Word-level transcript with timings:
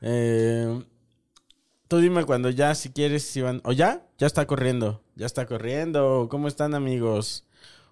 Eh, 0.00 0.82
tú 1.88 1.98
dime 1.98 2.24
cuando 2.24 2.50
ya, 2.50 2.74
si 2.74 2.90
quieres, 2.90 3.22
si 3.24 3.40
van. 3.40 3.60
¿O 3.64 3.72
ya? 3.72 4.06
Ya 4.18 4.26
está 4.26 4.46
corriendo. 4.46 5.02
Ya 5.16 5.26
está 5.26 5.46
corriendo. 5.46 6.28
¿Cómo 6.30 6.48
están, 6.48 6.74
amigos? 6.74 7.44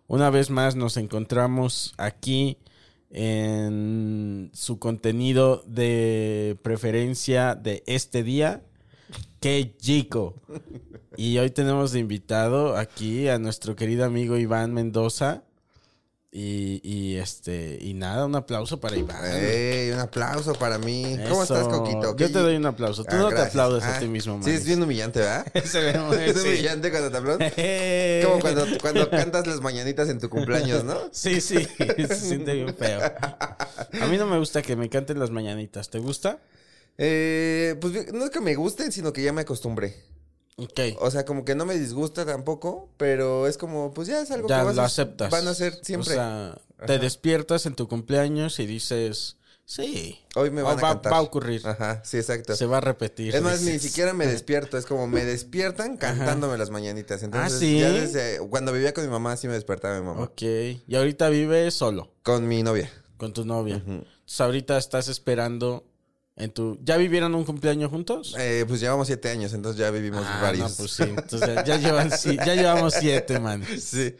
Una 0.06 0.30
vez 0.30 0.50
más 0.50 0.74
nos 0.76 0.96
encontramos 0.96 1.94
aquí 1.98 2.58
en 3.10 4.50
su 4.54 4.78
contenido 4.78 5.62
de 5.66 6.58
preferencia 6.62 7.54
de 7.54 7.82
este 7.86 8.22
día. 8.22 8.62
¡Qué 9.40 9.76
chico! 9.78 10.34
Y 11.16 11.38
hoy 11.38 11.50
tenemos 11.50 11.92
de 11.92 12.00
invitado 12.00 12.76
aquí 12.76 13.28
a 13.28 13.38
nuestro 13.38 13.76
querido 13.76 14.04
amigo 14.04 14.36
Iván 14.36 14.72
Mendoza. 14.72 15.44
Y, 16.30 16.82
y 16.84 17.16
este, 17.16 17.78
y 17.80 17.94
nada, 17.94 18.26
un 18.26 18.34
aplauso 18.36 18.78
para 18.78 18.96
Iván. 18.96 19.16
Ey, 19.24 19.90
un 19.92 19.98
aplauso 19.98 20.52
para 20.52 20.76
mí. 20.78 21.16
¿Cómo 21.26 21.42
estás, 21.42 21.66
Coquito? 21.68 22.02
Yo 22.14 22.16
¿Qué- 22.16 22.28
te 22.28 22.38
doy 22.40 22.56
un 22.56 22.66
aplauso. 22.66 23.02
Tú 23.02 23.16
Ah, 23.16 23.20
no 23.20 23.28
te 23.30 23.40
aplaudes 23.40 23.82
a 23.82 23.96
Ah, 23.96 23.98
ti 23.98 24.08
mismo, 24.08 24.34
Sí, 24.42 24.50
man. 24.50 24.54
es 24.58 24.66
bien 24.66 24.82
humillante, 24.82 25.20
¿verdad? 25.20 25.46
Es 25.54 25.70
sí. 26.42 26.48
humillante 26.48 26.90
cuando 26.90 27.10
te 27.10 27.16
aplaudes. 27.16 28.24
Como 28.26 28.40
cuando, 28.40 28.66
cuando 28.78 29.08
cantas 29.08 29.46
las 29.46 29.62
mañanitas 29.62 30.10
en 30.10 30.18
tu 30.20 30.28
cumpleaños, 30.28 30.84
¿no? 30.84 30.98
Sí, 31.12 31.40
sí, 31.40 31.66
se 31.78 32.14
siente 32.16 32.52
bien 32.52 32.74
feo. 32.76 33.00
A 33.00 34.06
mí 34.06 34.18
no 34.18 34.26
me 34.26 34.38
gusta 34.38 34.60
que 34.60 34.76
me 34.76 34.90
canten 34.90 35.18
las 35.18 35.30
mañanitas. 35.30 35.88
¿Te 35.88 35.98
gusta? 35.98 36.40
Eh, 36.98 37.76
pues 37.80 38.12
no 38.12 38.24
es 38.24 38.30
que 38.30 38.40
me 38.40 38.54
gusten, 38.54 38.92
sino 38.92 39.14
que 39.14 39.22
ya 39.22 39.32
me 39.32 39.40
acostumbré. 39.40 39.96
Ok. 40.58 40.80
O 41.00 41.10
sea, 41.10 41.24
como 41.24 41.44
que 41.44 41.54
no 41.54 41.64
me 41.66 41.78
disgusta 41.78 42.26
tampoco, 42.26 42.88
pero 42.96 43.46
es 43.46 43.56
como, 43.56 43.94
pues 43.94 44.08
ya 44.08 44.20
es 44.20 44.30
algo 44.30 44.48
Ya 44.48 44.58
que 44.60 44.64
vas 44.66 44.76
lo 44.76 44.82
a- 44.82 44.86
aceptas. 44.86 45.30
van 45.30 45.46
a 45.46 45.50
hacer 45.50 45.78
siempre. 45.82 46.12
O 46.12 46.14
sea, 46.14 46.58
te 46.86 46.98
despiertas 46.98 47.64
en 47.66 47.74
tu 47.74 47.86
cumpleaños 47.88 48.58
y 48.58 48.66
dices, 48.66 49.36
sí. 49.64 50.18
Hoy 50.34 50.50
me 50.50 50.62
van 50.62 50.74
o 50.76 50.78
a 50.78 50.82
va, 50.82 50.88
cantar. 50.94 51.12
va 51.12 51.16
a 51.18 51.20
ocurrir. 51.22 51.66
Ajá, 51.66 52.02
sí, 52.04 52.16
exacto. 52.16 52.56
Se 52.56 52.66
va 52.66 52.78
a 52.78 52.80
repetir. 52.80 53.34
Es 53.34 53.42
más, 53.42 53.60
ni 53.62 53.78
siquiera 53.78 54.12
me 54.14 54.26
despierto, 54.26 54.78
es 54.78 54.86
como 54.86 55.06
me 55.06 55.24
despiertan 55.24 55.96
cantándome 55.96 56.58
las 56.58 56.70
mañanitas. 56.70 57.22
Entonces, 57.22 57.52
Ah, 57.54 57.58
¿sí? 57.58 57.78
ya 57.80 57.90
desde 57.90 58.38
cuando 58.48 58.72
vivía 58.72 58.92
con 58.94 59.04
mi 59.04 59.10
mamá, 59.10 59.36
sí 59.36 59.46
me 59.48 59.54
despertaba 59.54 59.98
mi 60.00 60.06
mamá. 60.06 60.22
Ok. 60.22 60.42
Y 60.42 60.94
ahorita 60.96 61.28
vives 61.28 61.74
solo, 61.74 62.10
Con 62.22 62.48
mi 62.48 62.62
novia. 62.62 62.90
con 63.16 63.32
tu 63.32 63.44
novia. 63.44 63.76
Entonces 63.86 64.40
ahorita 64.40 64.76
estás 64.78 65.08
esperando 65.08 65.84
en 66.38 66.50
tu... 66.50 66.78
¿Ya 66.82 66.96
vivieron 66.96 67.34
un 67.34 67.44
cumpleaños 67.44 67.90
juntos? 67.90 68.34
Eh, 68.38 68.64
pues 68.66 68.80
llevamos 68.80 69.06
siete 69.06 69.28
años, 69.30 69.52
entonces 69.52 69.78
ya 69.78 69.90
vivimos 69.90 70.24
Ah, 70.26 70.38
varios. 70.42 70.70
no, 70.70 70.76
pues 70.76 70.92
sí. 70.92 71.02
Entonces 71.02 71.64
ya, 71.66 71.76
llevan, 71.78 72.10
sí, 72.16 72.36
ya 72.36 72.54
llevamos 72.54 72.94
siete, 72.94 73.38
man. 73.40 73.64
sí. 73.78 74.14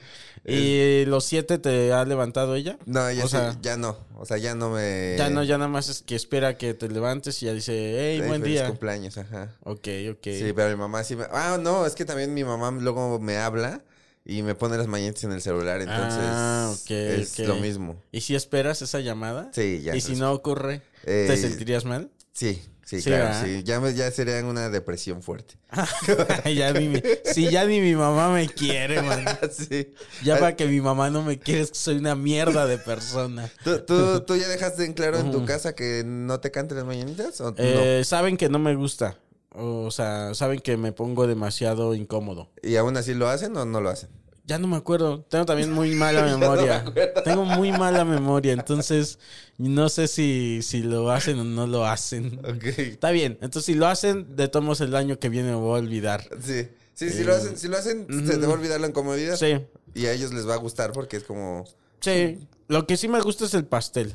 ¿Y 0.45 1.05
los 1.07 1.25
siete 1.25 1.59
te 1.59 1.93
ha 1.93 2.05
levantado 2.05 2.55
ella? 2.55 2.79
No, 2.87 3.11
ya, 3.11 3.25
o 3.25 3.29
sí, 3.29 3.37
sea, 3.37 3.57
ya 3.61 3.77
no. 3.77 3.99
O 4.17 4.25
sea, 4.25 4.39
ya 4.39 4.55
no 4.55 4.71
me. 4.71 5.15
ya 5.19 5.29
no, 5.31 5.43
ya 5.45 5.59
nada 5.59 5.69
más 5.69 5.89
es 5.89 6.03
que 6.03 6.15
espera 6.15 6.57
que 6.57 6.75
te 6.75 6.89
levantes 6.89 7.43
y 7.43 7.47
ya 7.47 7.53
dice, 7.53 7.73
hey, 7.99 8.23
buen 8.27 8.41
feliz 8.41 8.61
día. 8.61 8.67
cumpleaños, 8.69 9.19
ajá. 9.19 9.53
Ok, 9.65 9.89
ok. 10.13 10.23
Sí, 10.25 10.53
pero 10.55 10.71
mi 10.71 10.77
mamá 10.77 11.05
sí 11.05 11.17
me. 11.17 11.25
Ah, 11.33 11.59
no, 11.61 11.85
es 11.87 11.95
que 11.95 12.05
también 12.05 12.33
mi 12.33 12.45
mamá 12.45 12.71
luego 12.71 13.19
me 13.21 13.37
habla 13.37 13.83
y 14.25 14.43
me 14.43 14.55
pone 14.55 14.77
las 14.79 14.87
mañanitas 14.87 15.25
en 15.25 15.33
el 15.33 15.43
celular, 15.43 15.81
entonces. 15.83 16.21
Ah, 16.23 16.73
ok, 16.73 16.91
Es 16.91 17.39
lo 17.41 17.57
mismo. 17.57 18.01
¿Y 18.13 18.21
si 18.23 18.35
esperas 18.35 18.81
esa 18.81 19.01
llamada? 19.01 19.51
Sí, 19.53 19.83
ya. 19.83 19.97
¿Y 19.97 20.01
si 20.01 20.17
no 20.17 20.33
ocurre, 20.33 20.83
Eh, 21.05 21.27
te 21.29 21.37
sentirías 21.37 21.85
mal? 21.85 22.11
Sí, 22.33 22.63
sí, 22.85 23.01
Sí, 23.01 23.03
claro, 23.03 23.45
sí. 23.45 23.63
Ya, 23.65 23.81
ya 23.91 24.11
sería 24.11 24.43
una 24.45 24.71
depresión 24.71 25.23
fuerte. 25.23 25.57
ya 26.55 26.73
ni 26.73 26.89
mi, 26.89 27.03
si 27.25 27.51
ya 27.51 27.65
ni 27.67 27.81
mi 27.81 27.95
mamá 27.95 28.33
me 28.33 28.49
quiere, 28.49 29.03
man. 29.03 29.25
sí. 29.53 29.93
Ya 30.25 30.39
para 30.39 30.57
que 30.57 30.67
mi 30.67 30.81
mamá 30.81 31.11
no 31.11 31.23
me 31.23 31.39
quiere 31.39 31.63
es 31.63 31.71
que 31.71 31.79
soy 31.79 31.97
una 31.99 32.15
mierda 32.15 32.67
de 32.67 32.79
persona. 32.79 33.51
¿Tú, 33.65 33.81
tú, 33.81 34.21
tú 34.21 34.37
ya 34.37 34.49
dejaste 34.49 34.85
en 34.85 34.95
claro 34.95 35.19
en 35.19 35.31
tu 35.31 35.45
casa 35.45 35.75
que 35.75 36.03
no 36.07 36.41
te 36.41 36.51
canten 36.51 36.79
las 36.79 36.87
mañanitas? 36.87 37.41
¿O 37.41 37.55
Eh, 37.59 38.03
Saben 38.05 38.37
que 38.37 38.49
no 38.49 38.59
me 38.59 38.75
gusta. 38.75 39.19
O 39.51 39.91
sea, 39.91 40.35
saben 40.35 40.61
que 40.61 40.77
me 40.77 40.93
pongo 40.93 41.27
demasiado 41.27 41.95
incómodo. 41.95 42.51
¿Y 42.63 42.77
aún 42.77 42.97
así 42.97 43.13
lo 43.15 43.29
hacen 43.29 43.57
o 43.57 43.65
no 43.65 43.81
lo 43.81 43.91
hacen? 43.91 44.11
Ya 44.49 44.59
no 44.59 44.67
me 44.67 44.77
acuerdo. 44.77 45.21
Tengo 45.29 45.45
también 45.45 45.71
muy 45.71 45.91
mala 45.95 46.23
memoria. 46.23 46.83
Tengo 47.23 47.45
muy 47.45 47.71
mala 47.71 48.05
memoria. 48.07 48.55
Entonces, 48.55 49.19
no 49.59 49.91
sé 49.91 50.09
si, 50.09 50.61
si 50.63 50.83
lo 50.83 51.11
hacen 51.11 51.39
o 51.39 51.45
no 51.45 51.67
lo 51.67 51.85
hacen. 51.85 52.41
Ok. 52.45 52.65
Está 52.79 53.11
bien. 53.11 53.33
Entonces, 53.43 53.67
si 53.67 53.75
lo 53.75 53.87
hacen, 53.87 54.35
de 54.37 54.49
todos 54.49 54.81
el 54.81 54.97
año 54.97 55.19
que 55.19 55.29
viene 55.29 55.51
me 55.51 55.57
voy 55.57 55.77
a 55.79 55.83
olvidar. 55.83 56.25
Sí. 56.43 56.67
Sí, 56.95 57.11
si 57.11 57.23
lo 57.23 57.35
hacen, 57.35 57.57
si 57.57 57.69
lo 57.69 57.77
hacen, 57.77 58.07
se 58.27 58.39
te 58.39 58.47
va 58.47 58.53
a 58.55 58.57
olvidar 58.57 58.81
la 58.81 58.89
incomodidad. 58.89 59.37
Sí. 59.37 59.61
Y 59.95 60.07
a 60.07 60.13
ellos 60.13 60.33
les 60.33 60.49
va 60.49 60.55
a 60.55 60.57
gustar 60.57 60.93
porque 60.93 61.19
es 61.19 61.25
como. 61.25 61.65
Sí. 62.01 62.41
Lo 62.69 62.87
que 62.87 62.97
sí 62.97 63.07
me 63.07 63.21
gusta 63.21 63.45
es 63.45 63.55
el 63.55 63.67
pastel. 63.67 64.15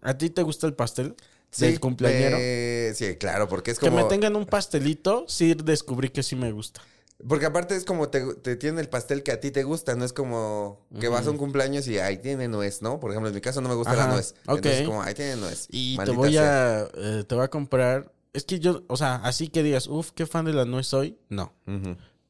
¿A 0.00 0.16
ti 0.18 0.30
te 0.30 0.42
gusta 0.42 0.66
el 0.66 0.74
pastel? 0.74 1.14
Sí, 1.50 1.66
Del 1.66 1.78
cumpleañero. 1.80 2.36
eh, 2.40 2.92
sí, 2.96 3.16
claro, 3.16 3.48
porque 3.48 3.70
es 3.70 3.78
Que 3.78 3.86
como. 3.86 4.02
me 4.02 4.08
tengan 4.08 4.34
un 4.34 4.46
pastelito, 4.46 5.26
sí 5.28 5.54
descubrí 5.54 6.08
que 6.08 6.22
sí 6.22 6.34
me 6.36 6.50
gusta. 6.52 6.80
Porque 7.26 7.46
aparte 7.46 7.74
es 7.74 7.84
como 7.84 8.08
te, 8.10 8.34
te 8.34 8.56
tienen 8.56 8.78
el 8.78 8.88
pastel 8.88 9.22
que 9.22 9.32
a 9.32 9.40
ti 9.40 9.50
te 9.50 9.62
gusta, 9.62 9.94
no 9.96 10.04
es 10.04 10.12
como 10.12 10.86
que 11.00 11.08
vas 11.08 11.26
a 11.26 11.30
un 11.30 11.38
cumpleaños 11.38 11.88
y 11.88 11.98
ahí 11.98 12.18
tiene 12.18 12.46
nuez, 12.46 12.82
¿no? 12.82 13.00
Por 13.00 13.10
ejemplo, 13.10 13.28
en 13.28 13.34
mi 13.34 13.40
caso 13.40 13.60
no 13.60 13.68
me 13.68 13.74
gusta 13.74 13.94
la 13.94 14.08
nuez. 14.08 14.34
ok. 14.46 14.56
Entonces 14.56 14.86
como 14.86 15.02
ahí 15.02 15.14
tiene 15.14 15.36
nuez. 15.36 15.66
Y 15.70 15.96
te 15.96 16.10
voy 16.10 16.32
sea. 16.32 16.80
a 16.80 16.88
eh, 16.94 17.24
te 17.26 17.34
voy 17.34 17.44
a 17.44 17.48
comprar. 17.48 18.12
Es 18.34 18.44
que 18.44 18.60
yo, 18.60 18.84
o 18.88 18.98
sea, 18.98 19.16
así 19.16 19.48
que 19.48 19.62
digas, 19.62 19.86
uff, 19.86 20.10
qué 20.12 20.26
fan 20.26 20.44
de 20.44 20.52
la 20.52 20.66
nuez 20.66 20.88
soy. 20.88 21.18
No. 21.30 21.54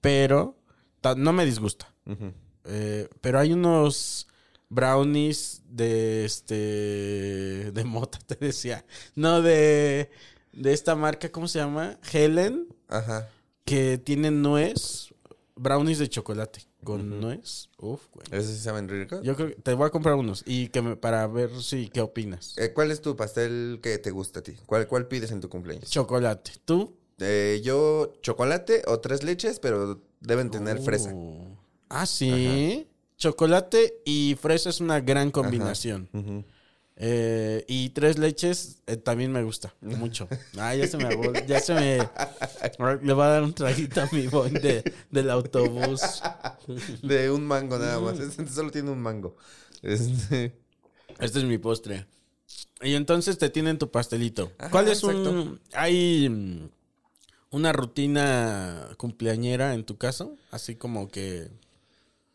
Pero 0.00 0.56
no 1.16 1.32
me 1.32 1.44
disgusta. 1.44 1.92
Eh, 2.64 3.08
pero 3.20 3.40
hay 3.40 3.52
unos 3.52 4.28
brownies 4.68 5.62
de 5.68 6.24
este 6.24 7.72
de 7.72 7.84
mota, 7.84 8.18
te 8.26 8.36
decía. 8.36 8.84
No 9.14 9.42
de 9.42 10.10
de 10.52 10.72
esta 10.72 10.94
marca, 10.94 11.30
¿cómo 11.30 11.48
se 11.48 11.58
llama? 11.58 11.98
Helen, 12.12 12.68
Ajá. 12.88 13.28
Que 13.66 13.98
tienen 13.98 14.40
nuez, 14.40 15.12
brownies 15.56 15.98
de 15.98 16.08
chocolate 16.08 16.60
con 16.84 17.20
nuez. 17.20 17.68
Uf, 17.78 18.06
güey. 18.12 18.26
¿Esos 18.30 18.52
sí 18.52 18.60
saben 18.60 18.88
ricos? 18.88 19.20
Yo 19.22 19.34
creo 19.34 19.48
que 19.48 19.56
te 19.56 19.74
voy 19.74 19.88
a 19.88 19.90
comprar 19.90 20.14
unos 20.14 20.44
y 20.46 20.68
que 20.68 20.80
me, 20.80 20.96
para 20.96 21.26
ver 21.26 21.50
si 21.60 21.88
qué 21.88 22.00
opinas. 22.00 22.56
Eh, 22.56 22.72
¿Cuál 22.72 22.92
es 22.92 23.02
tu 23.02 23.16
pastel 23.16 23.80
que 23.82 23.98
te 23.98 24.12
gusta 24.12 24.38
a 24.40 24.42
ti? 24.42 24.54
¿Cuál, 24.66 24.86
cuál 24.86 25.08
pides 25.08 25.32
en 25.32 25.40
tu 25.40 25.48
cumpleaños? 25.48 25.90
Chocolate. 25.90 26.52
¿Tú? 26.64 26.96
Eh, 27.18 27.60
yo 27.64 28.12
chocolate 28.22 28.82
o 28.86 29.00
tres 29.00 29.24
leches, 29.24 29.58
pero 29.58 30.00
deben 30.20 30.50
tener 30.50 30.78
fresa. 30.78 31.10
Oh. 31.12 31.48
Ah, 31.88 32.06
sí. 32.06 32.88
Chocolate 33.16 34.00
y 34.04 34.36
fresa 34.40 34.70
es 34.70 34.80
una 34.80 35.00
gran 35.00 35.32
combinación. 35.32 36.08
Ujú. 36.12 36.44
Eh, 36.98 37.62
y 37.68 37.90
tres 37.90 38.18
leches 38.18 38.78
eh, 38.86 38.96
también 38.96 39.30
me 39.30 39.42
gusta 39.42 39.74
mucho. 39.82 40.28
Ah, 40.58 40.74
ya 40.74 40.86
se 40.86 40.96
me 40.96 41.08
ya 41.46 41.60
se 41.60 41.74
me 41.74 41.98
le 43.02 43.12
va 43.12 43.26
a 43.26 43.30
dar 43.30 43.42
un 43.42 43.52
traguito 43.52 44.00
a 44.00 44.08
mi 44.12 44.26
boy 44.28 44.50
de, 44.50 44.82
del 45.10 45.30
autobús. 45.30 46.22
De 47.02 47.30
un 47.30 47.44
mango 47.44 47.78
nada 47.78 48.00
más. 48.00 48.18
Este 48.18 48.46
solo 48.48 48.70
tiene 48.70 48.90
un 48.90 49.00
mango. 49.00 49.36
Este, 49.82 50.56
Este 51.20 51.38
es 51.38 51.44
mi 51.44 51.58
postre. 51.58 52.06
Y 52.80 52.94
entonces 52.94 53.36
te 53.38 53.50
tienen 53.50 53.78
tu 53.78 53.90
pastelito. 53.90 54.52
Ajá, 54.58 54.70
¿Cuál 54.70 54.88
es 54.88 55.02
un 55.04 55.16
exacto. 55.16 55.58
hay 55.74 56.28
mm, 56.28 56.68
una 57.50 57.72
rutina 57.72 58.88
cumpleañera 58.96 59.74
en 59.74 59.84
tu 59.84 59.98
caso? 59.98 60.36
Así 60.50 60.76
como 60.76 61.08
que 61.10 61.50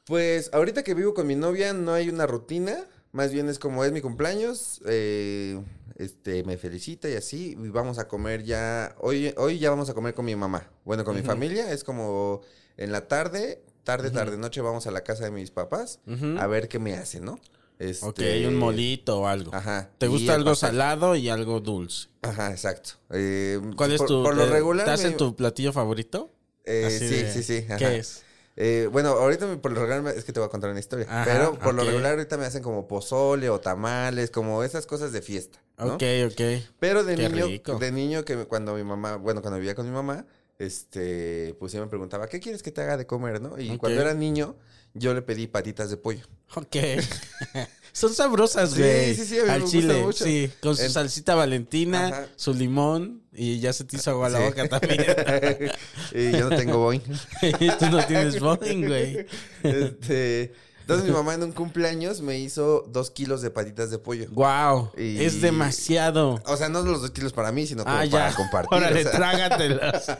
Pues 0.06 0.52
ahorita 0.54 0.84
que 0.84 0.94
vivo 0.94 1.14
con 1.16 1.26
mi 1.26 1.36
novia 1.36 1.74
no 1.74 1.94
hay 1.94 2.10
una 2.10 2.28
rutina. 2.28 2.86
Más 3.12 3.32
bien 3.32 3.50
es 3.50 3.60
como 3.60 3.84
es 3.84 3.92
mi 3.92 4.02
cumpleaños. 4.02 4.82
eh, 4.86 5.62
este, 5.98 6.44
me 6.44 6.58
felicita 6.58 7.10
y 7.10 7.14
así. 7.16 7.52
Y 7.62 7.70
vamos 7.70 8.00
a 8.00 8.08
comer 8.08 8.44
ya. 8.44 8.96
Hoy, 9.00 9.34
hoy 9.38 9.60
ya 9.60 9.70
vamos 9.70 9.90
a 9.90 9.94
comer 9.94 10.14
con 10.14 10.26
mi 10.26 10.36
mamá. 10.36 10.68
Bueno, 10.86 11.04
con 11.04 11.16
mi 11.16 11.22
familia. 11.22 11.72
Es 11.72 11.84
como 11.84 12.42
en 12.78 12.92
la 12.92 13.08
tarde, 13.08 13.62
tarde, 13.84 14.10
tarde, 14.12 14.38
noche 14.38 14.62
vamos 14.62 14.88
a 14.88 14.92
la 14.92 15.04
casa 15.04 15.26
de 15.26 15.32
mis 15.32 15.52
papás 15.52 16.00
a 16.40 16.48
ver 16.48 16.68
qué 16.68 16.80
me 16.80 16.94
hacen, 16.96 17.26
¿no? 17.26 17.40
Este, 17.78 18.06
Ok, 18.06 18.20
un 18.48 18.58
molito 18.58 19.22
o 19.22 19.28
algo. 19.28 19.54
Ajá. 19.56 19.90
¿Te 19.98 20.08
gusta 20.08 20.36
algo 20.36 20.52
pastel. 20.52 20.70
salado 20.70 21.16
y 21.16 21.30
algo 21.30 21.60
dulce? 21.60 22.10
Ajá, 22.22 22.52
exacto. 22.52 22.92
Eh, 23.10 23.60
¿Cuál 23.76 23.92
es 23.92 23.98
por- 23.98 24.08
tu 24.08 24.24
Por 24.24 24.38
lo 24.38 24.46
regular. 24.46 24.86
¿Te 24.86 24.92
hacen 24.92 25.12
me- 25.12 25.18
tu 25.18 25.36
platillo 25.36 25.74
favorito? 25.74 26.32
eh, 26.64 26.96
sí, 27.00 27.08
de- 27.08 27.34
sí, 27.34 27.42
sí. 27.44 27.66
¿Qué 27.80 27.98
es? 27.98 28.24
Eh, 28.64 28.88
bueno, 28.92 29.10
ahorita 29.10 29.60
por 29.60 29.72
lo 29.72 29.84
regular 29.84 30.16
es 30.16 30.24
que 30.24 30.34
te 30.34 30.40
voy 30.40 30.46
a 30.46 30.52
contar 30.52 30.70
una 30.70 30.80
historia. 30.80 31.08
Ajá, 31.10 31.26
pero 31.26 31.58
por 31.58 31.74
lo 31.74 31.84
regular 31.84 32.12
ahorita 32.12 32.38
me 32.38 32.46
hacen 32.46 32.62
como 32.62 32.88
pozole 32.88 33.50
o 33.50 33.60
tamales, 33.60 34.30
como 34.30 34.64
esas 34.64 34.86
cosas 34.86 35.12
de 35.12 35.24
fiesta. 35.24 35.60
¿no? 35.80 35.96
Ok, 35.96 36.04
ok. 36.28 36.42
Pero 36.80 37.04
de 37.04 37.16
Qué 37.16 37.28
niño, 37.28 37.48
rico. 37.48 37.80
de 37.80 37.92
niño 37.92 38.24
que 38.24 38.46
cuando 38.46 38.76
mi 38.76 38.84
mamá, 38.84 39.16
bueno, 39.16 39.42
cuando 39.42 39.58
vivía 39.58 39.74
con 39.74 39.88
mi 39.88 39.92
mamá, 39.92 40.28
este, 40.60 41.56
pues 41.60 41.74
ella 41.74 41.86
me 41.86 41.90
preguntaba, 41.90 42.28
¿qué 42.28 42.40
quieres 42.40 42.62
que 42.62 42.72
te 42.72 42.82
haga 42.82 42.98
de 42.98 43.08
comer, 43.08 43.42
no? 43.42 43.58
Y 43.58 43.80
cuando 43.80 44.00
era 44.00 44.14
niño, 44.14 44.56
yo 44.94 45.16
le 45.16 45.24
pedí 45.24 45.48
patitas 45.48 45.90
de 45.90 45.98
pollo. 45.98 46.28
Ok. 46.54 46.76
Son 47.94 48.14
sabrosas, 48.14 48.72
Sí, 48.72 48.80
güey. 48.80 49.16
sí, 49.16 49.26
sí, 49.26 49.40
a 49.40 49.44
mí 49.44 49.50
Al 49.50 49.64
chile, 49.66 50.02
mucho. 50.02 50.24
sí. 50.24 50.50
Con 50.62 50.76
su 50.78 50.90
salsita 50.90 51.36
valentina, 51.36 52.08
Ajá. 52.08 52.28
su 52.36 52.54
limón 52.54 53.22
y 53.34 53.60
ya 53.60 53.74
se 53.74 53.84
te 53.84 53.98
hizo 53.98 54.12
agua 54.12 54.30
la 54.30 54.40
Sí. 54.40 54.44
boca 54.46 54.68
también. 54.70 55.06
y 56.14 56.32
yo 56.32 56.50
no 56.50 56.56
tengo 56.56 56.78
boing. 56.78 57.02
Tú 57.80 57.86
no 57.92 58.06
tienes 58.06 58.40
boing, 58.40 58.88
güey. 58.88 59.26
Este, 59.64 60.54
entonces 60.94 61.10
mi 61.10 61.12
mamá 61.18 61.34
en 61.34 61.44
un 61.44 61.52
cumpleaños 61.52 62.22
me 62.22 62.40
hizo 62.40 62.84
dos 62.90 63.12
kilos 63.12 63.42
de 63.42 63.50
patitas 63.52 63.90
de 63.92 63.98
pollo. 63.98 64.28
Wow. 64.32 64.92
Y- 64.98 65.24
Es 65.24 65.42
demasiado. 65.42 66.42
O 66.46 66.58
sea, 66.58 66.70
no 66.70 66.82
los 66.84 67.02
dos 67.02 67.12
kilos 67.12 67.34
para 67.34 67.52
mí, 67.52 67.66
sino 67.68 67.84
como 67.84 67.96
Ah, 67.96 68.06
para 68.10 68.30
ya. 68.30 68.36
compartir. 68.36 68.78
Órale, 68.78 69.00
o 69.00 69.04
sea, 69.04 69.12
trágatelas. 69.12 70.18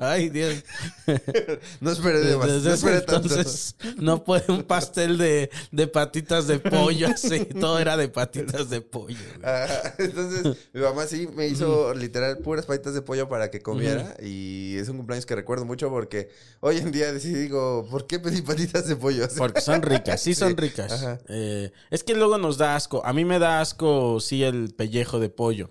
Ay, 0.00 0.28
Dios. 0.28 0.62
no 1.80 1.90
esperé 1.92 2.20
de 2.20 2.36
más, 2.36 2.62
Desde 2.62 2.70
no 2.94 3.02
tanto. 3.02 3.28
entonces 3.28 3.74
no 3.96 4.24
puede 4.24 4.50
un 4.52 4.62
pastel 4.62 5.18
de, 5.18 5.50
de 5.70 5.86
patitas 5.86 6.46
de 6.46 6.58
pollo 6.58 7.08
así. 7.08 7.44
Todo 7.46 7.78
era 7.78 7.96
de 7.96 8.08
patitas 8.08 8.70
de 8.70 8.80
pollo. 8.80 9.16
Ajá, 9.42 9.94
Entonces, 9.98 10.56
mi 10.72 10.80
mamá 10.80 11.06
sí 11.06 11.28
me 11.34 11.46
hizo 11.48 11.94
literal 11.94 12.38
puras 12.38 12.66
patitas 12.66 12.94
de 12.94 13.02
pollo 13.02 13.28
para 13.28 13.50
que 13.50 13.60
comiera. 13.60 14.14
Y 14.22 14.76
es 14.78 14.88
un 14.88 14.96
cumpleaños 14.98 15.26
que 15.26 15.34
recuerdo 15.34 15.64
mucho 15.64 15.88
porque 15.90 16.30
hoy 16.60 16.78
en 16.78 16.92
día 16.92 17.18
sí 17.18 17.32
digo, 17.34 17.86
¿por 17.90 18.06
qué 18.06 18.18
pedí 18.18 18.42
patitas 18.42 18.86
de 18.86 18.96
pollo? 18.96 19.24
Porque 19.38 19.60
son 19.60 19.82
ricas, 19.82 20.20
sí 20.20 20.34
son 20.34 20.56
ricas. 20.56 21.06
Eh, 21.28 21.72
es 21.90 22.04
que 22.04 22.14
luego 22.14 22.38
nos 22.38 22.58
da 22.58 22.76
asco. 22.76 23.04
A 23.04 23.12
mí 23.12 23.24
me 23.24 23.38
da 23.38 23.60
asco, 23.60 24.20
sí, 24.20 24.42
el 24.44 24.74
pellejo 24.74 25.18
de 25.20 25.28
pollo. 25.28 25.70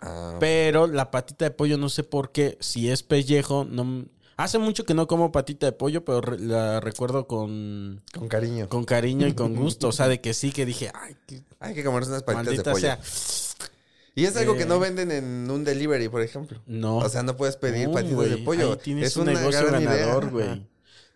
ah, 0.00 0.36
Pero 0.40 0.86
la 0.86 1.10
patita 1.10 1.44
de 1.46 1.50
pollo, 1.50 1.78
no 1.78 1.88
sé 1.88 2.02
por 2.04 2.32
qué, 2.32 2.56
si 2.60 2.90
es 2.90 3.02
pellejo, 3.02 3.64
no... 3.64 4.06
Hace 4.38 4.58
mucho 4.58 4.84
que 4.84 4.92
no 4.92 5.06
como 5.06 5.32
patita 5.32 5.64
de 5.64 5.72
pollo, 5.72 6.04
pero 6.04 6.20
re- 6.20 6.38
la 6.38 6.78
recuerdo 6.80 7.26
con, 7.26 8.02
con 8.12 8.28
cariño. 8.28 8.68
con 8.68 8.84
cariño 8.84 9.26
y 9.26 9.32
con 9.32 9.54
gusto. 9.56 9.88
O 9.88 9.92
sea, 9.92 10.08
de 10.08 10.20
que 10.20 10.34
sí, 10.34 10.52
que 10.52 10.66
dije, 10.66 10.90
ay, 10.94 11.16
Hay 11.58 11.74
que 11.74 11.82
comerse 11.82 12.10
unas 12.10 12.22
patitas 12.22 12.54
de 12.58 12.62
pollo. 12.62 12.76
sea. 12.78 13.00
Y 14.14 14.24
es 14.26 14.36
algo 14.36 14.54
Eh. 14.54 14.58
que 14.58 14.66
no 14.66 14.78
venden 14.78 15.10
en 15.10 15.50
un 15.50 15.64
delivery, 15.64 16.10
por 16.10 16.20
ejemplo. 16.20 16.60
No. 16.66 16.98
O 16.98 17.08
sea, 17.08 17.22
no 17.22 17.34
puedes 17.38 17.56
pedir 17.56 17.88
No, 17.88 17.94
patitas 17.94 18.28
de 18.30 18.36
pollo. 18.38 18.72
ahí 18.72 18.78
tienes 18.82 19.06
es 19.08 19.16
un 19.16 19.22
una 19.28 19.32
negocio 19.40 19.66
gran 19.66 19.82
ganador, 19.84 20.30
güey. 20.30 20.66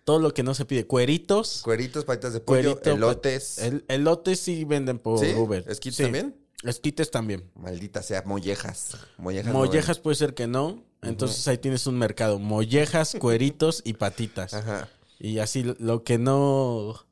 Todo 0.05 0.19
lo 0.19 0.32
que 0.35 0.43
no 0.43 0.55
se 0.55 0.64
pide. 0.64 0.87
Cueritos. 0.87 1.61
Cueritos, 1.62 2.05
patitas 2.05 2.32
de 2.32 2.41
pollo, 2.41 2.73
cuerito, 2.76 2.91
elotes. 2.93 3.58
El, 3.58 3.85
elotes 3.88 4.41
sí 4.41 4.64
venden 4.64 4.99
por 4.99 5.19
¿Sí? 5.20 5.32
Uber. 5.35 5.64
¿Esquites 5.69 5.97
Sí. 5.97 6.02
también? 6.05 6.37
Esquites 6.64 7.11
también. 7.11 7.50
Maldita 7.55 8.02
sea, 8.02 8.23
mollejas. 8.26 8.97
Mollejas. 9.19 9.52
no 9.52 9.58
Mollejas 9.58 9.99
puede 9.99 10.17
ser 10.17 10.35
que 10.35 10.47
no. 10.47 10.85
Entonces 11.02 11.47
ahí 11.49 11.58
tienes 11.58 11.87
un 11.87 11.99
mercado. 11.99 12.38
Mollejas, 12.38 13.17
cueritos 13.19 13.82
y 13.85 13.94
patitas. 13.94 14.55
Ajá. 14.55 14.88
Y 15.19 15.38
así 15.38 15.75
lo 15.79 16.03
que 16.05 16.19
no. 16.19 17.06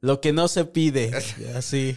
Lo 0.00 0.20
que 0.20 0.34
no 0.34 0.48
se 0.48 0.66
pide. 0.66 1.12
Así. 1.54 1.96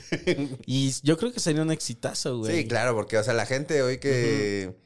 Y 0.65 0.93
yo 1.03 1.17
creo 1.17 1.33
que 1.33 1.41
sería 1.41 1.61
un 1.61 1.71
exitazo, 1.71 2.37
güey. 2.37 2.55
Sí, 2.55 2.65
claro, 2.65 2.95
porque, 2.95 3.17
o 3.17 3.23
sea, 3.23 3.33
la 3.33 3.45
gente 3.45 3.81
hoy 3.81 3.97
que, 3.97 4.77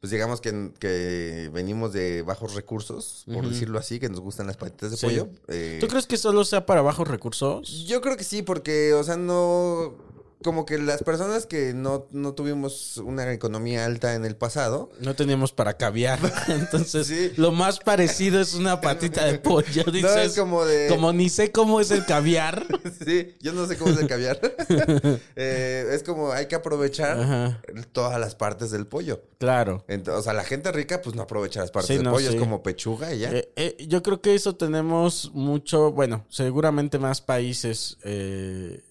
pues 0.00 0.10
digamos 0.12 0.40
que, 0.40 0.70
que 0.78 1.50
venimos 1.52 1.92
de 1.92 2.22
bajos 2.22 2.54
recursos, 2.54 3.24
por 3.32 3.48
decirlo 3.48 3.78
así, 3.78 3.98
que 3.98 4.08
nos 4.08 4.20
gustan 4.20 4.46
las 4.46 4.56
patitas 4.56 4.92
de 4.92 4.96
Sí. 4.96 5.06
pollo. 5.06 5.28
eh, 5.48 5.78
¿Tú 5.80 5.88
crees 5.88 6.06
que 6.06 6.16
solo 6.16 6.44
sea 6.44 6.66
para 6.66 6.82
bajos 6.82 7.08
recursos? 7.08 7.84
Yo 7.86 8.00
creo 8.00 8.16
que 8.16 8.24
sí, 8.24 8.42
porque, 8.42 8.92
o 8.94 9.02
sea, 9.02 9.16
no... 9.16 9.94
Como 10.42 10.64
que 10.64 10.78
las 10.78 11.02
personas 11.02 11.46
que 11.46 11.74
no, 11.74 12.06
no 12.12 12.32
tuvimos 12.34 12.96
una 12.98 13.32
economía 13.32 13.84
alta 13.84 14.14
en 14.14 14.24
el 14.24 14.36
pasado, 14.36 14.88
No 15.00 15.14
teníamos 15.16 15.50
para 15.52 15.76
caviar. 15.76 16.20
Entonces, 16.48 17.08
Sí. 17.08 17.32
lo 17.36 17.50
más 17.50 17.80
parecido 17.80 18.40
es 18.40 18.54
una 18.54 18.80
patita 18.80 19.24
de 19.24 19.40
pollo. 19.40 19.82
Dices, 19.90 20.02
no 20.14 20.20
es 20.20 20.36
como 20.36 20.64
de... 20.64 20.86
como 20.88 21.12
ni 21.12 21.28
sé 21.28 21.50
cómo 21.50 21.80
es 21.80 21.90
el 21.90 22.04
caviar. 22.06 22.64
Sí, 23.04 23.34
yo 23.40 23.52
no 23.52 23.66
sé 23.66 23.76
cómo 23.76 23.90
es 23.92 23.98
el 24.00 24.06
caviar. 24.06 24.40
Eh, 25.36 25.90
es 25.92 26.02
como 26.02 26.32
hay 26.32 26.46
que 26.46 26.54
aprovechar 26.54 27.18
Ajá. 27.20 27.62
todas 27.92 28.18
las 28.20 28.34
partes 28.34 28.70
del 28.70 28.86
pollo. 28.86 29.22
Claro. 29.38 29.84
Ent- 29.88 30.08
o 30.08 30.22
sea, 30.22 30.32
la 30.34 30.44
gente 30.44 30.70
rica 30.72 31.00
pues 31.02 31.14
no 31.16 31.22
aprovecha 31.22 31.60
las 31.60 31.70
partes 31.70 31.88
Sí, 31.88 31.94
del 31.94 32.04
no, 32.04 32.12
pollo, 32.12 32.28
sí. 32.30 32.36
es 32.36 32.40
como 32.40 32.62
pechuga 32.62 33.12
y 33.14 33.20
ya. 33.20 33.30
Eh, 33.32 33.50
eh, 33.56 33.76
yo 33.88 34.02
creo 34.02 34.20
que 34.20 34.34
eso 34.34 34.56
tenemos 34.56 35.30
mucho, 35.34 35.92
bueno, 35.92 36.24
seguramente 36.28 36.98
más 36.98 37.20
países, 37.20 37.98
eh, 38.04 38.82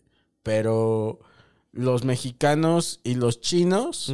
pero 0.43 1.19
los 1.77 2.03
mexicanos 2.03 2.99
y 3.03 3.15
los 3.15 3.39
chinos 3.39 4.13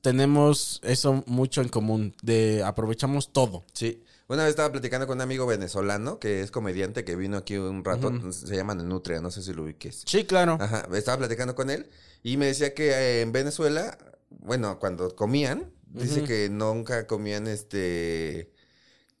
tenemos 0.00 0.80
eso 0.84 1.24
mucho 1.26 1.60
en 1.60 1.68
común, 1.68 2.14
de 2.22 2.62
aprovechamos 2.64 3.32
todo. 3.32 3.64
Sí. 3.72 4.02
Una 4.28 4.42
vez 4.42 4.50
estaba 4.50 4.72
platicando 4.72 5.06
con 5.06 5.18
un 5.18 5.22
amigo 5.22 5.46
venezolano 5.46 6.18
que 6.18 6.40
es 6.40 6.50
comediante 6.50 7.04
que 7.04 7.14
vino 7.14 7.36
aquí 7.36 7.56
un 7.56 7.84
rato, 7.84 8.32
se 8.32 8.56
llama 8.56 8.74
Nutria, 8.74 9.20
no 9.20 9.30
sé 9.30 9.42
si 9.42 9.52
lo 9.52 9.64
ubiques. 9.64 10.02
Sí, 10.06 10.24
claro. 10.24 10.58
Ajá, 10.60 10.88
estaba 10.94 11.18
platicando 11.18 11.54
con 11.54 11.70
él 11.70 11.86
y 12.22 12.36
me 12.36 12.46
decía 12.46 12.74
que 12.74 12.90
eh, 12.90 13.20
en 13.20 13.32
Venezuela, 13.32 13.98
bueno, 14.30 14.78
cuando 14.78 15.14
comían, 15.14 15.70
dice 15.86 16.24
que 16.24 16.48
nunca 16.50 17.06
comían 17.06 17.46
este 17.46 18.52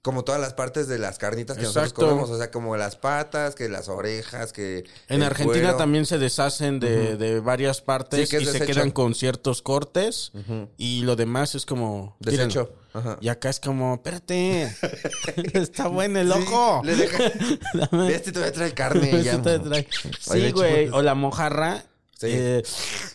como 0.06 0.22
todas 0.22 0.40
las 0.40 0.54
partes 0.54 0.86
de 0.86 1.00
las 1.00 1.18
carnitas 1.18 1.56
que 1.56 1.64
nosotros 1.64 1.92
comemos, 1.92 2.30
o 2.30 2.38
sea, 2.38 2.52
como 2.52 2.76
las 2.76 2.94
patas, 2.94 3.56
que 3.56 3.68
las 3.68 3.88
orejas, 3.88 4.52
que 4.52 4.84
En 5.08 5.24
Argentina 5.24 5.62
cuero. 5.64 5.76
también 5.76 6.06
se 6.06 6.16
deshacen 6.16 6.78
de, 6.78 7.16
de 7.16 7.40
varias 7.40 7.80
partes 7.80 8.28
Sí, 8.28 8.36
y 8.36 8.44
se 8.46 8.60
quedan 8.64 8.92
con 8.92 9.16
ciertos 9.16 9.62
cortes 9.62 10.30
Ujú. 10.32 10.68
y 10.76 11.02
lo 11.02 11.16
demás 11.16 11.56
es 11.56 11.66
como... 11.66 12.16
Desecho. 12.20 12.72
Ajá. 12.92 13.18
Y 13.20 13.26
acá 13.26 13.50
es 13.50 13.58
como, 13.58 13.94
espérate, 13.94 14.72
está 15.54 15.88
bueno 15.88 16.20
el 16.20 16.32
Sí, 16.32 16.38
ojo. 16.40 16.82
le 16.84 16.94
deja- 16.94 17.24
Este 18.08 18.30
todavía 18.30 18.52
trae 18.52 18.74
carne 18.74 19.10
y 19.10 19.22
ya. 19.24 19.32
Sí, 19.34 19.42
te 19.42 19.58
trae. 19.58 19.88
Ay, 20.04 20.12
Sí, 20.20 20.38
de 20.40 20.52
güey. 20.52 20.88
O 20.90 21.02
la 21.02 21.16
mojarra. 21.16 21.82
Sí. 22.16 22.28
eh, 22.30 22.62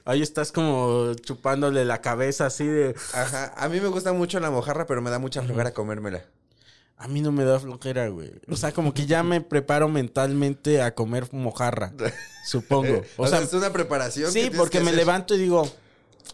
ahí 0.03 0.21
estás 0.21 0.51
como 0.51 1.13
chupándole 1.13 1.85
la 1.85 2.01
cabeza 2.01 2.47
así 2.47 2.65
de... 2.65 2.95
Ajá. 3.13 3.53
A 3.55 3.69
mí 3.69 3.79
me 3.79 3.87
gusta 3.87 4.11
mucho 4.11 4.41
la 4.41 4.51
mojarra, 4.51 4.85
pero 4.87 5.01
me 5.01 5.09
da 5.09 5.19
mucha 5.19 5.41
flojera 5.41 5.71
comérmela. 5.73 6.25
A 7.03 7.07
mí 7.07 7.19
no 7.21 7.31
me 7.31 7.43
da 7.43 7.59
flojera, 7.59 8.07
güey. 8.09 8.31
O 8.47 8.55
sea, 8.55 8.71
como 8.71 8.93
que 8.93 9.07
ya 9.07 9.23
me 9.23 9.41
preparo 9.41 9.89
mentalmente 9.89 10.81
a 10.83 10.93
comer 10.93 11.27
mojarra, 11.33 11.93
supongo. 12.45 13.01
O, 13.17 13.23
O 13.23 13.27
sea, 13.27 13.39
sea, 13.39 13.47
es 13.47 13.53
una 13.53 13.73
preparación. 13.73 14.31
sí, 14.31 14.51
porque 14.55 14.77
que 14.77 14.83
me 14.83 14.91
hacer. 14.91 14.99
levanto 14.99 15.33
y 15.35 15.39
digo, 15.39 15.67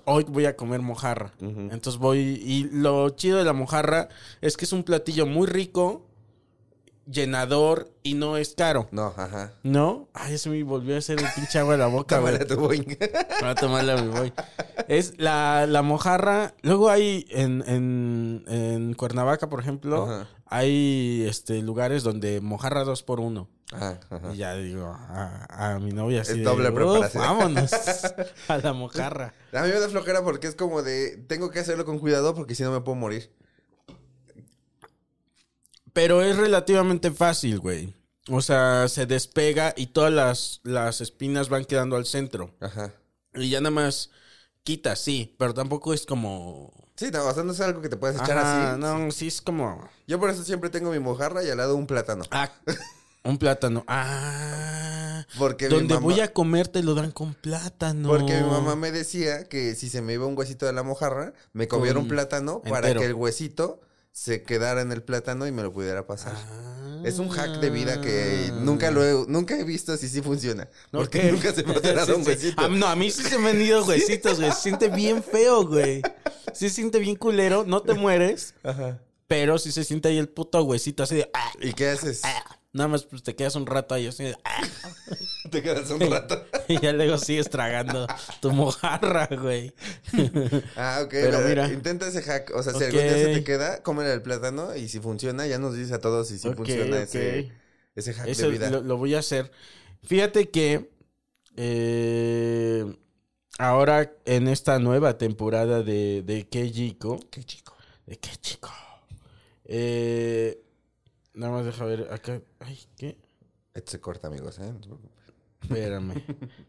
hoy 0.03 0.25
voy 0.27 0.45
a 0.45 0.57
comer 0.57 0.81
mojarra. 0.81 1.31
Entonces 1.39 1.97
voy... 1.97 2.19
Y 2.43 2.69
lo 2.71 3.09
chido 3.12 3.38
de 3.38 3.45
la 3.45 3.53
mojarra 3.53 4.09
es 4.41 4.57
que 4.57 4.65
es 4.65 4.74
un 4.74 4.83
platillo 4.83 5.25
muy 5.25 5.47
rico, 5.47 6.05
llenador 7.09 7.89
y 8.03 8.15
no 8.15 8.36
es 8.38 8.53
caro. 8.55 8.88
No, 8.91 9.13
ajá. 9.15 9.53
¿No? 9.63 10.09
Ay, 10.13 10.33
eso 10.33 10.50
me 10.50 10.62
volvió 10.63 10.95
a 10.95 10.97
hacer 11.00 11.19
el 11.19 11.25
pinche 11.36 11.59
agua 11.59 11.74
de 11.74 11.77
la 11.79 11.88
boca, 11.88 12.19
güey. 12.19 12.38
Tu 12.45 12.55
boing. 12.57 12.97
Para 13.39 13.55
tomarla 13.55 13.95
me 14.01 14.09
voy. 14.09 14.33
Es 14.89 15.13
la, 15.17 15.65
la 15.67 15.81
mojarra. 15.81 16.53
Luego 16.62 16.89
hay 16.89 17.25
en, 17.29 17.63
en, 17.67 18.43
en 18.47 18.93
Cuernavaca, 18.95 19.47
por 19.50 19.62
ejemplo, 19.62 20.03
Ajá. 20.03 20.27
Hay 20.50 21.25
este 21.27 21.62
lugares 21.62 22.04
donde 22.04 22.42
mojarra 22.42 22.84
dos 22.84 23.04
por 23.04 23.20
uno. 23.20 23.50
Ajá, 23.74 24.00
ajá. 24.10 24.34
Y 24.34 24.38
ya 24.38 24.56
digo, 24.56 24.86
a, 24.86 25.74
a 25.75 25.80
mi 25.80 25.92
novia 25.92 26.22
así 26.22 26.32
Es 26.32 26.38
de, 26.38 26.44
doble 26.44 26.70
"Uf, 26.70 26.75
preparación". 26.75 27.24
vámonos 27.24 27.72
a 28.48 28.58
la 28.58 28.74
mojarra. 28.74 29.34
A 29.51 29.62
mí 29.63 29.70
me 29.70 29.80
da 29.80 29.89
flojera 29.89 30.24
porque 30.24 30.48
es 30.48 30.56
como 30.56 30.84
de, 30.84 31.18
tengo 31.27 31.50
que 31.51 31.60
hacerlo 31.60 31.84
con 31.86 32.00
cuidado 32.00 32.34
porque 32.34 32.56
si 32.56 32.63
no 32.63 32.72
me 32.72 32.80
puedo 32.82 32.96
morir. 32.96 33.30
Pero 35.94 36.22
es 36.22 36.38
relativamente 36.38 37.12
fácil, 37.12 37.60
güey. 37.60 37.94
O 38.30 38.42
sea, 38.42 38.88
se 38.89 39.06
despega 39.06 39.74
y 39.75 39.88
todas 39.88 40.13
las, 40.13 40.60
las 40.63 41.01
espinas 41.01 41.50
van 41.50 41.66
quedando 41.66 41.96
al 41.96 42.06
centro. 42.06 42.54
Ajá. 42.60 42.94
Y 43.34 43.50
ya 43.50 43.62
nada 43.62 43.72
más 43.72 44.12
quita, 44.63 44.96
sí, 44.96 45.36
pero 45.39 45.54
tampoco 45.54 45.94
es 45.94 46.06
como... 46.06 46.72
Sí, 46.98 47.10
no, 47.12 47.25
o 47.27 47.34
sea, 47.34 47.44
no 47.44 47.51
es 47.54 47.62
algo 47.62 47.82
que 47.82 47.89
te 47.89 47.96
puedes 47.98 48.20
echar 48.20 48.38
Ajá, 48.39 48.72
así. 48.72 48.82
no, 48.82 49.12
sí 49.12 49.27
es 49.27 49.39
como... 49.42 49.88
Yo 50.08 50.20
por 50.20 50.30
eso 50.32 50.44
siempre 50.44 50.70
tengo 50.72 50.89
mi 50.92 51.00
mojarra 51.00 51.44
y 51.44 51.50
al 51.50 51.58
lado 51.58 51.75
un 51.75 51.86
plátano. 51.86 52.24
Ah, 52.32 52.50
un 53.24 53.38
plátano. 53.38 53.84
Ah. 53.88 55.25
Porque 55.38 55.68
donde 55.68 55.94
mamá- 55.94 56.04
voy 56.06 56.20
a 56.22 56.34
comer 56.34 56.68
te 56.68 56.82
lo 56.82 56.96
dan 56.96 57.12
con 57.12 57.34
plátano. 57.36 58.10
Porque 58.10 58.42
mi 58.42 58.50
mamá 58.50 58.75
me 58.75 58.92
decía 58.92 59.44
que 59.48 59.75
si 59.75 59.89
se 59.89 60.01
me 60.01 60.13
iba 60.13 60.25
un 60.25 60.38
huesito 60.38 60.66
de 60.66 60.74
la 60.74 60.82
mojarra, 60.84 61.34
me 61.54 61.68
comiera 61.68 62.00
un 62.00 62.08
plátano 62.08 62.62
para 62.62 62.94
que 62.94 63.06
el 63.06 63.13
huesito 63.13 63.80
se 64.12 64.42
quedara 64.42 64.82
en 64.82 64.92
el 64.92 65.04
plátano 65.04 65.46
y 65.46 65.51
me 65.51 65.62
lo 65.62 65.72
pudiera 65.74 66.08
pasar. 66.08 66.34
Ah. 66.36 66.87
Es 67.06 67.20
un 67.20 67.30
hack 67.30 67.60
de 67.60 67.70
vida 67.70 68.01
que 68.01 68.51
nunca 68.62 68.92
lo 68.92 69.04
he, 69.04 69.25
nunca 69.27 69.58
he 69.58 69.63
visto 69.63 69.96
si 69.98 70.08
sí 70.10 70.22
funciona. 70.22 70.68
Porque 70.92 71.20
Ok. 71.20 71.25
nunca 71.32 71.54
se 71.54 71.63
me 71.63 71.74
ha 71.74 72.06
un 72.16 72.24
Sí, 72.24 72.24
sí. 72.24 72.27
huesito. 72.30 72.62
Ah, 72.62 72.68
no, 72.70 72.88
a 72.88 72.96
mí 72.96 73.12
sí 73.12 73.24
se 73.24 73.38
me 73.38 73.50
han 73.50 73.62
ido 73.62 73.84
huesitos, 73.88 74.39
güey. 74.39 74.51
Se 74.51 74.62
siente 74.62 74.89
bien 74.89 75.24
feo, 75.24 75.66
güey. 75.68 76.01
Sí 76.54 76.70
se 76.70 76.75
siente 76.75 77.00
bien 77.00 77.16
culero. 77.16 77.63
No 77.66 77.82
te 77.82 77.94
mueres, 77.94 78.54
Ajá. 78.63 79.00
pero 79.27 79.58
sí 79.60 79.72
se 79.72 79.84
siente 79.84 80.10
ahí 80.10 80.18
el 80.18 80.30
puto 80.30 80.62
huesito 80.63 81.04
así 81.04 81.16
de... 81.16 81.30
ah, 81.34 81.51
¿Y 81.62 81.74
qué 81.74 81.89
haces? 81.89 82.22
ah. 82.24 82.57
Nada 82.77 82.89
más 82.89 83.05
pues, 83.05 83.24
te 83.24 83.36
quedas 83.36 83.55
un 83.55 83.65
rato 83.65 83.96
ahí 83.96 84.05
así 84.05 84.31
ah, 84.43 84.62
Te 85.51 85.63
quedas 85.63 85.89
un 85.89 86.00
rato. 86.12 86.46
y 86.67 86.79
ya 86.79 86.93
luego 86.93 87.17
sigues 87.17 87.50
tragando 87.50 88.05
tu 88.39 88.51
mojarra, 88.51 89.27
güey. 89.31 89.74
Ah, 90.75 91.01
ok. 91.03 91.10
Pero 91.10 91.39
mira. 91.41 91.67
Intenta 91.74 92.07
ese 92.07 92.22
hack. 92.22 92.51
O 92.53 92.62
sea, 92.62 92.74
si 92.74 92.84
algún 92.84 93.01
día 93.01 93.13
se 93.13 93.34
te 93.34 93.43
queda, 93.43 93.81
cómele 93.81 94.13
el 94.13 94.22
plátano 94.22 94.75
y 94.75 94.89
si 94.89 95.00
funciona, 95.00 95.48
ya 95.48 95.57
nos 95.57 95.75
dice 95.75 95.96
a 95.96 96.00
todos 96.00 96.27
si 96.27 96.48
Ok, 96.48 96.55
funciona 96.55 97.01
ese, 97.01 97.51
ese 97.96 98.13
hack 98.13 98.27
Eso 98.27 98.43
de 98.43 98.50
vida. 98.51 98.69
lo, 98.69 98.81
lo 98.81 98.98
voy 98.98 99.15
a 99.15 99.19
hacer. 99.19 99.51
Fíjate 100.03 100.50
que 100.50 100.91
eh, 101.55 102.86
ahora 103.57 104.13
en 104.25 104.48
esta 104.48 104.77
nueva 104.77 105.17
temporada 105.17 105.81
de, 105.81 106.22
de 106.22 106.48
Qué 106.48 106.72
Chico. 106.72 107.19
Qué 107.31 107.43
chico. 107.43 107.75
¿De 108.05 108.17
qué 108.17 108.36
chico? 108.39 108.72
Eh, 109.65 110.62
nada 111.38 111.51
más 111.53 111.65
deja 111.65 111.86
ver 111.86 112.08
acá. 112.12 112.41
Ay, 112.60 112.79
¿qué? 112.98 113.17
Esto 113.74 113.91
se 113.91 114.00
corta, 114.01 114.27
amigos, 114.27 114.60
¿eh? 114.60 114.74
Espérame. 115.62 116.13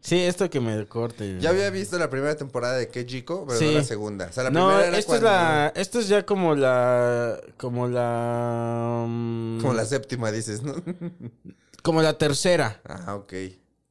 Sí, 0.01 0.17
esto 0.19 0.49
que 0.49 0.59
me 0.59 0.85
corte. 0.87 1.37
Ya 1.39 1.49
había 1.51 1.69
visto 1.69 1.97
la 1.99 2.09
primera 2.09 2.35
temporada 2.35 2.75
de 2.77 2.89
chico, 3.05 3.45
pero 3.47 3.59
no 3.59 3.67
Sí. 3.67 3.73
la 3.75 3.83
segunda. 3.83 4.27
O 4.27 4.31
sea, 4.33 4.43
la 4.45 4.49
no, 4.49 4.67
primera 4.67 4.87
era 4.87 4.97
esta 4.97 5.15
es 5.15 5.21
la. 5.21 5.73
Esta 5.75 5.99
es 5.99 6.07
ya 6.07 6.25
como 6.25 6.55
la. 6.55 7.39
Como 7.57 7.87
la. 7.87 9.05
mm, 9.07 9.59
Como 9.61 9.73
la 9.73 9.85
séptima, 9.85 10.31
dices, 10.31 10.61
¿no? 10.63 10.73
Como 11.83 12.01
la 12.01 12.17
tercera. 12.17 12.81
ah, 12.85 13.15
ok. 13.15 13.33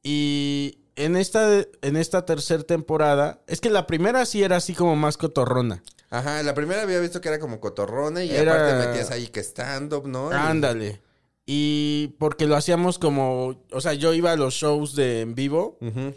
Y 0.03 0.79
en 0.95 1.15
esta, 1.15 1.65
en 1.81 1.95
esta 1.97 2.25
tercera 2.25 2.61
temporada, 2.63 3.41
es 3.47 3.61
que 3.61 3.69
la 3.69 3.87
primera 3.87 4.25
sí 4.25 4.43
era 4.43 4.57
así 4.57 4.75
como 4.75 4.95
más 4.95 5.17
cotorrona. 5.17 5.81
Ajá, 6.11 6.41
la 6.43 6.53
primera 6.55 6.81
había 6.81 6.99
visto 6.99 7.21
que 7.21 7.29
era 7.29 7.39
como 7.39 7.59
cotorrona 7.59 8.23
y 8.23 8.31
Era- 8.31 8.53
aparte 8.55 8.87
metías 8.87 9.11
ahí 9.11 9.27
que 9.27 9.41
stand-up, 9.41 10.07
¿no? 10.07 10.31
Y- 10.31 10.33
Ándale. 10.35 11.01
Y 11.45 12.15
porque 12.19 12.45
lo 12.45 12.55
hacíamos 12.55 12.99
como, 12.99 13.63
o 13.71 13.81
sea, 13.81 13.93
yo 13.93 14.13
iba 14.13 14.31
a 14.31 14.35
los 14.35 14.53
shows 14.53 14.95
de 14.95 15.21
en 15.21 15.35
vivo 15.35 15.77
Ujú. 15.81 16.13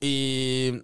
y 0.00 0.82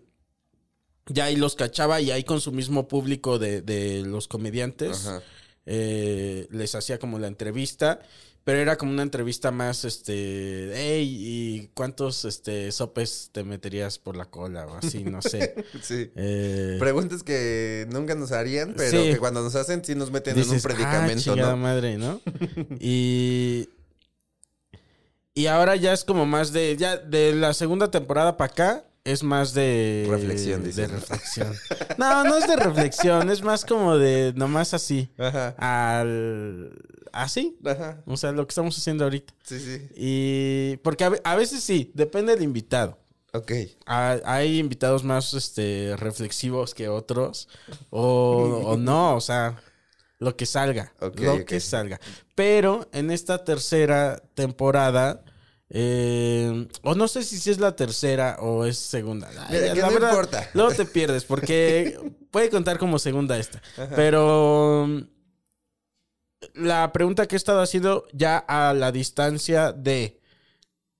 ya 1.07 1.25
ahí 1.25 1.37
los 1.37 1.57
cachaba 1.57 2.00
y 2.00 2.11
ahí 2.11 2.25
con 2.25 2.40
su 2.40 2.52
mismo 2.52 2.87
público 2.88 3.38
de, 3.38 3.62
de 3.62 4.02
los 4.02 4.28
comediantes 4.28 5.07
Ajá. 5.07 5.23
eh, 5.66 6.47
les 6.50 6.75
hacía 6.75 6.99
como 6.99 7.19
la 7.19 7.26
entrevista. 7.26 8.00
Pero 8.43 8.59
era 8.59 8.77
como 8.79 8.91
una 8.93 9.03
entrevista 9.03 9.51
más, 9.51 9.85
este, 9.85 10.73
hey, 10.75 11.07
¿y 11.21 11.71
cuántos, 11.75 12.25
este, 12.25 12.73
sopes 12.73 13.29
te 13.33 13.45
meterías 13.45 13.99
por 13.99 14.17
la 14.17 14.25
cola? 14.25 14.67
O 14.67 14.77
así, 14.77 15.05
no 15.05 15.21
sé. 15.23 15.55
Sí. 15.83 16.11
Eh, 16.17 16.77
Preguntas 16.81 17.23
que 17.23 17.87
nunca 17.93 18.15
nos 18.15 18.33
harían, 18.33 18.75
pero 18.77 19.03
Sí. 19.03 19.11
que 19.13 19.19
cuando 19.19 19.43
nos 19.43 19.55
hacen 19.57 19.85
sí 19.85 19.95
nos 19.95 20.11
meten 20.11 20.39
en 20.39 20.49
un 20.49 20.61
predicamento, 20.61 21.13
ah, 21.31 21.35
chingada 21.35 21.51
¿no? 21.53 21.57
madre, 21.59 21.99
¿no? 21.99 22.21
y 22.81 23.69
y 25.35 25.47
ahora 25.47 25.77
ya 25.77 25.93
es 25.93 26.05
como 26.05 26.27
más 26.27 26.53
de 26.53 26.77
ya 26.77 26.97
de 26.97 27.35
la 27.35 27.55
segunda 27.55 27.91
temporada 27.91 28.37
para 28.37 28.53
acá 28.53 28.85
es 29.05 29.23
más 29.23 29.55
de 29.55 30.07
Reflexión, 30.11 30.61
de 30.63 30.69
dices, 30.69 30.89
¿no? 30.91 30.97
reflexión. 30.97 31.55
No, 31.99 32.25
no 32.25 32.37
es 32.37 32.47
de 32.47 32.57
reflexión, 32.57 33.31
es 33.31 33.43
más 33.43 33.65
como 33.65 33.97
de 33.97 34.33
nomás 34.37 34.75
así 34.75 35.09
Ajá. 35.19 35.55
al 35.59 36.73
así, 37.12 37.59
Ajá. 37.64 38.02
o 38.07 38.17
sea, 38.17 38.33
lo 38.33 38.47
que 38.47 38.50
estamos 38.52 38.76
haciendo 38.76 39.05
ahorita. 39.05 39.35
Sí, 39.45 39.59
sí. 39.61 39.88
Y 39.97 40.76
porque 40.79 41.05
a, 41.05 41.09
ve- 41.11 41.21
a 41.25 41.37
veces 41.37 41.62
sí, 41.62 41.90
depende 41.95 42.35
del 42.35 42.43
invitado. 42.45 42.99
Ok. 43.33 43.52
Ha- 43.87 44.21
Hay 44.25 44.59
invitados 44.59 45.05
más 45.05 45.35
este, 45.35 45.95
reflexivos 45.97 46.75
que 46.75 46.88
otros. 46.88 47.49
O, 47.90 48.62
o 48.67 48.76
no, 48.76 49.14
o 49.17 49.21
sea, 49.21 49.61
lo 50.19 50.37
que 50.37 50.47
salga. 50.47 50.93
Ok, 51.00 51.21
lo 51.21 51.45
que 51.45 51.61
salga. 51.61 52.00
Pero 52.35 52.88
en 52.93 53.11
esta 53.11 53.45
tercera 53.45 54.21
temporada. 54.35 55.23
eh, 55.73 56.67
o 56.83 56.95
no 56.97 57.07
sé 57.07 57.23
si, 57.23 57.49
es 57.50 57.61
la 57.61 57.76
tercera 57.76 58.37
o 58.40 58.64
es 58.64 58.76
segunda. 58.79 59.29
Ay, 59.47 59.47
Mira, 59.61 59.67
ya, 59.69 59.75
que 59.75 59.81
la 59.81 59.87
no 59.87 59.93
verdad, 59.95 60.11
importa. 60.11 60.50
Luego 60.55 60.71
te 60.73 60.85
pierdes 60.85 61.25
porque 61.25 61.99
puede 62.33 62.50
contar 62.50 62.79
como 62.79 62.99
segunda 62.99 63.38
esta. 63.38 63.62
Pero 63.95 64.88
la 66.55 66.93
pregunta 66.93 67.27
que 67.27 67.37
he 67.37 67.39
estado 67.39 67.61
haciendo 67.61 68.07
ya 68.13 68.39
a 68.39 68.73
la 68.75 68.93
distancia 68.93 69.73
de 69.73 70.21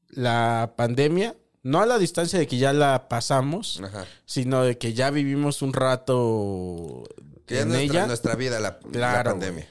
la 0.09 0.75
pandemia, 0.77 1.37
no 1.63 1.81
a 1.81 1.87
la 1.87 1.99
distancia 1.99 2.39
de 2.39 2.47
que 2.47 2.59
ya 2.59 2.73
la 2.73 3.09
pasamos, 3.09 3.81
Ajá. 3.85 4.07
sino 4.27 4.65
de 4.65 4.79
que 4.79 4.93
ya 4.95 5.11
vivimos 5.11 5.63
un 5.63 5.73
rato 5.73 7.05
Que 7.47 7.55
ya 7.55 7.61
es 7.61 7.67
en 7.67 7.69
nuestra, 7.73 7.95
ella. 7.99 8.07
nuestra 8.07 8.35
vida 8.35 8.61
la, 8.61 8.79
la 8.85 8.91
Claro, 8.91 9.31
pandemia. 9.33 9.69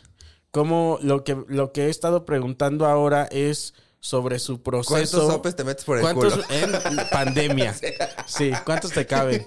Como 0.51 0.97
lo 1.01 1.23
que, 1.23 1.37
lo 1.47 1.71
que 1.71 1.85
he 1.85 1.89
estado 1.89 2.25
preguntando 2.25 2.85
ahora 2.87 3.27
es 3.31 3.73
sobre 3.99 4.39
su 4.39 4.63
proceso. 4.63 4.93
¿Cuántos 4.93 5.27
sopes 5.27 5.55
te 5.55 5.63
metes 5.63 5.83
por 5.83 5.97
el 5.97 6.01
¿Cuántos 6.03 6.33
culo? 6.33 6.45
en 6.49 6.71
pandemia? 7.11 7.75
Sí, 8.25 8.51
¿cuántos 8.65 8.91
te 8.91 9.05
caben? 9.05 9.45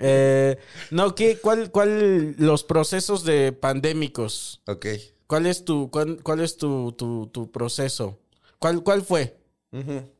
Eh, 0.00 0.56
no, 0.90 1.14
¿qué? 1.14 1.38
¿Cuál, 1.38 1.70
cuál 1.70 2.34
los 2.38 2.64
procesos 2.64 3.24
de 3.24 3.52
pandémicos? 3.52 4.62
Ok. 4.66 4.86
¿Cuál 5.26 5.46
es 5.46 5.64
tu, 5.64 5.90
cuál, 5.90 6.22
cuál 6.22 6.40
es 6.40 6.56
tu, 6.56 6.92
tu, 6.92 7.28
tu 7.28 7.50
proceso? 7.50 8.18
¿Cuál, 8.58 8.82
¿Cuál 8.82 9.02
fue? 9.02 9.38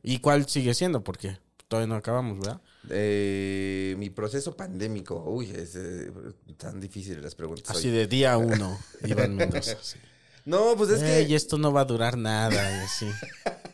¿Y 0.03 0.19
cuál 0.19 0.49
sigue 0.49 0.73
siendo? 0.73 1.03
Porque 1.03 1.37
todavía 1.67 1.87
no 1.87 1.95
acabamos, 1.95 2.39
¿verdad? 2.39 2.61
Eh, 2.89 3.95
mi 3.97 4.09
proceso 4.09 4.55
pandémico. 4.55 5.23
Uy, 5.25 5.49
es 5.49 5.75
eh, 5.75 6.11
tan 6.57 6.79
difícil 6.79 7.21
las 7.21 7.35
preguntas. 7.35 7.75
Así 7.75 7.87
hoy. 7.87 7.93
de 7.93 8.07
día 8.07 8.37
uno, 8.37 8.77
Iván 9.05 9.35
Mendoza. 9.35 9.77
sí. 9.81 9.97
No, 10.45 10.75
pues 10.77 10.91
es 10.91 11.01
que. 11.01 11.33
esto 11.35 11.57
no 11.57 11.73
va 11.73 11.81
a 11.81 11.85
durar 11.85 12.17
nada 12.17 12.71
y 12.71 12.83
así. 12.83 13.07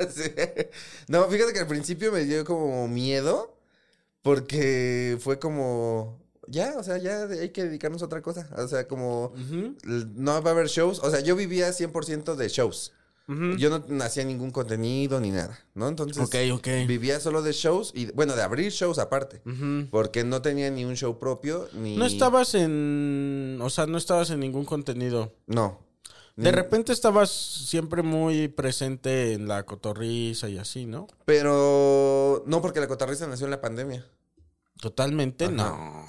Sí. 0.09 0.31
No, 1.07 1.25
fíjate 1.25 1.53
que 1.53 1.59
al 1.59 1.67
principio 1.67 2.11
me 2.11 2.25
dio 2.25 2.43
como 2.43 2.87
miedo. 2.87 3.55
Porque 4.23 5.17
fue 5.19 5.37
como. 5.37 6.20
Ya, 6.51 6.73
o 6.77 6.83
sea, 6.83 6.97
ya 6.97 7.23
hay 7.23 7.49
que 7.49 7.63
dedicarnos 7.63 8.01
a 8.01 8.05
otra 8.05 8.21
cosa. 8.21 8.49
O 8.57 8.67
sea, 8.67 8.87
como. 8.87 9.33
No 9.85 10.41
va 10.43 10.49
a 10.49 10.53
haber 10.53 10.67
shows. 10.67 10.99
O 10.99 11.09
sea, 11.09 11.21
yo 11.21 11.35
vivía 11.35 11.69
100% 11.69 12.35
de 12.35 12.47
shows. 12.49 12.93
Yo 13.57 13.69
no 13.87 14.03
hacía 14.03 14.25
ningún 14.25 14.51
contenido 14.51 15.21
ni 15.21 15.31
nada, 15.31 15.57
¿no? 15.73 15.87
Entonces. 15.87 16.21
Ok, 16.21 16.35
ok. 16.53 16.67
Vivía 16.85 17.17
solo 17.21 17.41
de 17.41 17.53
shows 17.53 17.93
y, 17.95 18.11
bueno, 18.11 18.35
de 18.35 18.41
abrir 18.43 18.69
shows 18.73 18.99
aparte. 18.99 19.41
Porque 19.89 20.25
no 20.25 20.41
tenía 20.41 20.69
ni 20.69 20.83
un 20.83 20.95
show 20.97 21.17
propio, 21.17 21.69
ni. 21.73 21.95
No 21.95 22.05
estabas 22.05 22.53
en. 22.55 23.57
O 23.61 23.69
sea, 23.69 23.85
no 23.87 23.97
estabas 23.97 24.29
en 24.31 24.41
ningún 24.41 24.65
contenido. 24.65 25.33
No. 25.47 25.79
De 26.35 26.49
Ni- 26.49 26.55
repente 26.55 26.91
estabas 26.91 27.29
siempre 27.29 28.03
muy 28.03 28.47
presente 28.49 29.33
en 29.33 29.47
la 29.47 29.63
cotorriza 29.65 30.49
y 30.49 30.57
así, 30.57 30.85
¿no? 30.85 31.07
Pero. 31.23 32.43
No, 32.47 32.61
porque 32.61 32.81
la 32.81 32.87
cotarriza 32.87 33.27
nació 33.27 33.45
en 33.45 33.51
la 33.51 33.61
pandemia. 33.61 34.05
Totalmente 34.81 35.45
Ajá. 35.45 35.53
no. 35.53 36.05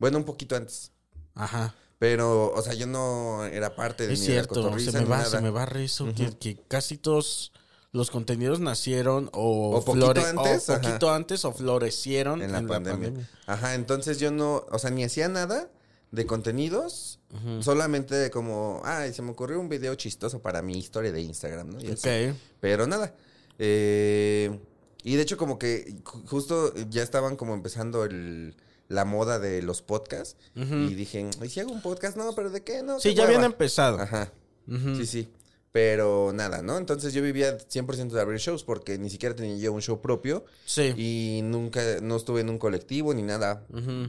Bueno, 0.00 0.18
un 0.18 0.24
poquito 0.24 0.56
antes. 0.56 0.90
Ajá. 1.36 1.74
Pero, 2.00 2.50
o 2.52 2.62
sea, 2.62 2.74
yo 2.74 2.86
no 2.88 3.44
era 3.44 3.76
parte 3.76 4.06
de 4.08 4.14
Es 4.14 4.20
ni 4.20 4.26
de 4.28 4.32
la 4.36 4.42
cierto, 4.44 4.78
se 4.78 4.92
me 4.92 5.04
va, 5.04 5.18
nada. 5.18 5.30
se 5.30 5.40
me 5.42 5.50
va 5.50 5.64
eso, 5.64 6.12
que, 6.14 6.30
que 6.38 6.56
casi 6.66 6.96
todos 6.96 7.52
los 7.92 8.10
contenidos 8.10 8.58
nacieron 8.60 9.28
o, 9.34 9.76
O 9.76 9.84
poquito 9.84 10.14
flore- 10.14 10.24
antes, 10.24 10.68
o 10.68 10.72
ajá. 10.72 10.80
poquito 10.82 11.10
antes 11.12 11.44
o 11.44 11.52
florecieron 11.52 12.40
En 12.40 12.52
la, 12.52 12.62
pandemia. 12.62 13.28
Ajá, 13.46 13.74
entonces 13.74 14.18
yo 14.18 14.30
no, 14.30 14.64
o 14.70 14.78
sea, 14.78 14.90
ni 14.90 15.04
hacía 15.04 15.28
nada 15.28 15.70
de 16.10 16.24
contenidos, 16.26 17.18
solamente 17.60 18.30
como, 18.30 18.80
ay, 18.84 19.12
se 19.12 19.22
me 19.22 19.30
ocurrió 19.32 19.60
un 19.60 19.68
video 19.68 19.94
chistoso 19.96 20.40
para 20.40 20.62
mi 20.62 20.78
historia 20.78 21.12
de 21.12 21.20
Instagram, 21.20 21.68
¿no? 21.70 21.80
Y 21.80 21.90
así. 21.92 22.08
Ok. 22.30 22.36
Pero 22.60 22.86
nada. 22.86 23.14
Eh, 23.58 24.58
y 25.02 25.16
de 25.16 25.22
hecho 25.22 25.36
como 25.36 25.58
que 25.58 25.96
ju- 26.02 26.26
justo 26.26 26.74
ya 26.90 27.02
estaban 27.02 27.36
como 27.36 27.54
empezando 27.54 28.04
el, 28.04 28.56
la 28.90 29.06
moda 29.06 29.38
de 29.38 29.62
los 29.62 29.80
podcasts. 29.80 30.36
Y 30.54 30.94
dije, 30.94 31.30
¿y 31.42 31.48
si 31.48 31.60
hago 31.60 31.72
un 31.72 31.80
podcast? 31.80 32.16
No, 32.18 32.34
pero 32.34 32.50
¿de 32.50 32.62
qué? 32.62 32.82
No, 32.82 33.00
Sí, 33.00 33.14
ya 33.14 33.22
habían 33.24 33.40
hueva". 33.40 33.52
empezado. 33.52 33.98
Ajá. 34.00 34.30
Sí, 34.68 35.06
sí. 35.06 35.28
Pero 35.72 36.32
nada, 36.34 36.62
¿no? 36.62 36.76
Entonces 36.76 37.14
yo 37.14 37.22
vivía 37.22 37.56
100% 37.56 38.08
de 38.16 38.20
abrir 38.20 38.40
shows 38.40 38.64
porque 38.64 38.98
ni 38.98 39.08
siquiera 39.08 39.34
tenía 39.36 39.56
yo 39.56 39.72
un 39.72 39.80
show 39.80 40.02
propio. 40.02 40.44
Sí. 40.66 40.92
Y 40.96 41.40
nunca, 41.44 41.80
no 42.02 42.16
estuve 42.16 42.40
en 42.40 42.50
un 42.50 42.58
colectivo 42.58 43.14
ni 43.14 43.22
nada 43.22 43.64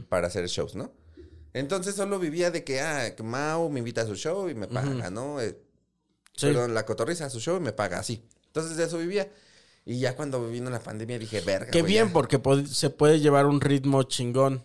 para 0.08 0.26
hacer 0.26 0.46
shows, 0.48 0.74
¿no? 0.74 0.92
Entonces 1.54 1.94
solo 1.94 2.18
vivía 2.18 2.50
de 2.50 2.64
que, 2.64 2.80
ah, 2.80 3.14
que 3.14 3.22
Mau 3.22 3.70
me 3.70 3.78
invita 3.78 4.02
a 4.02 4.06
su 4.06 4.16
show 4.16 4.48
y 4.48 4.54
me 4.54 4.66
paga, 4.68 5.10
¿no? 5.10 5.40
Eh, 5.40 5.56
Sí. 6.34 6.46
Perdón, 6.46 6.72
la 6.72 6.86
cotorriza 6.86 7.26
a 7.26 7.30
su 7.30 7.40
show 7.40 7.58
y 7.58 7.60
me 7.60 7.72
paga, 7.74 7.98
así. 7.98 8.24
Entonces 8.46 8.76
de 8.78 8.84
eso 8.84 8.96
vivía. 8.98 9.30
Y 9.84 9.98
ya 9.98 10.14
cuando 10.14 10.46
vino 10.48 10.70
la 10.70 10.80
pandemia 10.80 11.18
dije, 11.18 11.40
verga. 11.40 11.70
Qué 11.70 11.80
güey, 11.80 11.92
bien, 11.92 12.06
ya". 12.08 12.12
porque 12.12 12.40
se 12.68 12.90
puede 12.90 13.20
llevar 13.20 13.46
un 13.46 13.60
ritmo 13.60 14.02
chingón. 14.04 14.62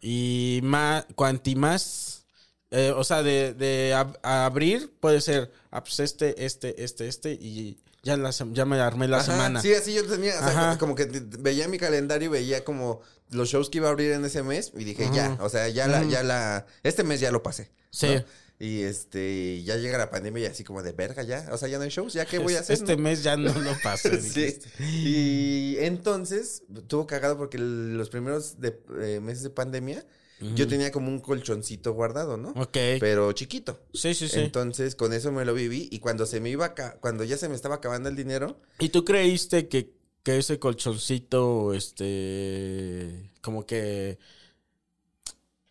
Y 0.00 0.60
más, 0.62 1.06
cuanti 1.14 1.56
más, 1.56 2.26
eh, 2.70 2.92
o 2.94 3.02
sea, 3.04 3.22
de, 3.22 3.54
de 3.54 3.92
ab- 3.94 4.18
abrir 4.22 4.92
puede 5.00 5.20
ser, 5.20 5.50
ah, 5.70 5.82
pues 5.82 6.00
este, 6.00 6.44
este, 6.44 6.82
este, 6.84 7.08
este, 7.08 7.32
y 7.32 7.78
ya, 8.02 8.16
la, 8.16 8.30
ya 8.30 8.64
me 8.64 8.78
armé 8.78 9.08
la 9.08 9.18
Ajá, 9.18 9.26
semana. 9.32 9.60
Sí, 9.62 9.74
así 9.74 9.94
yo 9.94 10.06
tenía, 10.06 10.34
o 10.38 10.48
sea, 10.50 10.76
como 10.78 10.94
que 10.94 11.06
veía 11.38 11.66
mi 11.68 11.78
calendario 11.78 12.26
y 12.28 12.32
veía 12.32 12.64
como 12.64 13.00
los 13.30 13.48
shows 13.48 13.68
que 13.70 13.78
iba 13.78 13.88
a 13.88 13.90
abrir 13.90 14.12
en 14.12 14.24
ese 14.24 14.42
mes 14.42 14.72
y 14.76 14.84
dije, 14.84 15.08
ya, 15.12 15.36
o 15.40 15.48
sea, 15.48 15.68
ya 15.68 15.88
la, 15.88 16.04
ya 16.04 16.22
la, 16.22 16.66
este 16.82 17.02
mes 17.02 17.18
ya 17.20 17.30
lo 17.32 17.42
pasé. 17.42 17.70
Sí. 17.90 18.14
¿no? 18.14 18.24
Y 18.58 18.82
este, 18.82 19.62
ya 19.64 19.76
llega 19.76 19.98
la 19.98 20.08
pandemia 20.10 20.44
y 20.44 20.46
así 20.46 20.64
como 20.64 20.82
de 20.82 20.92
verga 20.92 21.22
ya, 21.22 21.46
o 21.52 21.58
sea, 21.58 21.68
ya 21.68 21.76
no 21.76 21.84
hay 21.84 21.90
shows, 21.90 22.14
ya 22.14 22.24
qué 22.24 22.38
voy 22.38 22.54
a 22.54 22.60
hacer. 22.60 22.74
Este 22.74 22.96
no? 22.96 23.02
mes 23.02 23.22
ya 23.22 23.36
no 23.36 23.52
lo 23.52 23.72
pasé. 23.82 24.20
Sí. 24.22 24.58
Y 24.78 25.76
entonces 25.80 26.62
tuvo 26.86 27.06
cagado 27.06 27.36
porque 27.36 27.58
los 27.58 28.08
primeros 28.08 28.58
de- 28.60 28.80
eh, 29.00 29.20
meses 29.20 29.42
de 29.42 29.50
pandemia 29.50 30.06
yo 30.54 30.68
tenía 30.68 30.90
como 30.92 31.08
un 31.08 31.20
colchoncito 31.20 31.94
guardado, 31.94 32.36
¿no? 32.36 32.50
Ok. 32.56 32.76
Pero 33.00 33.32
chiquito. 33.32 33.80
Sí, 33.94 34.12
sí, 34.14 34.28
sí. 34.28 34.40
Entonces 34.40 34.94
con 34.94 35.12
eso 35.14 35.32
me 35.32 35.44
lo 35.46 35.54
viví 35.54 35.88
y 35.90 35.98
cuando 35.98 36.26
se 36.26 36.40
me 36.40 36.50
iba 36.50 36.66
a 36.66 36.74
cuando 37.00 37.24
ya 37.24 37.36
se 37.38 37.48
me 37.48 37.54
estaba 37.54 37.76
acabando 37.76 38.08
el 38.10 38.16
dinero, 38.16 38.60
¿Y 38.78 38.90
tú 38.90 39.04
creíste 39.04 39.68
que, 39.68 39.92
que 40.22 40.38
ese 40.38 40.58
colchoncito, 40.58 41.72
este, 41.72 43.30
como 43.40 43.64
que 43.66 44.18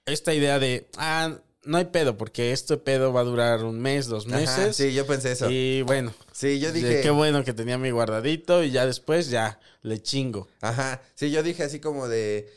esta 0.05 0.33
idea 0.33 0.59
de, 0.59 0.87
ah, 0.97 1.39
no 1.65 1.77
hay 1.77 1.85
pedo, 1.85 2.17
porque 2.17 2.51
este 2.51 2.77
pedo 2.77 3.11
va 3.13 3.21
a 3.21 3.23
durar 3.23 3.63
un 3.63 3.79
mes, 3.79 4.07
dos 4.07 4.25
Ajá, 4.27 4.37
meses. 4.37 4.75
sí, 4.75 4.93
yo 4.93 5.05
pensé 5.05 5.31
eso. 5.33 5.49
Y 5.49 5.81
bueno, 5.83 6.13
Sí, 6.31 6.59
yo 6.59 6.71
dije, 6.71 7.01
qué 7.01 7.09
bueno 7.09 7.43
que 7.43 7.53
tenía 7.53 7.77
mi 7.77 7.91
guardadito 7.91 8.63
y 8.63 8.71
ya 8.71 8.85
después 8.85 9.29
ya 9.29 9.59
le 9.81 10.01
chingo. 10.01 10.47
ajá, 10.61 11.01
sí, 11.15 11.31
yo 11.31 11.43
dije 11.43 11.63
así 11.63 11.79
como 11.79 12.07
de 12.07 12.49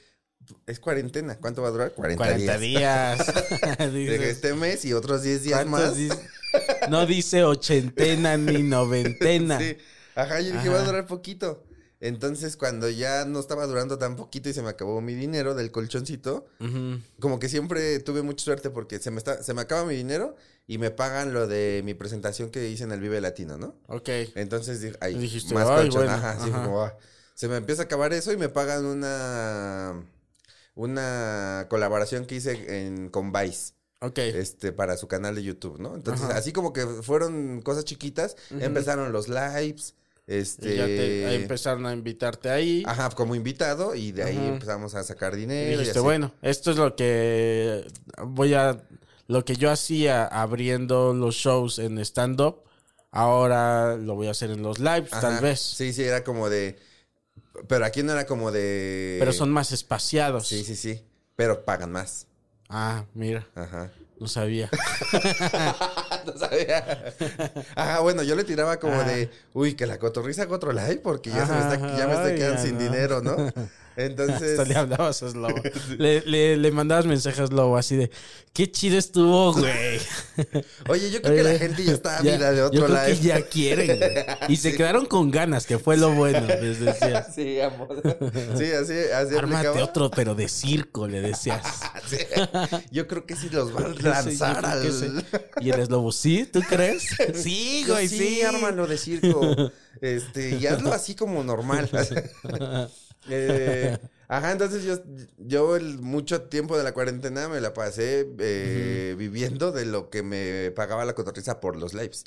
es 0.67 0.81
cuarentena, 0.81 1.37
¿cuánto 1.39 1.61
va 1.63 1.69
a 1.69 1.71
durar? 1.73 1.93
40, 1.93 2.17
40 2.25 2.59
días. 2.59 3.19
días. 3.19 3.35
Dices, 3.93 4.21
este 4.23 4.55
mes 4.55 4.85
y 4.85 4.93
otros 4.95 5.23
10 5.23 5.43
días 5.43 5.65
¿cuántos 5.67 5.99
más. 5.99 6.19
No 6.89 7.05
dice 7.05 7.45
ochentena 7.45 8.37
ni 8.39 8.63
noventena. 8.63 9.59
Sí. 9.59 9.77
Ajá, 10.15 10.41
yo 10.41 10.47
dije, 10.47 10.59
Ajá. 10.59 10.71
va 10.71 10.79
a 10.81 10.85
durar 10.85 11.07
poquito. 11.07 11.65
Entonces, 12.01 12.57
cuando 12.57 12.89
ya 12.89 13.25
no 13.25 13.41
estaba 13.41 13.67
durando 13.67 13.99
tan 13.99 14.15
poquito 14.15 14.49
y 14.49 14.53
se 14.53 14.63
me 14.63 14.69
acabó 14.69 15.01
mi 15.01 15.15
dinero 15.15 15.55
del 15.55 15.73
colchoncito, 15.73 16.47
como 17.19 17.39
que 17.41 17.49
siempre 17.49 17.99
tuve 17.99 18.23
mucha 18.23 18.45
suerte 18.45 18.71
porque 18.71 18.99
se 19.01 19.11
me, 19.11 19.19
está, 19.19 19.43
se 19.43 19.53
me 19.55 19.63
acaba 19.63 19.85
mi 19.85 19.97
dinero 19.97 20.37
y 20.67 20.79
me 20.79 20.91
pagan 20.93 21.33
lo 21.33 21.47
de 21.49 21.83
mi 21.85 21.95
presentación 21.95 22.51
que 22.51 22.69
hice 22.69 22.85
en 22.85 22.93
el 22.93 23.01
Vive 23.01 23.21
Latino, 23.21 23.59
¿no? 23.59 23.75
Ok. 23.89 24.09
Entonces 24.37 24.97
ay, 25.01 25.15
Dijiste, 25.19 25.55
más 25.55 25.67
"Ay, 25.69 25.89
colchón. 25.89 26.03
bueno, 26.03 26.13
Ajá, 26.13 26.39
sí, 26.45 26.51
ajá. 26.51 26.63
como, 26.65 26.83
ah. 26.85 26.97
Se 27.35 27.49
me 27.49 27.57
empieza 27.57 27.83
a 27.83 27.85
acabar 27.87 28.13
eso 28.13 28.33
y 28.33 28.37
me 28.37 28.49
pagan 28.49 28.85
una 28.85 30.03
una 30.75 31.67
colaboración 31.69 32.27
que 32.27 32.37
hice 32.37 32.87
en, 32.87 33.09
con 33.11 33.33
Vice. 33.33 33.73
Ok. 34.01 34.19
Este, 34.19 34.71
para 34.73 34.97
su 34.97 35.09
canal 35.09 35.35
de 35.35 35.43
YouTube, 35.43 35.81
¿no? 35.81 35.97
Entonces, 35.97 36.27
Ajá. 36.27 36.39
así 36.39 36.53
como 36.53 36.73
que 36.73 36.87
fueron 36.87 37.63
cosas 37.63 37.85
chiquitas, 37.85 38.37
empezaron 38.61 39.11
los 39.13 39.29
lives, 39.29 39.95
este... 40.29 40.75
Y 40.75 40.77
ya 40.77 40.85
te 40.85 41.35
empezaron 41.35 41.87
a 41.87 41.93
invitarte 41.95 42.51
ahí. 42.51 42.83
Ajá, 42.87 43.09
como 43.11 43.35
invitado 43.35 43.95
y 43.95 44.13
de 44.13 44.25
ahí 44.25 44.37
empezamos 44.37 44.95
a 44.95 45.03
sacar 45.03 45.35
dinero. 45.35 45.75
y 45.75 45.79
dijiste, 45.79 46.01
bueno, 46.01 46.33
esto 46.43 46.71
es 46.71 46.77
lo 46.77 46.95
que 46.95 47.87
voy 48.23 48.53
a. 48.53 48.79
Lo 49.27 49.45
que 49.45 49.57
yo 49.57 49.71
hacía 49.71 50.27
abriendo 50.27 51.15
los 51.15 51.35
shows 51.35 51.79
en 51.79 51.99
stand-up, 51.99 52.63
ahora 53.11 53.97
lo 53.97 54.15
voy 54.15 54.29
a 54.29 54.33
hacer 54.33 54.51
en 54.51 54.63
los 54.63 54.79
lives, 54.79 55.11
tal 55.11 55.41
vez. 55.41 55.61
Sí, 55.61 55.93
sí, 55.93 56.03
era 56.03 56.25
como 56.25 56.49
de... 56.49 56.79
Pero 57.67 57.85
aquí 57.85 58.03
no 58.03 58.13
era 58.13 58.27
como 58.27 58.53
de... 58.53 59.17
Pero 59.19 59.33
son 59.33 59.51
más 59.51 59.73
espaciados. 59.73 60.49
Sí, 60.49 60.65
sí, 60.65 60.77
sí. 60.77 61.05
Pero 61.37 61.65
pagan 61.65 61.93
más. 61.93 62.27
Ah, 62.69 63.05
mira, 63.15 63.47
Ajá. 63.55 63.91
No 64.21 64.29
sabía. 64.29 64.71
no 66.27 66.37
sabía. 66.37 67.15
Ajá, 67.75 68.01
bueno, 68.01 68.23
yo 68.23 68.35
le 68.35 68.45
tiraba 68.45 68.79
como 68.79 69.03
de, 69.05 69.31
uy, 69.55 69.75
que 69.75 69.87
la 69.87 69.99
cotorriza 69.99 70.47
live 70.73 71.01
porque 71.03 71.31
ya, 71.31 71.47
se 71.47 71.53
me 71.53 71.59
está, 71.61 71.97
ya 71.97 72.07
me 72.07 72.15
estoy 72.15 72.35
quedando 72.37 72.63
sin 72.63 72.75
no. 72.75 72.81
dinero, 72.81 73.23
¿no? 73.23 73.37
Entonces, 73.99 74.59
Hasta 74.59 74.65
le 74.65 74.77
hablabas 74.77 75.23
a 75.23 75.31
Slobo. 75.31 75.61
le, 75.99 76.21
le, 76.23 76.57
le 76.57 76.71
mandabas 76.71 77.05
mensajes 77.07 77.41
a 77.41 77.47
Slobo 77.49 77.77
así 77.77 77.97
de, 77.97 78.11
qué 78.53 78.71
chido 78.71 78.97
estuvo, 78.97 79.53
güey. 79.55 79.99
oye, 80.89 81.11
yo 81.11 81.21
creo 81.21 81.35
que 81.37 81.43
la 81.43 81.59
gente 81.59 81.85
ya 81.85 81.93
está 81.93 82.23
ya- 82.23 82.35
ávida 82.35 82.51
de 82.53 82.57
Yo 82.59 82.67
otro 82.67 82.87
creo 82.87 83.05
live. 83.05 83.17
que 83.19 83.23
ya 83.27 83.43
quieren. 83.43 83.99
güey. 83.99 84.27
Y 84.49 84.57
se 84.57 84.75
quedaron 84.77 85.07
con 85.07 85.31
ganas, 85.33 85.67
que 85.67 85.79
fue 85.79 85.97
lo 85.97 86.13
bueno, 86.13 86.47
les 86.47 86.81
decías. 86.81 87.27
Sí, 87.35 87.61
amor. 87.61 88.01
Sí, 88.57 88.65
así, 88.73 88.93
así 89.15 89.37
Ármate 89.37 89.67
aplicaba. 89.69 89.85
otro, 89.85 90.11
pero 90.11 90.35
de 90.35 90.49
circo, 90.49 91.07
le 91.09 91.21
decías. 91.21 91.63
Sí. 92.09 92.19
Yo 92.91 93.07
creo 93.09 93.27
que 93.27 93.35
sí 93.37 93.49
los 93.51 93.75
va 93.75 93.81
a 93.87 93.89
lanzar 93.89 94.65
al... 94.65 95.25
Y 95.61 95.71
eres 95.71 95.91
lobo, 95.91 96.13
¿sí? 96.13 96.49
¿Tú 96.51 96.61
crees? 96.61 97.05
Sí, 97.35 97.85
güey, 97.87 98.09
sí, 98.09 98.19
sí. 98.19 98.43
ármalo 98.43 98.87
de 98.87 98.97
circo. 98.97 99.73
Este, 100.01 100.57
y 100.59 100.67
hazlo 100.69 100.93
así 100.93 101.15
como 101.17 101.43
normal. 101.43 101.91
Eh, 103.31 103.97
ajá, 104.29 104.53
entonces 104.53 104.85
yo, 104.85 104.97
yo 105.39 105.77
el 105.77 105.99
mucho 105.99 106.43
tiempo 106.43 106.77
de 106.77 106.85
la 106.85 106.93
cuarentena 106.93 107.49
me 107.49 107.61
la 107.61 107.75
pasé 107.75 108.29
eh, 108.39 109.15
viviendo 109.19 109.73
de 109.73 109.87
lo 109.87 110.11
que 110.11 110.23
me 110.23 110.71
pagaba 110.73 111.05
la 111.05 111.15
cotorriza 111.15 111.61
por 111.61 111.77
los 111.77 111.95
lives. 111.95 112.25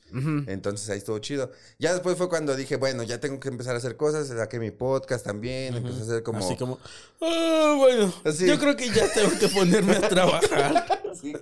Entonces 0.48 0.90
ahí 0.90 0.98
estuvo 0.98 1.20
chido. 1.20 1.52
Ya 1.80 1.94
después 1.94 2.18
fue 2.18 2.30
cuando 2.30 2.56
dije, 2.56 2.76
bueno, 2.76 3.04
ya 3.04 3.20
tengo 3.20 3.40
que 3.40 3.50
empezar 3.50 3.76
a 3.76 3.78
hacer 3.78 3.98
cosas. 3.98 4.28
Saqué 4.28 4.60
mi 4.60 4.72
podcast 4.72 5.26
también. 5.26 5.76
Empecé 5.76 6.00
a 6.00 6.04
hacer 6.04 6.24
como... 6.24 6.40
Así 6.40 6.56
como, 6.56 6.80
ah, 7.22 7.76
bueno, 7.78 8.14
Así. 8.24 8.48
yo 8.48 8.60
creo 8.60 8.76
que 8.76 8.90
ya 8.90 9.12
tengo 9.12 9.38
que 9.40 9.48
ponerme 9.48 9.98
a 9.98 10.10
trabajar. 10.10 11.01
Sí. 11.16 11.34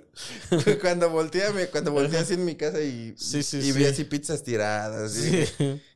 cuando 0.80 1.10
volteé, 1.10 1.50
me- 1.52 1.66
cuando 1.68 1.92
volteé 1.92 2.18
así 2.20 2.34
en 2.34 2.44
mi 2.44 2.54
casa 2.56 2.80
y, 2.80 3.14
Sí, 3.16 3.42
sí, 3.42 3.58
y 3.58 3.72
vi 3.72 3.84
sí. 3.84 3.86
así 3.86 4.04
pizzas 4.04 4.42
tiradas. 4.42 5.16
y 5.18 5.44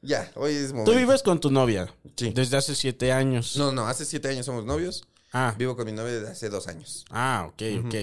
Ya, 0.03 0.31
hoy 0.37 0.53
es 0.55 0.73
momento. 0.73 0.93
Tú 0.93 0.97
vives 0.99 1.23
con 1.23 1.41
tu 1.41 1.51
novia. 1.51 1.93
Sí. 2.17 2.33
Desde 2.35 2.57
hace 2.57 2.75
siete 2.75 3.13
años. 3.13 3.57
No, 3.57 3.73
no, 3.73 3.87
hace 3.87 4.05
siete 4.05 4.29
años 4.29 4.47
somos 4.47 4.65
novios. 4.65 5.07
Ah, 5.33 5.55
Vivo 5.59 5.75
con 5.77 5.85
mi 5.87 5.93
novia 5.93 6.13
desde 6.15 6.31
hace 6.31 6.49
dos 6.49 6.69
años. 6.69 7.05
ah, 7.11 7.47
ok, 7.53 7.63
ok. 7.87 7.95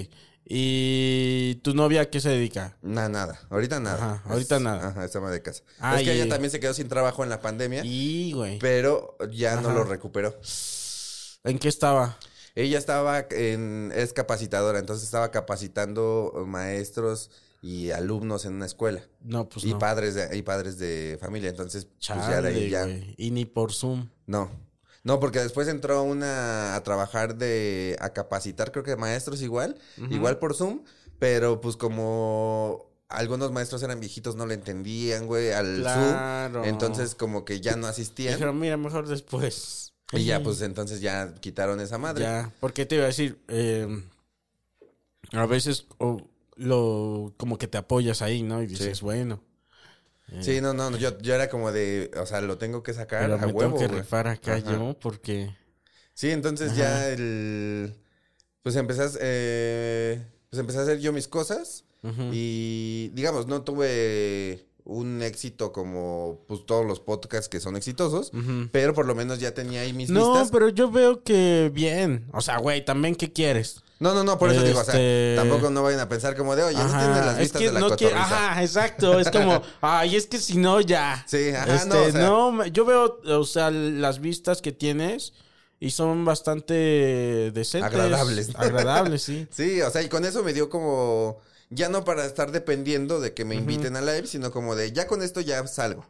¿Y 0.53 1.55
tu 1.63 1.73
novia 1.73 2.01
a 2.01 2.05
qué 2.09 2.19
se 2.19 2.27
dedica? 2.27 2.75
Nada, 2.81 3.07
nada. 3.07 3.39
Ahorita 3.49 3.79
nada. 3.79 4.15
Ajá, 4.15 4.23
ahorita 4.29 4.57
Es- 4.57 4.61
nada. 4.61 4.87
Ajá, 4.89 5.07
ama 5.17 5.31
de 5.31 5.41
casa. 5.41 5.63
Ah, 5.79 5.97
es 5.99 6.05
que 6.05 6.13
ella 6.13 6.27
también 6.27 6.51
se 6.51 6.59
quedó 6.59 6.73
sin 6.73 6.89
trabajo 6.89 7.23
en 7.23 7.29
la 7.29 7.39
pandemia, 7.41 7.83
Y, 7.85 8.33
güey. 8.33 8.59
pero 8.59 9.17
ya 9.31 9.61
no 9.61 9.71
lo 9.71 9.83
recuperó. 9.85 10.37
¿En 11.45 11.57
qué 11.57 11.69
estaba? 11.69 12.17
Ella 12.55 12.77
estaba 12.77 13.25
en, 13.31 13.91
es 13.95 14.13
capacitadora, 14.13 14.79
entonces 14.79 15.05
estaba 15.05 15.31
capacitando 15.31 16.43
maestros 16.47 17.29
y 17.61 17.91
alumnos 17.91 18.45
en 18.45 18.55
una 18.55 18.65
escuela. 18.65 19.01
No, 19.21 19.47
pues 19.47 19.65
y 19.65 19.71
no. 19.71 19.79
padres 19.79 20.15
de, 20.15 20.35
y 20.35 20.41
padres 20.41 20.77
de 20.79 21.17
familia. 21.21 21.49
Entonces, 21.49 21.85
pues 21.85 22.27
ya 22.27 22.41
de 22.41 22.49
ahí 22.49 22.69
ya. 22.69 22.87
Y 23.17 23.31
ni 23.31 23.45
por 23.45 23.71
Zoom. 23.71 24.09
No. 24.25 24.49
No, 25.03 25.19
porque 25.19 25.39
después 25.39 25.67
entró 25.67 26.03
una 26.03 26.75
a 26.75 26.83
trabajar 26.83 27.35
de 27.35 27.95
a 27.99 28.13
capacitar, 28.13 28.71
creo 28.71 28.83
que 28.83 28.95
maestros 28.95 29.41
igual, 29.41 29.79
igual 30.11 30.37
por 30.37 30.53
Zoom, 30.53 30.83
pero 31.17 31.59
pues 31.59 31.75
como 31.75 32.87
algunos 33.09 33.51
maestros 33.51 33.81
eran 33.81 33.99
viejitos, 33.99 34.35
no 34.35 34.45
le 34.45 34.53
entendían, 34.53 35.25
güey, 35.25 35.51
al 35.53 35.77
Claro. 35.81 36.59
Zoom. 36.59 36.65
Entonces 36.65 37.15
como 37.15 37.45
que 37.45 37.61
ya 37.61 37.75
no 37.77 37.87
asistían. 37.87 38.35
Dijeron, 38.35 38.59
mira, 38.59 38.77
mejor 38.77 39.07
después. 39.07 39.90
Y 40.13 40.25
ya 40.25 40.41
pues 40.43 40.61
entonces 40.61 41.01
ya 41.01 41.33
quitaron 41.35 41.79
esa 41.79 41.97
madre. 41.97 42.23
Ya, 42.23 42.51
porque 42.59 42.85
te 42.85 42.95
iba 42.95 43.05
a 43.05 43.07
decir, 43.07 43.39
eh, 43.47 43.87
a 45.31 45.45
veces 45.45 45.87
o 45.97 46.21
lo 46.55 47.33
como 47.37 47.57
que 47.57 47.67
te 47.67 47.77
apoyas 47.77 48.21
ahí, 48.21 48.43
¿no? 48.43 48.61
Y 48.61 48.67
dices, 48.67 48.99
Sí. 48.99 49.05
bueno, 49.05 49.41
Sí, 50.39 50.59
no, 50.61 50.73
no, 50.73 50.89
yo, 50.97 51.17
yo 51.19 51.35
era 51.35 51.49
como 51.49 51.71
de, 51.71 52.09
o 52.17 52.25
sea, 52.25 52.41
lo 52.41 52.57
tengo 52.57 52.81
que 52.83 52.93
sacar 52.93 53.23
pero 53.23 53.35
a 53.35 53.37
me 53.45 53.51
huevo, 53.51 53.71
tengo 53.71 53.79
que 53.79 53.87
güey. 53.87 54.01
rifar 54.01 54.27
acá 54.27 54.57
Ajá. 54.57 54.71
yo 54.73 54.97
porque... 54.99 55.55
Sí, 56.13 56.29
entonces 56.31 56.75
ya 56.75 57.09
el 57.09 57.95
pues 58.63 58.75
empecé 58.75 59.03
a, 59.03 59.09
eh, 59.21 60.25
pues 60.49 60.59
empecé 60.59 60.79
a 60.79 60.83
hacer 60.83 60.99
yo 60.99 61.13
mis 61.13 61.27
cosas 61.27 61.85
Ujú. 62.03 62.23
y 62.33 63.09
digamos, 63.13 63.47
no 63.47 63.63
tuve 63.63 64.67
un 64.83 65.21
éxito 65.21 65.71
como 65.71 66.39
pues 66.47 66.65
todos 66.65 66.85
los 66.85 66.99
podcasts 66.99 67.47
que 67.47 67.59
son 67.59 67.75
exitosos, 67.75 68.31
pero 68.71 68.93
por 68.93 69.05
lo 69.05 69.15
menos 69.15 69.39
ya 69.39 69.53
tenía 69.53 69.81
ahí 69.81 69.93
mis 69.93 70.09
No, 70.09 70.31
vistas. 70.33 70.49
pero 70.51 70.69
yo 70.69 70.89
veo 70.91 71.23
que 71.23 71.71
bien. 71.73 72.27
O 72.33 72.41
sea, 72.41 72.57
güey, 72.57 72.83
también, 72.83 73.15
¿qué 73.15 73.31
quieres? 73.31 73.81
No, 73.99 74.15
no, 74.15 74.23
no, 74.23 74.39
por 74.39 74.51
eso 74.51 74.63
digo, 74.63 74.79
o 74.79 74.83
sea, 74.83 74.95
Este- 74.95 75.35
tampoco 75.35 75.69
no 75.69 75.83
vayan 75.83 75.99
a 75.99 76.09
pensar 76.09 76.35
como 76.35 76.55
de, 76.55 76.63
oye, 76.63 76.75
no 76.77 76.83
Ajá, 76.85 76.99
tienen 76.99 77.25
las 77.25 77.35
es 77.35 77.39
vistas 77.41 77.59
que 77.61 77.67
de 77.67 77.73
la 77.73 77.79
no 77.81 77.89
cotorriza. 77.89 78.19
Ajá, 78.49 78.63
exacto. 78.63 79.19
Es 79.19 79.29
como, 79.29 79.61
ay, 79.81 80.15
es 80.15 80.25
que 80.25 80.39
si 80.39 80.57
no, 80.57 80.81
ya. 80.81 81.23
Sí, 81.27 81.49
ajá, 81.51 81.75
Este, 81.75 81.87
no, 81.87 82.01
o 82.03 82.11
sea- 82.11 82.21
no, 82.21 82.65
yo 82.65 82.85
veo, 82.85 83.19
o 83.23 83.43
sea, 83.43 83.69
las 83.69 84.19
vistas 84.19 84.63
que 84.63 84.71
tienes 84.71 85.33
y 85.79 85.91
son 85.91 86.25
bastante 86.25 86.73
decentes. 87.53 87.83
Agradables. 87.93 88.49
Agradables, 88.55 89.21
sí. 89.23 89.47
Sí, 89.51 89.81
o 89.83 89.91
sea, 89.91 90.01
y 90.01 90.09
con 90.09 90.25
eso 90.25 90.41
me 90.43 90.53
dio 90.53 90.67
como, 90.69 91.37
ya 91.71 91.89
no 91.89 92.03
para 92.05 92.25
estar 92.25 92.51
dependiendo 92.51 93.19
de 93.19 93.33
que 93.33 93.43
me 93.45 93.55
inviten 93.55 93.95
a 93.95 94.01
live, 94.01 94.27
sino 94.27 94.51
como 94.51 94.75
de, 94.75 94.91
ya 94.91 95.07
con 95.07 95.23
esto 95.23 95.41
ya 95.41 95.65
salgo. 95.65 96.05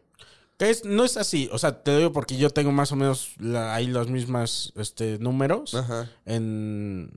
Es, 0.59 0.83
no 0.85 1.05
es 1.05 1.17
así, 1.17 1.49
o 1.51 1.57
sea, 1.57 1.81
te 1.81 1.97
digo 1.97 2.11
porque 2.11 2.37
yo 2.37 2.49
tengo 2.51 2.71
más 2.71 2.91
o 2.91 2.95
menos 2.95 3.31
la- 3.39 3.73
ahí 3.73 3.87
los 3.87 4.09
mismos 4.09 4.73
este, 4.75 5.17
números 5.17 5.73
Ajá. 5.73 6.07
en 6.25 7.09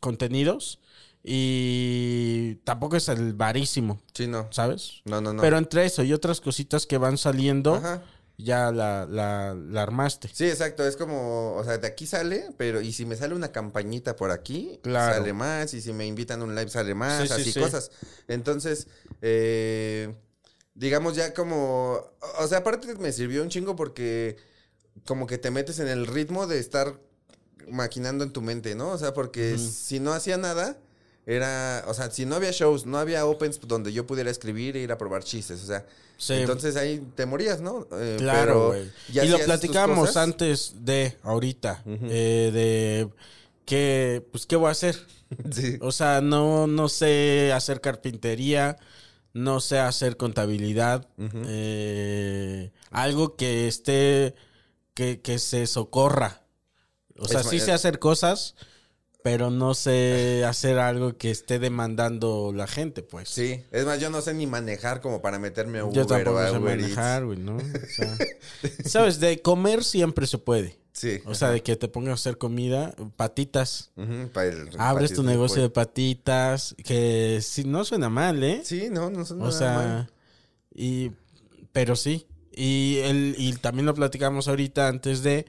contenidos 0.00 0.80
y 1.22 2.56
tampoco 2.64 2.96
es 2.96 3.08
el 3.08 3.32
varísimo, 3.32 4.00
Sí, 4.14 4.26
no. 4.26 4.46
¿sabes? 4.50 5.00
No, 5.04 5.20
no, 5.20 5.32
no. 5.32 5.42
Pero 5.42 5.56
entre 5.58 5.84
eso 5.86 6.02
y 6.02 6.12
otras 6.12 6.40
cositas 6.40 6.86
que 6.86 6.98
van 6.98 7.16
saliendo, 7.18 7.74
Ajá. 7.76 8.02
Ya 8.36 8.72
la, 8.72 9.06
la, 9.08 9.54
la 9.54 9.82
armaste. 9.82 10.28
Sí, 10.32 10.46
exacto, 10.46 10.86
es 10.86 10.96
como, 10.96 11.54
o 11.54 11.64
sea, 11.64 11.78
de 11.78 11.86
aquí 11.86 12.06
sale, 12.06 12.48
pero 12.56 12.80
y 12.80 12.92
si 12.92 13.06
me 13.06 13.16
sale 13.16 13.34
una 13.34 13.52
campañita 13.52 14.16
por 14.16 14.30
aquí, 14.30 14.80
Claro. 14.82 15.14
sale 15.16 15.32
más, 15.32 15.72
y 15.74 15.80
si 15.80 15.92
me 15.92 16.06
invitan 16.06 16.40
a 16.40 16.44
un 16.44 16.54
live 16.54 16.68
sale 16.70 16.94
más, 16.94 17.22
Sí, 17.22 17.28
sí, 17.28 17.34
así 17.34 17.52
sí. 17.52 17.60
cosas. 17.60 17.90
Entonces, 18.28 18.88
eh, 19.22 20.14
digamos 20.74 21.14
ya 21.16 21.32
como, 21.34 22.00
o 22.40 22.48
sea, 22.48 22.58
aparte 22.58 22.94
me 22.96 23.12
sirvió 23.12 23.42
un 23.42 23.48
chingo 23.50 23.76
porque 23.76 24.36
como 25.06 25.26
que 25.26 25.38
te 25.38 25.50
metes 25.50 25.78
en 25.78 25.88
el 25.88 26.06
ritmo 26.06 26.46
de 26.46 26.58
estar 26.58 26.98
maquinando 27.68 28.24
en 28.24 28.32
tu 28.32 28.42
mente, 28.42 28.74
¿no? 28.74 28.90
O 28.90 28.98
sea, 28.98 29.14
porque 29.14 29.58
si 29.58 30.00
no 30.00 30.12
hacía 30.12 30.36
nada, 30.36 30.78
era, 31.26 31.84
o 31.88 31.94
sea, 31.94 32.10
si 32.10 32.26
no 32.26 32.34
había 32.36 32.50
shows, 32.50 32.84
no 32.86 32.98
había 32.98 33.24
opens 33.26 33.60
donde 33.66 33.92
yo 33.92 34.06
pudiera 34.06 34.30
escribir 34.30 34.76
e 34.76 34.80
ir 34.80 34.92
a 34.92 34.98
probar 34.98 35.24
chistes, 35.24 35.62
o 35.62 35.66
sea, 35.66 35.86
Sí. 36.16 36.34
entonces 36.34 36.76
ahí 36.76 37.04
te 37.16 37.26
morías, 37.26 37.60
¿no? 37.60 37.88
Eh, 37.92 38.16
Claro, 38.18 38.68
güey. 38.68 38.90
Y 39.12 39.26
lo 39.28 39.38
platicamos 39.40 40.16
antes 40.16 40.74
de 40.84 41.16
ahorita, 41.22 41.82
eh, 41.86 42.50
de 42.52 43.08
que, 43.64 44.24
pues, 44.30 44.46
¿qué 44.46 44.56
voy 44.56 44.68
a 44.68 44.72
hacer? 44.72 44.96
Sí. 45.52 45.78
O 45.80 45.90
sea, 45.90 46.20
no, 46.20 46.66
no 46.68 46.88
sé 46.88 47.50
hacer 47.52 47.80
carpintería, 47.80 48.76
no 49.32 49.58
sé 49.58 49.80
hacer 49.80 50.16
contabilidad, 50.16 51.08
eh, 51.18 52.70
algo 52.90 53.34
que 53.34 53.66
esté, 53.66 54.34
que, 54.94 55.20
que 55.20 55.38
se 55.40 55.66
socorra. 55.66 56.42
O 57.18 57.26
sea, 57.26 57.40
Es 57.40 57.48
sí 57.48 57.58
sé 57.58 57.72
hacer 57.72 57.98
cosas, 57.98 58.54
pero 59.24 59.48
no 59.50 59.72
sé 59.72 60.44
hacer 60.46 60.78
algo 60.78 61.16
que 61.16 61.30
esté 61.30 61.58
demandando 61.58 62.52
la 62.54 62.66
gente, 62.66 63.02
pues. 63.02 63.30
Sí, 63.30 63.62
es 63.72 63.86
más, 63.86 63.98
yo 63.98 64.10
no 64.10 64.20
sé 64.20 64.34
ni 64.34 64.46
manejar 64.46 65.00
como 65.00 65.22
para 65.22 65.38
meterme 65.38 65.78
a 65.78 65.86
Uber 65.86 65.96
Yo 65.96 66.06
tampoco 66.06 66.36
o 66.36 66.40
a 66.40 66.50
sé 66.50 66.58
Uber 66.58 66.78
manejar, 66.78 67.24
güey, 67.24 67.38
¿no? 67.38 67.56
O 67.56 67.60
sea, 67.88 68.16
Sabes, 68.84 69.20
de 69.20 69.40
comer 69.40 69.82
siempre 69.82 70.26
se 70.26 70.36
puede. 70.36 70.78
Sí. 70.92 71.20
O 71.24 71.34
sea, 71.34 71.50
de 71.50 71.62
que 71.62 71.74
te 71.74 71.88
pongas 71.88 72.10
a 72.10 72.14
hacer 72.14 72.36
comida, 72.36 72.94
patitas. 73.16 73.92
Ujú, 73.96 74.28
pa' 74.30 74.44
el- 74.44 74.68
Abres 74.78 75.14
tu 75.14 75.22
negocio 75.22 75.62
de 75.62 75.70
pollo. 75.70 75.86
patitas, 75.86 76.76
que 76.84 77.40
si 77.42 77.64
no 77.64 77.84
suena 77.86 78.10
mal, 78.10 78.44
¿eh? 78.44 78.60
Sí, 78.62 78.88
no, 78.90 79.08
no 79.08 79.24
son 79.24 79.40
o 79.40 79.46
nada 79.46 79.58
sea, 79.58 79.74
mal. 79.74 80.10
y 80.74 81.12
pero 81.72 81.96
sí. 81.96 82.26
Y 82.52 82.98
el, 83.02 83.34
y 83.38 83.54
también 83.54 83.86
lo 83.86 83.94
platicamos 83.94 84.46
ahorita 84.48 84.86
antes 84.86 85.22
de 85.22 85.46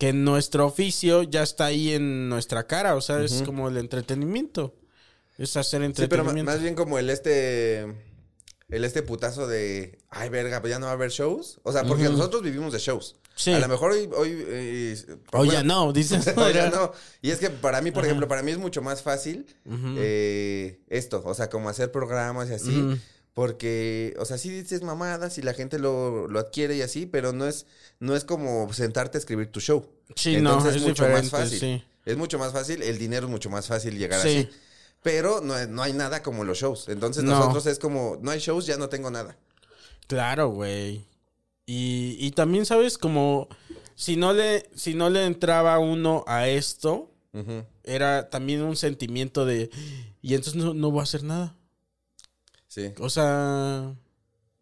que 0.00 0.14
nuestro 0.14 0.66
oficio 0.66 1.22
ya 1.22 1.42
está 1.42 1.66
ahí 1.66 1.92
en 1.92 2.30
nuestra 2.30 2.66
cara. 2.66 2.96
O 2.96 3.02
sea, 3.02 3.20
es 3.22 3.42
como 3.44 3.68
el 3.68 3.76
entretenimiento. 3.76 4.74
Es 5.36 5.56
hacer 5.56 5.82
Sí, 5.82 5.92
pero 5.94 6.04
entretenimiento. 6.04 6.50
más 6.50 6.60
bien 6.62 6.74
como 6.74 6.98
el 6.98 7.10
este. 7.10 7.82
El 8.70 8.84
este 8.84 9.02
putazo 9.02 9.46
de. 9.46 9.98
Ay, 10.08 10.30
verga, 10.30 10.60
pues 10.60 10.70
ya 10.70 10.78
no 10.78 10.86
va 10.86 10.92
a 10.92 10.94
haber 10.94 11.10
shows. 11.10 11.60
O 11.64 11.72
sea, 11.72 11.84
porque 11.84 12.04
nosotros 12.04 12.42
vivimos 12.42 12.72
de 12.72 12.78
shows. 12.78 13.16
Sí. 13.34 13.52
A 13.52 13.58
lo 13.58 13.68
mejor 13.68 13.92
hoy. 13.92 14.08
Hoy, 14.16 14.44
eh, 14.48 14.96
bueno, 15.32 15.52
ya 15.52 15.62
no, 15.62 15.92
dices. 15.94 16.32
o 16.34 16.50
ya 16.50 16.70
no. 16.70 16.92
Y 17.20 17.30
es 17.30 17.38
que 17.38 17.50
para 17.50 17.82
mí, 17.82 17.90
por 17.90 18.04
ejemplo, 18.04 18.26
para 18.26 18.42
mí 18.42 18.52
es 18.52 18.58
mucho 18.58 18.80
más 18.80 19.02
fácil 19.02 19.46
eh, 19.98 20.80
esto. 20.88 21.22
O 21.26 21.34
sea, 21.34 21.50
como 21.50 21.68
hacer 21.68 21.92
programas 21.92 22.48
y 22.48 22.54
así. 22.54 23.00
Porque, 23.34 24.14
o 24.18 24.24
sea, 24.24 24.38
sí 24.38 24.50
dices 24.50 24.82
mamadas 24.82 25.38
y 25.38 25.42
la 25.42 25.54
gente 25.54 25.78
lo, 25.78 26.26
lo 26.28 26.40
adquiere 26.40 26.76
y 26.76 26.82
así, 26.82 27.06
pero 27.06 27.32
no 27.32 27.46
es, 27.46 27.66
no 28.00 28.16
es 28.16 28.24
como 28.24 28.72
sentarte 28.72 29.18
a 29.18 29.20
escribir 29.20 29.50
tu 29.52 29.60
show. 29.60 29.86
Sí, 30.16 30.32
no, 30.40 30.54
Entonces 30.54 30.76
es 30.76 30.82
mucho 30.82 31.08
más 31.08 31.30
fácil. 31.30 31.58
sí. 31.60 31.84
Es 32.06 32.16
mucho 32.16 32.38
más 32.38 32.52
fácil, 32.52 32.82
el 32.82 32.98
dinero 32.98 33.26
es 33.26 33.30
mucho 33.30 33.50
más 33.50 33.66
fácil 33.66 33.96
llegar 33.98 34.20
Sí. 34.20 34.28
así. 34.28 34.48
Pero 35.02 35.40
no, 35.40 35.54
no 35.68 35.82
hay 35.82 35.92
nada 35.92 36.22
como 36.22 36.44
los 36.44 36.58
shows. 36.58 36.88
Entonces 36.88 37.22
No. 37.24 37.38
nosotros 37.38 37.66
es 37.66 37.78
como, 37.78 38.18
no 38.20 38.30
hay 38.30 38.40
shows, 38.40 38.66
ya 38.66 38.76
no 38.76 38.88
tengo 38.88 39.10
nada. 39.10 39.36
Claro, 40.06 40.48
güey. 40.48 41.06
Y, 41.66 42.16
y 42.18 42.32
también, 42.32 42.66
¿sabes? 42.66 42.98
Como 42.98 43.48
si 43.94 44.16
no 44.16 44.32
le, 44.32 44.68
si 44.74 44.94
no 44.94 45.08
le 45.08 45.24
entraba 45.24 45.78
uno 45.78 46.24
a 46.26 46.48
esto, 46.48 47.12
era 47.84 48.28
también 48.28 48.62
un 48.62 48.76
sentimiento 48.76 49.44
de. 49.46 49.70
Y 50.20 50.34
entonces 50.34 50.60
no, 50.62 50.74
no 50.74 50.90
voy 50.90 51.00
a 51.00 51.04
hacer 51.04 51.22
nada. 51.22 51.54
Sí. 52.70 52.94
O 53.00 53.10
sea, 53.10 53.96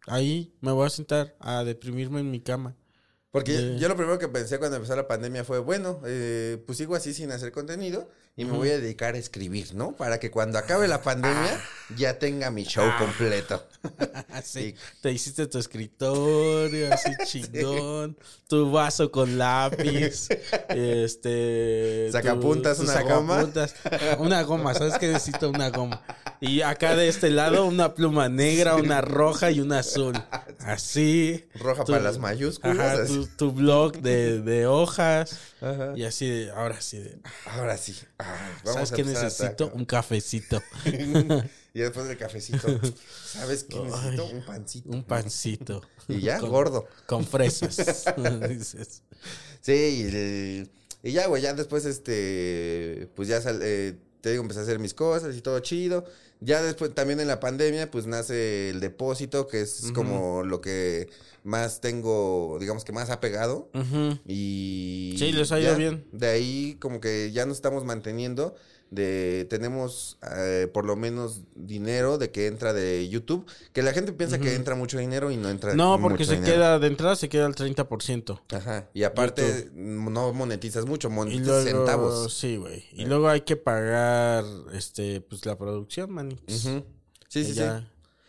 ahí 0.07 0.55
me 0.61 0.71
voy 0.71 0.87
a 0.87 0.89
sentar 0.89 1.35
a 1.39 1.63
deprimirme 1.63 2.21
en 2.21 2.31
mi 2.31 2.41
cama. 2.41 2.75
Porque 3.31 3.77
yo- 3.77 3.87
lo 3.87 3.95
primero 3.95 4.17
que 4.17 4.27
pensé 4.27 4.57
cuando 4.57 4.77
empezó 4.77 4.95
la 4.95 5.07
pandemia 5.07 5.43
fue, 5.43 5.59
bueno, 5.59 6.01
eh, 6.05 6.61
pues 6.65 6.77
sigo 6.79 6.95
así 6.95 7.13
sin 7.13 7.31
hacer 7.31 7.51
contenido 7.51 8.09
y 8.35 8.45
me 8.45 8.53
voy 8.53 8.69
a 8.69 8.79
dedicar 8.79 9.15
a 9.15 9.17
escribir, 9.17 9.75
¿no? 9.75 9.91
Para 9.91 10.17
que 10.19 10.31
cuando 10.31 10.57
acabe 10.57 10.87
la 10.87 11.01
pandemia 11.01 11.61
ya 11.97 12.17
tenga 12.17 12.49
mi 12.51 12.63
show 12.63 12.89
completo. 12.97 13.63
Así, 14.29 14.59
Sí. 14.71 14.75
te 15.01 15.11
hiciste 15.11 15.45
tu 15.47 15.59
escritorio, 15.59 16.91
así 16.93 17.11
chingón, 17.25 18.17
tu 18.47 18.71
vaso 18.71 19.11
con 19.11 19.37
lápiz, 19.37 20.29
este... 20.69 22.09
Sacapuntas, 22.11 22.77
tu- 22.77 22.83
una 22.83 23.01
goma. 23.03 23.33
sacapuntas. 23.35 23.75
Una 24.19 24.41
goma, 24.43 24.73
¿sabes 24.73 24.97
qué 24.99 25.07
necesito? 25.07 25.49
Una 25.49 25.69
goma. 25.69 26.01
Y 26.41 26.61
acá 26.61 26.95
de 26.95 27.09
este 27.09 27.29
lado 27.29 27.65
una 27.65 27.93
pluma 27.93 28.29
negra, 28.29 28.75
una 28.75 29.01
roja 29.01 29.51
y 29.51 29.59
una 29.59 29.79
azul. 29.79 30.13
Así. 30.59 31.45
Roja 31.55 31.83
para 31.83 31.99
las 31.99 32.17
mayúsculas, 32.17 32.77
Ajá, 32.79 32.91
así. 33.03 33.18
Tu, 33.27 33.27
tu 33.37 33.51
blog 33.51 33.97
de, 33.97 34.41
de 34.41 34.65
hojas. 34.67 35.37
Ajá. 35.61 35.93
Y 35.95 36.03
así 36.03 36.27
de, 36.29 36.51
ahora 36.51 36.79
sí 36.81 36.99
de... 36.99 37.19
Ahora 37.45 37.77
sí. 37.77 37.95
Ay, 38.17 38.27
vamos 38.63 38.73
¿Sabes 38.73 38.91
qué 38.91 39.03
necesito? 39.03 39.71
Un 39.73 39.85
cafecito. 39.85 40.61
Y 41.71 41.81
después 41.81 42.07
del 42.07 42.17
cafecito, 42.17 42.67
¿sabes 43.25 43.63
qué 43.63 43.79
necesito? 43.79 44.25
Un 44.25 44.43
pancito. 44.43 44.89
Un 44.89 45.03
pancito. 45.03 45.81
Y 46.07 46.19
ya, 46.19 46.39
Con- 46.39 46.49
gordo. 46.49 46.87
Con 47.05 47.23
fresas. 47.25 48.05
Dices. 48.49 49.03
Sí, 49.61 50.67
y 51.03 51.11
ya, 51.11 51.27
güey, 51.27 51.43
ya 51.43 51.53
después, 51.53 51.85
este, 51.85 53.07
pues 53.15 53.27
ya, 53.27 53.39
sal- 53.39 53.59
eh, 53.61 53.97
te 54.21 54.31
digo, 54.31 54.41
empecé 54.41 54.59
a 54.59 54.63
hacer 54.63 54.79
mis 54.79 54.93
cosas 54.93 55.35
y 55.35 55.41
todo 55.41 55.59
chido. 55.59 56.05
Ya 56.41 56.61
después, 56.61 56.93
también 56.93 57.19
en 57.19 57.27
la 57.27 57.39
pandemia, 57.39 57.91
pues 57.91 58.05
nace 58.05 58.69
el 58.69 58.79
depósito, 58.79 59.47
que 59.47 59.61
es 59.61 59.91
como 59.93 60.43
lo 60.43 60.61
que 60.61 61.09
más 61.43 61.81
tengo, 61.81 62.57
digamos 62.59 62.85
que 62.85 62.93
más 62.93 63.09
ha 63.09 63.19
pegado. 63.19 63.69
Ujú. 63.73 64.17
Y... 64.25 65.15
Sí, 65.17 65.31
les 65.33 65.51
ha 65.51 65.59
ido 65.59 65.71
ya, 65.71 65.77
bien. 65.77 66.05
De 66.11 66.27
ahí 66.27 66.77
como 66.79 67.01
que 67.01 67.31
ya 67.33 67.45
nos 67.45 67.57
estamos 67.57 67.83
manteniendo. 67.83 68.55
De, 68.91 69.45
tenemos 69.51 70.17
eh, 70.35 70.67
por 70.73 70.83
lo 70.83 70.95
menos 70.95 71.41
dinero 71.55 72.17
de 72.17 72.31
que 72.31 72.47
entra 72.47 72.73
de 72.73 73.07
YouTube. 73.07 73.45
Que 73.71 73.83
la 73.83 73.93
gente 73.93 74.13
piensa 74.13 74.39
que 74.39 74.55
entra 74.55 74.73
mucho 74.75 74.97
dinero 74.97 75.29
y 75.29 75.37
no 75.37 75.49
entra 75.49 75.75
No, 75.75 75.99
porque 76.01 76.19
mucho 76.23 76.31
se 76.31 76.35
dinero. 76.37 76.53
queda, 76.55 76.79
de 76.79 76.87
entrada 76.87 77.15
se 77.15 77.29
queda 77.29 77.45
al 77.45 77.53
30%. 77.55 78.41
Ajá. 78.51 78.89
Y 78.93 79.03
aparte 79.03 79.65
YouTube. 79.65 79.71
no 79.75 80.33
monetizas 80.33 80.85
mucho, 80.85 81.09
monetizas 81.11 81.63
luego, 81.65 81.79
centavos. 81.85 82.33
sí, 82.33 82.57
güey. 82.57 82.83
Y 82.93 83.05
luego 83.05 83.29
hay 83.29 83.41
que 83.41 83.57
pagar, 83.57 84.43
este, 84.73 85.21
pues 85.21 85.45
la 85.45 85.55
producción, 85.57 86.11
manix. 86.11 86.65
Ujú. 86.65 86.83
Sí, 87.27 87.45
sí, 87.45 87.53
ya. 87.53 87.81
sí. 87.81 87.85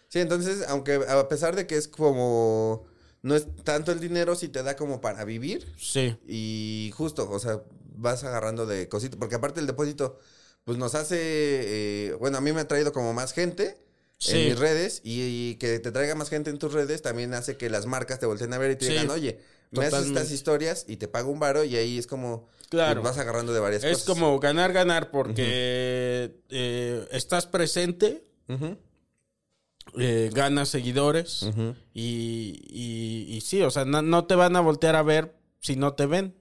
Sí, 0.09 0.19
entonces, 0.19 0.65
aunque 0.69 0.97
a 1.09 1.29
pesar 1.29 1.57
de 1.57 1.67
que 1.67 1.77
es 1.77 1.89
como... 1.89 2.85
No 3.23 3.35
es 3.37 3.47
tanto 3.65 3.93
el 3.93 4.01
dinero, 4.01 4.35
si 4.35 4.49
te 4.49 4.63
da 4.63 4.77
como 4.77 5.01
para 5.01 5.25
vivir. 5.25 5.73
Sí. 5.79 6.17
Y 6.27 6.91
justo, 6.97 7.31
o 7.31 7.39
sea, 7.39 7.63
vas 7.95 8.25
agarrando 8.25 8.65
de 8.67 8.89
cositas. 8.89 9.19
Porque 9.19 9.35
aparte 9.35 9.61
el 9.61 9.67
depósito, 9.67 10.19
pues 10.71 10.79
nos 10.79 10.95
hace... 10.95 11.17
eh, 11.21 12.13
bueno, 12.21 12.39
a 12.39 12.41
mí 12.41 12.53
me 12.53 12.61
ha 12.61 12.69
traído 12.69 12.93
como 12.93 13.13
más 13.13 13.33
gente 13.33 13.77
Sí. 14.19 14.39
en 14.39 14.45
mis 14.51 14.59
redes. 14.59 15.01
Y, 15.03 15.23
y 15.51 15.55
que 15.57 15.79
te 15.81 15.91
traiga 15.91 16.15
más 16.15 16.29
gente 16.29 16.51
en 16.51 16.59
tus 16.59 16.73
redes 16.73 17.03
también 17.03 17.35
hace 17.35 17.57
que 17.57 17.69
las 17.71 17.87
marcas 17.87 18.21
te 18.21 18.27
volteen 18.27 18.53
a 18.53 18.59
ver 18.59 18.71
y 18.73 18.77
te 18.77 18.85
Sí, 18.85 18.93
digan, 18.93 19.11
oye, 19.11 19.41
me 19.73 19.81
haces 19.81 19.91
totalmente. 19.91 20.21
estas 20.21 20.33
historias 20.33 20.85
y 20.87 20.97
te 20.97 21.09
pago 21.09 21.31
un 21.33 21.41
varo. 21.41 21.65
Y 21.65 21.75
ahí 21.77 21.99
es 21.99 22.07
como... 22.07 22.47
Claro. 22.69 23.03
vas 23.03 23.19
agarrando 23.19 23.53
de 23.53 23.59
varias 23.61 23.83
Es 23.83 23.99
cosas. 24.05 24.07
como 24.07 24.39
ganar, 24.39 24.73
ganar, 24.73 25.11
porque 25.11 26.37
eh, 26.51 27.09
estás 27.11 27.47
presente 27.47 28.23
eh, 29.99 30.31
ganas 30.33 30.69
seguidores. 30.69 31.47
Y, 31.95 32.61
y, 32.69 33.27
y 33.37 33.41
sí, 33.41 33.63
o 33.63 33.71
sea, 33.71 33.85
no, 33.85 34.03
no 34.03 34.27
te 34.27 34.35
van 34.37 34.55
a 34.55 34.61
voltear 34.61 34.95
a 34.97 35.03
ver 35.03 35.35
si 35.59 35.77
no 35.77 35.95
te 35.95 36.07
ven. 36.07 36.35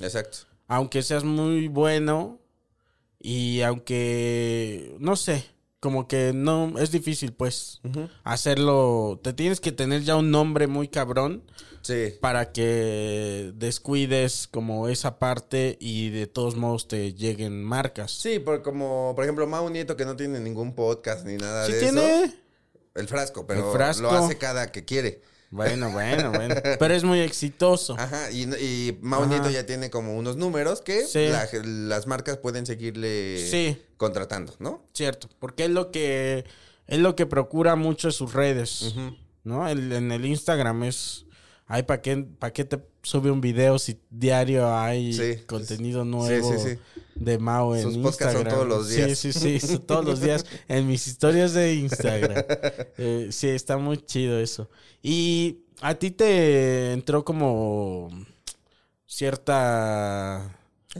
exacto. 0.00 0.38
Aunque 0.68 1.02
seas 1.02 1.24
muy 1.24 1.68
bueno 1.68 2.40
y 3.22 3.62
aunque, 3.62 4.96
no 4.98 5.16
sé, 5.16 5.44
como 5.80 6.06
que 6.08 6.32
no, 6.34 6.78
es 6.78 6.90
difícil 6.90 7.32
pues 7.32 7.80
hacerlo. 8.24 9.20
Te 9.22 9.32
tienes 9.32 9.60
que 9.60 9.72
tener 9.72 10.02
ya 10.02 10.16
un 10.16 10.30
nombre 10.30 10.66
muy 10.66 10.88
cabrón 10.88 11.42
Sí. 11.82 12.14
para 12.20 12.52
que 12.52 13.50
descuides 13.56 14.46
como 14.48 14.88
esa 14.88 15.18
parte 15.18 15.76
y 15.80 16.10
de 16.10 16.28
todos 16.28 16.54
modos 16.54 16.86
te 16.86 17.12
lleguen 17.14 17.64
marcas. 17.64 18.12
Sí, 18.12 18.38
por 18.38 18.62
como, 18.62 19.12
por 19.16 19.24
ejemplo, 19.24 19.46
Mau 19.48 19.68
Nieto 19.68 19.96
que 19.96 20.04
no 20.04 20.14
tiene 20.14 20.38
ningún 20.38 20.74
podcast 20.76 21.26
ni 21.26 21.36
nada 21.36 21.66
Sí 21.66 21.72
de 21.72 21.80
tiene. 21.80 22.24
eso. 22.24 22.34
El 22.94 23.08
frasco, 23.08 23.46
pero 23.48 23.66
El 23.66 23.72
frasco. 23.72 24.02
lo 24.02 24.10
hace 24.10 24.38
cada 24.38 24.70
que 24.70 24.84
quiere. 24.84 25.22
Bueno, 25.52 25.90
bueno, 25.92 26.32
bueno. 26.32 26.54
Pero 26.78 26.94
es 26.94 27.04
muy 27.04 27.20
exitoso. 27.20 27.94
Ajá, 27.98 28.30
y, 28.30 28.44
y 28.54 28.98
Mau. 29.02 29.26
Nieto 29.26 29.50
ya 29.50 29.66
tiene 29.66 29.90
como 29.90 30.16
unos 30.16 30.36
números 30.36 30.80
que 30.80 31.06
Sí. 31.06 31.28
la- 31.28 31.46
las 31.62 32.06
marcas 32.06 32.38
pueden 32.38 32.64
seguirle 32.66 33.36
Sí. 33.50 33.80
contratando, 33.98 34.54
¿no? 34.58 34.82
Cierto, 34.94 35.28
porque 35.38 35.64
es 35.66 35.70
lo 35.70 35.90
que 35.90 36.44
es 36.86 36.98
lo 36.98 37.14
que 37.14 37.26
procura 37.26 37.76
mucho 37.76 38.08
en 38.08 38.12
sus 38.12 38.32
redes, 38.32 38.94
¿no? 39.44 39.68
El- 39.68 39.92
en 39.92 40.10
el 40.10 40.24
Instagram 40.24 40.84
es 40.84 41.26
ay 41.74 41.84
para 41.84 42.02
qué 42.02 42.16
para 42.38 42.52
qué 42.52 42.64
te 42.66 42.78
sube 43.02 43.30
un 43.30 43.40
video 43.40 43.78
si 43.78 43.98
diario 44.10 44.74
hay 44.76 45.12
Sí. 45.14 45.42
contenido 45.46 46.04
nuevo 46.04 46.52
sí, 46.52 46.58
sí. 46.58 46.78
de 47.14 47.38
Mao 47.38 47.74
en 47.74 47.82
Sus 47.82 47.94
Instagram. 47.94 48.02
podcasts 48.12 48.38
son 48.42 48.48
todos 48.48 48.68
los 48.68 48.88
días. 48.90 49.18
Sí, 49.18 49.32
sí, 49.32 49.58
sí, 49.60 49.78
todos 49.78 50.04
los 50.04 50.20
días 50.20 50.44
en 50.68 50.86
mis 50.86 51.06
historias 51.06 51.54
de 51.54 51.74
Instagram. 51.74 52.44
Eh, 52.98 53.28
sí, 53.30 53.48
está 53.48 53.78
muy 53.78 53.96
chido 53.98 54.38
eso. 54.38 54.68
Y 55.02 55.60
a 55.80 55.94
ti 55.94 56.10
te 56.10 56.92
entró 56.92 57.24
como 57.24 58.10
cierta 59.06 60.58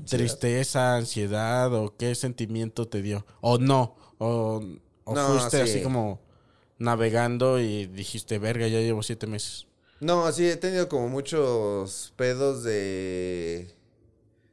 tristeza, 0.08 0.96
ansiedad 0.96 1.72
o 1.74 1.94
qué 1.96 2.14
sentimiento 2.14 2.88
te 2.88 3.02
dio 3.02 3.26
o 3.40 3.58
no 3.58 3.96
o, 4.18 4.62
o 5.04 5.14
No, 5.14 5.28
fuiste 5.28 5.58
sí. 5.66 5.70
así 5.70 5.82
como 5.82 6.20
navegando 6.78 7.60
y 7.60 7.86
dijiste 7.86 8.38
verga 8.38 8.66
ya 8.68 8.80
llevo 8.80 9.02
siete 9.02 9.26
meses. 9.26 9.66
No, 10.02 10.30
sí, 10.32 10.48
he 10.48 10.56
tenido 10.56 10.88
como 10.88 11.08
muchos 11.08 12.12
pedos 12.16 12.64
de... 12.64 13.72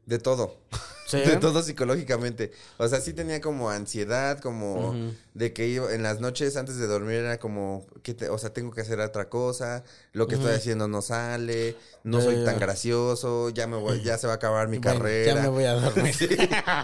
De 0.05 0.19
todo. 0.19 0.57
Sí. 1.05 1.17
De 1.25 1.37
todo 1.37 1.63
psicológicamente. 1.63 2.51
O 2.77 2.87
sea, 2.87 3.01
sí 3.01 3.13
tenía 3.13 3.41
como 3.41 3.69
ansiedad, 3.71 4.39
como 4.39 4.97
de 5.33 5.53
que 5.53 5.67
iba, 5.67 5.93
en 5.93 6.03
las 6.03 6.19
noches 6.21 6.57
antes 6.57 6.77
de 6.77 6.87
dormir 6.87 7.15
era 7.17 7.39
como, 7.39 7.87
que 8.03 8.13
te- 8.13 8.29
o 8.29 8.37
sea, 8.37 8.53
tengo 8.53 8.71
que 8.71 8.81
hacer 8.81 8.99
otra 9.01 9.29
cosa, 9.29 9.83
lo 10.13 10.27
que 10.27 10.35
estoy 10.35 10.53
haciendo 10.53 10.87
no 10.87 11.01
sale, 11.01 11.77
no 12.03 12.21
soy 12.21 12.37
ya. 12.37 12.43
tan 12.43 12.59
gracioso, 12.59 13.49
ya 13.49 13.67
me 13.67 13.77
voy, 13.77 14.01
ya 14.03 14.17
se 14.19 14.27
va 14.27 14.33
a 14.33 14.37
acabar 14.37 14.67
mi 14.69 14.79
Bueno, 14.79 14.99
carrera. 14.99 15.35
Ya 15.35 15.41
me 15.41 15.47
voy 15.49 15.63
a 15.65 15.73
dormir. 15.75 16.13
Sí, 16.13 16.27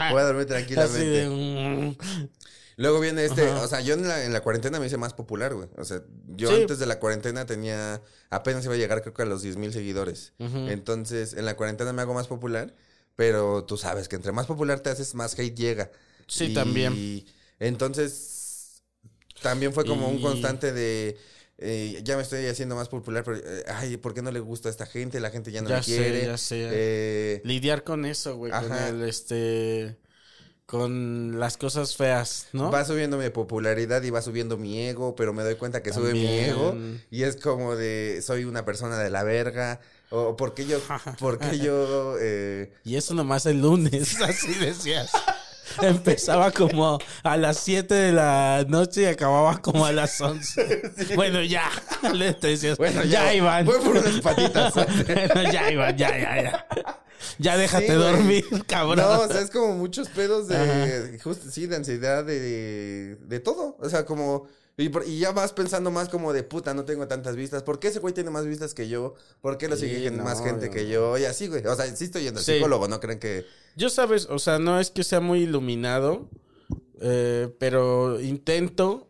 voy 0.08 0.21
a 0.21 0.25
dormir 0.25 0.45
Así 0.75 1.06
tranquilamente. 1.06 1.06
de, 1.06 1.30
mm, 1.30 1.97
Luego 2.77 2.99
viene 2.99 3.23
este, 3.25 3.47
Ajá. 3.49 3.61
o 3.63 3.67
sea, 3.67 3.81
yo 3.81 3.93
en 3.93 4.07
la, 4.07 4.25
en 4.25 4.33
la 4.33 4.41
cuarentena 4.41 4.79
me 4.79 4.88
hice 4.88 4.97
más 4.97 5.13
popular, 5.13 5.53
güey. 5.53 5.69
O 5.77 5.85
sea, 5.85 6.01
yo 6.35 6.49
Sí. 6.49 6.61
antes 6.61 6.77
de 6.79 6.85
la 6.85 6.99
cuarentena 6.99 7.45
tenía, 7.45 8.01
apenas 8.29 8.65
iba 8.65 8.73
a 8.73 8.77
llegar 8.77 9.01
creo 9.01 9.13
que 9.13 9.21
a 9.21 9.25
los 9.25 9.41
10 9.41 9.55
mil 9.57 9.71
seguidores. 9.73 10.33
Entonces, 10.39 11.33
en 11.33 11.45
la 11.45 11.55
cuarentena 11.55 11.93
me 11.93 12.01
hago 12.01 12.13
más 12.13 12.27
popular, 12.27 12.75
pero 13.15 13.63
tú 13.63 13.77
sabes 13.77 14.07
que 14.09 14.17
entre 14.17 14.31
más 14.33 14.45
popular 14.45 14.81
te 14.81 14.89
haces, 14.89 15.15
más 15.15 15.38
hate 15.39 15.55
llega. 15.55 15.91
Sí, 16.27 16.45
Y 16.45 16.53
también. 16.53 17.23
Entonces, 17.59 18.83
también 19.41 19.73
fue 19.73 19.85
como 19.85 20.07
un 20.09 20.21
constante 20.21 20.71
de... 20.73 21.17
eh, 21.57 22.01
ya 22.03 22.15
me 22.17 22.23
estoy 22.23 22.45
haciendo 22.47 22.75
más 22.75 22.89
popular, 22.89 23.23
pero 23.23 23.38
eh, 23.38 23.63
ay, 23.67 23.97
¿por 23.97 24.13
qué 24.13 24.21
no 24.21 24.31
le 24.31 24.39
gusta 24.41 24.67
a 24.69 24.71
esta 24.71 24.85
gente? 24.85 25.19
La 25.19 25.29
gente 25.29 25.51
ya 25.51 25.61
no 25.61 25.69
Ya 25.69 25.77
me 25.77 25.83
sé, 25.83 25.95
quiere. 25.95 26.25
ya 26.25 26.38
sé. 26.38 26.69
Eh, 26.71 27.41
lidiar 27.45 27.83
con 27.83 28.05
eso, 28.05 28.35
güey, 28.35 28.51
con 28.51 28.73
el 28.73 29.03
este 29.03 29.97
con 30.65 31.39
las 31.39 31.58
cosas 31.58 31.95
feas, 31.95 32.47
¿no? 32.51 32.71
Va 32.71 32.84
subiendo 32.86 33.17
mi 33.17 33.30
popularidad 33.30 34.01
y 34.04 34.10
va 34.10 34.21
subiendo 34.21 34.58
mi 34.58 34.80
ego, 34.80 35.15
pero 35.15 35.32
me 35.32 35.43
doy 35.43 35.56
cuenta 35.56 35.84
que 35.84 35.93
sube 35.93 36.13
mi 36.13 36.25
ego 36.25 36.75
y 37.12 37.23
es 37.23 37.36
como 37.36 37.75
de 37.75 38.21
soy 38.25 38.45
una 38.45 38.65
persona 38.65 38.97
de 38.97 39.12
la 39.12 39.23
verga 39.23 39.80
o 40.10 40.36
porque 40.36 40.65
yo 40.65 40.80
porque 41.19 41.60
yo 41.60 42.15
eh, 42.19 42.73
Y 42.84 42.95
eso 42.95 43.13
nomás 43.13 43.45
el 43.45 43.62
lunes, 43.62 44.19
así 44.21 44.54
decías. 44.54 45.12
Empezaba 45.82 46.51
como 46.51 46.99
a 47.23 47.38
las 47.38 47.58
7 47.58 47.93
de 47.93 48.12
la 48.12 48.65
noche 48.67 49.01
y 49.01 49.06
acababa 49.06 49.62
como 49.62 49.86
a 49.86 49.91
las 49.91 50.21
11. 50.21 50.91
Bueno, 51.15 51.41
ya. 51.41 51.69
Le 52.13 52.34
decías, 52.34 52.78
bueno 52.78 53.04
ya, 53.04 53.34
Iván. 53.34 53.65
voy 53.65 53.80
por 53.80 53.97
unas 53.97 54.21
patitas. 54.21 54.73
bueno, 54.73 55.51
ya, 55.51 55.71
Iván, 55.71 55.97
ya, 55.97 56.17
ya, 56.17 56.43
ya. 56.43 57.04
Ya 57.39 57.57
déjate 57.57 57.88
Sí, 57.88 57.93
dormir, 57.93 58.45
cabrón. 58.67 58.97
No, 58.97 59.21
o 59.21 59.27
sea, 59.27 59.41
es 59.41 59.49
como 59.51 59.75
muchos 59.75 60.09
pedos 60.09 60.47
de 60.47 61.19
justo 61.23 61.49
sí, 61.49 61.67
de 61.67 61.75
ansiedad 61.75 62.23
de 62.23 63.15
de 63.15 63.39
todo, 63.39 63.77
o 63.79 63.89
sea, 63.89 64.05
como 64.05 64.47
y, 64.77 65.19
ya 65.19 65.31
vas 65.31 65.53
pensando 65.53 65.89
más 65.89 66.09
como 66.09 66.33
de 66.33 66.43
puta, 66.43 66.73
no 66.73 66.83
tengo 66.83 67.07
tantas 67.07 67.38
vistas. 67.38 67.63
¿Por 67.63 67.79
qué 67.79 67.88
ese 67.88 67.99
güey 67.99 68.13
tiene 68.13 68.29
más 68.29 68.45
vistas 68.45 68.73
que 68.73 68.89
yo? 68.89 69.13
¿Por 69.39 69.57
qué 69.57 69.69
lo 69.69 69.77
Sí, 69.77 69.83
sigue 69.88 70.01
gente- 70.01 70.21
más 70.21 70.39
no, 70.39 70.45
gente 70.45 70.65
no. 70.67 70.71
que 70.73 70.89
yo? 70.89 71.17
Y 71.17 71.23
así, 71.23 71.47
güey. 71.47 71.65
O 71.65 71.75
sea, 71.77 71.85
sí 71.95 72.03
estoy 72.03 72.23
yendo 72.23 72.39
al 72.41 72.45
Sí. 72.45 72.55
psicólogo, 72.55 72.88
no 72.89 72.99
creen 72.99 73.19
que 73.19 73.45
Yo 73.77 73.89
sabes, 73.89 74.25
o 74.29 74.38
sea, 74.38 74.59
no 74.59 74.77
es 74.79 74.91
que 74.91 75.05
sea 75.05 75.21
muy 75.21 75.43
iluminado, 75.43 76.29
eh, 76.99 77.55
pero 77.57 78.19
intento 78.19 79.07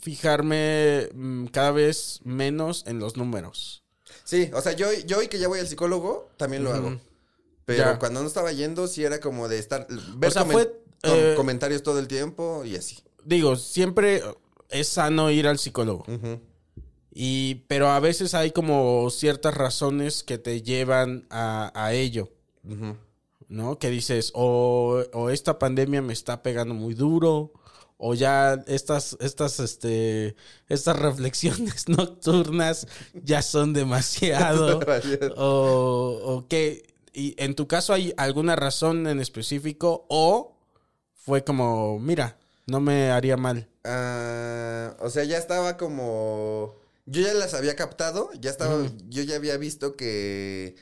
fijarme 0.00 1.08
mm, 1.14 1.46
cada 1.46 1.70
vez 1.70 2.20
menos 2.24 2.84
en 2.86 2.98
los 2.98 3.16
números. 3.16 3.82
Sí, 4.24 4.50
o 4.52 4.60
sea, 4.60 4.72
yo, 4.72 4.92
yo 5.06 5.18
hoy 5.18 5.28
que 5.28 5.38
ya 5.38 5.48
voy 5.48 5.60
al 5.60 5.68
psicólogo, 5.68 6.28
también 6.36 6.64
lo 6.64 6.70
Ujú. 6.70 6.78
hago. 6.78 7.00
Pero 7.64 7.78
Ya. 7.84 7.98
cuando 7.98 8.20
no 8.20 8.26
estaba 8.26 8.52
yendo, 8.52 8.86
sí 8.86 9.04
era 9.04 9.20
como 9.20 9.48
de 9.48 9.58
estar, 9.58 9.86
ver 10.16 10.30
sea, 10.32 10.42
comen- 10.44 10.52
fue, 10.52 10.82
eh, 11.04 11.34
comentarios 11.36 11.82
todo 11.82 11.98
el 11.98 12.08
tiempo 12.08 12.62
y 12.64 12.76
así. 12.76 12.98
Digo, 13.24 13.56
siempre 13.56 14.22
es 14.70 14.88
sano 14.88 15.30
ir 15.30 15.46
al 15.46 15.58
psicólogo. 15.58 16.04
Y, 17.16 17.62
pero 17.68 17.88
a 17.90 18.00
veces 18.00 18.34
hay 18.34 18.50
como 18.50 19.08
ciertas 19.10 19.54
razones 19.54 20.24
que 20.24 20.36
te 20.38 20.62
llevan 20.62 21.26
a, 21.30 21.70
a 21.74 21.92
ello, 21.94 22.30
Ujú. 22.68 22.96
¿no? 23.48 23.78
Que 23.78 23.88
dices, 23.90 24.32
o, 24.34 25.04
o 25.12 25.30
esta 25.30 25.58
pandemia 25.60 26.02
me 26.02 26.12
está 26.12 26.42
pegando 26.42 26.74
muy 26.74 26.94
duro, 26.94 27.52
o 27.98 28.14
ya 28.14 28.54
estas, 28.66 29.16
estas, 29.20 29.60
este, 29.60 30.34
estas 30.68 30.98
reflexiones 30.98 31.88
nocturnas 31.88 32.88
ya 33.22 33.42
son 33.42 33.72
demasiado, 33.72 34.80
o, 35.36 36.20
o 36.24 36.48
que, 36.48 36.82
y 37.14 37.34
en 37.38 37.54
tu 37.54 37.68
caso 37.68 37.92
hay 37.92 38.12
alguna 38.16 38.56
razón 38.56 39.06
en 39.06 39.20
específico, 39.20 40.04
o 40.08 40.58
fue 41.14 41.44
como, 41.44 41.98
mira, 41.98 42.38
no 42.66 42.80
me 42.80 43.10
haría 43.10 43.36
mal. 43.36 43.68
Ah, 43.84 44.96
o 45.00 45.10
sea, 45.10 45.24
ya 45.24 45.38
estaba 45.38 45.76
como. 45.76 46.74
Yo 47.06 47.20
ya 47.22 47.34
las 47.34 47.54
había 47.54 47.76
captado, 47.76 48.30
ya 48.40 48.50
estaba. 48.50 48.86
Yo 49.08 49.22
ya 49.22 49.36
había 49.36 49.56
visto 49.56 49.94
que. 49.96 50.74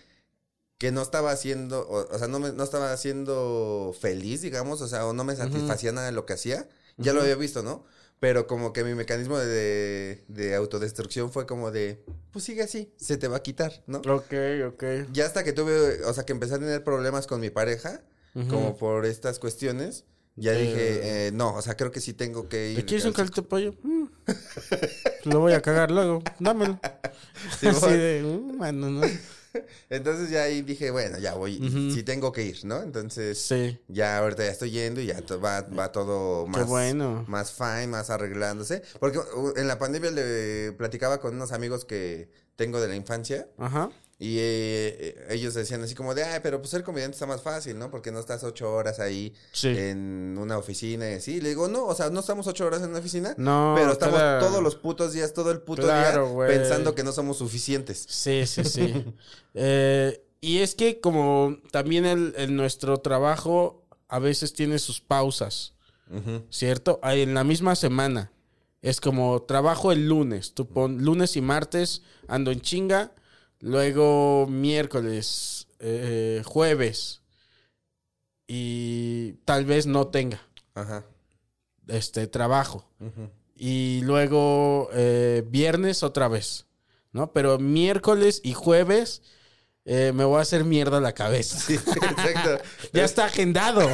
Que 0.78 0.90
no 0.90 1.02
estaba 1.02 1.30
haciendo. 1.30 1.86
O, 1.88 2.14
o 2.14 2.18
sea, 2.18 2.28
no, 2.28 2.40
me, 2.40 2.52
no 2.52 2.64
estaba 2.64 2.92
haciendo 2.92 3.94
feliz, 4.00 4.42
digamos. 4.42 4.80
O 4.80 4.88
sea, 4.88 5.06
o 5.06 5.12
no 5.12 5.24
me 5.24 5.36
satisfacía 5.36 5.92
nada 5.92 6.06
de 6.06 6.12
lo 6.12 6.26
que 6.26 6.32
hacía. 6.32 6.68
Ya 6.96 7.12
lo 7.12 7.22
había 7.22 7.36
visto, 7.36 7.62
¿no? 7.62 7.84
Pero 8.22 8.46
como 8.46 8.72
que 8.72 8.84
mi 8.84 8.94
mecanismo 8.94 9.36
de, 9.36 10.22
de 10.28 10.54
autodestrucción 10.54 11.32
fue 11.32 11.44
como 11.44 11.72
de. 11.72 12.04
Pues 12.30 12.44
sigue 12.44 12.62
así, 12.62 12.92
se 12.96 13.16
te 13.16 13.26
va 13.26 13.38
a 13.38 13.42
quitar, 13.42 13.82
¿no? 13.88 13.98
Ok, 13.98 14.32
ok. 14.68 14.84
Ya 15.12 15.26
hasta 15.26 15.42
que 15.42 15.52
tuve. 15.52 16.04
O 16.04 16.14
sea, 16.14 16.22
que 16.24 16.30
empecé 16.30 16.54
a 16.54 16.60
tener 16.60 16.84
problemas 16.84 17.26
con 17.26 17.40
mi 17.40 17.50
pareja. 17.50 18.00
Como 18.48 18.76
por 18.78 19.06
estas 19.06 19.40
cuestiones. 19.40 20.04
Ya 20.36 20.54
Sí. 20.54 20.60
dije, 20.60 21.26
eh, 21.26 21.32
no, 21.32 21.52
o 21.56 21.62
sea, 21.62 21.76
creo 21.76 21.90
que 21.90 22.00
sí 22.00 22.12
tengo 22.14 22.48
que 22.48 22.70
ir. 22.70 22.76
¿Me 22.76 22.84
quieres 22.84 23.04
un 23.06 23.08
al 23.10 23.14
caldito 23.16 23.42
de 23.42 23.48
pollo? 23.48 23.74
Mm. 23.82 24.04
Lo 25.24 25.40
voy 25.40 25.52
a 25.54 25.60
cagar 25.60 25.90
luego. 25.90 26.22
Dámelo. 26.38 26.78
Sí, 27.60 27.66
Así 27.66 27.90
de, 27.90 28.22
"Mm, 28.22 28.56
mano, 28.56 28.88
¿no? 28.88 29.00
Entonces 29.90 30.30
ya 30.30 30.42
ahí 30.44 30.62
dije, 30.62 30.90
bueno, 30.90 31.18
ya 31.18 31.34
voy, 31.34 31.58
Ujú. 31.58 31.90
sí 31.94 32.02
tengo 32.02 32.32
que 32.32 32.42
ir, 32.44 32.64
¿no? 32.64 32.82
Entonces 32.82 33.38
Sí. 33.38 33.78
ya 33.88 34.18
ahorita 34.18 34.44
ya 34.44 34.50
estoy 34.50 34.70
yendo 34.70 35.00
y 35.00 35.06
ya 35.06 35.20
va, 35.42 35.62
va 35.62 35.92
todo 35.92 36.46
más, 36.46 36.66
bueno. 36.66 37.24
más 37.28 37.52
fine, 37.52 37.86
más 37.88 38.10
arreglándose. 38.10 38.82
Porque 39.00 39.18
uh, 39.18 39.52
en 39.56 39.68
la 39.68 39.78
pandemia 39.78 40.10
le 40.10 40.72
platicaba 40.72 41.20
con 41.20 41.34
unos 41.34 41.52
amigos 41.52 41.84
que 41.84 42.30
tengo 42.56 42.80
de 42.80 42.88
la 42.88 42.96
infancia 42.96 43.48
Ajá. 43.58 43.90
Y 44.24 44.38
eh, 44.38 44.96
eh, 45.00 45.26
ellos 45.30 45.52
decían 45.54 45.82
así 45.82 45.96
como 45.96 46.14
de, 46.14 46.22
ay, 46.22 46.38
pero 46.44 46.58
pues 46.60 46.70
ser 46.70 46.84
comediante 46.84 47.16
está 47.16 47.26
más 47.26 47.42
fácil, 47.42 47.76
¿no? 47.76 47.90
Porque 47.90 48.12
no 48.12 48.20
estás 48.20 48.44
ocho 48.44 48.72
horas 48.72 49.00
ahí 49.00 49.34
Sí. 49.50 49.66
en 49.76 50.36
una 50.38 50.58
oficina 50.58 51.10
y 51.10 51.14
así. 51.14 51.40
Le 51.40 51.48
digo, 51.48 51.66
no, 51.66 51.86
o 51.86 51.94
sea, 51.96 52.08
no 52.10 52.20
estamos 52.20 52.46
ocho 52.46 52.64
horas 52.64 52.82
en 52.82 52.90
una 52.90 53.00
oficina, 53.00 53.34
No, 53.36 53.74
pero 53.76 53.90
estamos 53.90 54.20
todos 54.38 54.62
los 54.62 54.76
putos 54.76 55.12
días, 55.12 55.32
todo 55.32 55.50
el 55.50 55.60
puto 55.62 55.82
Claro, 55.82 56.28
día 56.36 56.46
pensando 56.46 56.94
que 56.94 57.02
no 57.02 57.10
somos 57.10 57.38
suficientes. 57.38 58.06
Sí, 58.08 58.46
sí, 58.46 58.62
sí. 58.64 59.04
Eh, 59.54 60.24
y 60.40 60.58
es 60.58 60.74
que 60.74 61.00
como 61.00 61.58
también 61.70 62.06
el, 62.06 62.32
el 62.36 62.54
nuestro 62.56 62.98
trabajo 62.98 63.84
a 64.08 64.18
veces 64.18 64.52
tiene 64.52 64.78
sus 64.78 65.00
pausas, 65.00 65.74
Ujú. 66.10 66.42
¿cierto? 66.50 67.00
Ahí 67.02 67.22
en 67.22 67.34
la 67.34 67.44
misma 67.44 67.74
semana. 67.76 68.30
es 68.82 69.00
como 69.00 69.42
trabajo 69.42 69.92
el 69.92 70.08
lunes. 70.08 70.54
Tú 70.54 70.66
pon 70.68 71.04
lunes 71.04 71.36
y 71.36 71.40
martes 71.40 72.02
ando 72.28 72.50
en 72.50 72.60
chinga. 72.60 73.12
Luego 73.62 74.48
miércoles, 74.48 75.68
eh, 75.78 76.42
jueves. 76.44 77.22
Y 78.48 79.34
tal 79.44 79.64
vez 79.64 79.86
no 79.86 80.08
tenga 80.08 80.42
Ajá. 80.74 81.06
este 81.86 82.26
trabajo. 82.26 82.90
Y 83.54 84.00
luego 84.02 84.88
eh, 84.92 85.44
viernes 85.46 86.02
otra 86.02 86.26
vez. 86.26 86.66
¿No? 87.12 87.32
Pero 87.32 87.58
miércoles 87.60 88.40
y 88.42 88.52
jueves 88.54 89.22
eh, 89.84 90.12
me 90.14 90.24
voy 90.24 90.38
a 90.38 90.42
hacer 90.42 90.64
mierda 90.64 91.00
la 91.00 91.12
cabeza. 91.12 91.58
Sí, 91.58 91.74
exacto. 91.76 92.62
Ya 92.92 93.04
está 93.04 93.24
agendado. 93.26 93.80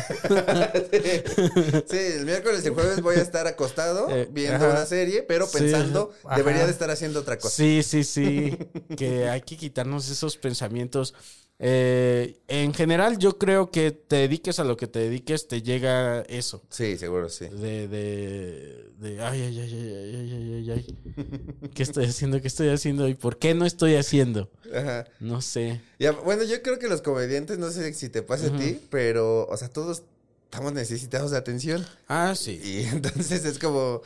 Sí, 1.88 1.96
el 1.96 2.24
miércoles 2.27 2.62
y 2.64 2.68
el 2.68 2.74
jueves 2.74 3.01
voy 3.01 3.16
a 3.16 3.22
estar 3.22 3.46
acostado 3.46 4.09
Eh, 4.11 4.29
viendo 4.31 4.57
ajá. 4.66 4.70
una 4.70 4.87
serie, 4.87 5.22
pero 5.22 5.48
pensando, 5.51 6.12
debería 6.37 6.64
de 6.66 6.72
estar 6.72 6.90
haciendo 6.90 7.20
otra 7.20 7.38
cosa. 7.38 7.55
Sí, 7.55 7.83
sí, 7.83 8.05
sí. 8.05 8.59
que 8.96 9.29
hay 9.29 9.40
que 9.42 9.57
quitarnos 9.57 10.09
esos 10.11 10.37
pensamientos. 10.37 11.14
Eh, 11.61 12.38
en 12.47 12.73
general, 12.73 13.18
yo 13.18 13.37
creo 13.37 13.71
que 13.73 13.90
te 13.90 14.16
dediques 14.16 14.61
a 14.61 14.64
lo 14.64 14.77
que 14.77 14.87
te 14.87 15.01
dediques, 15.01 15.49
te 15.49 15.61
llega 15.61 16.21
eso. 16.23 16.62
Sí, 16.71 16.97
seguro, 16.97 17.29
sí. 17.29 17.47
De, 17.49 17.88
de, 17.88 18.90
de 18.99 19.21
ay, 19.21 19.42
ay, 19.42 19.61
ay, 19.61 19.75
ay, 19.75 20.14
ay, 20.14 20.33
ay, 20.33 20.55
ay, 20.55 20.71
ay. 20.71 21.71
¿Qué 21.75 21.83
estoy 21.83 22.05
haciendo? 22.05 22.40
¿Qué 22.40 22.47
estoy 22.47 22.68
haciendo? 22.68 23.09
¿Y 23.09 23.14
por 23.14 23.38
qué 23.38 23.55
no 23.55 23.66
estoy 23.66 23.97
haciendo? 23.97 24.51
Ajá. 24.73 25.07
No 25.18 25.40
sé. 25.40 25.81
Bueno, 26.25 26.44
yo 26.44 26.62
creo 26.62 26.79
que 26.79 26.88
los 26.88 27.03
comediantes, 27.03 27.59
no 27.59 27.71
sé 27.71 27.92
si 27.92 28.09
te 28.09 28.23
pasa 28.23 28.55
a 28.55 28.57
ti, 28.57 28.81
pero, 28.88 29.47
o 29.49 29.57
sea, 29.57 29.68
todos 29.68 30.05
estamos 30.44 30.73
necesitados 30.73 31.33
de 31.33 31.38
atención. 31.38 31.85
Ah, 32.07 32.35
sí. 32.37 32.61
Y 32.62 32.83
entonces 32.94 33.44
es 33.44 33.59
como, 33.59 34.03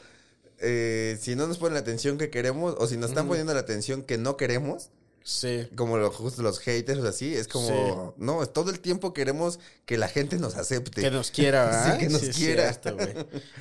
eh, 0.59 1.19
si 1.21 1.37
no 1.37 1.47
nos 1.47 1.59
ponen 1.59 1.75
la 1.75 1.81
atención 1.81 2.17
que 2.17 2.31
queremos, 2.31 2.75
o 2.79 2.87
si 2.87 2.97
nos 2.97 3.11
están 3.11 3.29
poniendo 3.29 3.53
la 3.53 3.61
atención 3.61 4.03
que 4.03 4.17
no 4.17 4.39
queremos 4.39 4.89
Sí. 5.25 5.69
como 5.77 5.99
lo, 5.99 6.11
justo 6.11 6.43
los 6.43 6.59
haters 6.61 7.01
o 7.01 7.09
así, 7.09 7.35
es 7.35 7.49
como, 7.49 8.15
no, 8.17 8.43
es 8.43 8.53
todo 8.53 8.71
el 8.71 8.81
tiempo 8.81 9.13
queremos 9.13 9.59
que 9.85 9.97
la 9.99 10.09
gente 10.09 10.39
nos 10.39 10.57
acepte. 10.57 11.01
Que 11.01 11.11
nos 11.11 11.31
quiera, 11.31 11.65
¿verdad? 11.67 11.93
Sí, 11.93 11.99
que 11.99 12.09
nos 12.09 12.23
quiera. 12.37 12.73
cierto. 12.73 12.97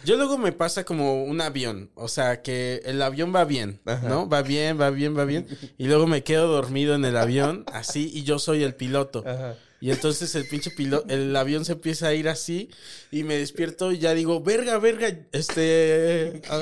Yo 0.06 0.16
luego 0.16 0.38
me 0.38 0.52
pasa 0.52 0.84
como 0.84 1.24
un 1.24 1.42
avión. 1.42 1.90
O 1.96 2.08
sea, 2.08 2.42
que 2.42 2.82
el 2.86 3.02
avión 3.02 3.34
va 3.34 3.46
bien, 3.46 3.80
Ajá. 3.86 4.08
¿no? 4.08 4.28
Va 4.28 4.42
bien, 4.42 4.80
va 4.80 4.90
bien, 4.90 5.18
va 5.18 5.26
bien. 5.26 5.48
Y 5.78 5.86
luego 5.86 6.08
me 6.08 6.24
quedo 6.24 6.48
dormido 6.48 6.96
en 6.96 7.06
el 7.06 7.18
avión, 7.18 7.66
así, 7.72 8.12
y 8.14 8.24
yo 8.24 8.40
soy 8.40 8.64
el 8.64 8.76
piloto. 8.76 9.24
Ajá. 9.26 9.56
Y 9.82 9.90
entonces 9.90 10.36
el 10.36 10.48
pinche 10.48 10.70
piloto, 10.70 11.08
el 11.12 11.36
avión 11.36 11.66
se 11.66 11.72
empieza 11.72 12.08
a 12.08 12.14
ir 12.14 12.30
así, 12.30 12.70
y 13.10 13.24
me 13.24 13.36
despierto 13.38 13.92
y 13.92 13.98
ya 13.98 14.14
digo, 14.14 14.40
verga, 14.40 14.78
verga, 14.78 15.10
este. 15.32 16.40
ah, 16.50 16.60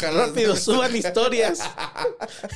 rápido, 0.12 0.56
suban 0.56 0.96
historias. 0.96 1.60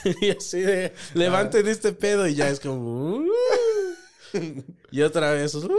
y 0.23 0.31
así 0.31 0.61
de, 0.61 0.95
levanten 1.13 1.69
este 1.69 1.93
pedo, 1.93 2.27
y 2.27 2.35
ya 2.35 2.49
es 2.49 2.59
como. 2.59 3.19
"Uh". 3.19 3.27
y 4.91 5.03
otra 5.03 5.33
vez. 5.33 5.55
"Uh". 5.55 5.71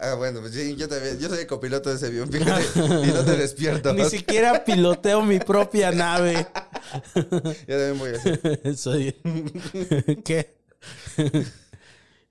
Ah, 0.00 0.14
bueno, 0.14 0.40
pues 0.40 0.54
sí, 0.54 0.76
yo 0.76 0.88
también, 0.88 1.18
yo 1.18 1.28
soy 1.28 1.40
el 1.40 1.46
copiloto 1.48 1.90
de 1.90 1.96
ese 1.96 2.06
avión, 2.06 2.30
fíjate, 2.30 2.62
y 2.76 3.10
no 3.12 3.24
te 3.24 3.36
despierto. 3.36 3.92
Ni 3.92 4.04
siquiera 4.04 4.64
piloteo 4.64 5.22
mi 5.22 5.40
propia 5.40 5.90
nave. 5.90 6.46
Yo 7.16 7.24
también 7.26 7.98
voy 7.98 8.10
a 8.10 8.16
hacer. 8.18 8.76
Soy. 8.76 9.16
¿Qué? 10.24 10.54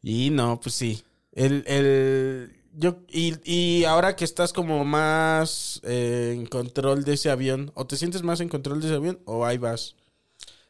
Y 0.10 0.30
no, 0.30 0.60
pues 0.60 0.76
sí. 0.76 1.04
El, 1.34 1.64
el. 1.68 2.54
Yo, 2.74 3.00
y, 3.10 3.36
y 3.44 3.84
ahora 3.86 4.16
que 4.16 4.24
estás 4.24 4.54
como 4.54 4.86
más 4.86 5.82
eh, 5.84 6.34
en 6.36 6.46
control 6.46 7.04
de 7.04 7.14
ese 7.14 7.30
avión, 7.30 7.72
o 7.74 7.86
te 7.88 7.98
sientes 7.98 8.22
más 8.24 8.40
en 8.40 8.50
control 8.50 8.80
de 8.82 8.88
ese 8.88 8.96
avión, 8.96 9.20
o 9.26 9.46
ahí 9.46 9.58
vas. 9.58 9.96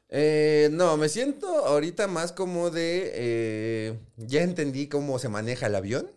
Eh, 0.10 0.70
no, 0.72 0.96
me 0.98 1.10
siento 1.10 1.48
ahorita 1.66 2.08
más 2.08 2.32
como 2.32 2.70
de, 2.70 3.12
eh, 3.14 4.00
ya 4.16 4.42
entendí 4.42 4.88
cómo 4.88 5.20
se 5.20 5.28
maneja 5.28 5.68
el 5.68 5.76
avión, 5.76 6.10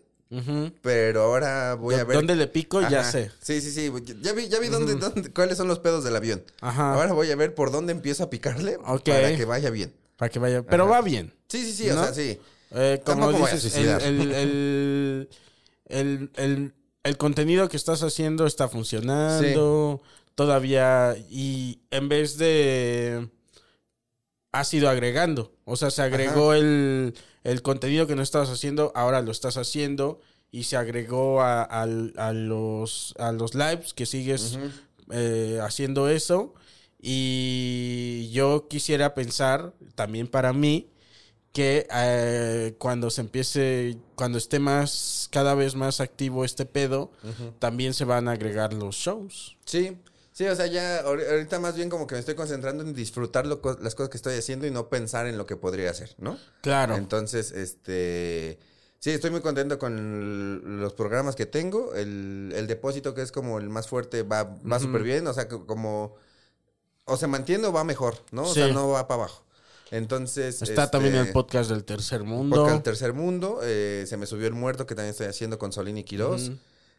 pero 0.81 1.23
ahora 1.23 1.75
voy 1.75 1.95
a 1.95 2.05
ver. 2.05 2.15
¿Dónde 2.15 2.35
le 2.37 2.47
pico? 2.47 2.81
Ya 2.87 3.03
sé. 3.03 3.31
Sí, 3.41 3.59
sí, 3.59 3.69
sí. 3.71 3.91
Ya 4.21 4.31
vi, 4.31 4.47
ya 4.47 4.59
vi 4.59 4.69
dónde, 4.69 4.95
dónde- 4.95 5.31
cuáles 5.33 5.57
son 5.57 5.67
los 5.67 5.79
pedos 5.79 6.05
del 6.05 6.15
avión. 6.15 6.41
Ajá. 6.61 6.93
Ahora 6.93 7.11
voy 7.11 7.29
a 7.31 7.35
ver 7.35 7.53
por 7.53 7.69
dónde 7.71 7.91
empiezo 7.91 8.23
a 8.23 8.29
picarle 8.29 8.79
para 8.79 9.35
que 9.35 9.45
vaya 9.45 9.69
bien. 9.69 9.93
Para 10.15 10.29
que 10.29 10.39
vaya. 10.39 10.63
Pero 10.63 10.83
Ajá. 10.85 10.91
va 10.93 11.01
bien. 11.01 11.33
Sí, 11.49 11.65
sí, 11.65 11.73
sí, 11.73 11.87
¿No? 11.89 11.99
o 11.99 12.03
sea, 12.05 12.13
sí. 12.13 12.39
Eh, 12.73 13.01
como 13.03 13.23
a 13.29 13.31
dices, 13.53 13.75
el, 14.05 14.31
el, 14.31 15.29
el, 15.89 16.73
el- 17.03 17.17
contenido 17.17 17.67
que 17.69 17.77
estás 17.77 18.01
haciendo 18.03 18.45
está 18.45 18.67
funcionando 18.69 20.01
todavía 20.35 21.15
y 21.29 21.79
en 21.91 22.07
vez 22.09 22.37
de 22.37 23.29
has 24.53 24.73
ido 24.73 24.89
agregando, 24.89 25.53
o 25.65 25.75
sea, 25.77 25.91
se 25.91 26.01
agregó 26.01 26.53
el, 26.53 27.13
el 27.43 27.61
contenido 27.61 28.05
que 28.07 28.15
no 28.15 28.21
estabas 28.21 28.49
haciendo, 28.49 28.91
ahora 28.95 29.21
lo 29.21 29.31
estás 29.31 29.57
haciendo 29.57 30.19
y 30.51 30.63
se 30.63 30.75
agregó 30.77 31.41
a, 31.41 31.63
al- 31.63 32.13
a 32.17 32.33
los, 32.33 33.13
a 33.17 33.31
los 33.31 33.55
lives 33.55 33.93
que 33.93 34.05
sigues 34.05 34.57
eh, 35.11 35.59
haciendo 35.61 36.09
eso. 36.09 36.53
Y 37.03 38.29
yo 38.31 38.67
quisiera 38.69 39.13
pensar 39.15 39.73
también 39.95 40.27
para 40.27 40.53
mí 40.53 40.87
que 41.53 41.87
eh, 41.93 42.75
cuando 42.77 43.09
se 43.09 43.21
empiece, 43.21 43.97
cuando 44.15 44.37
esté 44.37 44.59
más, 44.59 45.27
cada 45.31 45.53
vez 45.53 45.75
más 45.75 45.99
activo 45.99 46.45
este 46.45 46.65
pedo, 46.65 47.11
también 47.59 47.93
se 47.93 48.05
van 48.05 48.27
a 48.27 48.31
agregar 48.31 48.73
los 48.73 48.95
shows. 48.95 49.57
Sí, 49.65 49.97
sí, 50.31 50.45
o 50.47 50.55
sea, 50.55 50.67
ya 50.67 51.03
ahori- 51.03 51.29
ahorita 51.29 51.59
más 51.59 51.75
bien 51.75 51.89
como 51.89 52.07
que 52.07 52.15
me 52.15 52.19
estoy 52.19 52.35
concentrando 52.35 52.83
en 52.83 52.93
disfrutar 52.93 53.45
lo 53.45 53.61
las 53.81 53.95
cosas 53.95 54.09
que 54.09 54.17
estoy 54.17 54.37
haciendo 54.37 54.65
y 54.65 54.71
no 54.71 54.87
pensar 54.87 55.27
en 55.27 55.37
lo 55.37 55.45
que 55.45 55.57
podría 55.57 55.91
hacer, 55.91 56.15
¿no? 56.17 56.37
Claro. 56.61 56.95
Entonces, 56.95 57.51
este... 57.51 58.59
Sí, 58.99 59.09
estoy 59.09 59.31
muy 59.31 59.41
contento 59.41 59.79
con 59.79 60.79
los 60.79 60.93
programas 60.93 61.35
que 61.35 61.47
tengo. 61.47 61.95
El, 61.95 62.53
el 62.55 62.67
depósito, 62.67 63.15
que 63.15 63.23
es 63.23 63.31
como 63.31 63.57
el 63.57 63.67
más 63.67 63.87
fuerte, 63.87 64.21
va, 64.21 64.43
va 64.43 64.79
súper 64.79 65.01
bien. 65.01 65.25
O 65.25 65.33
sea, 65.33 65.47
como... 65.47 66.15
O 67.05 67.17
se 67.17 67.25
mantiene 67.25 67.65
o 67.65 67.73
va 67.73 67.83
mejor, 67.83 68.17
¿no? 68.31 68.43
O 68.43 68.53
sea, 68.53 68.67
no 68.67 68.89
va 68.89 69.07
para 69.07 69.23
abajo. 69.23 69.43
Entonces... 69.91 70.61
Está 70.61 70.83
este, 70.85 70.91
también 70.97 71.15
el 71.15 71.31
podcast 71.31 71.69
del 71.69 71.83
tercer 71.83 72.23
mundo. 72.23 72.55
Podcast 72.55 72.77
El 72.77 72.83
Tercer 72.83 73.13
Mundo. 73.13 73.59
eh, 73.63 74.05
se 74.07 74.17
me 74.17 74.25
subió 74.25 74.47
el 74.47 74.53
muerto, 74.53 74.85
que 74.87 74.95
también 74.95 75.11
estoy 75.11 75.27
haciendo 75.27 75.59
con 75.59 75.71
Solín 75.73 75.97
y 75.97 76.03
Quirós. 76.03 76.51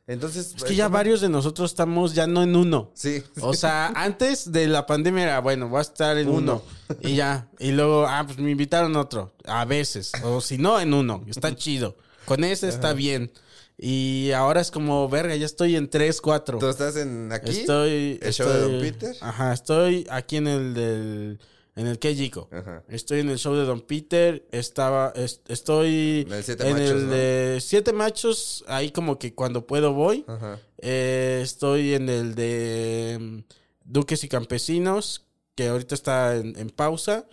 Entonces... 0.06 0.54
Es 0.56 0.64
que 0.64 0.74
ya 0.74 0.84
está- 0.86 0.94
varios 0.94 1.20
de 1.20 1.28
nosotros 1.28 1.70
estamos 1.70 2.12
ya 2.14 2.26
no 2.26 2.42
en 2.42 2.54
uno. 2.54 2.90
Sí. 2.94 3.22
O 3.40 3.54
sea, 3.54 3.88
antes 3.96 4.52
de 4.52 4.66
la 4.66 4.84
pandemia 4.86 5.22
era, 5.24 5.40
bueno, 5.40 5.68
voy 5.68 5.78
a 5.78 5.82
estar 5.82 6.18
en 6.18 6.28
uno. 6.28 6.62
Uno. 6.88 6.98
Y 7.00 7.14
ya. 7.16 7.48
Y 7.58 7.72
luego, 7.72 8.06
ah, 8.06 8.24
pues 8.26 8.38
me 8.38 8.50
invitaron 8.50 8.94
otro. 8.96 9.32
A 9.46 9.64
veces. 9.64 10.12
O 10.24 10.40
si 10.40 10.58
no, 10.58 10.78
en 10.80 10.92
uno. 10.92 11.24
Está 11.28 11.54
chido. 11.56 11.96
Con 12.26 12.44
ese 12.44 12.68
está 12.68 12.92
bien. 12.92 13.32
Y 13.78 14.30
ahora 14.32 14.60
es 14.60 14.70
como, 14.70 15.08
verga, 15.08 15.34
ya 15.34 15.46
estoy 15.46 15.76
en 15.76 15.88
tres, 15.88 16.20
cuatro. 16.20 16.58
¿Tú 16.58 16.68
estás 16.68 16.94
en 16.96 17.32
aquí? 17.32 17.50
Estoy. 17.60 18.18
¿El 18.22 18.32
show 18.32 18.48
de 18.48 18.60
Don 18.60 18.80
Peter? 18.80 19.16
Ajá, 19.22 19.52
estoy 19.52 20.06
aquí 20.10 20.36
en 20.36 20.46
el 20.46 20.74
del. 20.74 21.40
En 21.74 21.86
el 21.86 21.98
Kejico. 21.98 22.48
Ajá. 22.52 22.82
Estoy 22.88 23.20
en 23.20 23.30
el 23.30 23.38
show 23.38 23.54
de 23.54 23.64
Don 23.64 23.80
Peter. 23.80 24.46
Estaba. 24.52 25.12
es- 25.16 25.40
estoy. 25.48 26.26
En 26.26 26.32
el 26.34 26.44
Siete 26.44 26.66
en 26.68 26.72
Machos, 26.74 26.90
el 26.90 27.06
¿no? 27.06 27.12
de 27.14 27.58
Siete 27.62 27.92
Machos. 27.94 28.64
Ahí 28.68 28.90
como 28.90 29.18
que 29.18 29.34
cuando 29.34 29.66
puedo 29.66 29.92
voy. 29.94 30.24
Ajá. 30.28 30.58
Eh, 30.78 31.40
estoy 31.42 31.94
en 31.94 32.08
el 32.10 32.34
de 32.34 33.16
mm, 33.20 33.38
Duques 33.84 34.22
y 34.24 34.28
Campesinos. 34.28 35.24
Que 35.54 35.68
ahorita 35.68 35.94
está 35.94 36.36
en, 36.36 36.58
en 36.58 36.70
pausa. 36.70 37.26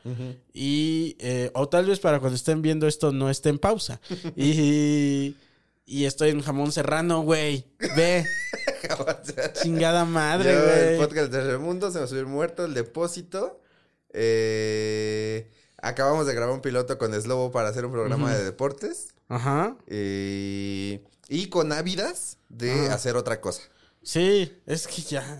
Y. 0.53 1.15
eh, 1.19 1.51
o 1.53 1.67
tal 1.69 1.85
vez 1.85 1.99
para 1.99 2.19
cuando 2.19 2.35
estén 2.35 2.61
viendo 2.61 2.85
esto 2.87 3.11
no 3.11 3.29
esté 3.29 3.49
en 3.49 3.59
pausa. 3.59 3.99
y. 4.37 5.35
Y 5.85 6.05
estoy 6.05 6.29
en 6.29 6.41
jamón 6.41 6.71
serrano, 6.71 7.23
güey. 7.23 7.65
Ve. 7.97 8.23
Chingada 9.61 10.05
madre, 10.05 10.53
Yo, 10.53 10.59
el 10.59 10.85
güey. 10.85 10.97
podcast 11.07 11.31
Tercer 11.31 11.59
Mundo, 11.59 11.91
se 11.91 11.99
me 11.99 12.07
subió 12.07 12.21
el 12.21 12.27
muerto, 12.27 12.63
el 12.65 12.73
depósito. 12.73 13.59
Eh, 14.13 15.49
acabamos 15.81 16.25
de 16.27 16.33
grabar 16.33 16.53
un 16.55 16.61
piloto 16.61 16.97
con 16.97 17.13
Slobo 17.19 17.51
para 17.51 17.69
hacer 17.69 17.85
un 17.85 17.91
programa 17.91 18.35
de 18.35 18.43
deportes. 18.43 19.09
Ajá. 19.27 19.75
eh, 19.87 21.03
y 21.27 21.47
con 21.47 21.71
Ávidas 21.71 22.37
de 22.49 22.71
Ajá. 22.87 22.95
hacer 22.95 23.15
otra 23.15 23.39
cosa. 23.41 23.61
Sí, 24.01 24.51
es 24.65 24.87
que 24.87 25.01
ya. 25.03 25.39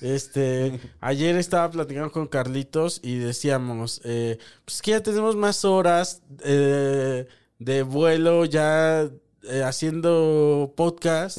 Este. 0.00 0.78
ayer 1.00 1.36
estaba 1.36 1.70
platicando 1.70 2.12
con 2.12 2.28
Carlitos 2.28 3.00
y 3.02 3.18
decíamos. 3.18 4.00
eh, 4.04 4.38
pues 4.64 4.80
que 4.82 4.92
ya 4.92 5.02
tenemos 5.02 5.34
más 5.36 5.64
horas 5.64 6.22
eh, 6.44 7.26
de 7.58 7.82
vuelo 7.82 8.44
ya 8.44 9.10
eh, 9.42 9.62
haciendo 9.64 10.72
podcast 10.76 11.38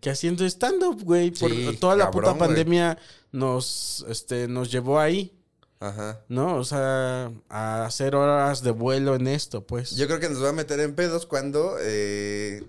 que 0.00 0.08
haciendo 0.10 0.46
stand-up, 0.46 1.02
güey. 1.04 1.30
Por 1.32 1.50
Sí, 1.50 1.76
toda 1.78 1.96
la 1.96 2.04
cabrón, 2.04 2.22
puta 2.22 2.30
güey. 2.30 2.48
pandemia 2.48 2.96
nos, 3.32 4.06
este, 4.08 4.48
nos 4.48 4.70
llevó 4.72 4.98
ahí, 5.00 5.32
Ajá. 5.80 6.20
¿no? 6.28 6.56
O 6.56 6.64
sea, 6.64 7.30
a 7.48 7.84
hacer 7.84 8.14
horas 8.14 8.62
de 8.62 8.70
vuelo 8.70 9.14
en 9.14 9.26
esto, 9.26 9.66
pues. 9.66 9.90
Yo 9.96 10.06
creo 10.06 10.20
que 10.20 10.28
nos 10.30 10.42
va 10.42 10.48
a 10.50 10.52
meter 10.52 10.80
en 10.80 10.94
pedos 10.94 11.26
cuando 11.26 11.76
eh, 11.80 12.64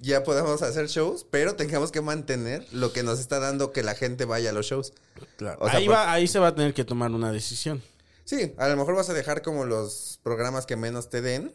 ya 0.00 0.24
podamos 0.24 0.60
hacer 0.62 0.88
shows, 0.88 1.24
pero 1.30 1.54
tengamos 1.54 1.92
que 1.92 2.00
mantener 2.00 2.66
lo 2.72 2.92
que 2.92 3.02
nos 3.02 3.20
está 3.20 3.38
dando 3.38 3.72
que 3.72 3.82
la 3.82 3.94
gente 3.94 4.24
vaya 4.24 4.50
a 4.50 4.52
los 4.52 4.66
shows. 4.66 4.92
Claro. 5.36 5.58
O 5.60 5.68
sea, 5.68 5.78
ahí, 5.78 5.86
por- 5.86 5.94
va, 5.94 6.12
ahí 6.12 6.26
se 6.26 6.38
va 6.38 6.48
a 6.48 6.54
tener 6.54 6.74
que 6.74 6.84
tomar 6.84 7.10
una 7.12 7.30
decisión. 7.30 7.82
Sí, 8.24 8.54
a 8.58 8.68
lo 8.68 8.76
mejor 8.76 8.94
vas 8.94 9.10
a 9.10 9.12
dejar 9.12 9.42
como 9.42 9.64
los 9.64 10.20
programas 10.22 10.64
que 10.64 10.76
menos 10.76 11.10
te 11.10 11.20
den, 11.20 11.52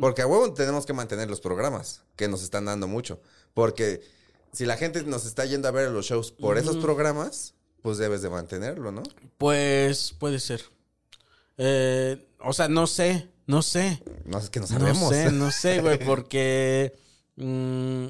porque 0.00 0.22
a 0.22 0.26
huevo 0.26 0.52
tenemos 0.54 0.86
que 0.86 0.92
mantener 0.92 1.28
los 1.28 1.40
programas 1.40 2.02
que 2.16 2.28
nos 2.28 2.42
están 2.44 2.64
dando 2.66 2.86
mucho. 2.86 3.20
Porque 3.54 4.00
si 4.52 4.64
la 4.64 4.76
gente 4.76 5.02
nos 5.02 5.26
está 5.26 5.44
yendo 5.46 5.66
a 5.66 5.72
ver 5.72 5.90
los 5.90 6.06
shows 6.06 6.30
por 6.30 6.58
esos 6.58 6.76
programas, 6.76 7.54
pues 7.82 7.98
debes 7.98 8.22
de 8.22 8.30
mantenerlo, 8.30 8.92
¿no? 8.92 9.02
Pues 9.38 10.14
puede 10.18 10.40
ser. 10.40 10.62
Eh, 11.58 12.26
o 12.40 12.52
sea, 12.52 12.68
no 12.68 12.86
sé, 12.86 13.28
no 13.46 13.62
sé. 13.62 14.02
No 14.24 14.38
es 14.38 14.48
que 14.50 14.60
no 14.60 14.66
No 14.66 14.78
sabemos. 14.78 15.08
sé, 15.10 15.30
no 15.32 15.50
sé, 15.50 15.80
güey, 15.82 15.98
porque... 16.04 16.96
mm, 17.36 18.06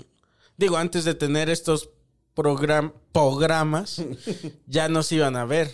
digo, 0.56 0.76
antes 0.76 1.04
de 1.04 1.14
tener 1.14 1.48
estos 1.50 1.90
program- 2.36 2.92
programas, 3.12 4.02
ya 4.66 4.88
nos 4.88 5.10
iban 5.12 5.36
a 5.36 5.44
ver. 5.44 5.70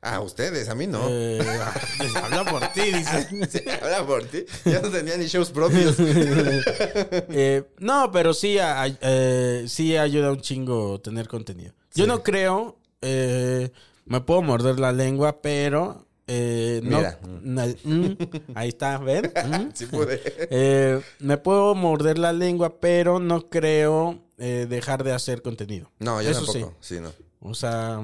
Ah, 0.00 0.20
ustedes, 0.20 0.68
a 0.68 0.76
mí 0.76 0.86
no. 0.86 1.04
Eh, 1.08 1.40
habla 2.22 2.44
por 2.44 2.68
ti, 2.72 2.82
dice. 2.82 3.28
Sí, 3.50 3.68
habla 3.82 4.06
por 4.06 4.22
ti. 4.24 4.44
Ya 4.64 4.80
no 4.80 4.90
tenía 4.90 5.16
ni 5.16 5.26
shows 5.26 5.50
propios. 5.50 5.96
Eh, 5.98 7.64
no, 7.78 8.10
pero 8.12 8.32
sí, 8.32 8.58
a- 8.58 8.82
a- 8.82 8.98
eh, 9.00 9.64
sí 9.68 9.96
ayuda 9.96 10.30
un 10.30 10.40
chingo 10.40 11.00
tener 11.00 11.26
contenido. 11.26 11.74
Yo 11.94 12.06
no 12.06 12.22
creo, 12.22 12.77
eh, 13.02 13.70
me 14.04 14.20
puedo 14.20 14.42
morder 14.42 14.78
la 14.80 14.92
lengua, 14.92 15.40
pero 15.42 16.06
eh, 16.26 16.80
no, 16.84 17.00
na- 17.42 17.66
mm, 17.84 18.16
ahí 18.54 18.68
está, 18.68 18.98
¿ven? 18.98 19.32
Mm. 19.46 19.68
Sí 19.74 19.86
pude. 19.86 20.20
Eh, 20.50 21.00
me 21.20 21.38
puedo 21.38 21.74
morder 21.74 22.18
la 22.18 22.32
lengua, 22.32 22.80
pero 22.80 23.18
no 23.18 23.48
creo 23.48 24.18
eh, 24.38 24.66
dejar 24.68 25.04
de 25.04 25.12
hacer 25.12 25.42
contenido. 25.42 25.90
No, 25.98 26.20
yo 26.22 26.30
Eso 26.30 26.44
tampoco. 26.44 26.76
Sí. 26.80 27.00
no. 27.00 27.12
O 27.40 27.54
sea, 27.54 28.00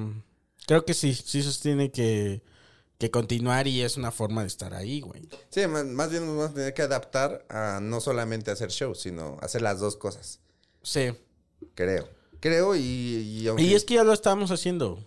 creo 0.67 0.85
que 0.85 0.95
sí, 0.95 1.13
sí 1.15 1.43
se 1.43 1.61
tiene 1.61 1.91
que, 1.91 2.43
que 2.99 3.11
continuar 3.11 3.67
y 3.67 3.83
es 3.83 3.97
una 3.97 4.11
forma 4.13 4.43
de 4.43 4.47
estar 4.47 4.73
ahí, 4.75 5.01
güey. 5.01 5.29
Sí, 5.51 5.67
más, 5.67 5.85
más 5.85 6.11
bien 6.11 6.25
nos 6.27 6.37
vamos 6.37 6.51
a 6.53 6.55
tener 6.55 6.73
que 6.75 6.83
adaptar 6.83 7.45
a 7.49 7.81
no 7.83 8.01
solamente 8.01 8.51
hacer 8.51 8.71
shows, 8.71 9.01
sino 9.01 9.37
hacer 9.43 9.61
las 9.63 9.81
dos 9.81 9.97
cosas. 9.97 10.41
Sí. 10.83 11.13
Creo. 11.75 12.09
Creo 12.45 12.77
y... 12.77 12.81
Y, 12.81 13.49
aunque- 13.49 13.63
Y 13.65 13.73
es 13.73 13.85
que 13.85 13.95
ya 13.95 14.05
lo 14.05 14.13
estábamos 14.13 14.51
haciendo. 14.51 15.03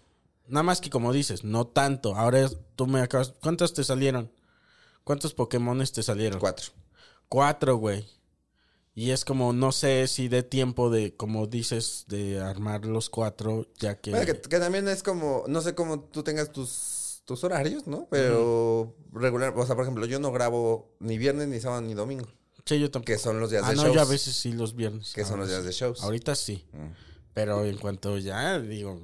Nada 0.47 0.63
más 0.63 0.81
que 0.81 0.89
como 0.89 1.13
dices, 1.13 1.43
no 1.43 1.67
tanto. 1.67 2.15
Ahora 2.15 2.39
es- 2.41 2.57
tú 2.75 2.87
me 2.87 2.99
acabas... 2.99 3.35
¿Cuántos 3.43 3.75
te 3.75 3.83
salieron? 3.83 4.31
¿Cuántos 5.03 5.35
Pokémones 5.35 5.91
te 5.91 6.01
salieron? 6.01 6.39
Cuatro. 6.39 6.71
Cuatro, 7.29 7.75
güey. 7.77 8.07
Y 8.95 9.11
es 9.11 9.23
como, 9.23 9.53
no 9.53 9.71
sé 9.71 10.07
si 10.07 10.29
dé 10.29 10.41
tiempo 10.41 10.89
de, 10.89 11.15
como 11.15 11.45
dices, 11.45 12.05
de 12.07 12.39
armar 12.39 12.85
los 12.85 13.11
cuatro, 13.11 13.67
ya 13.77 14.01
que... 14.01 14.09
Bueno, 14.09 14.25
que, 14.25 14.41
que 14.41 14.57
también 14.57 14.87
es 14.87 15.03
como, 15.03 15.43
no 15.47 15.61
sé 15.61 15.75
cómo 15.75 15.99
tú 15.99 16.23
tengas 16.23 16.51
tus, 16.51 17.21
tus 17.25 17.43
horarios, 17.43 17.85
¿no? 17.85 18.07
Pero 18.09 18.95
regular, 19.11 19.53
o 19.55 19.63
sea, 19.67 19.75
por 19.75 19.83
ejemplo, 19.83 20.07
yo 20.07 20.19
no 20.19 20.31
grabo 20.31 20.95
ni 20.99 21.19
viernes, 21.19 21.47
ni 21.49 21.59
sábado, 21.59 21.83
ni 21.83 21.93
domingo, 21.93 22.25
Sí, 22.65 22.79
yo 22.79 22.89
tampoco. 22.89 23.13
que 23.13 23.19
son 23.19 23.39
los 23.39 23.51
días 23.51 23.61
Ah, 23.65 23.69
de 23.69 23.75
no, 23.75 23.83
shows. 23.83 23.95
yo 23.95 24.01
a 24.01 24.05
veces 24.05 24.35
sí 24.35 24.51
los 24.53 24.75
viernes. 24.75 25.13
Que 25.13 25.21
son 25.21 25.33
Ahora 25.33 25.43
los 25.43 25.49
días 25.51 25.63
de 25.65 25.71
shows. 25.73 26.01
Ahorita 26.01 26.33
sí. 26.33 26.65
Mm. 26.73 26.87
Pero 27.37 27.63
en 27.65 27.77
cuanto 27.77 28.17
ya, 28.17 28.59
digo, 28.59 28.99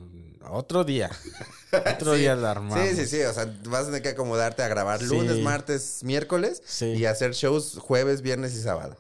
otro 0.50 0.84
día. 0.84 1.10
Otro 1.96 2.14
día 2.14 2.36
la 2.36 2.52
armamos. 2.52 2.80
Sí, 2.90 2.96
sí, 2.96 3.06
sí, 3.08 3.22
o 3.24 3.32
sea, 3.34 3.46
vas 3.66 3.84
a 3.84 3.86
tener 3.86 4.02
que 4.04 4.10
acomodarte 4.10 4.62
a 4.64 4.68
grabar 4.68 5.00
Sí. 5.00 5.06
lunes, 5.06 5.40
martes, 5.40 6.02
miércoles 6.04 6.62
Sí. 6.66 6.86
y 6.88 7.06
hacer 7.06 7.34
shows 7.34 7.78
jueves, 7.80 8.22
viernes 8.22 8.54
y 8.56 8.62
sábado. 8.62 8.98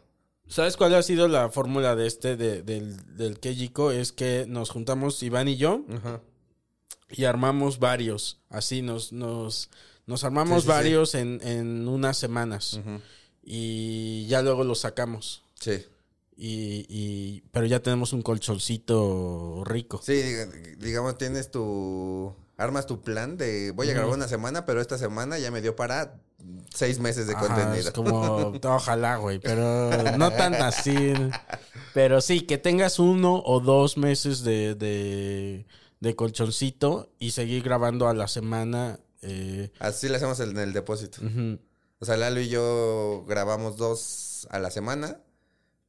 ¿Sabes 0.47 0.77
cuál 0.77 0.93
ha 0.95 1.01
sido 1.03 1.27
la 1.27 1.49
fórmula 1.49 1.95
de 1.95 2.05
este, 2.07 2.35
de- 2.35 2.61
del, 2.63 3.15
del 3.17 3.39
Kejiko? 3.39 3.91
Es 3.91 4.11
que 4.11 4.45
nos 4.47 4.69
juntamos 4.71 5.21
Iván 5.23 5.47
y 5.47 5.57
yo 5.57 5.83
y 7.09 7.25
armamos 7.25 7.77
varios. 7.79 8.39
Así 8.49 8.81
nos, 8.81 9.11
nos, 9.13 9.69
nos 10.07 10.23
armamos 10.23 10.65
varios 10.65 11.13
En, 11.15 11.39
en 11.43 11.87
unas 11.87 12.17
semanas. 12.17 12.79
Y 13.43 14.25
ya 14.27 14.41
luego 14.41 14.63
los 14.63 14.79
sacamos. 14.79 15.43
Sí. 15.59 15.85
Y, 16.35 16.85
y, 16.89 17.43
pero 17.51 17.65
ya 17.65 17.81
tenemos 17.81 18.11
un 18.13 18.21
colchoncito 18.21 19.63
rico. 19.65 20.01
Sí, 20.03 20.13
diga- 20.13 20.77
digamos, 20.77 21.17
tienes 21.17 21.51
tu. 21.51 22.35
Armas 22.55 22.85
tu 22.85 23.01
plan 23.01 23.35
de 23.35 23.71
voy 23.71 23.89
a 23.89 23.93
grabar 23.93 24.13
una 24.13 24.27
semana, 24.27 24.65
pero 24.65 24.79
esta 24.79 24.97
semana 24.99 25.39
ya 25.39 25.49
me 25.49 25.59
dio 25.61 25.75
para 25.75 26.21
seis 26.73 26.99
meses 26.99 27.25
de 27.27 27.33
Ajá, 27.33 27.47
contenido. 27.47 27.77
Es 27.89 27.91
como, 27.91 28.53
ojalá, 28.63 29.17
güey, 29.17 29.39
pero 29.39 30.17
no 30.17 30.31
tan 30.31 30.53
así. 30.55 31.13
Pero 31.93 32.21
sí, 32.21 32.41
que 32.41 32.57
tengas 32.59 32.99
uno 32.99 33.41
o 33.43 33.59
dos 33.59 33.97
meses 33.97 34.43
de, 34.43 34.75
de, 34.75 35.65
de 35.99 36.15
colchoncito 36.15 37.11
y 37.19 37.31
seguir 37.31 37.63
grabando 37.63 38.07
a 38.07 38.13
la 38.13 38.27
semana. 38.27 38.99
eh, 39.23 39.71
Así 39.79 40.07
le 40.07 40.17
hacemos 40.17 40.39
en 40.39 40.55
el 40.57 40.73
depósito. 40.73 41.21
O 41.99 42.05
sea, 42.05 42.17
Lalo 42.17 42.39
y 42.39 42.49
yo 42.49 43.25
grabamos 43.27 43.77
dos 43.77 44.47
a 44.51 44.59
la 44.59 44.69
semana, 44.69 45.21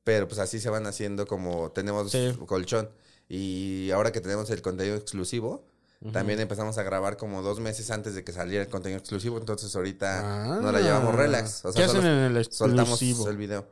pero 0.05 0.29
pues 0.29 0.39
así 0.39 0.61
se 0.61 0.71
van 0.71 0.87
haciendo 0.87 1.27
como 1.27 1.73
tenemos 1.73 2.13
Sí. 2.13 2.37
colchón. 2.47 2.91
Y 3.29 3.91
ahora 3.91 4.13
que 4.13 4.21
tenemos 4.21 4.51
el 4.51 4.61
contenido 4.63 4.97
exclusivo, 4.97 5.65
también 6.13 6.39
empezamos 6.39 6.77
a 6.77 6.83
grabar 6.83 7.17
como 7.17 7.41
dos 7.41 7.61
meses 7.61 7.91
antes 7.91 8.15
de 8.15 8.23
que 8.23 8.33
saliera 8.33 8.63
el 8.63 8.69
contenido 8.71 8.99
exclusivo. 8.99 9.39
Entonces 9.39 9.75
ahorita 9.75 10.21
Ah. 10.57 10.59
no 10.61 10.71
la 10.71 10.81
llevamos 10.81 11.15
relax. 11.15 11.65
O 11.65 11.73
sea, 11.73 11.81
¿Qué 11.87 11.91
hacen 11.91 12.05
en 12.05 12.37
el 12.37 12.45
soltamos 12.53 13.01
el 13.03 13.37
video. 13.39 13.67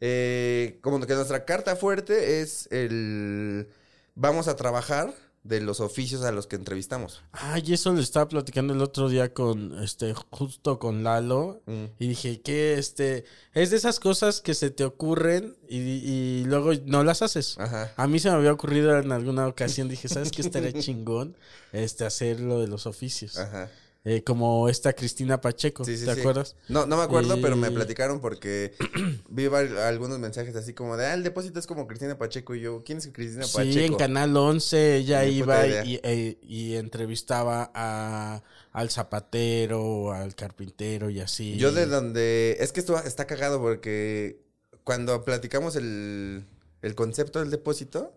Eh, 0.00 0.78
como 0.82 0.98
que 1.00 1.14
nuestra 1.14 1.44
carta 1.44 1.76
fuerte 1.76 2.40
es 2.40 2.66
el... 2.72 3.68
Vamos 4.16 4.48
a 4.48 4.56
trabajar 4.56 5.14
de 5.48 5.60
los 5.60 5.80
oficios 5.80 6.22
a 6.22 6.30
los 6.30 6.46
que 6.46 6.56
entrevistamos. 6.56 7.22
Ay, 7.32 7.72
eso 7.72 7.92
le 7.94 8.02
estaba 8.02 8.28
platicando 8.28 8.74
el 8.74 8.82
otro 8.82 9.08
día 9.08 9.32
con, 9.32 9.82
este, 9.82 10.14
justo 10.30 10.78
con 10.78 11.02
Lalo. 11.02 11.62
Mm. 11.66 11.84
Y 11.98 12.08
dije 12.08 12.40
que, 12.42 12.74
este, 12.74 13.24
es 13.54 13.70
de 13.70 13.78
esas 13.78 13.98
cosas 13.98 14.42
que 14.42 14.54
se 14.54 14.70
te 14.70 14.84
ocurren 14.84 15.56
y, 15.68 15.78
y 15.78 16.44
luego 16.44 16.72
no 16.84 17.02
las 17.02 17.22
haces. 17.22 17.56
Ajá. 17.58 17.92
A 17.96 18.06
mí 18.06 18.18
se 18.18 18.28
me 18.30 18.36
había 18.36 18.52
ocurrido 18.52 18.96
en 18.98 19.10
alguna 19.10 19.46
ocasión, 19.48 19.88
dije, 19.88 20.08
¿sabes 20.08 20.30
qué 20.30 20.42
estaría 20.42 20.72
chingón? 20.80 21.34
Este, 21.72 22.04
hacer 22.04 22.40
lo 22.40 22.60
de 22.60 22.68
los 22.68 22.86
oficios. 22.86 23.38
Ajá. 23.38 23.70
Eh, 24.10 24.24
como 24.24 24.70
esta 24.70 24.94
Cristina 24.94 25.38
Pacheco, 25.40 25.84
Sí, 25.84 25.98
sí, 25.98 26.06
¿te 26.06 26.14
sí. 26.14 26.20
acuerdas? 26.20 26.56
No, 26.68 26.86
no 26.86 26.96
me 26.96 27.02
acuerdo, 27.02 27.36
Y- 27.36 27.42
pero 27.42 27.56
me 27.56 27.70
platicaron 27.70 28.20
porque 28.20 28.72
vi 29.28 29.44
algunos 29.46 30.18
mensajes 30.18 30.56
así 30.56 30.72
como 30.72 30.96
de, 30.96 31.04
ah, 31.04 31.12
el 31.14 31.22
depósito 31.22 31.58
es 31.58 31.66
como 31.66 31.86
Cristina 31.86 32.16
Pacheco. 32.16 32.54
Y 32.54 32.60
yo, 32.62 32.82
¿quién 32.84 32.98
es 32.98 33.08
Cristina 33.12 33.42
Pacheco? 33.44 33.70
Sí, 33.72 33.80
en 33.84 33.96
Canal 33.96 34.34
11 34.34 34.96
ella 34.96 35.22
Ni 35.24 35.32
iba 35.32 35.66
y, 35.66 35.70
idea. 35.70 35.84
y- 35.84 36.00
e- 36.02 36.38
y 36.42 36.76
entrevistaba 36.76 37.70
a, 37.74 38.42
al 38.72 38.88
zapatero, 38.90 40.12
al 40.12 40.34
carpintero 40.34 41.10
y 41.10 41.20
así. 41.20 41.56
Yo 41.58 41.72
de 41.72 41.84
donde... 41.84 42.56
Es 42.60 42.72
que 42.72 42.80
esto 42.80 42.96
está 43.04 43.26
cagado 43.26 43.60
porque 43.60 44.40
cuando 44.84 45.22
platicamos 45.24 45.76
el, 45.76 46.44
el 46.80 46.94
concepto 46.94 47.40
del 47.40 47.50
depósito, 47.50 48.12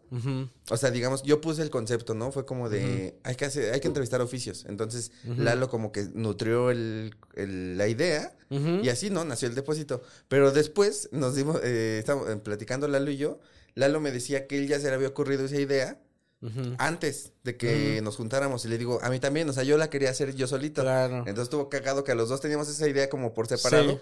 o 0.70 0.78
sea, 0.78 0.92
digamos, 0.92 1.24
yo 1.24 1.42
puse 1.42 1.62
el 1.64 1.70
concepto, 1.72 2.14
¿no? 2.14 2.32
Fue 2.32 2.46
como 2.46 2.70
de, 2.70 3.16
hay, 3.24 3.36
que 3.36 3.46
hacer, 3.46 3.74
hay 3.74 3.80
que 3.80 3.88
entrevistar 3.88 4.22
oficios. 4.22 4.66
Entonces, 4.70 5.12
Lalo 5.38 5.68
como 5.70 5.92
que 5.92 6.08
nutrió 6.14 6.70
el, 6.70 7.16
el- 7.36 7.78
la 7.78 7.88
idea 7.88 8.36
y 8.84 8.90
así, 8.90 9.10
¿no? 9.10 9.24
Nació 9.26 9.48
el 9.48 9.56
depósito. 9.56 10.04
Pero 10.28 10.52
después 10.52 11.10
nos 11.12 11.36
dimos, 11.36 11.60
eh, 11.64 11.98
estábamos 12.00 12.30
eh, 12.30 12.36
platicando 12.38 12.88
Lalo 12.88 13.10
y 13.10 13.18
yo, 13.18 13.40
Lalo 13.74 14.00
me 14.00 14.12
decía 14.12 14.46
que 14.48 14.58
él 14.60 14.68
ya 14.68 14.80
se 14.80 14.90
le 14.90 14.94
había 14.96 15.08
ocurrido 15.08 15.46
esa 15.46 15.60
idea 15.60 16.00
antes 16.80 17.34
de 17.44 17.56
que 17.56 18.00
nos 18.02 18.16
juntáramos 18.18 18.66
y 18.66 18.68
le 18.68 18.78
digo, 18.80 19.00
a 19.04 19.10
mí 19.12 19.20
también, 19.20 19.48
o 19.50 19.54
sea, 19.54 19.64
yo 19.64 19.78
la 19.78 19.90
quería 19.92 20.10
hacer 20.10 20.34
yo 20.36 20.48
solito. 20.48 20.82
Claro. 20.82 21.18
Entonces 21.20 21.44
estuvo 21.44 21.70
cagado 21.70 22.04
que 22.04 22.12
a 22.12 22.16
los 22.16 22.30
dos 22.30 22.42
teníamos 22.42 22.68
esa 22.68 22.88
idea 22.88 23.10
como 23.10 23.34
por 23.34 23.48
separado 23.48 23.92
Sí. 23.92 24.00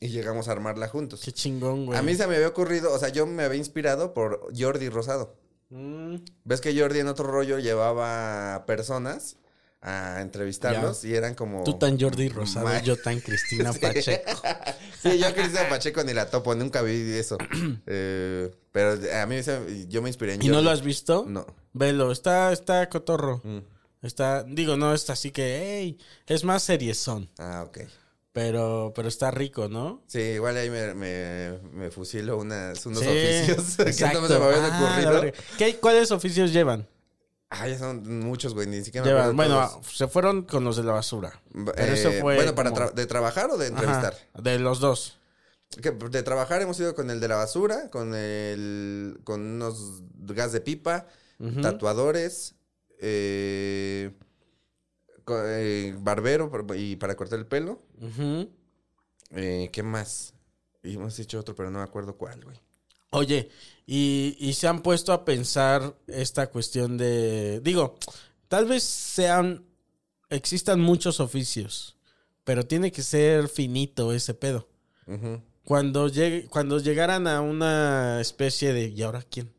Y 0.00 0.08
llegamos 0.08 0.48
a 0.48 0.52
armarla 0.52 0.88
juntos. 0.88 1.20
Qué 1.24 1.30
chingón, 1.32 1.86
güey. 1.86 1.98
A 1.98 2.02
mí 2.02 2.14
se 2.14 2.26
me 2.26 2.34
había 2.36 2.48
ocurrido, 2.48 2.92
o 2.92 2.98
sea, 2.98 3.10
yo 3.10 3.26
me 3.26 3.44
había 3.44 3.58
inspirado 3.58 4.14
por 4.14 4.50
Jordi 4.58 4.88
Rosado. 4.88 5.36
Mm. 5.68 6.16
¿Ves 6.44 6.60
que 6.60 6.76
Jordi 6.78 6.98
en 7.00 7.08
otro 7.08 7.26
rollo 7.30 7.58
llevaba 7.58 8.64
personas 8.66 9.36
a 9.82 10.20
entrevistarlos 10.20 11.04
y 11.04 11.14
eran 11.14 11.34
como... 11.34 11.64
Tú 11.64 11.78
tan 11.78 11.98
Jordi 11.98 12.28
Rosado, 12.28 12.66
Ma- 12.66 12.82
yo 12.82 12.96
tan 12.96 13.20
Cristina 13.20 13.72
Sí. 13.74 13.78
Pacheco. 13.80 14.30
Sí, 15.02 15.18
yo 15.18 15.32
Cristina 15.32 15.66
Pacheco 15.70 16.04
ni 16.04 16.12
la 16.12 16.28
topo, 16.28 16.54
nunca 16.54 16.82
vi 16.82 16.92
eso. 17.12 17.38
Eh, 17.86 18.50
pero 18.72 18.98
a 19.18 19.26
mí 19.26 19.42
se- 19.42 19.86
yo 19.88 20.02
me 20.02 20.08
inspiré 20.10 20.34
en 20.34 20.42
¿Y 20.44 20.48
no 20.48 20.60
lo 20.60 20.70
has 20.70 20.82
visto? 20.82 21.24
No. 21.26 21.46
Velo, 21.72 22.10
está, 22.12 22.52
está 22.52 22.88
cotorro. 22.88 23.40
Mm. 23.44 23.58
Está, 24.02 24.42
digo, 24.44 24.76
no 24.76 24.92
está 24.94 25.12
así 25.14 25.30
que, 25.30 25.60
hey, 25.62 25.98
es 26.26 26.42
más 26.44 26.62
seriezón. 26.62 27.30
Ah, 27.38 27.64
ok. 27.66 27.78
Pero, 28.42 28.92
pero 28.96 29.06
está 29.08 29.30
rico, 29.30 29.68
¿no? 29.68 30.02
Sí, 30.06 30.18
igual 30.20 30.56
ahí 30.56 30.70
me, 30.70 30.94
me, 30.94 31.58
me 31.74 31.90
fusilo 31.90 32.38
unas, 32.38 32.86
unos 32.86 33.00
Sí, 33.00 33.06
oficios 33.08 33.76
que 33.76 33.82
no 33.84 33.90
exacto. 33.90 34.28
se 34.28 34.38
me 34.38 34.44
habían 34.46 34.64
Ah, 34.72 34.80
ocurrido. 35.10 35.32
¿Qué- 35.58 35.76
¿Cuáles 35.76 36.10
oficios 36.10 36.50
llevan? 36.50 36.88
Ah, 37.50 37.68
ya 37.68 37.78
son 37.78 38.20
muchos, 38.20 38.54
güey, 38.54 38.66
ni 38.66 38.82
siquiera 38.82 39.04
me 39.04 39.10
Llevan, 39.12 39.30
acuerdo 39.32 39.54
bueno, 39.74 39.82
se 39.92 40.08
fueron 40.08 40.42
con 40.44 40.64
los 40.64 40.76
de 40.78 40.84
la 40.84 40.92
basura. 40.92 41.38
Eso 41.76 42.08
eh, 42.08 42.18
fue 42.22 42.36
Bueno, 42.36 42.54
para 42.54 42.70
como- 42.70 42.80
tra- 42.86 42.94
¿de 42.94 43.06
trabajar 43.06 43.50
o 43.50 43.58
de 43.58 43.66
Ajá, 43.66 43.74
entrevistar? 43.74 44.14
de 44.42 44.58
los 44.58 44.80
dos. 44.80 45.18
que 45.82 45.90
de 45.90 46.22
trabajar 46.22 46.62
hemos 46.62 46.80
ido 46.80 46.94
con 46.94 47.10
el 47.10 47.20
de 47.20 47.28
la 47.28 47.36
basura, 47.36 47.90
con 47.90 48.14
el 48.14 49.20
con 49.24 49.40
unos 49.42 50.02
gas 50.18 50.52
de 50.52 50.60
pipa, 50.62 51.06
tatuadores, 51.60 52.54
eh, 53.00 54.12
eh, 55.46 55.94
barbero 55.98 56.50
y 56.76 56.96
para 56.96 57.16
cortar 57.16 57.38
el 57.38 57.46
pelo. 57.46 57.82
Eh, 59.32 59.70
¿Qué 59.72 59.82
más? 59.82 60.34
Y 60.82 60.94
hemos 60.94 61.18
hecho 61.18 61.38
otro, 61.38 61.54
pero 61.54 61.70
no 61.70 61.78
me 61.78 61.84
acuerdo 61.84 62.16
cuál, 62.16 62.42
güey. 62.44 62.56
Oye, 63.10 63.50
y, 63.86 64.36
y 64.38 64.52
se 64.52 64.68
han 64.68 64.82
puesto 64.82 65.12
a 65.12 65.24
pensar 65.24 65.96
esta 66.06 66.48
cuestión 66.48 66.96
de, 66.96 67.60
digo, 67.60 67.96
tal 68.48 68.66
vez 68.66 68.84
sean, 68.84 69.64
existan 70.28 70.80
muchos 70.80 71.18
oficios, 71.18 71.96
pero 72.44 72.66
tiene 72.66 72.92
que 72.92 73.02
ser 73.02 73.48
finito 73.48 74.12
ese 74.12 74.34
pedo. 74.34 74.68
Cuando 75.64 76.08
llegue, 76.08 76.46
cuando 76.46 76.78
llegaran 76.78 77.26
a 77.26 77.40
una 77.40 78.20
especie 78.20 78.72
de, 78.72 78.88
¿y 78.88 79.02
ahora 79.02 79.22
quién? 79.22 79.52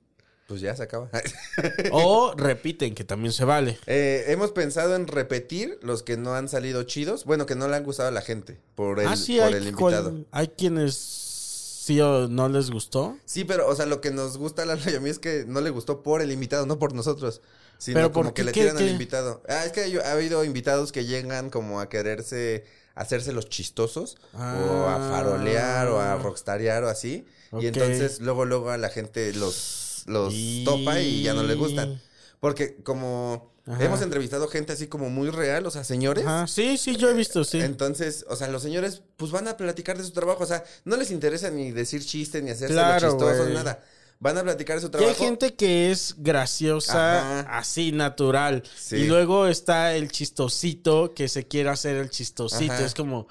Pues 0.52 0.60
ya 0.60 0.76
se 0.76 0.84
acaba. 0.84 1.10
O 1.92 2.34
repiten, 2.36 2.94
que 2.94 3.06
también 3.06 3.32
se 3.32 3.46
vale. 3.46 3.80
Eh, 3.88 4.26
hemos 4.28 4.52
pensado 4.52 4.98
en 4.98 5.08
repetir 5.08 5.80
los 5.82 6.04
que 6.04 6.18
no 6.18 6.34
han 6.36 6.50
salido 6.50 6.84
chidos. 6.84 7.24
Bueno, 7.24 7.46
que 7.46 7.56
no 7.56 7.70
le 7.70 7.78
han 7.78 7.86
gustado 7.86 8.10
a 8.10 8.12
la 8.12 8.22
gente 8.22 8.60
por 8.76 9.00
el, 9.00 9.08
ah, 9.08 9.16
sí, 9.16 9.38
por 9.38 9.46
hay, 9.48 9.54
el 9.54 9.68
invitado. 9.70 10.10
cual- 10.12 10.28
hay 10.32 10.48
quienes 10.50 10.94
sí 10.96 12.02
o 12.02 12.28
no 12.28 12.50
les 12.50 12.70
gustó. 12.70 13.18
Sí, 13.26 13.46
pero, 13.46 13.66
o 13.66 13.74
sea, 13.78 13.86
lo 13.86 14.02
que 14.02 14.12
nos 14.12 14.38
gusta 14.38 14.64
a 14.64 14.66
Lalo 14.66 14.82
y 14.92 14.96
a 14.96 15.00
mí 15.00 15.10
es 15.10 15.20
que 15.20 15.46
no 15.48 15.62
le 15.62 15.70
gustó 15.70 16.04
por 16.04 16.22
el 16.22 16.34
invitado, 16.34 16.66
no 16.66 16.78
por 16.80 16.94
nosotros. 16.94 17.42
Sino 17.78 17.96
Pero 17.96 18.12
como 18.12 18.26
¿por 18.26 18.34
que 18.34 18.44
le 18.44 18.52
¿Qué- 18.52 18.60
tiran 18.62 18.76
al 18.78 18.90
invitado. 18.90 19.42
Ah, 19.48 19.64
es 19.66 19.72
que 19.72 19.80
hay- 19.84 19.98
ha 19.98 20.12
habido 20.12 20.44
invitados 20.44 20.92
que 20.92 21.06
llegan 21.06 21.50
como 21.50 21.80
a 21.80 21.88
quererse, 21.88 22.66
hacerse 22.94 23.32
los 23.32 23.48
chistosos, 23.48 24.18
o 24.34 24.38
a 24.38 24.96
Ah. 24.98 25.10
farolear, 25.12 25.88
o 25.88 26.02
a 26.02 26.18
rockstarear, 26.18 26.84
o 26.84 26.90
así. 26.90 27.26
Y 27.60 27.68
entonces, 27.68 28.20
luego, 28.22 28.46
luego 28.46 28.70
a 28.70 28.78
la 28.78 28.90
gente 28.90 29.34
los, 29.34 29.81
los 30.08 30.34
topa 30.66 31.00
y 31.00 31.24
ya 31.24 31.34
no 31.34 31.44
le 31.44 31.56
gustan. 31.56 32.02
Porque 32.40 32.76
como 32.84 33.54
Ajá. 33.68 33.84
hemos 33.84 34.02
entrevistado 34.02 34.48
gente 34.48 34.74
así 34.74 34.88
como 34.88 35.10
muy 35.10 35.30
real, 35.30 35.66
o 35.66 35.72
sea, 35.72 35.84
señores. 35.84 36.26
Ajá, 36.26 36.48
sí, 36.48 36.78
sí, 36.78 36.96
yo 36.96 37.10
he 37.10 37.14
visto, 37.14 37.44
sí. 37.44 37.60
Entonces, 37.60 38.26
o 38.30 38.36
sea, 38.36 38.48
los 38.48 38.64
señores 38.64 39.04
pues 39.18 39.32
van 39.32 39.48
a 39.48 39.58
platicar 39.58 39.98
de 39.98 40.04
su 40.04 40.12
trabajo, 40.12 40.44
o 40.44 40.48
sea, 40.48 40.64
no 40.86 40.98
les 40.98 41.12
interesa 41.12 41.50
ni 41.52 41.72
decir 41.72 42.04
chistes, 42.04 42.42
ni 42.42 42.50
hacerse 42.50 42.74
Claro, 42.74 43.10
chistosos, 43.12 43.50
nada. 43.50 43.84
Van 44.20 44.38
a 44.38 44.44
platicar 44.44 44.76
de 44.76 44.82
su 44.82 44.88
Y 44.88 44.92
trabajo. 44.92 45.10
hay 45.12 45.16
gente 45.16 45.56
que 45.56 45.90
es 45.92 46.14
graciosa, 46.18 47.42
Ajá. 47.42 47.58
así, 47.58 47.92
natural. 47.92 48.62
Sí. 48.78 48.98
Y 48.98 49.04
luego 49.08 49.48
está 49.48 49.96
el 49.96 50.12
chistosito 50.12 51.14
que 51.16 51.28
se 51.28 51.48
quiere 51.48 51.70
hacer 51.70 51.96
el 51.98 52.10
chistosito. 52.12 52.72
Ajá. 52.74 52.86
Es 52.86 52.94
como. 52.94 53.28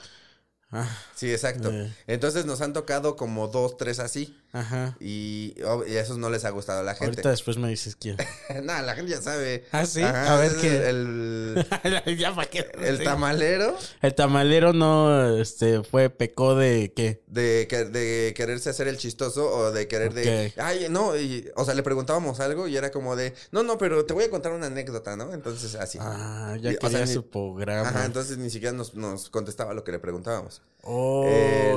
ah, 0.72 0.88
Sí, 1.20 1.30
exacto. 1.30 1.70
Eh. 1.70 1.92
Entonces 2.06 2.46
nos 2.46 2.62
han 2.62 2.72
tocado 2.72 3.14
como 3.14 3.48
dos, 3.48 3.76
tres 3.76 3.98
así. 3.98 4.40
ajá. 4.52 4.96
Y, 5.00 5.54
oh, 5.66 5.84
y 5.86 5.96
esos 5.96 6.16
no 6.16 6.30
les 6.30 6.46
ha 6.46 6.50
gustado 6.50 6.80
a 6.80 6.82
la 6.82 6.92
gente. 6.94 7.04
Ahorita 7.10 7.28
después 7.28 7.58
me 7.58 7.68
dices 7.68 7.94
quién. 7.94 8.16
Nada, 8.62 8.80
la 8.80 8.94
gente 8.94 9.10
ya 9.10 9.20
sabe. 9.20 9.66
¿Ah, 9.70 9.84
sí? 9.84 10.00
Ajá, 10.02 10.34
A 10.34 10.40
ver 10.40 10.52
qué. 10.56 10.88
El, 10.88 11.66
ya 12.18 12.34
para 12.34 12.48
qué. 12.48 12.66
el, 12.72 12.84
el 12.86 13.04
tamalero 13.04 13.76
El 14.00 14.14
tamalero 14.14 14.72
no 14.72 15.36
este, 15.38 15.82
fue, 15.82 16.08
pecó 16.08 16.54
de 16.54 16.94
qué. 16.96 17.22
de, 17.26 17.66
que- 17.68 17.84
de 17.84 18.32
quererse 18.34 18.70
hacer 18.70 18.88
el 18.88 18.96
chistoso 18.96 19.46
o 19.50 19.72
de 19.72 19.88
querer 19.88 20.14
de... 20.14 20.54
Ay, 20.56 20.86
no, 20.88 21.18
y, 21.18 21.50
o 21.54 21.66
sea, 21.66 21.74
le 21.74 21.82
preguntábamos 21.82 22.40
algo 22.40 22.66
y 22.66 22.78
era 22.78 22.90
como 22.90 23.14
de... 23.14 23.34
No, 23.52 23.62
no, 23.62 23.76
pero 23.76 24.06
te 24.06 24.14
voy 24.14 24.24
a 24.24 24.30
contar 24.30 24.52
una 24.52 24.68
anécdota, 24.68 25.16
¿no? 25.16 25.34
Entonces, 25.34 25.74
así. 25.74 25.98
Ah, 26.00 26.56
ya 26.62 26.72
Y, 26.72 26.76
o 26.76 26.78
quería 26.78 27.04
ni- 27.04 27.12
su 27.12 27.28
programa. 27.28 27.86
Ajá, 27.90 28.06
entonces 28.06 28.38
ni 28.38 28.48
siquiera 28.48 28.74
nos, 28.74 28.94
nos 28.94 29.28
contestaba 29.28 29.74
lo 29.74 29.84
que 29.84 29.92
le 29.92 29.98
preguntábamos. 29.98 30.62
Oh, 30.82 31.26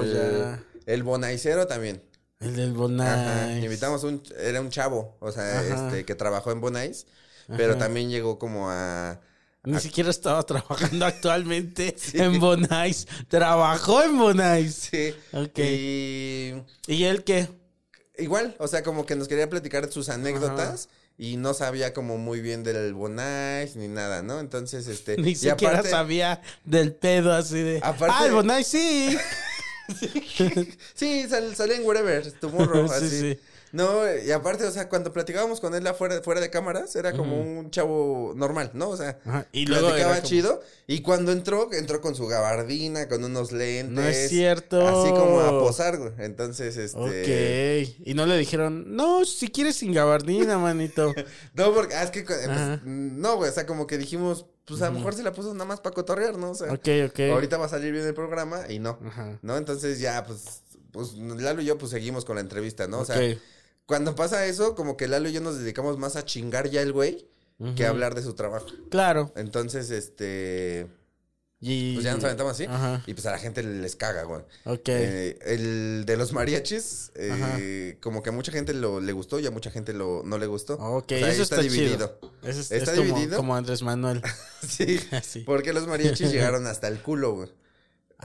el, 0.03 0.13
ya. 0.13 0.63
el 0.85 1.03
bonaicero 1.03 1.67
también. 1.67 2.01
El 2.39 2.55
del 2.55 2.69
Ajá, 2.71 2.77
Bonai. 2.77 3.63
invitamos 3.63 4.03
un, 4.03 4.21
era 4.37 4.59
un 4.59 4.69
chavo, 4.69 5.15
o 5.21 5.31
sea, 5.31 5.59
Ajá. 5.59 5.87
este, 5.87 6.05
que 6.05 6.13
trabajó 6.15 6.51
en 6.51 6.59
Bonais, 6.61 7.05
pero 7.47 7.71
Ajá. 7.71 7.79
también 7.79 8.09
llegó 8.09 8.37
como 8.37 8.69
a... 8.69 9.19
Ni 9.63 9.77
a- 9.77 9.79
siquiera 9.79 10.09
estaba 10.09 10.43
trabajando 10.43 11.05
actualmente 11.05 11.95
en 12.13 12.39
Bonais. 12.41 13.07
Trabajó 13.29 14.03
en 14.03 14.17
Bonais. 14.17 14.75
Sí. 14.91 15.15
Ok. 15.31 15.57
Y 15.59 16.53
¿Y 16.87 17.03
él 17.05 17.23
qué? 17.23 17.47
igual, 18.17 18.55
o 18.59 18.67
sea, 18.67 18.83
como 18.83 19.05
que 19.05 19.15
nos 19.15 19.27
quería 19.27 19.49
platicar 19.49 19.89
sus 19.91 20.09
anécdotas 20.09 20.89
y 21.17 21.37
no 21.37 21.53
sabía 21.53 21.93
como 21.93 22.17
muy 22.17 22.41
bien 22.41 22.63
del 22.63 22.93
Bonais 22.93 23.75
ni 23.75 23.87
nada, 23.87 24.23
¿no? 24.23 24.39
Entonces, 24.39 24.87
este... 24.87 25.17
Ni 25.21 25.35
siquiera 25.35 25.79
aparte- 25.79 25.89
sabía 25.89 26.41
del 26.65 26.93
pedo 26.93 27.33
así 27.33 27.59
de. 27.61 27.79
Aparte- 27.83 28.15
ah, 28.17 28.25
el 28.25 28.33
Bonais 28.33 28.67
sí. 28.67 29.17
Sí, 30.95 31.27
sal, 31.29 31.55
salía 31.55 31.75
en 31.77 31.85
Wherever, 31.85 32.31
Tomorrow, 32.33 32.87
Sí, 32.87 32.93
así. 32.93 33.19
sí. 33.19 33.39
No, 33.73 34.03
y 34.15 34.31
aparte, 34.31 34.65
o 34.65 34.71
sea, 34.71 34.87
cuando 34.87 35.11
platicábamos 35.11 35.59
con 35.59 35.73
él 35.73 35.85
afuera, 35.87 36.21
fuera 36.21 36.39
de 36.39 36.51
cámaras, 36.51 36.95
era 36.95 37.11
como 37.11 37.41
un 37.41 37.71
chavo 37.71 38.33
normal, 38.35 38.69
¿no? 38.75 38.89
O 38.89 38.95
sea, 38.97 39.19
Ajá, 39.25 39.47
y 39.51 39.65
luego 39.65 39.87
platicaba 39.87 40.17
como- 40.17 40.27
chido. 40.27 40.61
Y 40.85 41.01
cuando 41.01 41.31
entró, 41.31 41.73
entró 41.73 41.99
con 41.99 42.13
su 42.13 42.27
gabardina, 42.27 43.09
con 43.09 43.23
unos 43.23 43.51
lentes. 43.51 43.91
No 43.91 44.03
es 44.03 44.29
cierto. 44.29 44.87
Así 44.87 45.09
como 45.09 45.39
a 45.39 45.49
posar, 45.49 45.97
güey. 45.97 46.11
Entonces, 46.19 46.77
este... 46.77 47.87
Ok. 47.89 48.05
Y 48.05 48.13
no 48.13 48.27
le 48.27 48.37
dijeron, 48.37 48.95
no, 48.95 49.25
si 49.25 49.47
quieres 49.49 49.75
sin 49.77 49.91
gabardina, 49.91 50.59
manito. 50.59 51.11
No, 51.55 51.73
porque, 51.73 51.95
ah, 51.95 52.03
es 52.03 52.11
que, 52.11 52.21
pues, 52.21 52.47
no, 52.85 53.37
güey, 53.37 53.49
o 53.49 53.53
sea, 53.53 53.65
como 53.65 53.87
que 53.87 53.97
dijimos, 53.97 54.45
pues 54.65 54.83
a 54.83 54.85
lo 54.85 54.91
mejor 54.93 55.15
se 55.15 55.23
la 55.23 55.33
puso 55.33 55.51
nada 55.53 55.65
más 55.65 55.79
para 55.79 55.95
cotorrear, 55.95 56.37
¿no? 56.37 56.51
O 56.51 56.55
sea, 56.55 56.67
ahorita 56.69 57.57
va 57.57 57.65
a 57.65 57.69
salir 57.69 57.91
bien 57.91 58.05
el 58.05 58.13
programa 58.13 58.65
y 58.69 58.77
no, 58.77 58.99
Ajá. 59.05 59.39
¿no? 59.41 59.57
Entonces 59.57 59.99
ya, 59.99 60.23
pues, 60.23 60.61
pues 60.91 61.13
Lalo 61.15 61.61
y 61.61 61.65
yo, 61.65 61.77
pues 61.79 61.89
seguimos 61.91 62.23
con 62.23 62.35
la 62.35 62.41
entrevista, 62.41 62.87
¿no? 62.87 62.99
O 62.99 63.05
sea. 63.05 63.17
Cuando 63.85 64.15
pasa 64.15 64.45
eso, 64.45 64.75
como 64.75 64.97
que 64.97 65.07
Lalo 65.07 65.29
y 65.29 65.33
yo 65.33 65.41
nos 65.41 65.57
dedicamos 65.59 65.97
más 65.97 66.15
a 66.15 66.25
chingar 66.25 66.69
ya 66.69 66.81
el 66.81 66.93
güey 66.93 67.27
que 67.75 67.85
a 67.85 67.89
hablar 67.89 68.13
de 68.15 68.21
su 68.23 68.33
trabajo. 68.33 68.65
Claro. 68.89 69.31
Entonces, 69.37 69.89
este, 69.89 70.87
Y... 71.61 71.93
pues 71.93 72.03
ya 72.03 72.13
nos 72.13 72.23
aventamos 72.25 72.51
así 72.53 72.65
Ajá. 72.65 73.01
y 73.07 73.13
pues 73.13 73.25
a 73.25 73.31
la 73.31 73.37
gente 73.37 73.63
les 73.63 73.95
caga, 73.95 74.23
güey. 74.23 74.41
Ok. 74.65 74.89
Eh, 74.89 75.39
el 75.45 76.03
de 76.05 76.17
los 76.17 76.33
mariachis, 76.33 77.11
eh, 77.15 77.97
como 78.01 78.21
que 78.21 78.29
a 78.29 78.33
mucha 78.33 78.51
gente 78.51 78.73
lo, 78.73 78.99
le 78.99 79.13
gustó 79.13 79.39
y 79.39 79.45
a 79.47 79.51
mucha 79.51 79.71
gente 79.71 79.93
lo, 79.93 80.23
no 80.25 80.37
le 80.37 80.47
gustó. 80.47 80.73
ok, 80.75 81.05
O 81.05 81.15
sea, 81.19 81.29
eso 81.29 81.43
está, 81.43 81.61
chido. 81.61 82.19
Eso 82.43 82.59
es, 82.59 82.71
Está 82.71 82.91
es 82.91 82.99
como, 82.99 83.15
dividido. 83.15 83.37
como 83.37 83.55
Andrés 83.55 83.81
Manuel. 83.81 84.21
Sí, 84.67 84.99
Sí. 85.21 85.39
porque 85.45 85.71
los 85.73 85.87
mariachis 85.87 86.31
llegaron 86.33 86.67
hasta 86.67 86.89
el 86.89 87.01
culo, 87.01 87.33
güey. 87.35 87.49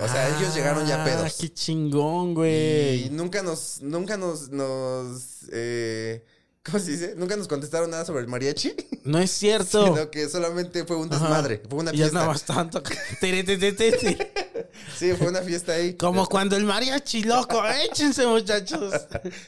O 0.01 0.09
sea, 0.09 0.29
ellos 0.37 0.55
llegaron 0.55 0.87
ya 0.87 1.03
Ah, 1.03 1.05
pedos. 1.05 1.37
qué 1.41 1.53
chingón, 1.53 2.31
Y 2.31 2.35
güey. 2.35 3.11
nunca 3.11 3.43
nos, 3.43 3.81
nunca 3.83 4.17
nos, 4.17 4.49
nos, 4.51 5.45
eh, 5.53 6.25
¿cómo 6.65 6.79
se 6.79 6.91
dice? 6.93 7.15
Nunca 7.17 7.37
nos 7.37 7.49
contestaron 7.49 7.91
nada 7.91 8.05
sobre 8.05 8.21
el 8.23 8.29
mariachi, 8.29 8.75
No 9.05 9.19
es 9.19 9.31
cierto. 9.31 9.87
sino 9.95 10.11
que 10.11 10.29
solamente 10.29 10.85
fue 10.85 10.97
un 10.97 11.13
Ajá. 11.13 11.25
desmadre, 11.25 11.63
fue 11.69 11.79
una 11.81 11.93
Y 11.93 11.97
ya 11.99 12.05
fiesta. 12.09 12.71
tiri, 13.21 13.43
tiri. 13.45 14.19
Sí, 14.97 15.13
fue 15.15 15.29
una 15.29 15.43
fiesta 15.43 15.73
ahí. 15.73 15.95
Como 15.95 16.27
cuando 16.27 16.57
el 16.57 16.65
mariachi 16.65 17.23
loco. 17.25 17.63
Échense, 17.67 18.27
muchachos. 18.27 18.95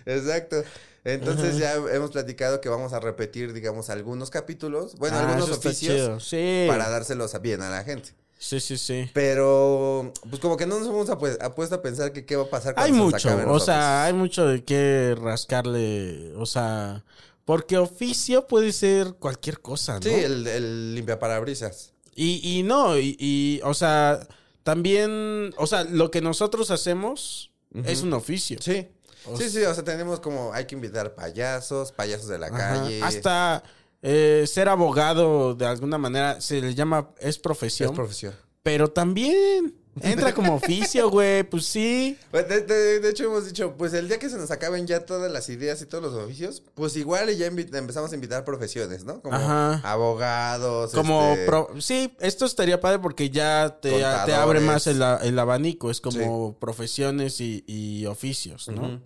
Exacto. 0.07 0.63
Entonces 1.05 1.57
ya 1.57 1.75
hemos 1.75 2.11
platicado 2.11 2.61
que 2.61 2.69
vamos 2.69 2.93
a 2.93 3.01
repetir, 3.01 3.53
digamos, 3.53 3.91
algunos 3.91 4.31
capítulos, 4.31 4.97
bueno, 4.97 5.17
Ah, 5.17 5.29
algunos 5.33 5.57
oficios. 5.57 6.27
Sí. 6.27 6.67
para 6.69 6.89
dárselos 6.91 7.41
bien 7.41 7.63
a 7.63 7.71
la 7.71 7.85
gente. 7.85 8.11
Sí, 8.43 8.59
sí, 8.59 8.79
sí. 8.79 9.11
Pero, 9.13 10.15
pues 10.31 10.41
como 10.41 10.57
que 10.57 10.65
no 10.67 10.79
nos 10.79 10.89
hemos 10.89 11.11
apu- 11.11 11.37
apuesto 11.43 11.75
a 11.75 11.83
pensar 11.83 12.11
que 12.11 12.25
qué 12.25 12.37
va 12.37 12.45
a 12.45 12.49
pasar 12.51 12.73
Hay 12.79 12.91
cuando 12.91 12.97
se 12.97 12.99
nos 13.03 13.13
mucho, 13.13 13.29
acaben 13.29 13.49
o 13.51 13.61
sea, 13.61 14.05
hay 14.07 14.13
mucho 14.15 14.47
de 14.47 14.65
qué 14.65 15.15
rascarle, 15.21 16.33
o 16.37 16.47
sea, 16.47 17.05
porque 17.45 17.77
oficio 17.77 18.47
puede 18.47 18.73
ser 18.73 19.13
cualquier 19.19 19.61
cosa, 19.61 19.97
¿no? 19.97 20.03
Sí, 20.03 20.09
el, 20.15 20.47
el 20.47 20.95
limpiaparabrisas. 20.95 21.93
Y, 22.15 22.41
y 22.43 22.63
no, 22.63 22.99
y, 22.99 23.15
y, 23.19 23.61
o 23.63 23.75
sea, 23.75 24.27
también, 24.63 25.53
o 25.59 25.67
sea, 25.67 25.85
lo 25.85 26.11
que 26.11 26.23
nosotros 26.23 26.71
hacemos 26.71 27.51
es 27.85 28.03
un 28.03 28.15
oficio. 28.15 28.59
Sí. 28.63 28.89
O 29.27 29.37
sí, 29.37 29.51
sí, 29.51 29.63
o 29.65 29.75
sea, 29.75 29.85
tenemos 29.85 30.19
como, 30.19 30.55
hay 30.55 30.65
que 30.65 30.75
invitar 30.75 31.15
payasos, 31.15 31.93
payasos 31.93 32.29
de 32.29 32.39
la 32.39 32.47
Ajá. 32.47 32.57
calle. 32.57 33.03
Hasta 33.03 33.63
eh, 34.03 34.45
ser 34.47 34.69
abogado 34.69 35.55
de 35.55 35.67
alguna 35.67 35.99
manera 35.99 36.41
se 36.41 36.61
le 36.61 36.75
llama, 36.75 37.11
es 37.21 37.27
es 37.31 37.39
profesión, 37.39 37.95
profesión. 37.95 38.35
pero 38.63 38.89
también 38.89 39.75
entra 40.03 40.33
como 40.35 40.55
oficio, 40.57 41.11
güey, 41.11 41.43
pues 41.43 41.67
sí. 41.67 42.17
Pues, 42.31 42.49
De, 42.49 42.61
de- 42.63 43.01
de 43.01 43.11
hecho, 43.11 43.25
hemos 43.25 43.45
dicho, 43.47 43.75
pues 43.77 43.93
el 43.93 44.09
día 44.09 44.19
que 44.19 44.31
se 44.31 44.39
nos 44.39 44.51
acaben 44.51 44.87
ya 44.87 45.05
todas 45.05 45.31
las 45.31 45.49
ideas 45.51 45.83
y 45.83 45.87
todos 45.87 46.03
los 46.05 46.15
oficios, 46.15 46.63
pues 46.75 46.97
igual 46.97 47.35
ya 47.37 47.47
empezamos 47.47 48.11
a 48.13 48.15
invitar 48.15 48.45
profesiones, 48.45 49.05
¿no? 49.05 49.21
Como 49.21 49.37
Ajá. 49.37 49.81
abogados. 49.85 50.93
Como, 50.93 51.33
este, 51.33 51.45
pro- 51.47 51.69
sí, 51.81 52.15
esto 52.21 52.47
estaría 52.47 52.81
padre 52.81 53.01
porque 53.01 53.29
ya 53.31 53.79
te, 53.83 53.91
te 53.91 54.35
abre 54.35 54.61
más 54.61 54.87
el, 54.87 55.03
el 55.23 55.39
abanico, 55.39 55.91
es 55.91 56.01
como 56.01 56.57
profesiones 56.59 57.41
y, 57.41 57.65
y 57.67 58.07
oficios, 58.07 58.69
¿no? 58.69 59.03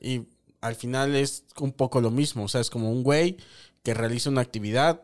Y 0.00 0.26
al 0.62 0.74
final 0.74 1.14
es 1.14 1.44
un 1.60 1.72
poco 1.72 2.00
lo 2.00 2.10
mismo, 2.10 2.44
o 2.44 2.48
sea, 2.48 2.60
es 2.60 2.70
como 2.70 2.90
un 2.90 3.02
güey 3.04 3.36
que 3.86 3.94
realiza 3.94 4.30
una 4.30 4.40
actividad 4.40 5.00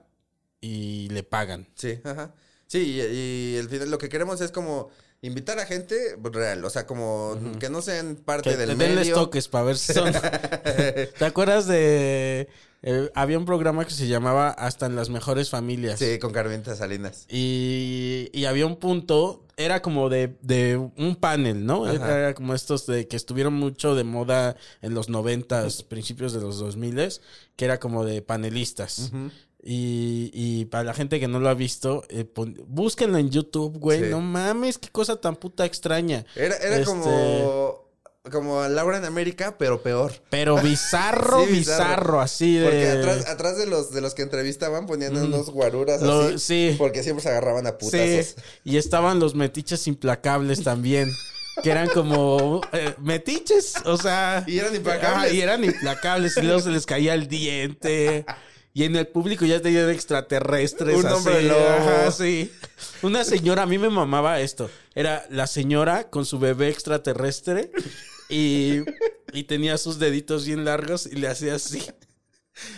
y 0.61 1.09
le 1.11 1.22
pagan. 1.22 1.68
Sí, 1.76 2.01
ajá. 2.03 2.35
Sí, 2.66 2.78
y, 3.01 3.01
y 3.55 3.59
al 3.61 3.68
final 3.68 3.93
lo 3.93 3.99
que 3.99 4.09
queremos 4.09 4.41
es 4.41 4.51
como 4.51 4.91
invitar 5.20 5.61
a 5.61 5.66
gente 5.66 6.16
real, 6.20 6.64
o 6.64 6.68
sea, 6.68 6.85
como 6.85 7.39
que 7.61 7.70
no 7.70 7.80
sean 7.80 8.16
parte 8.16 8.51
Que 8.51 8.57
del 8.57 8.70
te 8.70 8.74
denles 8.74 9.07
medio. 9.07 9.14
toques 9.14 9.47
para 9.47 9.66
ver 9.66 9.78
si 9.78 9.93
son. 9.93 10.12
¿Te 11.18 11.24
acuerdas 11.24 11.68
de. 11.68 12.49
Eh, 12.83 13.11
había 13.14 13.39
un 13.39 13.45
programa 13.45 13.85
que 13.85 13.93
se 13.93 14.09
llamaba 14.09 14.51
Hasta 14.51 14.87
en 14.87 14.97
las 14.97 15.09
mejores 15.11 15.51
familias. 15.51 15.99
Sí, 15.99 16.18
con 16.18 16.33
Carmenta 16.33 16.74
Salinas. 16.74 17.26
Y, 17.28 18.28
y 18.33 18.45
había 18.47 18.66
un 18.66 18.76
punto, 18.76 19.45
era 19.57 19.83
como 19.83 20.09
de, 20.09 20.37
de 20.43 20.76
un 20.76 21.16
panel, 21.16 21.64
¿no? 21.64 21.85
Ajá. 21.87 22.18
Era 22.18 22.35
como 22.35 22.55
estos 22.55 22.87
de 22.87 23.07
que 23.07 23.16
estuvieron 23.16 23.55
mucho 23.55 23.95
de 23.95 24.05
moda 24.05 24.57
en 24.80 24.95
los 24.95 25.09
noventas, 25.09 25.83
principios 25.85 26.33
de 26.33 26.41
los 26.41 26.59
dos 26.59 26.76
miles, 26.76 27.20
que 27.57 27.64
era 27.66 27.78
como 27.78 28.05
de 28.05 28.20
panelistas. 28.22 29.12
Y, 29.64 30.30
y 30.35 30.64
para 30.64 30.83
la 30.83 30.93
gente 30.93 31.20
que 31.20 31.28
no 31.28 31.39
lo 31.39 31.49
ha 31.49 31.55
visto, 31.55 32.03
eh, 32.09 32.24
pon- 32.24 32.61
búsquenlo 32.66 33.16
en 33.18 33.30
YouTube, 33.30 33.78
güey. 33.78 34.01
Sí. 34.01 34.07
No 34.11 34.20
mames, 34.20 34.76
qué 34.76 34.89
cosa 34.89 35.20
tan 35.20 35.37
puta 35.37 35.64
extraña. 35.64 36.26
Era, 36.35 36.57
era 36.57 36.74
Este, 36.78 36.85
como, 36.87 37.82
como 38.30 38.66
Laura 38.68 38.98
en 38.98 39.04
América, 39.04 39.56
pero 39.58 39.82
peor. 39.82 40.12
Pero 40.30 40.56
bizarro, 40.62 41.44
Sí, 41.44 41.52
bizarro. 41.52 41.84
bizarro, 41.88 42.20
así 42.20 42.54
de... 42.56 42.64
Porque 42.64 42.88
atrás, 42.90 43.26
atrás 43.28 43.58
de 43.58 43.66
los 43.66 43.92
de 43.92 44.00
los 44.00 44.14
que 44.14 44.22
entrevistaban 44.22 44.86
ponían 44.86 45.16
unos 45.16 45.50
guaruras 45.50 46.00
Lo- 46.02 46.22
así. 46.26 46.38
sí. 46.38 46.74
Porque 46.78 47.02
siempre 47.02 47.22
se 47.22 47.30
agarraban 47.30 47.66
a 47.66 47.70
Sí, 47.70 47.76
putazos. 47.80 48.36
y 48.64 48.76
estaban 48.76 49.18
los 49.18 49.34
metiches 49.34 49.86
implacables 49.88 50.62
también. 50.62 51.10
Que 51.62 51.70
eran 51.70 51.88
como 51.90 52.62
eh, 52.72 52.94
metiches, 52.98 53.74
o 53.84 53.98
sea. 53.98 54.42
Y 54.46 54.58
eran 54.58 54.74
implacables. 54.74 55.34
Y 55.34 55.40
eran 55.42 55.62
implacables. 55.62 56.34
Y 56.38 56.42
luego 56.42 56.60
se 56.60 56.70
les 56.70 56.86
caía 56.86 57.12
el 57.12 57.28
diente. 57.28 58.24
Y 58.72 58.84
en 58.84 58.96
el 58.96 59.06
público 59.06 59.44
ya 59.44 59.60
tenían 59.60 59.90
extraterrestres. 59.90 60.96
Un 60.96 61.04
así, 61.04 61.14
hombre 61.14 61.42
lobo. 61.42 62.10
Sí. 62.10 62.50
Una 63.02 63.22
señora, 63.24 63.64
a 63.64 63.66
mí 63.66 63.76
me 63.76 63.90
mamaba 63.90 64.40
esto. 64.40 64.70
Era 64.94 65.26
la 65.28 65.46
señora 65.46 66.08
con 66.08 66.24
su 66.24 66.38
bebé 66.38 66.70
extraterrestre. 66.70 67.70
Y, 68.33 68.85
y 69.33 69.45
tenía 69.45 69.76
sus 69.78 69.99
deditos 69.99 70.47
bien 70.47 70.64
largos 70.64 71.07
y 71.07 71.16
le 71.16 71.28
hacía 71.28 71.55
así. 71.55 71.80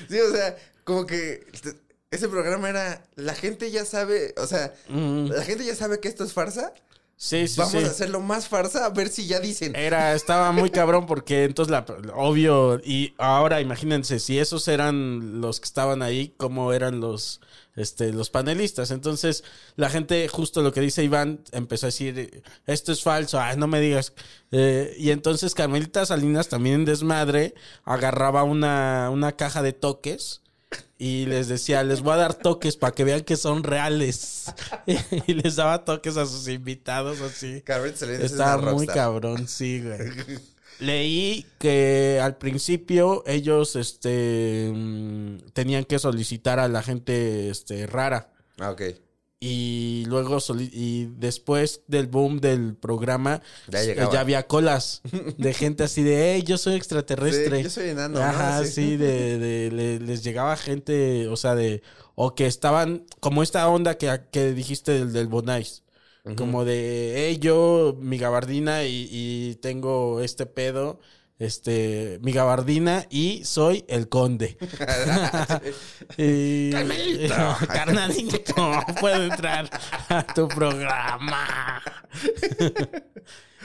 Sí, 0.08 0.20
o 0.20 0.32
sea, 0.32 0.56
como 0.84 1.06
que 1.06 1.46
este, 1.52 1.74
ese 2.10 2.28
programa 2.28 2.68
era. 2.68 3.04
La 3.16 3.34
gente 3.34 3.70
ya 3.70 3.84
sabe. 3.84 4.34
O 4.36 4.46
sea, 4.46 4.72
la 4.88 5.42
gente 5.42 5.64
ya 5.64 5.74
sabe 5.74 6.00
que 6.00 6.08
esto 6.08 6.24
es 6.24 6.32
farsa. 6.32 6.72
Sí, 7.16 7.46
sí, 7.46 7.58
Vamos 7.58 7.72
sí. 7.72 7.78
a 7.78 7.86
hacerlo 7.86 8.20
más 8.20 8.48
farsa 8.48 8.84
a 8.84 8.90
ver 8.90 9.08
si 9.08 9.26
ya 9.26 9.38
dicen. 9.38 9.76
Era, 9.76 10.14
estaba 10.14 10.50
muy 10.52 10.70
cabrón 10.70 11.06
porque 11.06 11.44
entonces 11.44 11.70
la, 11.70 11.86
obvio, 12.14 12.80
y 12.84 13.14
ahora 13.18 13.60
imagínense, 13.60 14.18
si 14.18 14.38
esos 14.38 14.66
eran 14.66 15.40
los 15.40 15.60
que 15.60 15.64
estaban 15.64 16.02
ahí, 16.02 16.34
¿cómo 16.36 16.72
eran 16.72 16.98
los, 17.00 17.40
este, 17.76 18.12
los 18.12 18.30
panelistas? 18.30 18.90
Entonces, 18.90 19.44
la 19.76 19.90
gente, 19.90 20.26
justo 20.28 20.62
lo 20.62 20.72
que 20.72 20.80
dice 20.80 21.04
Iván, 21.04 21.40
empezó 21.52 21.86
a 21.86 21.88
decir, 21.88 22.42
esto 22.66 22.92
es 22.92 23.02
falso, 23.02 23.40
ay, 23.40 23.56
no 23.56 23.66
me 23.66 23.80
digas. 23.80 24.12
Eh, 24.50 24.94
y 24.98 25.10
entonces 25.10 25.54
Carmelita 25.54 26.06
Salinas 26.06 26.48
también 26.48 26.76
en 26.76 26.84
desmadre, 26.84 27.54
agarraba 27.84 28.44
una, 28.44 29.10
una 29.10 29.32
caja 29.36 29.62
de 29.62 29.72
toques. 29.72 30.40
Y 30.96 31.26
les 31.26 31.48
decía, 31.48 31.82
les 31.82 32.00
voy 32.00 32.14
a 32.14 32.16
dar 32.16 32.34
toques 32.34 32.76
para 32.76 32.94
que 32.94 33.04
vean 33.04 33.22
que 33.22 33.36
son 33.36 33.62
reales. 33.62 34.46
y 35.26 35.34
les 35.34 35.56
daba 35.56 35.84
toques 35.84 36.16
a 36.16 36.26
sus 36.26 36.48
invitados 36.48 37.20
así. 37.20 37.60
Carmen 37.62 37.96
Salinas 37.96 38.22
es 38.22 38.32
Está 38.32 38.56
una 38.56 38.72
muy 38.72 38.86
cabrón, 38.86 39.46
sí, 39.48 39.82
güey. 39.82 39.98
Leí 40.84 41.46
que 41.58 42.20
al 42.22 42.36
principio 42.36 43.22
ellos 43.26 43.76
este 43.76 44.70
mm, 44.74 45.36
tenían 45.52 45.84
que 45.84 45.98
solicitar 45.98 46.58
a 46.58 46.68
la 46.68 46.82
gente 46.82 47.48
este 47.50 47.86
rara 47.86 48.32
Ah, 48.58 48.70
ok. 48.70 48.82
y 49.40 50.04
luego 50.06 50.38
y 50.72 51.06
después 51.18 51.82
del 51.86 52.06
boom 52.06 52.40
del 52.40 52.74
programa 52.76 53.42
Ya 53.68 53.82
eh, 53.82 53.96
ya 54.12 54.20
había 54.20 54.46
colas 54.46 55.02
de 55.36 55.52
gente 55.62 55.82
así 55.84 56.02
de, 56.02 56.34
hey, 56.34 56.42
yo 56.46 56.56
soy 56.56 56.74
extraterrestre. 56.76 57.58
Sí, 57.58 57.62
yo 57.64 57.70
soy 57.70 57.88
enano, 57.90 58.18
¿no? 58.20 58.24
Ajá, 58.24 58.64
Sí. 58.64 58.72
sí, 58.72 58.96
de, 58.96 59.38
de- 59.38 59.70
le- 59.70 60.00
les 60.00 60.22
llegaba 60.24 60.56
gente, 60.56 61.28
o 61.28 61.36
sea, 61.36 61.54
de, 61.54 61.82
o 62.14 62.34
que 62.34 62.46
estaban, 62.46 63.04
como 63.20 63.42
esta 63.42 63.68
onda 63.68 63.98
que, 63.98 64.20
que 64.30 64.52
dijiste 64.54 64.92
del, 64.92 65.12
del 65.12 65.26
Bonais. 65.26 65.82
Como 66.36 66.64
de, 66.64 67.12
hey, 67.16 67.38
yo, 67.38 67.98
mi 68.00 68.16
gabardina 68.16 68.84
y, 68.84 69.08
y 69.10 69.56
tengo 69.56 70.22
este 70.22 70.46
pedo, 70.46 70.98
este, 71.38 72.18
mi 72.22 72.32
gabardina 72.32 73.06
y 73.10 73.44
soy 73.44 73.84
el 73.88 74.08
conde. 74.08 74.56
y, 76.16 76.70
Carmelito. 76.70 77.34
Carnalito, 77.68 78.80
puedo 79.00 79.22
entrar 79.24 79.68
a 80.08 80.22
tu 80.22 80.48
programa. 80.48 81.82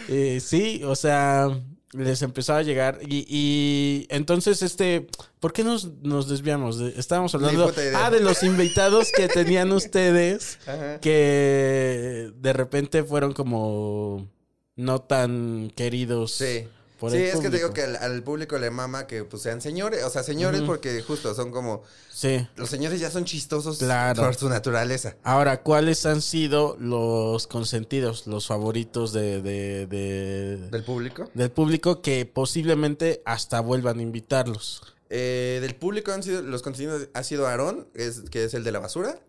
Eh, 0.07 0.39
sí, 0.41 0.82
o 0.84 0.95
sea, 0.95 1.49
les 1.94 2.22
empezaba 2.22 2.60
a 2.60 2.64
llegar. 2.64 3.00
Y, 3.08 3.26
y 3.28 4.08
entonces, 4.10 4.62
este, 4.62 5.08
¿por 5.40 5.54
qué 5.54 5.64
nos, 5.64 5.86
nos 6.04 6.28
desviamos? 6.30 6.78
De- 6.78 6.94
estábamos 6.98 7.34
hablando 7.36 7.72
ah, 7.96 8.12
de 8.12 8.20
los 8.20 8.44
invitados 8.44 9.12
que 9.16 9.28
tenían 9.28 9.72
ustedes 9.72 10.60
Ajá. 10.68 11.00
que 11.00 12.32
de 12.36 12.54
repente 12.54 13.04
fueron 13.04 13.34
como 13.34 14.28
no 14.76 15.02
tan 15.02 15.72
queridos. 15.76 16.34
Sí. 16.34 16.68
Por 17.00 17.12
sí, 17.12 17.18
es 17.18 17.39
que 17.39 17.50
te 17.50 17.58
digo 17.58 17.72
que 17.74 17.84
al, 17.84 17.95
al 17.95 18.22
público 18.24 18.58
le 18.58 18.70
mama 18.72 19.08
que 19.08 19.24
pues 19.24 19.41
sean 19.43 19.62
señores, 19.62 20.04
o 20.04 20.10
sea, 20.10 20.22
señores 20.24 20.62
porque 20.62 21.02
justo 21.02 21.34
son 21.34 21.52
como 21.52 21.84
Sí. 22.12 22.45
los 22.58 22.70
señores 22.70 23.00
ya 23.00 23.10
son 23.10 23.24
chistosos 23.26 23.78
Claro. 23.78 24.24
por 24.24 24.36
su 24.36 24.50
naturaleza. 24.50 25.16
Ahora, 25.24 25.62
¿cuáles 25.64 26.06
han 26.06 26.22
sido 26.22 26.76
los 26.80 27.47
consentidos, 27.47 28.28
los 28.28 28.45
favoritos 28.47 29.14
de, 29.14 29.41
de- 29.41 29.88
de- 29.88 30.58
Del 30.70 30.84
público. 30.84 31.30
del 31.34 31.52
público 31.52 32.02
que 32.02 32.26
posiblemente 32.26 33.22
hasta 33.26 33.62
vuelvan 33.62 34.00
a 34.00 34.02
invitarlos? 34.02 34.82
Eh, 35.10 35.60
del 35.62 35.76
público 35.76 36.12
han 36.12 36.22
sido, 36.22 36.41
los 36.41 36.62
consentidos 36.62 37.08
ha 37.14 37.24
sido 37.24 37.47
Aarón, 37.47 37.88
es, 37.95 38.22
que 38.30 38.43
es 38.43 38.54
el 38.54 38.64
de 38.64 38.72
la 38.72 38.80
basura. 38.80 39.20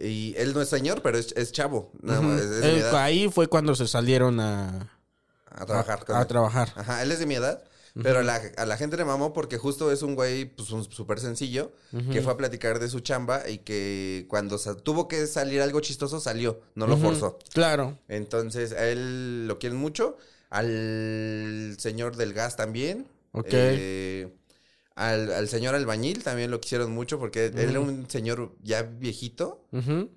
Y 0.00 0.32
él 0.38 0.54
no 0.54 0.62
es 0.62 0.70
señor, 0.70 1.02
pero 1.02 1.18
es, 1.18 1.32
es 1.36 1.52
chavo. 1.52 1.92
Es 2.02 2.64
Eh, 2.64 2.84
ahí 2.94 3.28
fue 3.28 3.46
cuando 3.46 3.74
se 3.74 3.86
salieron 3.86 4.40
a, 4.40 4.88
A 5.50 5.66
trabajar 5.66 6.00
a, 6.08 6.24
trabajar. 6.26 6.72
Ajá, 6.76 7.02
él 7.02 7.12
es 7.12 7.18
de 7.18 7.26
mi 7.26 7.34
edad. 7.34 7.62
Pero 8.02 8.20
a 8.20 8.22
la, 8.22 8.40
a 8.56 8.66
la 8.66 8.76
gente 8.76 8.96
le 8.96 9.04
mamó 9.04 9.32
porque 9.32 9.58
justo 9.58 9.90
es 9.90 10.02
un 10.02 10.14
güey 10.14 10.44
pues, 10.44 10.68
súper 10.90 11.18
sencillo 11.18 11.72
que 12.12 12.22
fue 12.22 12.32
a 12.32 12.36
platicar 12.36 12.78
de 12.78 12.88
su 12.88 13.00
chamba 13.00 13.48
y 13.48 13.58
que 13.58 14.26
cuando 14.28 14.58
tuvo 14.76 15.08
que 15.08 15.26
salir 15.26 15.60
algo 15.60 15.80
chistoso 15.80 16.20
salió, 16.20 16.60
no 16.74 16.86
lo 16.86 16.96
forzó. 16.96 17.38
Claro. 17.52 17.98
Entonces 18.08 18.72
a 18.72 18.86
él 18.86 19.48
lo 19.48 19.58
quieren 19.58 19.78
mucho, 19.78 20.16
al 20.50 21.74
señor 21.78 22.16
del 22.16 22.32
gas 22.32 22.56
también. 22.56 23.08
Ok. 23.32 23.48
Eh, 23.50 24.32
al, 25.00 25.32
al 25.32 25.48
señor 25.48 25.74
albañil 25.74 26.22
también 26.22 26.50
lo 26.50 26.60
quisieron 26.60 26.92
mucho 26.92 27.18
porque 27.18 27.46
él 27.46 27.58
era 27.58 27.80
un 27.80 28.08
señor 28.10 28.52
ya 28.62 28.82
viejito, 28.82 29.64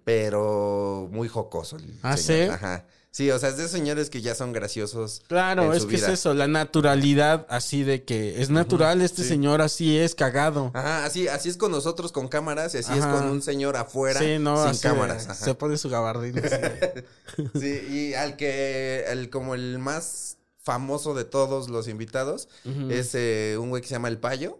pero 0.04 1.08
muy 1.12 1.28
jocoso. 1.28 1.78
el 1.78 1.98
¿Ah, 2.02 2.18
señor. 2.18 2.48
sí? 2.48 2.54
Ajá. 2.54 2.86
Sí, 3.12 3.30
o 3.30 3.38
sea, 3.38 3.50
es 3.50 3.58
de 3.58 3.68
señores 3.68 4.10
que 4.10 4.24
ya 4.24 4.34
son 4.34 4.54
graciosos. 4.54 5.22
Claro, 5.28 5.66
en 5.66 5.74
es 5.74 5.86
que 5.86 5.98
vida. 5.98 6.08
es 6.08 6.14
eso, 6.14 6.34
la 6.34 6.48
naturalidad 6.48 7.46
así 7.48 7.84
de 7.84 8.04
que 8.04 8.42
es 8.42 8.50
natural, 8.50 9.02
este 9.04 9.22
sí. 9.22 9.30
señor 9.30 9.62
así 9.62 10.00
es 10.00 10.16
cagado. 10.16 10.72
Ajá, 10.74 11.06
así, 11.06 11.28
así 11.28 11.48
es 11.48 11.58
con 11.58 11.72
nosotros 11.72 12.12
con 12.12 12.28
cámaras 12.28 12.74
y 12.74 12.80
así 12.80 12.92
es 12.92 13.06
con 13.06 13.26
un 13.26 13.44
señor 13.44 13.78
afuera 13.78 14.20
sí, 14.20 14.40
no, 14.40 14.58
sin 14.58 14.70
así 14.72 14.82
cámaras. 14.82 15.26
ajá. 15.26 15.46
se 15.46 15.54
pone 15.54 15.78
su 15.78 15.90
gabardina. 15.90 16.42
Sí, 17.60 17.88
y 17.90 18.14
al 18.16 18.36
que, 18.36 19.06
el, 19.08 19.30
como 19.30 19.54
el 19.54 19.78
más 19.78 20.38
famoso 20.64 21.14
de 21.14 21.24
todos 21.26 21.70
los 21.70 21.88
invitados, 21.88 22.48
es 22.90 23.12
eh, 23.14 23.58
un 23.60 23.70
güey 23.70 23.82
que 23.84 23.88
se 23.90 23.94
llama 23.96 24.08
El 24.08 24.18
Payo, 24.18 24.58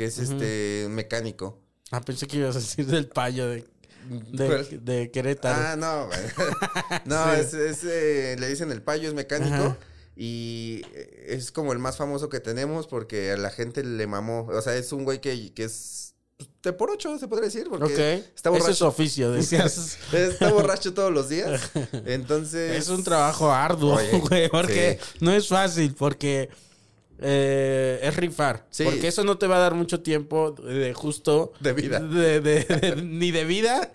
que 0.00 0.06
es 0.06 0.18
este 0.18 0.86
mecánico. 0.88 1.60
ah, 1.90 2.00
pensé 2.00 2.26
que 2.26 2.38
ibas 2.38 2.56
a 2.56 2.58
decir 2.58 2.86
del 2.86 3.06
payo 3.06 3.48
de, 3.50 3.66
de, 4.80 5.10
Querétaro. 5.10 5.62
Ah, 5.62 5.76
no, 5.76 6.06
güey. 6.06 6.20
no, 7.04 7.34
Sí. 7.34 7.40
es, 7.42 7.52
es, 7.52 7.84
eh, 7.84 8.34
le 8.38 8.48
dicen 8.48 8.72
El 8.72 8.80
Payo, 8.80 9.06
es 9.06 9.14
mecánico. 9.14 9.54
Ajá. 9.54 9.76
Y 10.16 10.80
es 11.26 11.52
como 11.52 11.74
el 11.74 11.78
más 11.78 11.98
famoso 11.98 12.30
que 12.30 12.40
tenemos 12.40 12.86
porque 12.86 13.32
a 13.32 13.36
la 13.36 13.50
gente 13.50 13.84
le 13.84 14.06
mamó. 14.06 14.46
O 14.50 14.62
sea, 14.62 14.74
es 14.74 14.90
un 14.92 15.04
güey 15.04 15.20
que, 15.20 15.52
que 15.52 15.64
es 15.64 16.14
de 16.62 16.72
por 16.72 16.90
ocho, 16.90 17.18
se 17.18 17.28
podría 17.28 17.48
decir. 17.50 17.66
Porque 17.68 17.84
ok, 17.92 17.98
está 18.34 18.48
ese 18.48 18.56
es 18.56 18.62
borracho. 18.62 18.74
su 18.74 18.86
oficio, 18.86 19.32
decías. 19.32 19.98
Está 20.14 20.50
borracho 20.50 20.94
todos 20.94 21.12
los 21.12 21.28
días. 21.28 21.70
Entonces. 22.06 22.74
es 22.78 22.88
un 22.88 23.04
trabajo 23.04 23.52
arduo, 23.52 23.96
Oye, 23.96 24.18
güey, 24.18 24.48
porque 24.48 24.98
sí. 25.02 25.18
no 25.20 25.30
es 25.32 25.46
fácil, 25.46 25.94
porque 25.94 26.48
eh, 27.22 28.00
es 28.02 28.16
rifar. 28.16 28.66
Sí. 28.70 28.84
Porque 28.84 29.08
eso 29.08 29.24
no 29.24 29.38
te 29.38 29.46
va 29.46 29.56
a 29.56 29.60
dar 29.60 29.74
mucho 29.74 30.00
tiempo 30.00 30.52
de 30.52 30.92
justo. 30.94 31.52
De 31.60 31.72
vida. 31.72 32.00
de- 32.00 32.40
de- 32.40 32.64
de- 32.64 32.96
ni 33.02 33.30
de 33.30 33.44
vida, 33.44 33.92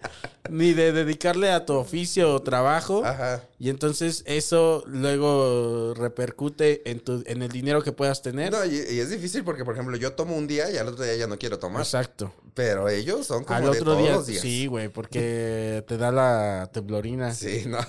ni 0.49 0.73
de 0.73 0.91
dedicarle 0.91 1.51
a 1.51 1.65
tu 1.65 1.73
oficio 1.73 2.33
o 2.35 2.41
trabajo. 2.41 3.03
Ajá. 3.05 3.43
Y 3.57 3.69
entonces 3.69 4.23
eso 4.27 4.83
luego 4.85 5.93
repercute 5.95 6.89
en, 6.89 6.99
tu, 6.99 7.23
en 7.25 7.41
el 7.41 7.49
dinero 7.49 7.81
que 7.81 7.91
puedas 7.91 8.21
tener. 8.21 8.51
No, 8.51 8.63
y, 8.65 8.75
y 8.75 8.99
es 8.99 9.09
difícil 9.09 9.43
porque, 9.43 9.65
por 9.65 9.73
ejemplo, 9.73 9.97
yo 9.97 10.13
tomo 10.13 10.35
un 10.35 10.45
día 10.47 10.69
y 10.71 10.77
al 10.77 10.87
otro 10.87 11.03
día 11.03 11.15
ya 11.15 11.27
no 11.27 11.37
quiero 11.37 11.57
tomar. 11.59 11.81
Exacto. 11.81 12.33
Pero 12.53 12.87
ellos 12.89 13.25
son 13.25 13.43
como 13.43 13.57
Al 13.57 13.63
de 13.63 13.69
otro 13.69 13.83
todos 13.85 13.97
día, 13.99 14.11
los 14.13 14.27
días. 14.27 14.41
sí, 14.41 14.67
güey, 14.67 14.89
porque 14.89 15.83
te 15.87 15.97
da 15.97 16.11
la 16.11 16.69
temblorina. 16.73 17.33
Sí, 17.33 17.63
no. 17.67 17.79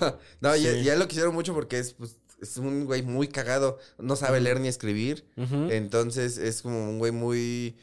No, 0.41 0.55
y- 0.55 0.61
Sí. 0.63 0.67
y, 0.83 0.89
a 0.89 0.93
él 0.93 0.99
lo 0.99 1.07
quisieron 1.07 1.33
mucho 1.33 1.53
porque 1.53 1.79
es, 1.79 1.93
pues, 1.93 2.15
es 2.41 2.57
un 2.57 2.85
güey 2.85 3.01
muy 3.03 3.27
cagado. 3.27 3.77
No 3.97 4.15
sabe 4.15 4.39
leer 4.41 4.59
ni 4.59 4.67
escribir. 4.67 5.25
Entonces 5.35 6.37
es 6.37 6.61
como 6.61 6.89
un 6.89 6.99
güey 6.99 7.11
muy. 7.11 7.77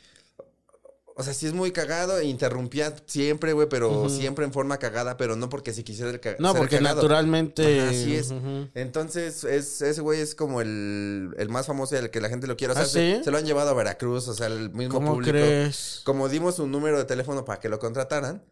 O 1.16 1.22
sea, 1.22 1.32
sí 1.32 1.46
es 1.46 1.52
muy 1.54 1.70
cagado 1.70 2.18
e 2.18 2.24
interrumpía 2.24 2.92
siempre, 3.06 3.52
güey, 3.52 3.68
pero 3.68 4.08
siempre 4.08 4.44
en 4.44 4.52
forma 4.52 4.78
cagada, 4.78 5.16
pero 5.16 5.36
no 5.36 5.48
porque 5.48 5.72
se 5.72 5.84
quisiera 5.84 6.10
el 6.10 6.18
ca- 6.18 6.34
No, 6.40 6.50
ser 6.50 6.58
porque 6.58 6.78
cagado. 6.78 6.96
naturalmente. 6.96 7.80
Ajá, 7.82 7.90
así 7.90 8.16
es. 8.16 8.34
Entonces, 8.74 9.44
es, 9.44 9.80
ese 9.80 10.00
güey 10.00 10.20
es 10.20 10.34
como 10.34 10.60
el, 10.60 11.32
el 11.38 11.48
más 11.50 11.66
famoso 11.66 11.94
y 11.94 11.98
el 11.98 12.10
que 12.10 12.20
la 12.20 12.28
gente 12.28 12.48
lo 12.48 12.56
quiere. 12.56 12.72
O 12.72 12.74
sea, 12.74 12.82
¿Ah, 12.82 12.86
se, 12.88 13.18
sí? 13.18 13.22
se 13.24 13.30
lo 13.30 13.38
han 13.38 13.46
llevado 13.46 13.70
a 13.70 13.74
Veracruz, 13.74 14.26
o 14.26 14.34
sea, 14.34 14.48
el 14.48 14.70
mismo 14.70 14.94
¿Cómo 14.94 15.12
público. 15.12 15.30
crees? 15.30 16.00
Como 16.04 16.28
dimos 16.28 16.58
un 16.58 16.72
número 16.72 16.98
de 16.98 17.04
teléfono 17.04 17.44
para 17.44 17.60
que 17.60 17.68
lo 17.68 17.78
contrataran, 17.78 18.42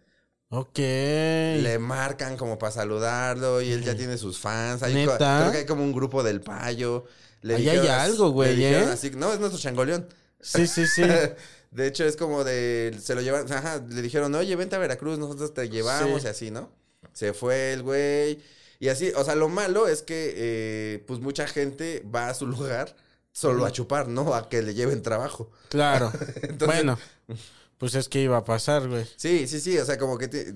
Ok. 0.55 0.79
le 0.79 1.79
marcan 1.81 2.37
como 2.37 2.59
para 2.59 2.73
saludarlo 2.73 3.63
y 3.63 3.73
él 3.73 3.83
ya 3.83 3.97
tiene 3.97 4.19
sus 4.19 4.39
fans. 4.39 4.83
Hay 4.83 4.93
¿Neta? 4.95 5.39
creo 5.41 5.53
que 5.53 5.59
hay 5.59 5.67
como 5.67 5.83
un 5.83 5.93
grupo 5.93 6.23
del 6.23 6.41
payo. 6.43 7.07
Le 7.41 7.55
Ahí 7.57 7.69
hay 7.69 7.77
dijeron 7.79 7.99
algo, 8.01 8.31
güey, 8.31 8.63
¿eh? 8.63 8.77
así, 8.93 9.11
no, 9.11 9.33
es 9.33 9.41
nuestro 9.41 9.59
changoleón. 9.61 10.07
Sí, 10.41 10.67
sí, 10.67 10.87
sí. 10.87 11.03
De 11.71 11.87
hecho, 11.87 12.05
es 12.05 12.17
como 12.17 12.45
de. 12.45 12.95
Se 13.03 13.15
lo 13.15 13.23
llevan. 13.23 13.51
Ajá, 13.51 13.83
le 13.89 14.03
dijeron, 14.03 14.35
oye, 14.35 14.55
vente 14.57 14.77
a 14.77 14.79
Veracruz, 14.79 15.19
nosotros 15.19 15.55
te 15.55 15.71
llevamos 15.71 16.21
Sí. 16.21 16.27
y 16.27 16.31
así, 16.31 16.51
¿no? 16.51 16.71
Se 17.15 17.33
fue 17.33 17.73
el 17.73 17.83
güey. 17.83 18.39
Y 18.79 18.89
así, 18.89 19.11
o 19.17 19.25
sea, 19.25 19.37
lo 19.37 19.49
malo 19.49 19.89
es 19.89 20.03
que, 20.03 20.35
eh, 20.37 21.05
pues 21.07 21.21
mucha 21.21 21.47
gente 21.47 22.05
va 22.15 22.29
a 22.29 22.35
su 22.35 22.47
lugar 22.47 22.95
solo 23.33 23.65
a 23.65 23.73
chupar, 23.73 24.09
¿no? 24.09 24.35
A 24.35 24.51
que 24.51 24.61
le 24.61 24.75
lleven 24.75 25.01
trabajo. 25.03 25.51
Claro. 25.71 26.13
Entonces- 26.43 26.67
bueno, 26.67 26.99
pues 27.83 27.97
es 27.97 28.09
que 28.09 28.21
iba 28.21 28.37
a 28.37 28.45
pasar, 28.45 28.89
güey. 28.89 29.05
Sí, 29.17 29.49
sí, 29.49 29.59
sí, 29.61 29.77
o 29.77 29.85
sea, 29.85 29.99
como 29.99 30.17
que 30.17 30.55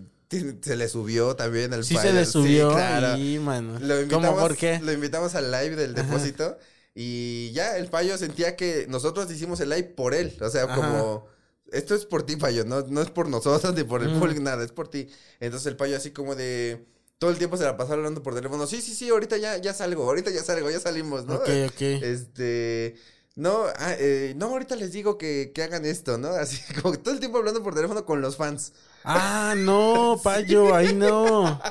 se 0.63 0.77
le 0.77 0.89
subió 0.89 1.35
también 1.35 1.73
el 1.73 1.85
Sí 1.85 1.97
se 1.97 2.13
le 2.13 2.25
subió. 2.25 2.71
claro. 2.71 3.19
y, 3.19 3.41
mano. 3.41 3.81
Lo 3.81 4.01
invitamos, 4.01 4.29
¿Cómo 4.31 4.41
por 4.41 4.57
qué? 4.57 4.79
Lo 4.81 4.93
invitamos 4.93 5.35
al 5.35 5.51
live 5.51 5.75
del 5.75 5.93
depósito 5.97 6.57
y 6.95 7.51
ya 7.51 7.79
el 7.79 7.89
payo 7.89 8.17
sentía 8.17 8.55
que 8.55 8.87
nosotros 8.89 9.29
hicimos 9.29 9.59
el 9.59 9.71
live 9.71 9.83
por 9.97 10.15
él. 10.15 10.37
O 10.41 10.49
sea, 10.49 10.67
Ajá. 10.67 10.77
como, 10.77 11.27
esto 11.73 11.97
es 11.97 12.07
por 12.07 12.23
ti, 12.25 12.37
payo, 12.37 12.65
no, 12.65 12.83
no 12.83 13.03
es 13.03 13.11
por 13.11 13.29
nosotros 13.29 13.75
ni 13.77 13.83
por 13.83 14.05
el 14.05 14.11
Mm. 14.15 14.21
público, 14.21 14.41
nada, 14.41 14.63
es 14.65 14.71
por 14.71 14.87
ti. 14.87 15.09
Entonces 15.41 15.67
el 15.67 15.77
payo 15.77 15.97
así 15.97 16.13
como 16.13 16.37
de... 16.37 16.87
Todo 17.19 17.31
el 17.31 17.39
tiempo 17.39 17.57
se 17.57 17.65
la 17.65 17.77
pasó 17.77 17.95
hablando 17.95 18.23
por 18.23 18.37
teléfono. 18.37 18.69
Sí, 18.69 18.81
sí, 18.81 18.95
sí, 18.95 19.09
ahorita 19.09 19.37
ya, 19.39 19.57
ya 19.57 19.75
salgo, 19.75 20.05
ahorita 20.05 20.31
ya 20.31 20.45
salgo, 20.45 20.71
ya 20.71 20.79
salimos, 20.79 21.27
¿no? 21.27 21.35
Ok, 21.35 21.49
ok. 21.71 21.81
Este... 21.81 22.95
No, 23.37 23.67
ah, 23.77 23.95
eh, 23.99 24.33
no, 24.35 24.47
ahorita 24.47 24.77
les 24.77 24.93
digo 24.93 25.19
que, 25.19 25.53
que 25.55 25.63
hagan 25.63 25.85
esto, 25.85 26.17
¿no? 26.17 26.29
Así 26.41 26.61
como 26.81 26.99
todo 26.99 27.13
el 27.15 27.21
tiempo 27.21 27.39
hablando 27.39 27.63
por 27.63 27.75
teléfono 27.75 28.05
con 28.05 28.21
los 28.23 28.37
fans. 28.37 28.73
Ah, 29.05 29.55
no, 29.57 30.19
payo, 30.25 30.75
ahí 30.75 30.95
no. 30.95 31.61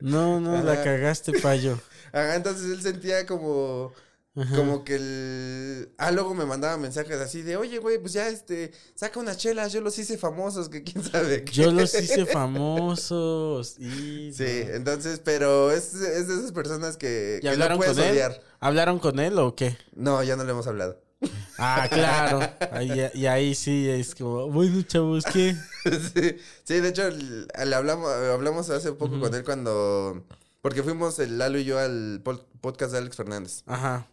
No, 0.00 0.40
no, 0.40 0.62
la 0.62 0.82
cagaste, 0.82 1.38
payo. 1.40 1.78
Ajá, 2.12 2.34
entonces 2.34 2.70
él 2.70 2.82
sentía 2.82 3.26
como. 3.26 3.92
Como 4.34 4.84
que 4.84 4.94
el. 4.94 5.92
Ah, 5.98 6.12
luego 6.12 6.34
me 6.34 6.44
mandaba 6.46 6.76
mensajes 6.76 7.16
así 7.20 7.42
de, 7.42 7.56
oye, 7.56 7.78
güey, 7.78 7.98
pues 7.98 8.12
ya 8.12 8.28
este. 8.28 8.70
Saca 8.94 9.18
unas 9.18 9.36
chelas, 9.36 9.72
yo 9.72 9.80
los 9.80 9.98
hice 9.98 10.16
famosos, 10.18 10.68
que 10.68 10.84
quién 10.84 11.02
sabe 11.04 11.44
qué. 11.44 11.52
Yo 11.52 11.72
los 11.72 11.92
hice 11.94 12.24
famosos. 12.32 13.76
Y 13.78 14.32
Sí, 14.32 14.44
entonces, 14.72 15.20
pero 15.24 15.70
es, 15.72 15.94
es 15.94 16.28
de 16.28 16.34
esas 16.34 16.52
personas 16.52 16.96
que, 16.96 17.36
¿Y 17.38 17.40
que 17.40 17.46
no 17.48 17.52
hablaron 17.54 17.78
puedes 17.78 17.96
con 17.96 18.04
él? 18.04 18.12
odiar. 18.12 18.40
¿Hablaron 18.60 18.98
con 19.00 19.18
él 19.18 19.38
o 19.38 19.54
qué? 19.56 19.76
No, 19.94 20.22
ya 20.22 20.36
no 20.36 20.44
le 20.44 20.50
hemos 20.52 20.66
hablado. 20.66 21.00
Ah, 21.62 21.86
claro. 21.90 22.40
Ahí- 22.72 23.10
y 23.12 23.26
ahí 23.26 23.54
sí 23.54 23.86
es 23.86 24.14
como, 24.14 24.48
bueno, 24.50 24.80
chavos, 24.80 25.24
¿qué? 25.30 25.54
sí, 25.84 26.36
sí, 26.64 26.80
de 26.80 26.88
hecho, 26.88 27.02
le 27.10 27.74
hablamos, 27.74 28.10
hablamos 28.10 28.70
hace 28.70 28.92
poco 28.92 29.20
con 29.20 29.34
él 29.34 29.44
cuando. 29.44 30.24
Porque 30.62 30.82
fuimos 30.82 31.18
el 31.18 31.36
Lalo 31.36 31.58
y 31.58 31.64
yo 31.64 31.78
al 31.78 32.22
podcast 32.62 32.92
de 32.92 32.98
Alex 32.98 33.16
Fernández. 33.16 33.62
Ajá. 33.66 34.06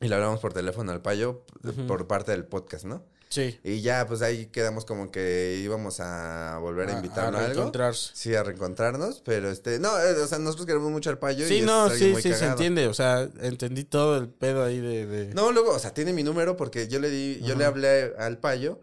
Y 0.00 0.08
le 0.08 0.14
hablamos 0.14 0.40
por 0.40 0.52
teléfono 0.52 0.92
al 0.92 1.00
payo 1.02 1.44
por 1.86 2.06
parte 2.06 2.32
del 2.32 2.44
podcast, 2.44 2.84
¿no? 2.84 3.04
Sí. 3.30 3.58
Y 3.64 3.80
ya, 3.80 4.06
pues 4.06 4.22
ahí 4.22 4.46
quedamos 4.46 4.84
como 4.84 5.10
que 5.10 5.58
íbamos 5.62 5.98
a 5.98 6.58
volver 6.60 6.90
a 6.90 6.92
invitarlo 6.92 7.38
a, 7.38 7.40
algo. 7.40 7.52
reencontrarse. 7.54 8.10
Sí, 8.14 8.34
a 8.34 8.44
reencontrarnos, 8.44 9.22
pero 9.24 9.50
este, 9.50 9.80
no, 9.80 9.98
eh, 9.98 10.12
o 10.22 10.26
sea, 10.28 10.38
nosotros 10.38 10.66
queremos 10.66 10.90
mucho 10.92 11.10
al 11.10 11.18
payo. 11.18 11.46
Sí, 11.48 11.58
es 11.58 11.64
no, 11.66 11.84
alguien 11.84 11.98
sí, 11.98 12.12
muy 12.12 12.22
sí, 12.22 12.32
se 12.32 12.44
entiende. 12.46 12.86
O 12.86 12.94
sea, 12.94 13.28
entendí 13.40 13.82
todo 13.84 14.18
el 14.18 14.28
pedo 14.28 14.62
ahí 14.62 14.78
de... 14.78 15.06
de- 15.06 15.34
No, 15.34 15.50
luego, 15.50 15.72
o 15.72 15.78
sea, 15.80 15.92
tiene 15.92 16.12
mi 16.12 16.22
número 16.22 16.56
porque 16.56 16.86
yo 16.86 17.00
le 17.00 17.10
di, 17.10 17.40
yo 17.42 17.56
le 17.56 17.64
hablé 17.64 18.12
al 18.18 18.38
payo 18.38 18.78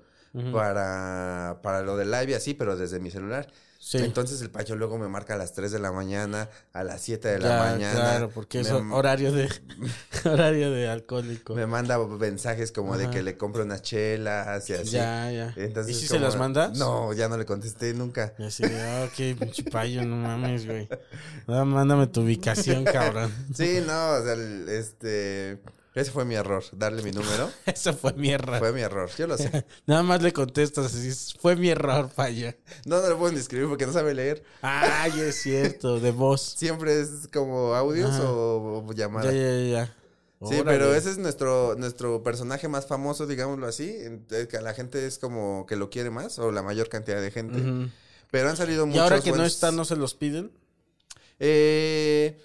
para, 0.52 1.60
para 1.62 1.82
lo 1.82 1.96
del 1.98 2.12
live 2.12 2.32
y 2.32 2.34
así, 2.34 2.54
pero 2.54 2.76
desde 2.76 3.00
mi 3.00 3.12
celular. 3.12 3.48
Sí. 3.84 3.98
Entonces 3.98 4.40
el 4.44 4.52
payo 4.52 4.76
luego 4.76 5.00
me 5.00 5.08
marca 5.08 5.34
a 5.34 5.38
las 5.38 5.54
3 5.54 5.72
de 5.72 5.80
la 5.80 5.92
mañana, 5.92 6.50
a 6.72 6.84
las 6.84 7.02
7 7.02 7.28
de 7.28 7.40
la 7.40 7.58
mañana. 7.58 8.00
Claro, 8.00 8.30
porque 8.30 8.60
es 8.60 8.70
horario 8.70 9.32
de 9.32 9.50
horario 10.26 10.70
de 10.70 10.88
alcohólico. 10.88 11.56
me 11.56 11.66
manda 11.66 11.98
mensajes 11.98 12.72
como 12.72 12.96
de 12.96 13.10
que 13.10 13.24
le 13.24 13.38
compre 13.38 13.64
unas 13.64 13.82
chelas 13.82 14.70
y 14.70 14.74
así. 14.74 14.92
Ya, 14.92 15.32
ya. 15.32 15.54
Entonces, 15.58 15.98
¿Y 15.98 16.00
si 16.00 16.08
se 16.08 16.20
las 16.20 16.36
mandas? 16.36 16.78
No, 16.78 17.12
ya 17.14 17.28
no 17.28 17.38
le 17.38 17.46
contesté 17.48 17.96
nunca. 17.96 18.36
Y 18.38 18.44
así 18.44 18.64
ah, 18.66 19.08
ok, 19.08 19.40
pinche 19.40 19.64
payo, 19.64 20.06
no 20.06 20.16
mames, 20.16 20.68
güey. 20.68 20.88
Ah, 21.48 21.66
mándame 21.66 22.06
tu 22.06 22.22
ubicación, 22.22 22.84
cabrón. 22.86 23.34
Sí, 23.52 23.80
no, 23.84 24.12
o 24.12 24.24
sea, 24.24 24.36
este. 24.78 25.60
Ese 25.94 26.10
fue 26.12 26.24
mi 26.24 26.36
error, 26.36 26.64
darle 26.72 27.02
mi 27.04 27.12
número. 27.12 27.50
Eso 27.66 27.94
fue 27.94 28.14
mi 28.14 28.30
error. 28.32 28.60
Fue 28.60 28.72
mi 28.72 28.80
error, 28.82 29.10
yo 29.18 29.28
lo 29.28 29.38
sé. 29.38 29.66
Nada 29.86 30.04
más 30.04 30.22
le 30.22 30.32
contestas 30.32 30.86
así, 30.96 31.12
fue 31.40 31.56
mi 31.58 31.70
error, 31.70 32.10
payo. 32.16 32.54
No, 32.86 33.02
no 33.02 33.10
lo 33.10 33.18
puedo 33.18 33.34
ni 33.34 33.40
escribir 33.40 33.68
porque 33.68 33.86
no 33.86 33.92
sabe 33.94 34.14
leer. 34.14 34.42
Ay, 34.62 35.12
es 35.20 35.42
cierto, 35.42 36.00
de 36.00 36.12
voz. 36.12 36.42
Siempre 36.58 37.02
es 37.02 37.28
como 37.34 37.76
audios 37.76 38.10
Ajá. 38.12 38.24
o, 38.32 38.86
o 38.88 38.94
llamada. 38.94 39.32
Ya, 39.32 39.38
ya, 39.38 39.70
ya. 39.70 39.96
Sí, 40.48 40.56
Órale. 40.60 40.64
pero 40.66 40.96
ese 40.96 41.12
es 41.12 41.18
nuestro, 41.20 41.76
nuestro 41.78 42.24
personaje 42.24 42.68
más 42.68 42.88
famoso, 42.88 43.28
digámoslo 43.28 43.68
así. 43.68 43.94
eh, 44.32 44.48
Que 44.50 44.60
la 44.62 44.74
gente 44.74 45.06
es 45.06 45.20
como 45.20 45.66
que 45.68 45.76
lo 45.76 45.90
quiere 45.92 46.10
más, 46.10 46.40
o 46.40 46.52
la 46.52 46.64
mayor 46.64 46.90
cantidad 46.90 47.22
de 47.22 47.30
gente. 47.32 47.92
Pero 48.32 48.50
han 48.50 48.58
salido 48.58 48.86
Y 48.86 48.88
muchos. 48.88 49.02
ahora 49.04 49.20
que 49.22 49.34
no 49.34 49.44
está, 49.46 49.72
¿no 49.72 49.86
se 49.86 49.96
los 49.98 50.16
piden? 50.16 50.52
Eh, 51.38 52.40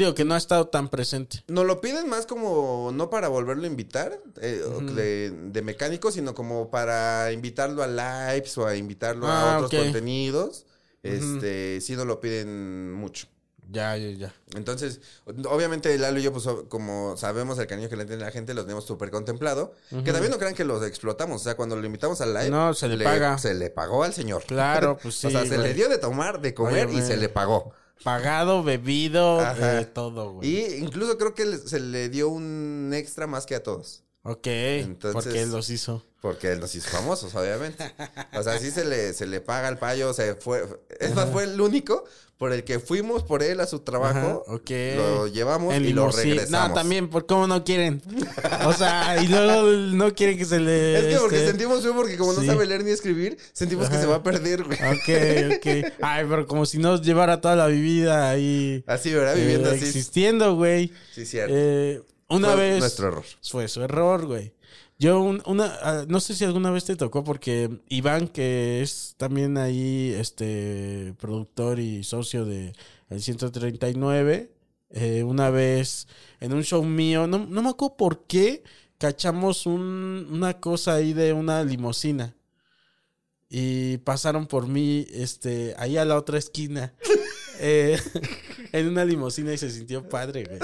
Digo, 0.00 0.14
que 0.14 0.24
no 0.24 0.34
ha 0.34 0.38
estado 0.38 0.68
tan 0.68 0.88
presente. 0.88 1.44
nos 1.46 1.66
lo 1.66 1.80
piden 1.80 2.08
más 2.08 2.24
como, 2.26 2.90
no 2.92 3.10
para 3.10 3.28
volverlo 3.28 3.64
a 3.64 3.66
invitar, 3.66 4.18
eh, 4.40 4.64
de, 4.94 5.30
de 5.30 5.62
mecánico, 5.62 6.10
sino 6.10 6.34
como 6.34 6.70
para 6.70 7.32
invitarlo 7.32 7.82
a 7.82 7.86
lives 7.86 8.56
o 8.56 8.66
a 8.66 8.76
invitarlo 8.76 9.26
Ah, 9.28 9.56
a 9.56 9.58
otros 9.58 9.74
ok. 9.74 9.84
contenidos. 9.84 10.64
Este, 11.02 11.80
sí 11.82 11.96
nos 11.96 12.06
lo 12.06 12.20
piden 12.20 12.92
mucho. 12.92 13.26
Ya, 13.72 13.96
ya, 13.96 14.10
ya. 14.10 14.34
Entonces, 14.56 15.00
obviamente 15.48 15.96
Lalo 15.96 16.18
y 16.18 16.22
yo, 16.24 16.32
pues 16.32 16.44
como 16.68 17.16
sabemos 17.16 17.56
el 17.58 17.66
cariño 17.68 17.88
que 17.88 17.96
le 17.96 18.04
tiene 18.04 18.22
la 18.24 18.32
gente, 18.32 18.52
lo 18.52 18.62
tenemos 18.64 18.84
súper 18.84 19.10
contemplado. 19.10 19.74
Que 20.04 20.12
también 20.12 20.30
no 20.32 20.38
crean 20.38 20.54
que 20.54 20.64
los 20.64 20.82
explotamos. 20.84 21.42
O 21.42 21.44
sea, 21.44 21.56
cuando 21.56 21.76
lo 21.76 21.86
invitamos 21.86 22.20
al 22.20 22.34
live, 22.34 22.50
No, 22.50 22.74
se 22.74 22.88
le 22.88 23.04
paga. 23.04 23.38
Se 23.38 23.54
le 23.54 23.70
pagó 23.70 24.02
al 24.02 24.12
señor. 24.12 24.42
Claro, 24.44 24.98
pues 25.00 25.14
sí. 25.14 25.26
o 25.28 25.30
sea, 25.30 25.46
se 25.46 25.56
le 25.58 25.72
dio 25.74 25.88
de 25.88 25.98
tomar, 25.98 26.40
de 26.40 26.52
comer 26.52 26.88
y 26.88 26.94
güey. 26.94 27.06
se 27.06 27.16
le 27.16 27.28
pagó. 27.28 27.72
Pagado, 28.04 28.62
bebido, 28.62 29.40
eh, 29.58 29.84
todo, 29.92 30.32
güey. 30.34 30.48
Y 30.48 30.74
incluso 30.76 31.18
creo 31.18 31.34
que 31.34 31.58
se 31.58 31.80
le 31.80 32.08
dio 32.08 32.28
un 32.28 32.92
extra 32.94 33.26
más 33.26 33.46
que 33.46 33.54
a 33.54 33.62
todos. 33.62 34.04
Ok, 34.22 34.46
Entonces- 34.46 35.24
porque 35.24 35.42
él 35.42 35.50
los 35.50 35.70
hizo. 35.70 36.04
Porque 36.20 36.52
él 36.52 36.60
los 36.60 36.74
hizo 36.74 36.88
famosos, 36.90 37.34
obviamente. 37.34 37.94
O 38.34 38.42
sea, 38.42 38.58
sí 38.58 38.70
se 38.70 38.84
le, 38.84 39.14
se 39.14 39.26
le 39.26 39.40
paga 39.40 39.68
al 39.68 39.78
payo. 39.78 40.10
O 40.10 40.12
sea, 40.12 40.36
fue, 40.38 40.66
es 40.98 41.14
más, 41.14 41.30
fue 41.30 41.44
el 41.44 41.58
único 41.60 42.04
por 42.40 42.54
el 42.54 42.64
que 42.64 42.80
fuimos 42.80 43.22
por 43.22 43.42
él 43.42 43.60
a 43.60 43.66
su 43.66 43.80
trabajo. 43.80 44.46
Ajá. 44.48 44.96
Lo 44.96 45.26
llevamos 45.26 45.76
y 45.76 45.92
lo 45.92 46.10
regresamos. 46.10 46.70
No, 46.70 46.74
también, 46.74 47.10
¿por 47.10 47.26
cómo 47.26 47.46
no 47.46 47.64
quieren? 47.64 48.02
O 48.64 48.72
sea, 48.72 49.22
y 49.22 49.28
luego 49.28 49.70
no 49.70 50.14
quieren 50.14 50.38
que 50.38 50.46
se 50.46 50.58
le... 50.58 50.98
Es 50.98 51.04
que 51.14 51.20
porque 51.20 51.36
este, 51.36 51.48
sentimos 51.48 51.82
feo 51.82 51.94
porque 51.94 52.16
como 52.16 52.32
no 52.32 52.42
sabe 52.42 52.64
leer 52.64 52.82
ni 52.82 52.92
escribir, 52.92 53.36
sentimos 53.52 53.90
que 53.90 53.98
se 53.98 54.06
va 54.06 54.16
a 54.16 54.22
perder, 54.22 54.64
güey. 54.64 54.78
Ok, 54.78 55.56
ok. 55.58 55.92
Ay, 56.00 56.24
pero 56.28 56.46
como 56.46 56.64
si 56.64 56.78
no 56.78 56.98
llevara 56.98 57.42
toda 57.42 57.56
la 57.56 57.66
vida 57.66 58.30
ahí... 58.30 58.84
Así, 58.86 59.12
¿verdad? 59.12 59.34
Viviendo 59.36 59.70
eh, 59.70 59.76
así. 59.76 59.84
Existiendo, 59.84 60.54
güey. 60.54 60.92
Sí, 61.12 61.26
cierto. 61.26 61.54
Eh, 61.54 62.02
una 62.28 62.52
Fue 62.52 62.56
vez... 62.56 62.80
nuestro 62.80 63.08
error. 63.08 63.24
Fue 63.42 63.68
su 63.68 63.82
error, 63.82 64.24
güey. 64.24 64.54
Yo, 65.00 65.22
un- 65.22 65.42
una, 65.46 65.64
ah, 65.82 66.04
no 66.08 66.20
sé 66.20 66.34
si 66.34 66.44
alguna 66.44 66.70
vez 66.70 66.84
te 66.84 66.94
tocó, 66.94 67.24
porque 67.24 67.70
Iván, 67.88 68.28
que 68.28 68.82
es 68.82 69.14
también 69.16 69.56
ahí, 69.56 70.14
este, 70.14 71.14
productor 71.18 71.80
y 71.80 72.04
socio 72.04 72.44
de 72.44 72.74
El 73.08 73.22
139, 73.22 74.52
eh, 74.90 75.22
una 75.22 75.48
vez 75.48 76.06
en 76.38 76.52
un 76.52 76.62
show 76.64 76.84
mío, 76.84 77.26
no, 77.26 77.38
no 77.46 77.62
me 77.62 77.70
acuerdo 77.70 77.96
por 77.96 78.26
qué, 78.26 78.62
cachamos 78.98 79.64
un- 79.64 80.28
una 80.30 80.60
cosa 80.60 80.94
ahí 80.96 81.14
de 81.14 81.32
una 81.32 81.64
limusina. 81.64 82.34
Y 83.48 83.96
pasaron 83.98 84.46
por 84.46 84.68
mí, 84.68 85.06
este, 85.12 85.74
ahí 85.78 85.96
a 85.96 86.04
la 86.04 86.16
otra 86.16 86.36
esquina. 86.38 86.92
eh, 87.58 87.98
en 88.72 88.86
una 88.88 89.06
limusina 89.06 89.52
y 89.54 89.58
se 89.58 89.70
sintió 89.70 90.06
padre, 90.08 90.44
güey. 90.44 90.60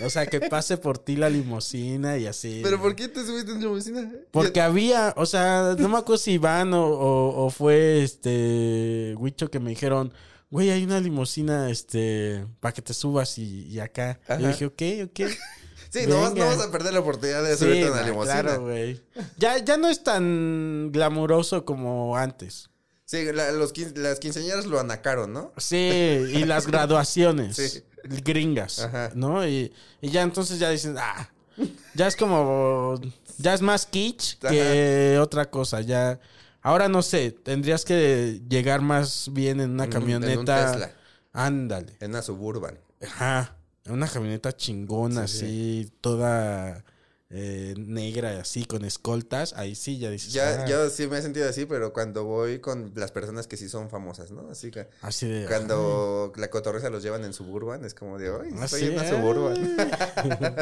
O 0.00 0.10
sea, 0.10 0.26
que 0.26 0.40
pase 0.40 0.76
por 0.76 0.98
ti 0.98 1.16
la 1.16 1.30
limusina 1.30 2.18
y 2.18 2.26
así. 2.26 2.60
¿Pero 2.62 2.80
por 2.80 2.94
qué 2.96 3.08
te 3.08 3.24
subiste 3.24 3.52
en 3.52 3.74
vecina? 3.74 4.12
Porque 4.30 4.60
había, 4.60 5.14
o 5.16 5.26
sea, 5.26 5.74
no 5.78 5.88
me 5.88 5.98
acuerdo 5.98 6.18
si 6.18 6.32
Iván 6.32 6.74
o, 6.74 6.84
o- 6.86 7.46
o 7.46 7.50
fue 7.50 8.02
este 8.02 9.14
Huicho 9.18 9.50
que 9.50 9.60
me 9.60 9.70
dijeron, 9.70 10.12
güey, 10.50 10.70
hay 10.70 10.84
una 10.84 11.00
limusina, 11.00 11.70
este, 11.70 12.46
para 12.60 12.72
que 12.72 12.82
te 12.82 12.94
subas 12.94 13.38
y, 13.38 13.66
y 13.68 13.80
acá. 13.80 14.20
Yo 14.28 14.34
Ajá. 14.34 14.48
dije, 14.48 14.66
ok, 14.66 14.82
ok. 15.10 15.30
Sí, 15.88 16.00
no 16.08 16.20
vas, 16.20 16.34
no 16.34 16.44
vas 16.44 16.60
a 16.60 16.70
perder 16.72 16.92
la 16.92 17.00
oportunidad 17.00 17.44
de 17.44 17.56
subirte 17.56 17.84
a 17.86 17.92
una 17.92 18.00
ma, 18.02 18.06
limusina. 18.08 18.42
claro, 18.42 18.62
güey. 18.62 19.00
Ya, 19.38 19.56
ya 19.64 19.76
no 19.78 19.88
es 19.88 20.02
tan 20.02 20.90
glamuroso 20.92 21.64
como 21.64 22.16
antes. 22.16 22.68
Sí, 23.04 23.24
la- 23.32 23.52
los 23.52 23.72
las 23.96 24.18
quinceañeras 24.18 24.66
lo 24.66 24.80
anacaron, 24.80 25.32
¿no? 25.32 25.52
Sí, 25.56 25.76
y 25.76 26.44
las 26.44 26.66
graduaciones 26.66 27.56
Sí. 27.56 27.82
Gringas, 28.24 28.80
Ajá. 28.80 29.10
¿no? 29.14 29.46
Y, 29.46 29.72
y 30.00 30.10
ya 30.10 30.22
entonces 30.22 30.58
ya 30.58 30.70
dicen, 30.70 30.96
ah, 30.98 31.28
ya 31.94 32.06
es 32.06 32.16
como, 32.16 33.00
ya 33.38 33.54
es 33.54 33.62
más 33.62 33.86
kitsch 33.86 34.38
que 34.38 35.18
otra 35.20 35.50
cosa, 35.50 35.80
ya. 35.80 36.18
Ahora 36.62 36.88
no 36.88 37.00
sé, 37.02 37.30
tendrías 37.30 37.84
que 37.84 38.40
llegar 38.48 38.80
más 38.82 39.30
bien 39.32 39.60
en 39.60 39.70
una 39.70 39.84
un- 39.84 39.90
en 39.92 39.96
un 39.96 40.02
camioneta. 40.18 40.72
Tesla. 40.72 40.90
Ándale. 41.32 41.96
En 42.00 42.10
una 42.10 42.22
suburban. 42.22 42.78
Ajá. 43.06 43.56
En 43.84 43.92
una 43.92 44.08
camioneta 44.08 44.56
chingona, 44.56 45.28
Sí, 45.28 45.38
sí. 45.38 45.44
así, 45.44 45.92
toda 46.00 46.84
eh, 47.28 47.74
negra, 47.76 48.38
así, 48.40 48.64
con 48.66 48.84
escoltas. 48.84 49.52
Ahí 49.54 49.74
sí, 49.74 49.98
ya 49.98 50.10
dices. 50.10 50.32
Ya, 50.32 50.62
ah, 50.62 50.66
yo 50.66 50.88
sí 50.90 51.08
me 51.08 51.18
he 51.18 51.22
sentido 51.22 51.48
así, 51.48 51.66
pero 51.66 51.92
cuando 51.92 52.24
voy 52.24 52.60
con 52.60 52.92
las 52.94 53.10
personas 53.10 53.48
que 53.48 53.56
sí 53.56 53.68
son 53.68 53.90
famosas, 53.90 54.30
¿no? 54.30 54.48
Así 54.48 54.70
que 54.70 54.86
Así 55.02 55.26
de. 55.26 55.46
cuando 55.46 56.32
la 56.36 56.50
cotorreza 56.50 56.88
los 56.88 57.02
llevan 57.02 57.24
en 57.24 57.32
suburban, 57.32 57.84
es 57.84 57.94
como 57.94 58.18
de, 58.18 58.28
ah, 58.28 58.64
estoy 58.64 58.84
en 58.84 58.92
una 58.94 59.08
suburban. 59.08 59.76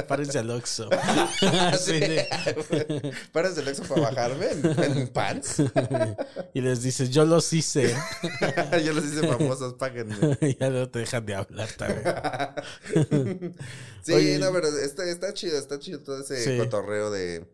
Párense 0.09 0.39
al 0.39 0.51
Oxxo. 0.51 0.89
Sí. 1.41 1.47
Así 1.47 2.01
de- 2.01 3.12
Paras 3.33 3.59
el 3.59 3.69
exo 3.69 3.83
para 3.85 4.03
bajarme 4.03 4.47
en, 4.51 4.83
en 4.99 5.09
pants. 5.09 5.57
y 6.55 6.61
les 6.61 6.83
dices, 6.83 7.11
yo 7.11 7.25
los 7.25 7.53
hice. 7.53 7.95
Yo 8.85 8.93
los 8.95 9.05
hice 9.05 9.27
famosos, 9.27 9.75
páguenme. 9.75 10.17
ya 10.59 10.71
no 10.71 10.89
te 10.89 11.01
dejan 11.01 11.27
de 11.27 11.35
hablar 11.35 11.69
también. 11.77 13.55
Sí, 14.03 14.12
Oye. 14.12 14.39
no, 14.39 14.53
pero 14.53 14.69
está, 14.69 15.05
está 15.05 15.33
chido, 15.33 15.59
está 15.59 15.79
chido 15.79 16.01
todo 16.01 16.21
ese 16.21 16.43
Sí. 16.45 16.54
Cotorreo 16.59 17.11
de, 17.11 17.47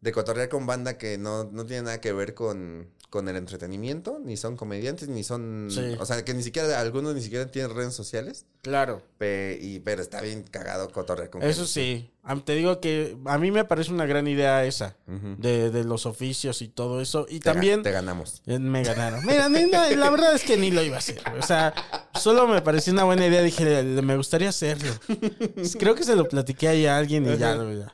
de 0.00 0.12
cotorrear 0.12 0.48
con 0.48 0.66
banda 0.66 0.98
que 0.98 1.18
no, 1.18 1.44
no 1.44 1.66
tiene 1.66 1.82
nada 1.82 2.00
que 2.00 2.12
ver 2.12 2.34
con, 2.34 2.88
con 3.10 3.28
el 3.28 3.36
entretenimiento, 3.36 4.18
ni 4.24 4.36
son 4.36 4.56
comediantes, 4.56 5.08
ni 5.08 5.24
son... 5.24 5.68
Sí. 5.70 5.96
O 5.98 6.06
sea, 6.06 6.24
que 6.24 6.32
ni 6.32 6.42
siquiera, 6.42 6.78
algunos 6.80 7.14
ni 7.14 7.20
siquiera 7.22 7.50
tienen 7.50 7.74
redes 7.74 7.92
sociales, 7.94 8.46
Claro. 8.62 9.02
pe- 9.18 9.58
y, 9.60 9.80
pero 9.80 10.00
está 10.02 10.20
bien 10.20 10.44
cagado 10.44 10.90
cotorrear 10.90 11.28
con 11.30 11.42
Eso 11.42 11.66
gente. 11.66 11.72
sí. 11.72 12.10
Te 12.44 12.54
digo 12.54 12.78
que 12.80 13.16
a 13.24 13.38
mí 13.38 13.50
me 13.50 13.64
parece 13.64 13.90
una 13.92 14.06
gran 14.06 14.28
idea 14.28 14.64
esa. 14.64 14.94
De, 15.38 15.70
de 15.70 15.82
los 15.84 16.06
oficios 16.06 16.62
y 16.62 16.68
todo 16.68 17.00
eso. 17.00 17.26
Y 17.28 17.40
Te 17.40 17.50
ga- 17.50 17.52
también. 17.54 17.82
Te 17.82 17.90
ganamos. 17.90 18.42
Eh, 18.46 18.58
Me 18.60 18.84
ganaron. 18.84 19.24
Mira, 19.26 19.48
ni- 19.48 19.68
la 19.70 20.10
verdad 20.10 20.34
es 20.34 20.44
que 20.44 20.56
ni 20.56 20.70
lo 20.70 20.82
iba 20.82 20.96
a 20.96 20.98
hacer. 21.00 21.20
O 21.38 21.42
sea, 21.44 21.74
solo 22.14 22.46
me 22.46 22.60
pareció 22.62 22.92
una 22.92 23.02
buena 23.04 23.26
idea. 23.26 23.42
Dije, 23.42 23.82
"Le- 23.82 24.02
me 24.02 24.16
gustaría 24.16 24.50
hacerlo. 24.50 24.92
Creo 25.80 25.94
que 25.96 26.04
se 26.04 26.14
lo 26.14 26.28
platiqué 26.28 26.68
ahí 26.68 26.86
a 26.86 26.96
alguien 26.98 27.24
y 27.28 27.36
ya. 27.38 27.54
lo- 27.56 27.72
ya. 27.72 27.92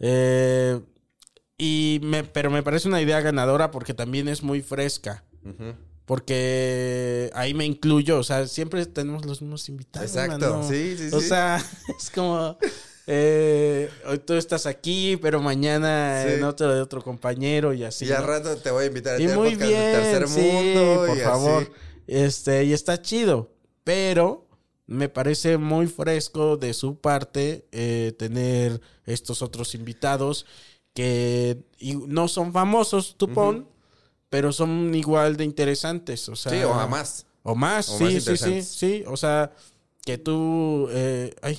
Eh, 0.00 0.80
y 1.58 2.00
me, 2.02 2.22
pero 2.24 2.50
me 2.50 2.62
parece 2.62 2.88
una 2.88 3.00
idea 3.00 3.20
ganadora 3.20 3.70
porque 3.70 3.94
también 3.94 4.28
es 4.28 4.42
muy 4.42 4.60
fresca. 4.62 5.24
Ujú. 5.44 5.74
Porque 6.04 7.30
ahí 7.34 7.52
me 7.54 7.64
incluyo. 7.64 8.18
O 8.18 8.22
sea, 8.24 8.46
siempre 8.46 8.84
tenemos 8.86 9.24
los 9.26 9.42
mismos 9.42 9.68
invitados. 9.68 10.10
Exacto. 10.10 10.38
mano. 10.38 10.68
Sí, 10.68 10.96
sí, 10.96 11.08
O 11.12 11.20
sí. 11.20 11.28
sea, 11.28 11.56
es 11.98 12.10
como. 12.10 12.56
eh, 13.08 13.88
hoy 14.06 14.18
tú 14.18 14.34
estás 14.34 14.66
aquí, 14.66 15.16
pero 15.20 15.40
mañana 15.40 16.24
Sí. 16.26 16.34
en 16.34 16.44
otro 16.44 16.74
de 16.74 16.80
otro 16.80 17.02
compañero 17.02 17.72
y 17.72 17.84
así. 17.84 18.04
y 18.06 18.12
al 18.12 18.22
¿no? 18.22 18.28
rato 18.28 18.56
te 18.56 18.70
voy 18.70 18.84
a 18.84 18.86
invitar 18.86 19.16
a 19.16 19.20
Y 19.20 19.26
muy 19.28 19.50
podcast 19.50 19.60
bien, 19.70 19.80
del 19.82 20.02
tercer 20.18 20.28
sí, 20.28 20.40
mundo. 20.52 21.04
por 21.06 21.16
y 21.16 21.20
favor. 21.20 21.62
así. 21.62 21.72
Este, 22.06 22.64
y 22.64 22.72
está 22.72 23.00
chido. 23.02 23.52
Pero 23.82 24.45
me 24.86 25.08
parece 25.08 25.58
muy 25.58 25.86
fresco 25.86 26.56
de 26.56 26.72
su 26.74 26.96
parte 27.00 27.66
eh, 27.72 28.14
tener 28.18 28.80
estos 29.04 29.42
otros 29.42 29.74
invitados 29.74 30.46
que 30.94 31.58
y 31.78 31.94
no 31.94 32.28
son 32.28 32.52
famosos, 32.52 33.16
tú 33.18 33.28
pon, 33.28 33.68
pero 34.30 34.52
son 34.52 34.94
igual 34.94 35.36
de 35.36 35.44
interesantes. 35.44 36.28
O 36.28 36.36
sea, 36.36 36.52
Sí, 36.52 36.62
o 36.62 36.72
más. 36.88 37.26
O 37.42 37.54
más, 37.54 37.88
O 37.88 37.98
sí, 37.98 38.04
más 38.04 38.12
sí, 38.24 38.36
sí, 38.36 38.62
sí. 38.62 39.04
O 39.06 39.16
sea, 39.16 39.52
que 40.04 40.18
tú. 40.18 40.88
eh, 40.90 41.34
ay, 41.42 41.58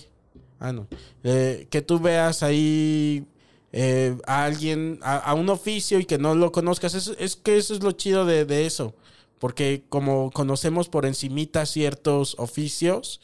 ah, 0.59 0.71
no. 0.73 0.87
Eh, 1.23 1.67
que 1.69 1.81
tú 1.81 1.99
veas 1.99 2.43
ahí 2.43 3.25
eh, 3.71 4.17
a 4.25 4.45
alguien, 4.45 4.99
a, 5.01 5.17
a 5.17 5.33
un 5.33 5.49
oficio 5.49 5.99
y 5.99 6.05
que 6.05 6.17
no 6.17 6.35
lo 6.35 6.51
conozcas. 6.51 6.93
Es, 6.93 7.07
es 7.19 7.35
que 7.35 7.57
eso 7.57 7.73
es 7.73 7.83
lo 7.83 7.91
chido 7.91 8.25
de, 8.25 8.45
de 8.45 8.65
eso. 8.65 8.95
Porque 9.39 9.83
como 9.89 10.31
conocemos 10.31 10.89
por 10.89 11.05
encimita 11.05 11.65
ciertos 11.65 12.35
oficios 12.39 13.21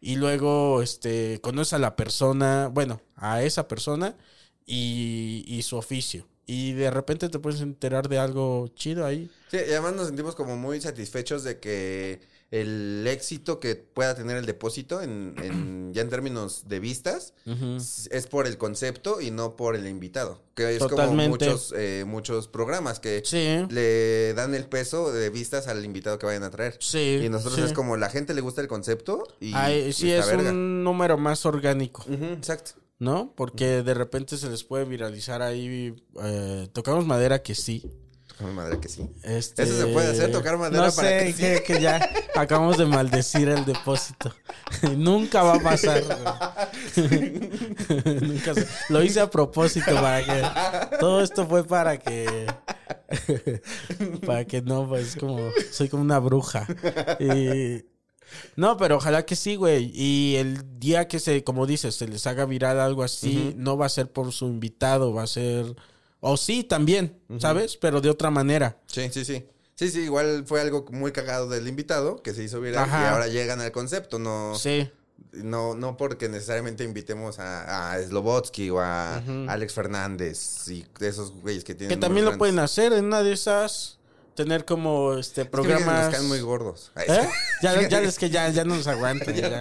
y 0.00 0.16
luego 0.16 0.82
este 0.82 1.40
conoces 1.40 1.74
a 1.74 1.78
la 1.78 1.96
persona, 1.96 2.68
bueno, 2.72 3.00
a 3.16 3.42
esa 3.42 3.68
persona 3.68 4.16
y, 4.66 5.44
y 5.46 5.62
su 5.62 5.76
oficio. 5.76 6.26
Y 6.46 6.72
de 6.72 6.90
repente 6.90 7.28
te 7.28 7.38
puedes 7.38 7.60
enterar 7.60 8.08
de 8.08 8.18
algo 8.18 8.68
chido 8.74 9.06
ahí. 9.06 9.30
Sí, 9.50 9.58
y 9.58 9.70
además 9.70 9.94
nos 9.94 10.06
sentimos 10.08 10.34
como 10.34 10.56
muy 10.56 10.80
satisfechos 10.80 11.44
de 11.44 11.60
que 11.60 12.20
el 12.50 13.06
éxito 13.06 13.60
que 13.60 13.76
pueda 13.76 14.14
tener 14.16 14.36
el 14.36 14.44
depósito 14.44 15.00
en, 15.02 15.34
en- 15.42 15.92
ya 15.94 16.02
en 16.02 16.08
términos 16.08 16.64
de 16.68 16.80
vistas 16.80 17.32
es 18.10 18.26
por 18.26 18.46
el 18.46 18.58
concepto 18.58 19.20
y 19.20 19.30
no 19.30 19.56
por 19.56 19.76
el 19.76 19.86
invitado. 19.86 20.42
Que 20.54 20.72
es 20.74 20.78
Totalmente. 20.78 21.14
como 21.16 21.28
muchos, 21.52 21.74
eh, 21.76 22.04
muchos 22.06 22.48
programas 22.48 23.00
que 23.00 23.22
Sí. 23.24 23.64
le 23.70 24.34
dan 24.34 24.54
el 24.54 24.66
peso 24.66 25.12
de 25.12 25.30
vistas 25.30 25.68
al 25.68 25.84
invitado 25.84 26.18
que 26.18 26.26
vayan 26.26 26.42
a 26.42 26.50
traer. 26.50 26.76
Sí. 26.80 27.20
Y 27.24 27.28
nosotros 27.28 27.56
sí. 27.60 27.66
es 27.66 27.72
como 27.72 27.96
la 27.96 28.10
gente 28.10 28.34
le 28.34 28.40
gusta 28.40 28.60
el 28.60 28.68
concepto 28.68 29.24
y, 29.40 29.52
Ay, 29.54 29.92
sí, 29.92 30.10
es 30.10 30.26
verga. 30.26 30.50
un 30.50 30.84
número 30.84 31.16
más 31.18 31.46
orgánico, 31.46 32.04
exacto. 32.08 32.72
¿no? 32.98 33.32
Porque 33.36 33.82
de 33.82 33.94
repente 33.94 34.36
se 34.36 34.50
les 34.50 34.62
puede 34.64 34.84
viralizar 34.84 35.40
ahí. 35.40 35.94
eh, 36.22 36.68
tocamos 36.72 37.06
madera 37.06 37.42
que 37.42 37.54
sí. 37.54 37.84
Que 38.80 38.88
sí. 38.88 39.06
Este, 39.22 39.64
¿Eso 39.64 39.76
se 39.76 39.86
puede 39.88 40.08
hacer, 40.12 40.32
tocar 40.32 40.56
madera 40.56 40.86
no 40.86 40.92
para 40.92 41.08
sé, 41.08 41.18
que 41.26 41.32
sí? 41.32 41.38
que, 41.42 41.62
que 41.62 41.80
ya 41.82 42.08
acabamos 42.34 42.78
de 42.78 42.86
maldecir 42.86 43.48
el 43.48 43.64
depósito. 43.66 44.34
Nunca 44.96 45.42
va 45.42 45.56
a 45.56 45.60
pasar. 45.60 46.02
güey. 46.96 47.40
Nunca 48.22 48.54
se- 48.54 48.66
Lo 48.88 49.02
hice 49.02 49.20
a 49.20 49.30
propósito 49.30 49.94
para 49.94 50.24
que... 50.24 50.96
Todo 50.98 51.20
esto 51.22 51.46
fue 51.46 51.64
para 51.64 51.98
que... 51.98 52.46
para 54.26 54.44
que 54.46 54.62
no, 54.62 54.88
pues 54.88 55.16
como... 55.16 55.50
Soy 55.70 55.88
como 55.88 56.02
una 56.02 56.18
bruja. 56.18 56.66
Y... 57.18 57.84
No, 58.56 58.76
pero 58.76 58.96
ojalá 58.96 59.26
que 59.26 59.36
sí, 59.36 59.56
güey. 59.56 59.90
Y 59.94 60.36
el 60.36 60.78
día 60.78 61.08
que 61.08 61.18
se, 61.18 61.44
como 61.44 61.66
dices, 61.66 61.96
se 61.96 62.06
les 62.08 62.26
haga 62.26 62.46
viral 62.46 62.80
algo 62.80 63.02
así, 63.02 63.54
no 63.56 63.76
va 63.76 63.86
a 63.86 63.90
ser 63.90 64.10
por 64.10 64.32
su 64.32 64.46
invitado, 64.46 65.12
va 65.12 65.24
a 65.24 65.26
ser... 65.26 65.74
O 66.20 66.36
sí, 66.36 66.64
también, 66.64 67.18
¿sabes? 67.38 67.76
Pero 67.76 68.00
de 68.00 68.10
otra 68.10 68.30
manera. 68.30 68.76
Sí, 68.86 69.08
sí, 69.12 69.24
sí. 69.24 69.46
Sí, 69.74 69.90
sí, 69.90 70.00
igual 70.00 70.44
fue 70.46 70.60
algo 70.60 70.84
muy 70.90 71.10
cagado 71.12 71.48
del 71.48 71.66
invitado 71.66 72.22
que 72.22 72.34
se 72.34 72.42
hizo 72.42 72.60
viral 72.60 72.84
Ajá. 72.84 73.02
y 73.02 73.06
ahora 73.06 73.26
llegan 73.28 73.62
al 73.62 73.72
concepto, 73.72 74.18
no, 74.18 74.54
Sí. 74.54 74.90
no, 75.32 75.74
no 75.74 75.96
porque 75.96 76.28
necesariamente 76.28 76.84
invitemos 76.84 77.38
a, 77.38 77.92
a 77.94 78.02
Slobotsky 78.02 78.68
o 78.68 78.80
a 78.80 79.22
Alex 79.48 79.72
Fernández 79.72 80.68
y 80.68 80.84
esos 81.00 81.32
güeyes 81.32 81.64
que 81.64 81.74
tienen. 81.74 81.96
Que 81.96 82.00
también 82.00 82.26
lo 82.26 82.36
pueden 82.36 82.58
hacer 82.58 82.92
en 82.92 83.06
una 83.06 83.22
de 83.22 83.32
esas. 83.32 83.96
Tener 84.36 84.64
como 84.64 85.14
este 85.18 85.42
Es 85.42 85.46
que 85.46 85.50
programas. 85.50 86.04
Nos 86.06 86.14
caen 86.14 86.28
muy 86.28 86.40
gordos. 86.40 86.92
¿Eh? 86.96 87.28
Ya, 87.62 87.88
ya 87.88 88.00
es 88.00 88.18
que 88.18 88.30
ya, 88.30 88.48
ya 88.48 88.64
no 88.64 88.76
nos 88.76 88.86
aguantan. 88.86 89.34
ya 89.34 89.60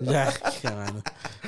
Ya, 0.00 0.32
ya. 0.62 1.02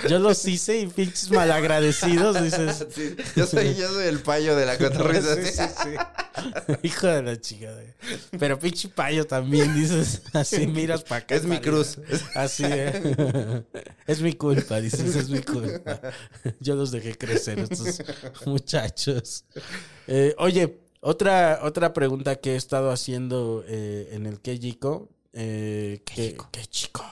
Yo 0.08 0.18
los 0.18 0.46
hice 0.46 0.80
y 0.80 0.86
pinches 0.86 1.30
malagradecidos, 1.30 2.42
dices. 2.42 2.86
Sí, 2.94 3.16
yo 3.36 3.46
soy, 3.46 3.74
yo 3.74 3.88
soy 3.88 4.06
el 4.06 4.20
payo 4.20 4.56
de 4.56 4.66
la 4.66 4.76
cotorriza. 4.78 5.36
Sí, 5.36 5.52
sí. 5.82 6.74
Hijo 6.82 7.06
de 7.06 7.22
la 7.22 7.40
chica. 7.40 7.72
güey. 7.72 7.86
Pero 8.38 8.58
pinche 8.58 8.88
payo 8.88 9.26
también, 9.26 9.74
dices. 9.74 10.22
Así 10.32 10.66
miras 10.66 11.02
para 11.04 11.22
acá. 11.22 11.34
Es 11.34 11.44
mi 11.44 11.58
cruz. 11.60 11.98
Así, 12.34 12.64
¿eh? 12.66 13.64
Es 14.06 14.20
mi 14.20 14.32
culpa, 14.34 14.80
dices, 14.80 15.14
es 15.14 15.28
mi 15.28 15.40
culpa. 15.42 16.00
Yo 16.60 16.74
los 16.74 16.90
dejé 16.90 17.16
crecer, 17.16 17.58
estos 17.58 18.02
muchachos. 18.46 19.44
Eh, 20.06 20.34
oye, 20.38 20.78
otra, 21.00 21.60
otra 21.62 21.92
pregunta 21.92 22.36
que 22.36 22.52
he 22.52 22.56
estado 22.56 22.90
haciendo 22.90 23.64
eh, 23.66 24.10
en 24.12 24.26
el 24.26 24.40
que 24.40 24.58
chico. 24.58 25.08
Eh, 25.32 26.02
que, 26.04 26.36
qué 26.50 26.66
chico. 26.66 27.04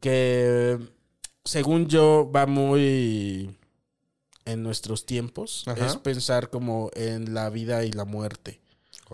que 0.00 0.78
según 1.44 1.88
yo 1.88 2.30
va 2.34 2.46
muy 2.46 3.56
en 4.44 4.62
nuestros 4.62 5.06
tiempos 5.06 5.64
Ajá. 5.66 5.86
es 5.86 5.96
pensar 5.96 6.50
como 6.50 6.90
en 6.94 7.34
la 7.34 7.48
vida 7.50 7.84
y 7.84 7.92
la 7.92 8.04
muerte. 8.04 8.60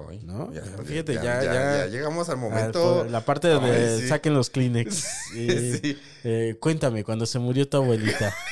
Ay, 0.08 0.20
¿No? 0.22 0.52
ya, 0.52 0.62
Fíjate, 0.84 1.14
ya- 1.14 1.42
ya- 1.42 1.86
llegamos 1.86 2.28
al 2.28 2.36
Ah, 2.36 2.38
momento. 2.38 3.04
la 3.10 3.24
parte 3.24 3.48
donde 3.48 3.72
Ay, 3.72 4.00
sí. 4.02 4.06
saquen 4.08 4.32
los 4.32 4.48
Kleenex. 4.48 5.04
Y, 5.34 5.48
Sí. 5.50 5.98
eh, 6.22 6.56
cuéntame, 6.60 7.02
cuando 7.02 7.26
se 7.26 7.38
murió 7.40 7.68
tu 7.68 7.78
abuelita. 7.78 8.32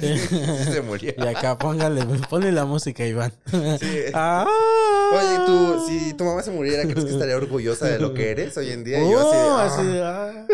Sí, 0.00 0.18
se 0.72 0.82
murió. 0.82 1.14
Y 1.16 1.22
acá 1.28 1.56
póngale, 1.56 2.04
ponle 2.28 2.50
la 2.50 2.64
música, 2.64 3.06
Iván. 3.06 3.32
Sí. 3.78 3.86
Ah. 4.14 4.44
Oye, 5.12 5.46
tú, 5.46 5.86
si 5.86 6.14
tu 6.14 6.24
mamá 6.24 6.42
se 6.42 6.50
muriera, 6.50 6.82
¿crees 6.82 7.04
que 7.04 7.12
estaría 7.12 7.36
orgullosa 7.36 7.86
de 7.86 8.00
lo 8.00 8.12
que 8.12 8.30
eres 8.32 8.56
hoy 8.56 8.70
en 8.72 8.82
día? 8.82 8.98
Y 8.98 9.08
yo 9.12 9.20
Oh, 9.28 9.58
así, 9.58 9.76
así 9.80 9.86
de, 9.86 9.92
de, 9.92 10.02
ah. 10.02 10.46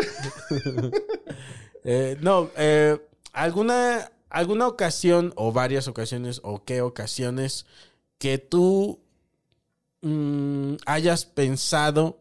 Eh, 1.83 2.17
no, 2.21 2.49
eh, 2.57 2.99
¿alguna, 3.33 4.11
alguna 4.29 4.67
ocasión 4.67 5.33
o 5.35 5.51
varias 5.51 5.87
ocasiones 5.87 6.41
o 6.43 6.63
qué 6.63 6.81
ocasiones 6.81 7.65
que 8.17 8.37
tú 8.37 8.99
mm, 10.01 10.75
hayas 10.85 11.25
pensado 11.25 12.19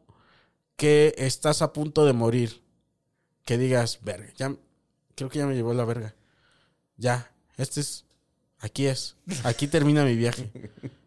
que 0.77 1.15
estás 1.19 1.63
a 1.63 1.73
punto 1.73 2.05
de 2.05 2.13
morir? 2.13 2.63
Que 3.45 3.59
digas, 3.59 4.01
verga, 4.03 4.33
ya, 4.37 4.55
creo 5.15 5.31
que 5.31 5.39
ya 5.39 5.47
me 5.47 5.55
llevó 5.55 5.75
la 5.75 5.85
verga. 5.85 6.15
Ya, 6.97 7.33
este 7.57 7.81
es, 7.81 8.05
aquí 8.59 8.87
es, 8.87 9.17
aquí 9.45 9.67
termina 9.69 10.05
mi 10.05 10.17
viaje. 10.17 10.51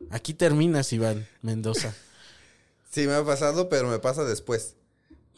Aquí 0.09 0.33
terminas, 0.33 0.91
Iván 0.91 1.27
Mendoza. 1.41 1.93
Sí, 2.89 3.05
me 3.05 3.13
ha 3.13 3.23
pasado, 3.23 3.69
pero 3.69 3.87
me 3.87 3.99
pasa 3.99 4.23
después. 4.23 4.75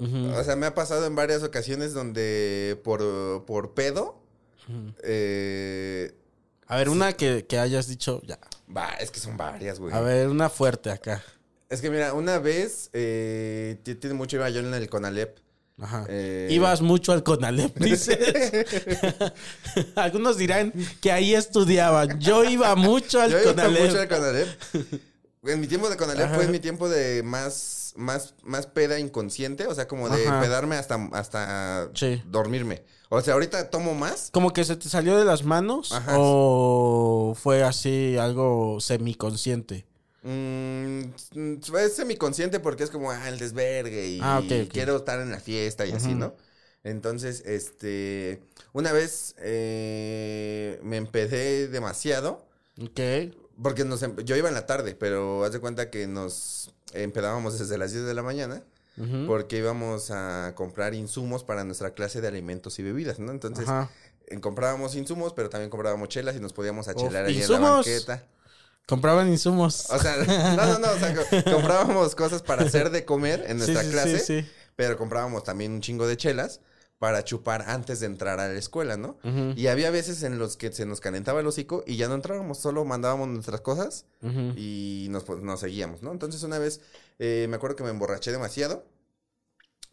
O 0.01 0.43
sea, 0.43 0.55
me 0.55 0.65
ha 0.65 0.73
pasado 0.73 1.05
en 1.05 1.15
varias 1.15 1.43
ocasiones 1.43 1.93
donde 1.93 2.79
por, 2.83 3.45
por 3.45 3.73
pedo. 3.75 4.19
eh, 5.03 6.13
A 6.67 6.77
ver, 6.77 6.89
una 6.89 7.13
que, 7.13 7.45
que 7.45 7.59
hayas 7.59 7.87
dicho, 7.87 8.21
ya. 8.25 8.39
va, 8.75 8.89
es 8.99 9.11
que 9.11 9.19
son 9.19 9.37
varias, 9.37 9.79
güey. 9.79 9.93
A 9.93 10.01
ver, 10.01 10.27
una 10.29 10.49
fuerte 10.49 10.89
acá. 10.89 11.23
Es 11.69 11.81
que 11.81 11.89
mira, 11.89 12.13
una 12.13 12.39
vez, 12.39 12.89
eh, 12.93 13.79
ti- 13.83 13.95
tiene 13.95 14.13
mucho 14.15 14.35
iba 14.37 14.49
yo 14.49 14.59
en 14.59 14.73
el 14.73 14.89
Conalep. 14.89 15.37
Ajá. 15.79 16.05
Eh, 16.09 16.47
Ibas 16.51 16.81
mucho 16.81 17.11
al 17.11 17.23
Conalep, 17.23 17.75
dices. 17.79 18.17
Algunos 19.95 20.37
dirán 20.37 20.73
que 21.01 21.11
ahí 21.11 21.33
estudiaban. 21.33 22.19
Yo 22.19 22.43
iba 22.43 22.75
mucho 22.75 23.21
al 23.21 23.31
Yo 23.31 23.39
iba 23.41 23.51
Conalep. 23.53 23.83
mucho 23.87 23.99
al 24.01 24.07
Conalep. 24.07 24.47
En 25.43 25.59
mi 25.59 25.67
tiempo 25.67 25.89
de 25.89 25.97
Conalep 25.97 26.25
Ajá. 26.25 26.35
fue 26.35 26.47
mi 26.49 26.59
tiempo 26.59 26.87
de 26.89 27.23
más, 27.95 28.33
más, 28.33 28.35
más 28.43 28.67
peda 28.67 28.99
inconsciente, 28.99 29.67
o 29.67 29.75
sea, 29.75 29.87
como 29.87 30.09
de 30.09 30.27
Ajá. 30.27 30.39
pedarme 30.41 30.75
hasta, 30.75 30.95
hasta 31.13 31.89
Sí. 31.93 32.21
dormirme. 32.27 32.83
O 33.09 33.19
sea, 33.21 33.33
ahorita 33.33 33.69
tomo 33.69 33.93
más. 33.93 34.29
¿Como 34.31 34.53
que 34.53 34.63
se 34.63 34.75
te 34.75 34.87
salió 34.89 35.17
de 35.17 35.25
las 35.25 35.43
manos? 35.43 35.91
Ajá. 35.91 36.15
¿O 36.17 37.35
fue 37.35 37.63
así 37.63 38.17
algo 38.17 38.79
semiconsciente? 38.79 39.85
Mm, 40.23 41.01
es 41.79 41.95
semiconsciente 41.95 42.59
porque 42.59 42.83
es 42.83 42.89
como, 42.89 43.11
ah, 43.11 43.27
el 43.27 43.39
desvergue 43.39 44.07
y 44.07 44.19
Ah, 44.21 44.41
quiero 44.69 44.97
estar 44.97 45.19
en 45.19 45.31
la 45.31 45.39
fiesta 45.39 45.85
y 45.85 45.91
así. 45.91 46.13
¿no? 46.13 46.35
Entonces, 46.83 47.43
este, 47.45 48.41
una 48.73 48.91
vez 48.91 49.35
eh, 49.39 50.79
me 50.83 50.97
empedé 50.97 51.67
demasiado 51.67 52.45
Ok. 52.81 52.99
Porque 53.61 53.85
nos, 53.85 54.01
em- 54.03 54.15
yo 54.17 54.35
iba 54.35 54.47
en 54.49 54.53
la 54.55 54.65
tarde, 54.65 54.95
pero 54.95 55.43
haz 55.43 55.51
de 55.53 55.59
cuenta 55.59 55.89
que 55.89 56.07
nos 56.07 56.71
empedábamos 56.93 57.57
desde 57.59 57.77
las 57.77 57.91
10 57.91 58.05
de 58.05 58.13
la 58.13 58.23
mañana 58.23 58.63
porque 59.25 59.57
íbamos 59.57 60.11
a 60.11 60.51
comprar 60.53 60.93
insumos 60.93 61.43
para 61.43 61.63
nuestra 61.63 61.95
clase 61.95 62.21
de 62.21 62.27
alimentos 62.27 62.77
y 62.77 62.83
bebidas, 62.83 63.17
¿no? 63.17 63.31
Entonces, 63.31 63.67
Ajá. 63.67 63.89
comprábamos 64.41 64.93
insumos, 64.95 65.33
pero 65.33 65.49
también 65.49 65.71
comprábamos 65.71 66.07
chelas 66.09 66.35
y 66.35 66.39
nos 66.39 66.53
podíamos 66.53 66.87
achelar 66.87 67.25
ahí 67.25 67.41
en 67.41 67.51
la 67.51 67.59
banqueta. 67.59 68.23
Compraban 68.87 69.27
insumos. 69.29 69.89
O 69.89 69.97
sea, 69.97 70.15
no, 70.55 70.65
no, 70.67 70.79
no, 70.79 70.91
o 70.91 70.99
sea, 70.99 71.15
co- 71.15 71.51
comprábamos 71.51 72.13
cosas 72.15 72.43
para 72.43 72.63
hacer 72.63 72.91
de 72.91 73.03
comer 73.05 73.43
en 73.47 73.57
nuestra 73.59 73.81
sí, 73.83 73.89
clase, 73.89 74.19
sí. 74.19 74.45
pero 74.75 74.97
comprábamos 74.97 75.43
también 75.43 75.71
un 75.71 75.81
chingo 75.81 76.05
de 76.07 76.17
chelas 76.17 76.59
para 77.01 77.23
chupar 77.23 77.63
antes 77.67 77.99
de 77.99 78.05
entrar 78.05 78.39
a 78.39 78.47
la 78.47 78.59
escuela, 78.59 78.95
¿no? 78.95 79.17
Y 79.55 79.65
había 79.65 79.89
veces 79.89 80.21
en 80.21 80.37
los 80.37 80.55
que 80.55 80.71
se 80.71 80.85
nos 80.85 81.01
calentaba 81.01 81.39
el 81.39 81.47
hocico 81.47 81.83
y 81.87 81.95
ya 81.95 82.07
no 82.07 82.13
entrábamos, 82.13 82.59
solo 82.59 82.85
mandábamos 82.85 83.27
nuestras 83.27 83.61
cosas 83.61 84.05
y 84.55 85.07
nos, 85.09 85.23
pues, 85.23 85.41
nos 85.41 85.61
seguíamos, 85.61 86.03
¿no? 86.03 86.11
Entonces 86.11 86.43
una 86.43 86.59
vez 86.59 86.79
eh, 87.17 87.47
me 87.49 87.55
acuerdo 87.55 87.75
que 87.75 87.83
me 87.83 87.89
emborraché 87.89 88.31
demasiado, 88.31 88.85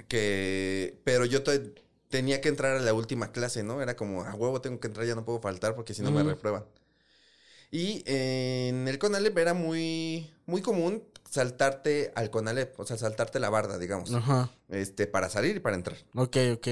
que, 0.06 1.00
pero 1.04 1.24
yo 1.24 1.42
tenía 2.10 2.42
que 2.42 2.50
entrar 2.50 2.76
a 2.76 2.80
la 2.80 2.92
última 2.92 3.32
clase, 3.32 3.62
¿no? 3.62 3.80
Era 3.80 3.96
como, 3.96 4.24
a 4.24 4.34
huevo 4.34 4.60
tengo 4.60 4.78
que 4.78 4.88
entrar, 4.88 5.06
ya 5.06 5.14
no 5.14 5.24
puedo 5.24 5.40
faltar 5.40 5.74
porque 5.74 5.94
si 5.94 6.02
no 6.02 6.10
me 6.10 6.22
reprueban. 6.22 6.66
Y 7.70 8.02
eh, 8.04 8.68
en 8.68 8.86
el 8.86 8.98
Conalep 8.98 9.38
era 9.38 9.54
muy, 9.54 10.30
muy 10.44 10.60
común 10.60 11.02
saltarte 11.30 12.12
al 12.14 12.28
Conalep, 12.28 12.78
o 12.78 12.84
sea, 12.84 12.98
saltarte 12.98 13.40
la 13.40 13.48
barda, 13.48 13.78
digamos, 13.78 14.12
Ajá. 14.12 14.50
este, 14.68 15.06
para 15.06 15.30
salir 15.30 15.56
y 15.56 15.60
para 15.60 15.76
entrar. 15.76 15.96
Ok, 16.14 16.36
ok. 16.52 16.68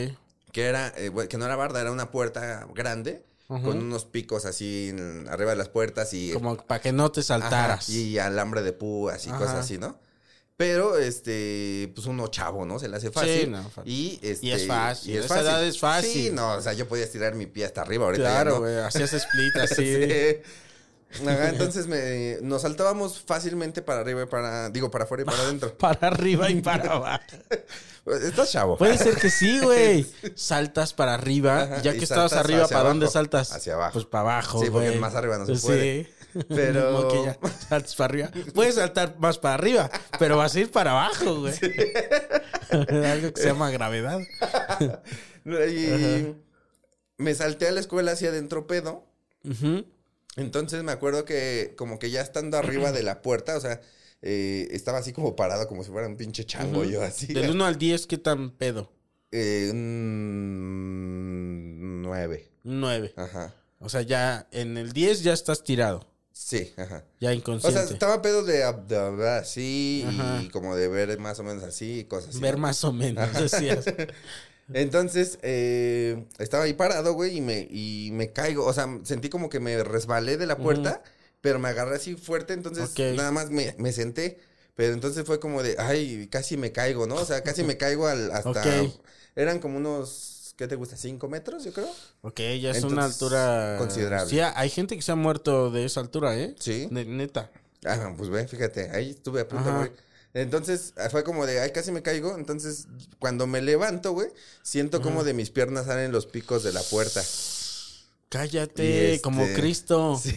Que 0.57 0.65
era, 0.65 0.91
eh, 0.97 1.13
que 1.29 1.37
no 1.37 1.45
era 1.45 1.55
barda, 1.55 1.83
era 1.83 1.93
una 1.93 2.11
puerta 2.11 2.67
grande, 2.75 3.23
con 3.47 3.77
unos 3.77 4.07
picos 4.07 4.47
así 4.47 4.89
en- 4.89 5.29
arriba 5.29 5.51
de 5.51 5.57
las 5.59 5.69
puertas 5.69 6.15
y 6.15 6.33
Como 6.33 6.57
para 6.57 6.81
que 6.81 6.93
no 6.93 7.13
te 7.13 7.21
Ajá, 7.21 7.27
saltaras. 7.27 7.91
y 7.91 8.19
alambre 8.19 8.63
de 8.63 8.73
púas 8.73 9.27
y 9.27 9.29
Ajá. 9.29 9.39
cosas 9.39 9.57
así, 9.57 9.77
¿no? 9.77 9.99
Pero, 10.57 10.97
este, 10.97 11.93
pues 11.95 12.07
uno 12.07 12.29
chavo, 12.29 12.65
¿no? 12.65 12.79
Se 12.79 12.89
le 12.89 12.97
hace 12.97 13.11
fácil. 13.11 13.41
Sí, 13.43 13.47
no, 13.49 13.63
fácil. 13.69 13.93
Y, 13.93 14.19
este, 14.23 14.47
Y 14.47 14.53
es 14.53 14.67
fácil, 14.67 15.13
y 15.13 15.17
es 15.19 15.27
esa 15.27 15.41
edad 15.43 15.63
es 15.63 15.79
fácil. 15.79 16.11
Sí, 16.11 16.31
no, 16.33 16.55
o 16.55 16.63
sea, 16.63 16.73
yo 16.73 16.89
podía 16.89 17.05
estirar 17.05 17.35
mi 17.35 17.45
pie 17.45 17.67
hasta 17.67 17.83
arriba 17.83 18.07
ahorita. 18.07 18.23
Claro, 18.25 18.53
no. 18.53 18.61
güey. 18.61 18.79
Hacías 18.79 19.13
split 19.13 19.57
así. 19.63 19.75
Sí. 20.07 20.37
Ajá, 21.27 21.49
entonces 21.51 21.87
me, 21.87 22.39
nos 22.43 22.63
saltábamos 22.63 23.21
fácilmente 23.21 23.81
para 23.83 24.01
arriba 24.01 24.23
y 24.23 24.27
para, 24.27 24.69
digo, 24.71 24.91
para 24.91 25.05
afuera 25.05 25.23
y 25.23 25.27
para 25.27 25.39
adentro. 25.39 25.77
Para 25.79 26.09
arriba 26.09 26.51
y 26.51 26.61
para 26.61 26.93
abajo. 26.93 27.25
Estás 28.23 28.53
chavo. 28.53 28.77
Puede 28.77 28.97
ser 28.99 29.17
que 29.17 29.31
sí, 29.31 29.59
güey. 29.61 30.07
Saltas 30.37 30.93
para 30.95 31.15
arriba. 31.15 31.63
Ajá, 31.63 31.83
ya 31.83 31.93
que 31.93 32.05
estabas 32.05 32.33
arriba, 32.35 32.69
¿para 32.69 32.89
dónde 32.89 33.09
saltas? 33.09 33.53
Hacia 33.53 33.75
abajo. 33.75 33.95
Pues 33.95 34.05
para 34.07 34.21
abajo, 34.23 34.63
Sí, 34.63 34.71
porque 34.71 34.93
más 34.93 35.15
arriba 35.17 35.39
no 35.39 35.47
se 35.47 35.57
Sí. 35.57 35.67
puede. 35.67 36.11
Pero- 36.49 36.93
Como 36.93 37.09
que 37.09 37.25
ya 37.25 37.39
saltas 37.69 37.97
para 37.97 38.05
arriba. 38.13 38.31
Puedes 38.55 38.75
saltar 38.77 39.17
más 39.19 39.39
para 39.39 39.55
arriba, 39.55 39.91
pero 40.19 40.37
vas 40.37 40.55
a 40.55 40.61
ir 40.61 40.71
para 40.71 40.91
abajo, 40.93 41.41
güey. 41.41 41.55
Algo 42.71 43.33
que 43.33 43.41
se 43.41 43.47
llama 43.49 43.71
gravedad. 43.71 44.21
Y 45.45 46.35
me 47.19 47.35
salté 47.35 47.69
a 47.69 47.73
la 47.73 47.81
escuela 47.81 48.13
hacia 48.13 48.29
adentro 48.29 48.67
pedo. 48.67 49.05
Ujú. 49.45 49.85
Entonces 50.37 50.83
me 50.85 50.93
acuerdo 50.93 51.25
que 51.25 51.75
como 51.77 51.99
que 51.99 52.11
ya 52.11 52.21
estando 52.21 52.57
arriba 52.59 52.93
de 52.93 53.03
la 53.03 53.23
puerta, 53.23 53.57
o 53.57 53.61
sea, 53.61 53.81
eh, 54.23 54.69
estaba 54.71 54.99
así 54.99 55.13
como 55.13 55.35
parado 55.37 55.67
como 55.69 55.83
si 55.85 55.91
fuera 55.91 56.07
un 56.07 56.17
pinche 56.17 56.45
chango 56.45 56.85
yo 56.85 57.03
así. 57.03 57.27
Del 57.33 57.51
1 57.51 57.65
al 57.67 57.79
10, 57.79 58.07
¿qué 58.07 58.19
tan 58.19 58.51
pedo? 58.51 58.93
Eh, 59.33 59.71
un 60.77 62.03
nueve. 62.03 62.51
Un 62.65 62.81
9. 62.81 63.13
Ajá. 63.17 63.55
O 63.79 63.89
sea, 63.89 64.03
ya 64.03 64.47
en 64.53 64.77
el 64.77 64.93
10 64.93 65.23
ya 65.23 65.33
estás 65.33 65.63
tirado. 65.63 66.07
Sí, 66.33 66.73
ajá. 66.77 67.05
Ya 67.19 67.31
O 67.31 67.33
inconsciente. 67.33 67.83
sea, 67.87 67.93
estaba 67.95 68.21
pedo 68.21 68.43
de, 68.45 68.63
ab- 68.63 68.87
de 68.87 69.29
así 69.31 70.05
Ajá. 70.07 70.43
y 70.43 70.49
como 70.51 70.77
de 70.77 70.87
ver 70.89 71.19
más 71.19 71.39
o 71.41 71.43
menos 71.45 71.63
así 71.65 72.01
y 72.01 72.05
cosas 72.05 72.31
así. 72.31 72.41
Ver 72.41 72.59
más 72.59 72.85
o 72.85 72.93
menos, 72.93 73.33
decías. 73.33 73.85
Entonces, 74.73 75.39
eh, 75.43 76.27
estaba 76.39 76.65
ahí 76.65 76.75
parado, 76.75 77.15
güey, 77.15 77.37
y 77.37 77.41
me, 77.41 77.67
y 77.71 78.11
me 78.13 78.33
caigo. 78.33 78.65
O 78.67 78.73
sea, 78.73 78.89
sentí 79.05 79.29
como 79.29 79.49
que 79.49 79.61
me 79.61 79.83
resbalé 79.85 80.37
de 80.37 80.47
la 80.47 80.59
puerta, 80.59 81.03
pero 81.41 81.59
me 81.59 81.69
agarré 81.69 81.97
así 81.97 82.15
fuerte, 82.17 82.53
entonces 82.55 82.93
nada 83.17 83.31
más 83.31 83.51
me, 83.51 83.75
me 83.79 83.93
senté. 83.93 84.39
Pero 84.75 84.93
entonces 84.93 85.25
fue 85.25 85.41
como 85.41 85.63
de, 85.63 85.77
ay, 85.79 86.29
casi 86.31 86.57
me 86.57 86.71
caigo, 86.71 87.07
¿no? 87.07 87.15
O 87.15 87.25
sea, 87.25 87.43
casi 87.43 87.63
me 87.65 87.77
caigo 87.77 88.07
al, 88.07 88.31
hasta... 88.31 88.83
Ok. 88.83 88.91
Eran 89.35 89.59
como 89.59 89.79
unos, 89.79 90.55
¿qué 90.57 90.67
te 90.67 90.77
gusta? 90.77 90.97
¿Cinco 90.97 91.29
metros, 91.29 91.65
yo 91.65 91.73
creo? 91.73 91.89
Ok, 92.23 92.39
ya 92.39 92.71
es 92.71 92.77
Entonces, 92.77 92.93
una 92.93 93.05
altura 93.05 93.77
considerable. 93.79 94.31
Sí, 94.31 94.41
hay 94.41 94.71
gente 94.71 94.97
que 94.97 95.03
se 95.03 95.13
ha 95.13 95.17
muerto 95.17 95.71
de 95.71 95.85
esa 95.85 96.01
altura, 96.01 96.37
¿eh? 96.37 96.55
Sí. 96.59 96.89
Ne- 96.91 97.05
neta. 97.05 97.51
Ah, 97.85 98.13
pues 98.17 98.31
ve, 98.31 98.47
fíjate, 98.49 98.91
ahí 98.91 99.11
estuve 99.11 99.41
a 99.43 99.49
punto 99.49 99.69
de 99.71 99.77
morir. 99.77 99.93
Entonces 100.37 100.93
ah, 100.99 101.09
fue 101.09 101.25
como 101.25 101.47
de, 101.47 101.61
ay, 101.61 101.73
casi 101.73 101.91
me 101.93 102.03
caigo. 102.03 102.37
Entonces, 102.37 102.89
cuando 103.19 103.47
me 103.47 103.63
levanto, 103.63 104.13
güey, 104.13 104.29
siento 104.63 105.01
como 105.01 105.25
de 105.25 105.33
mis 105.33 105.49
piernas 105.49 105.87
salen 105.87 106.13
los 106.13 106.27
picos 106.27 106.63
de 106.63 106.75
la 106.75 106.83
puerta. 106.83 107.23
Cállate, 108.29 109.21
como 109.23 109.43
este- 109.45 109.61
Cristo. 109.61 110.21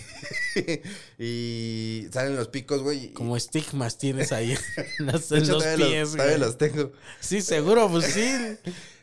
Sí. 0.53 0.81
y 1.19 2.07
salen 2.11 2.35
los 2.35 2.47
picos, 2.49 2.81
güey. 2.81 3.13
Como 3.13 3.37
estigmas 3.37 3.97
tienes 3.97 4.31
ahí 4.31 4.57
en 4.99 5.05
los, 5.07 5.31
en 5.31 5.43
hecho, 5.43 5.53
los 5.53 5.63
pies, 5.63 5.77
los, 5.79 6.11
todavía 6.13 6.37
güey. 6.37 6.39
los 6.39 6.57
tengo. 6.57 6.91
Sí, 7.19 7.41
seguro, 7.41 7.89
pues 7.89 8.05
sí. 8.05 8.31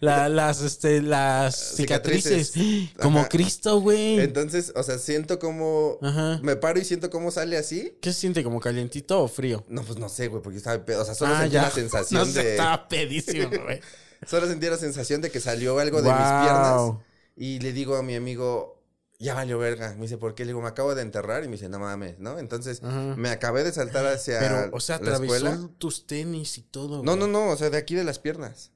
La- 0.00 0.28
las, 0.28 0.60
este, 0.62 1.02
las 1.02 1.56
cicatrices. 1.76 2.52
Cicatrices. 2.52 2.96
Como 3.00 3.20
Ajá. 3.20 3.28
Cristo, 3.28 3.80
güey. 3.80 4.20
Entonces, 4.20 4.72
o 4.76 4.82
sea, 4.82 4.98
siento 4.98 5.38
como... 5.38 5.98
Ajá. 6.02 6.40
Me 6.42 6.56
paro 6.56 6.80
y 6.80 6.84
siento 6.84 7.10
cómo 7.10 7.30
sale 7.30 7.56
así. 7.56 7.96
¿Qué 8.00 8.12
se 8.12 8.20
siente? 8.20 8.42
¿Como 8.44 8.60
calientito 8.60 9.22
o 9.22 9.28
frío? 9.28 9.64
No, 9.68 9.82
pues 9.82 9.98
no 9.98 10.08
sé, 10.08 10.28
güey, 10.28 10.42
porque 10.42 10.58
estaba 10.58 10.84
pedo. 10.84 11.02
O 11.02 11.04
sea, 11.04 11.14
solo 11.14 11.34
Ah, 11.34 11.40
sentí 11.42 11.56
la 11.56 11.70
sensación 11.70 12.26
No 12.28 12.32
de... 12.32 12.50
estaba 12.52 12.88
pedísimo, 12.88 13.48
güey. 13.48 13.80
Solo 14.26 14.46
sentí 14.48 14.66
la 14.66 14.76
sensación 14.78 15.20
de 15.20 15.30
que 15.30 15.40
salió 15.40 15.78
algo 15.78 16.02
de 16.02 16.08
mis 16.10 16.16
piernas. 16.18 16.92
Y 17.36 17.60
le 17.60 17.72
digo 17.72 17.96
a 17.96 18.02
mi 18.02 18.14
amigo, 18.14 18.75
ya 19.18 19.34
valió 19.34 19.58
verga. 19.58 19.94
Me 19.94 20.02
dice, 20.02 20.18
¿por 20.18 20.34
qué? 20.34 20.44
Le 20.44 20.48
digo, 20.48 20.60
me 20.62 20.68
acabo 20.68 20.94
de 20.94 21.02
enterrar. 21.02 21.42
Y 21.44 21.46
me 21.46 21.52
dice, 21.52 21.68
no 21.68 21.78
mames, 21.78 22.18
¿no? 22.18 22.38
Entonces, 22.38 22.82
Ajá. 22.82 23.14
me 23.16 23.30
acabé 23.30 23.64
de 23.64 23.72
saltar 23.72 24.06
hacia 24.06 24.38
Pero, 24.40 24.68
o 24.72 24.80
sea, 24.80 24.98
la 25.00 25.14
escuela. 25.14 25.58
tus 25.78 26.06
tenis 26.06 26.58
y 26.58 26.62
todo. 26.62 27.02
No, 27.02 27.16
güey. 27.16 27.18
no, 27.18 27.26
no, 27.26 27.48
o 27.50 27.56
sea, 27.56 27.70
de 27.70 27.78
aquí 27.78 27.94
de 27.94 28.04
las 28.04 28.18
piernas. 28.18 28.72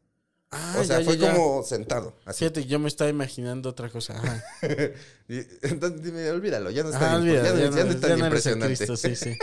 Ah, 0.53 0.76
o 0.80 0.84
sea, 0.84 0.99
ya, 0.99 1.05
fue 1.05 1.16
ya, 1.16 1.28
ya. 1.28 1.34
como 1.36 1.62
sentado, 1.62 2.16
así. 2.24 2.41
Fíjate, 2.41 2.64
yo 2.66 2.80
me 2.80 2.88
estaba 2.88 3.09
imaginando 3.09 3.68
otra 3.68 3.88
cosa. 3.88 4.16
Ajá. 4.18 4.43
Y- 5.28 5.47
entonces, 5.62 6.03
dime, 6.03 6.28
olvídalo, 6.28 6.70
ya 6.72 6.82
no 6.82 6.91
está 6.91 7.07
Ajá, 7.07 7.18
bien, 7.18 7.36
olvídalo, 7.38 7.59
ya, 7.61 7.64
no- 7.70 7.76
no- 7.76 7.84
no 7.84 7.91
es 7.93 8.01
tan 8.01 8.18
impresionante. 8.18 8.76
Cristo, 8.76 8.97
sí, 8.97 9.14
sí. 9.14 9.38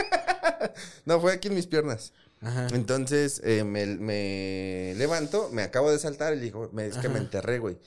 no, 1.06 1.18
fue 1.20 1.32
aquí 1.32 1.48
en 1.48 1.54
mis 1.54 1.66
piernas. 1.66 2.12
Ajá. 2.42 2.68
Entonces 2.72 3.40
eh, 3.42 3.64
me, 3.64 3.86
me 3.86 4.94
levanto, 4.96 5.48
me 5.50 5.62
acabo 5.62 5.90
de 5.90 5.98
saltar 5.98 6.34
y 6.34 6.36
le 6.36 6.42
digo, 6.42 6.68
me, 6.74 6.86
es 6.86 6.98
que 6.98 7.08
me 7.08 7.18
enterré, 7.18 7.58
güey. 7.58 7.78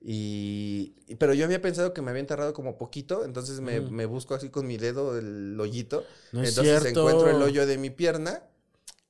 Y, 0.00 0.94
pero 1.18 1.34
yo 1.34 1.44
había 1.44 1.60
pensado 1.60 1.92
que 1.92 2.02
me 2.02 2.10
había 2.10 2.20
enterrado 2.20 2.52
como 2.52 2.78
poquito, 2.78 3.24
entonces 3.24 3.60
me, 3.60 3.80
me 3.80 4.06
busco 4.06 4.34
así 4.34 4.48
con 4.48 4.66
mi 4.66 4.76
dedo 4.76 5.18
el 5.18 5.58
hoyito. 5.60 6.04
No 6.32 6.42
es 6.42 6.50
entonces 6.50 6.80
cierto. 6.82 7.00
encuentro 7.00 7.30
el 7.30 7.42
hoyo 7.42 7.66
de 7.66 7.78
mi 7.78 7.90
pierna 7.90 8.42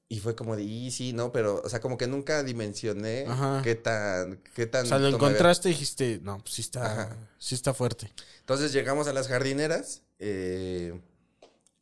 y 0.09 0.21
fue 0.21 0.35
como 0.35 0.57
de, 0.57 0.63
y 0.63 0.91
sí, 0.91 1.13
no, 1.13 1.31
pero, 1.33 1.61
o 1.63 1.69
sea, 1.69 1.81
como 1.81 1.99
que 1.99 2.07
nunca 2.07 2.43
dimensioné 2.43 3.27
Ajá. 3.29 3.61
qué 3.63 3.75
tan, 3.75 4.39
qué 4.55 4.67
tan. 4.67 4.87
O 4.87 4.89
sea, 4.89 4.99
lo 4.99 5.09
encontraste 5.09 5.69
y 5.69 5.73
dijiste, 5.73 6.21
no, 6.23 6.39
pues 6.39 6.55
sí 6.55 6.63
está, 6.63 6.93
Ajá. 6.93 7.17
sí 7.39 7.55
está 7.55 7.75
fuerte. 7.75 8.11
Entonces 8.41 8.73
llegamos 8.73 9.07
a 9.09 9.13
las 9.13 9.29
jardineras 9.29 10.01
eh, 10.19 10.99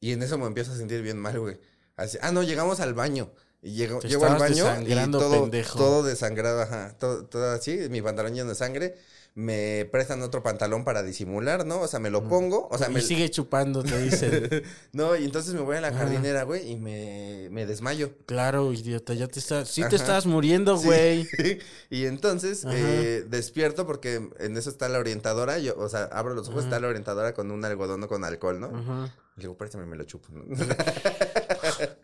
y 0.00 0.10
en 0.10 0.22
eso 0.24 0.36
me 0.38 0.46
empiezo 0.46 0.72
a 0.72 0.76
sentir 0.76 1.02
bien 1.02 1.18
mal, 1.18 1.38
güey. 1.38 1.60
Así- 1.94 2.18
ah, 2.20 2.32
no, 2.32 2.42
llegamos 2.42 2.80
al 2.80 2.92
baño. 2.94 3.30
Y 3.66 3.72
llego, 3.72 4.00
llego 4.00 4.26
al 4.26 4.38
baño 4.38 4.64
y 4.86 5.10
todo, 5.10 5.40
pendejo. 5.42 5.76
todo 5.76 6.02
desangrado, 6.04 6.62
ajá. 6.62 6.94
Todo, 7.00 7.24
todo 7.24 7.50
así, 7.50 7.88
mi 7.90 8.00
pantalón 8.00 8.32
lleno 8.32 8.48
de 8.50 8.54
sangre. 8.54 8.96
Me 9.34 9.86
prestan 9.92 10.22
otro 10.22 10.42
pantalón 10.42 10.84
para 10.84 11.02
disimular, 11.02 11.66
¿no? 11.66 11.80
O 11.80 11.88
sea, 11.88 11.98
me 12.00 12.08
lo 12.08 12.26
pongo. 12.26 12.68
O 12.70 12.78
sea, 12.78 12.88
y 12.88 12.94
me. 12.94 13.02
sigue 13.02 13.28
chupando, 13.28 13.82
te 13.82 14.00
dicen. 14.00 14.48
No, 14.92 15.14
y 15.16 15.24
entonces 15.24 15.52
me 15.52 15.60
voy 15.60 15.76
a 15.76 15.80
la 15.80 15.92
jardinera, 15.92 16.44
güey, 16.44 16.70
y 16.70 16.76
me, 16.76 17.48
me 17.50 17.66
desmayo. 17.66 18.12
claro, 18.24 18.72
idiota, 18.72 19.12
ya 19.14 19.26
te 19.26 19.40
estás... 19.40 19.68
Sí 19.68 19.82
Ajá. 19.82 19.90
te 19.90 19.96
estabas 19.96 20.24
muriendo, 20.24 20.78
Sí. 20.78 20.88
le 20.88 21.58
y 21.90 22.06
entonces 22.06 22.64
eh, 22.70 23.26
despierto 23.28 23.84
porque 23.86 24.30
en 24.38 24.56
eso 24.56 24.70
está 24.70 24.88
la 24.88 25.00
orientadora. 25.00 25.58
Yo, 25.58 25.76
o 25.76 25.88
sea, 25.88 26.04
abro 26.04 26.34
los 26.34 26.48
ojos, 26.48 26.60
Ajá. 26.60 26.68
está 26.68 26.80
la 26.80 26.88
orientadora 26.88 27.34
con 27.34 27.50
un 27.50 27.62
algodón 27.64 28.06
con 28.06 28.24
alcohol, 28.24 28.60
¿no? 28.60 28.68
Ajá. 28.68 29.14
Le 29.36 29.42
digo, 29.42 29.54
préstame, 29.58 29.84
me 29.84 29.96
lo 29.96 30.04
chupo. 30.04 30.28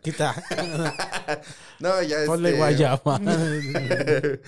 ¿no? 0.03 0.11
Quita. 0.11 0.35
No, 1.79 2.01
ya 2.01 2.17
Ponle 2.25 2.49
este, 2.49 2.59
guayaba. 2.59 3.19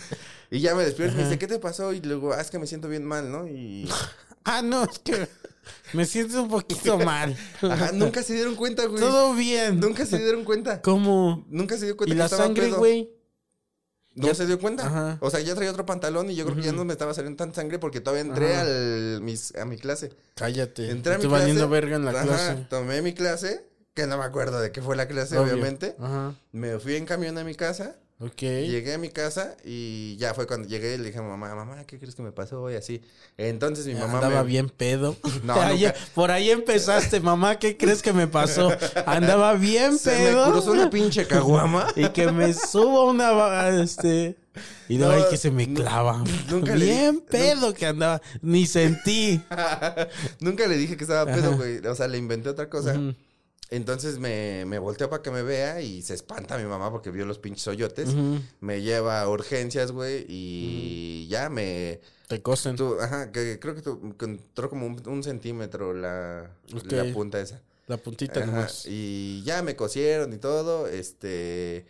y 0.52 0.60
ya 0.62 0.74
me 0.74 0.86
despierto 0.86 1.16
y 1.16 1.18
me 1.18 1.24
dice, 1.26 1.38
¿qué 1.38 1.48
te 1.48 1.60
pasó? 1.60 1.92
Y 1.92 2.00
luego, 2.02 2.32
ah, 2.34 2.40
es 2.40 2.50
que 2.50 2.60
me 2.60 2.68
siento 2.68 2.88
bien 2.88 3.04
mal, 3.04 3.30
¿no? 3.30 3.46
Y. 3.48 3.90
ah, 4.46 4.62
no, 4.62 4.84
es 4.84 5.00
que 5.00 5.28
me 5.94 6.06
siento 6.06 6.44
un 6.44 6.50
poquito 6.50 6.98
mal. 7.00 7.36
Ajá, 7.62 7.92
nunca 7.92 8.24
se 8.24 8.36
dieron 8.36 8.56
cuenta, 8.56 8.86
güey. 8.86 9.02
Todo 9.02 9.34
bien. 9.34 9.80
Nunca 9.82 10.06
se 10.06 10.18
dieron 10.18 10.46
cuenta. 10.46 10.82
¿Cómo? 10.82 11.46
Nunca 11.50 11.78
se 11.78 11.86
dio 11.86 11.98
cuenta 11.98 12.14
¿Y 12.14 12.16
que 12.16 12.20
la 12.20 12.26
estaba 12.26 12.44
sangre, 12.46 12.68
pedo. 12.68 12.78
güey? 12.78 13.10
No 14.14 14.28
Ya- 14.28 14.36
se 14.36 14.46
dio 14.46 14.58
cuenta. 14.60 14.86
Ajá. 14.88 15.18
O 15.20 15.30
sea, 15.30 15.42
ya 15.42 15.56
traía 15.56 15.72
otro 15.72 15.86
pantalón 15.86 16.30
y 16.30 16.36
yo 16.36 16.46
creo 16.46 16.56
que 16.56 16.64
ya 16.64 16.72
no 16.72 16.86
me 16.86 16.94
estaba 16.94 17.14
saliendo 17.14 17.36
tan 17.36 17.54
sangre 17.54 17.80
porque 17.80 18.00
todavía 18.00 18.22
entré 18.22 18.56
al, 18.56 19.20
mis, 19.22 19.54
a 19.58 19.66
mi 19.66 19.78
clase. 19.78 20.14
Cállate. 20.36 20.90
Entré 20.90 21.16
a 21.16 21.18
mi 21.18 21.26
Estoy 21.26 21.38
clase. 21.42 21.66
verga 21.66 21.96
en 21.98 22.06
la 22.06 22.12
ajá, 22.12 22.24
clase. 22.24 22.66
Tomé 22.70 23.02
mi 23.02 23.14
clase, 23.14 23.66
que 23.96 24.06
no 24.08 24.18
me 24.20 24.26
acuerdo 24.26 24.60
de 24.60 24.72
qué 24.72 24.82
fue 24.82 24.96
la 24.96 25.08
clase, 25.08 25.38
Obvio. 25.38 25.54
obviamente. 25.54 25.96
Ajá. 26.00 26.36
Me 26.52 26.78
fui 26.80 26.96
en 26.98 27.06
camión 27.06 27.38
a 27.38 27.44
mi 27.44 27.56
casa. 27.56 27.96
Ok. 28.20 28.40
Llegué 28.42 28.94
a 28.94 28.98
mi 28.98 29.10
casa 29.10 29.56
y 29.66 30.16
ya 30.18 30.34
fue 30.34 30.48
cuando 30.48 30.68
llegué 30.70 30.96
y 30.96 30.98
le 30.98 31.06
dije 31.08 31.20
a 31.20 31.22
mi 31.22 31.28
mamá, 31.30 31.54
mamá, 31.54 31.84
¿qué 31.86 31.98
crees 32.00 32.16
que 32.16 32.22
me 32.22 32.32
pasó? 32.32 32.70
Y 32.72 32.76
así. 32.76 33.02
Entonces 33.38 33.86
mi 33.88 33.94
mamá 33.96 34.16
Andaba 34.20 34.42
me... 34.44 34.48
bien 34.50 34.70
pedo. 34.70 35.18
No, 35.44 35.56
nunca. 35.70 35.94
por 36.14 36.32
ahí 36.32 36.50
empezaste, 36.52 37.20
mamá. 37.20 37.58
¿Qué 37.60 37.76
crees 37.78 38.02
que 38.02 38.14
me 38.14 38.28
pasó? 38.28 38.70
Andaba 39.06 39.54
bien 39.56 39.98
Se 39.98 40.12
pedo. 40.12 40.46
me 40.46 40.52
cruzó 40.54 40.72
una 40.72 40.90
pinche 40.90 41.26
caguama. 41.28 41.88
Y 41.96 42.08
que 42.10 42.32
me 42.32 42.54
subo 42.54 43.10
una. 43.10 43.70
Este. 43.82 44.38
Y 44.88 44.98
luego 44.98 45.12
No, 45.14 45.18
ahí 45.20 45.30
que 45.30 45.36
se 45.38 45.52
me 45.52 45.74
clava. 45.74 46.24
nunca 46.50 46.74
le 46.76 46.86
bien 46.86 47.20
pedo 47.22 47.74
que 47.74 47.86
andaba. 47.86 48.22
Ni 48.42 48.66
sentí. 48.66 49.42
Nunca 50.40 50.68
le 50.68 50.78
dije 50.78 50.96
que 50.96 51.04
estaba 51.04 51.26
pedo, 51.34 51.58
güey. 51.58 51.86
O 51.86 51.96
sea, 51.96 52.08
le 52.08 52.18
inventé 52.18 52.48
otra 52.50 52.70
cosa. 52.70 52.94
Ujú. 52.94 53.14
Entonces 53.72 54.20
me, 54.20 54.64
me 54.68 54.78
volteó 54.80 55.10
para 55.10 55.24
que 55.24 55.32
me 55.32 55.42
vea 55.42 55.82
y 55.82 56.02
se 56.04 56.14
espanta 56.14 56.58
mi 56.58 56.66
mamá 56.66 56.92
porque 56.92 57.10
vio 57.12 57.26
los 57.26 57.40
pinches 57.40 57.68
hoyotes. 57.68 58.10
Ujú. 58.10 58.40
Me 58.62 58.82
lleva 58.82 59.22
a 59.22 59.30
urgencias, 59.30 59.92
güey, 59.92 60.26
y 60.30 61.28
ya 61.30 61.50
me... 61.50 62.00
Te 62.28 62.42
cosen. 62.42 62.76
tu- 62.76 63.00
ajá, 63.00 63.32
que 63.32 63.60
creo 63.60 63.76
que, 63.76 63.82
tu- 63.82 64.16
que 64.18 64.26
entró 64.26 64.70
como 64.70 64.86
un, 64.86 65.02
un 65.08 65.24
centímetro 65.24 65.94
la, 65.94 66.50
Ok. 66.76 66.92
la 66.92 67.12
punta 67.14 67.40
esa. 67.40 67.62
La 67.88 67.98
puntita 67.98 68.40
Ajá, 68.40 68.48
nomás. 68.52 68.86
y 68.88 69.44
ya 69.44 69.62
me 69.62 69.76
cosieron 69.76 70.34
y 70.34 70.38
todo, 70.38 70.88
este... 70.88 71.86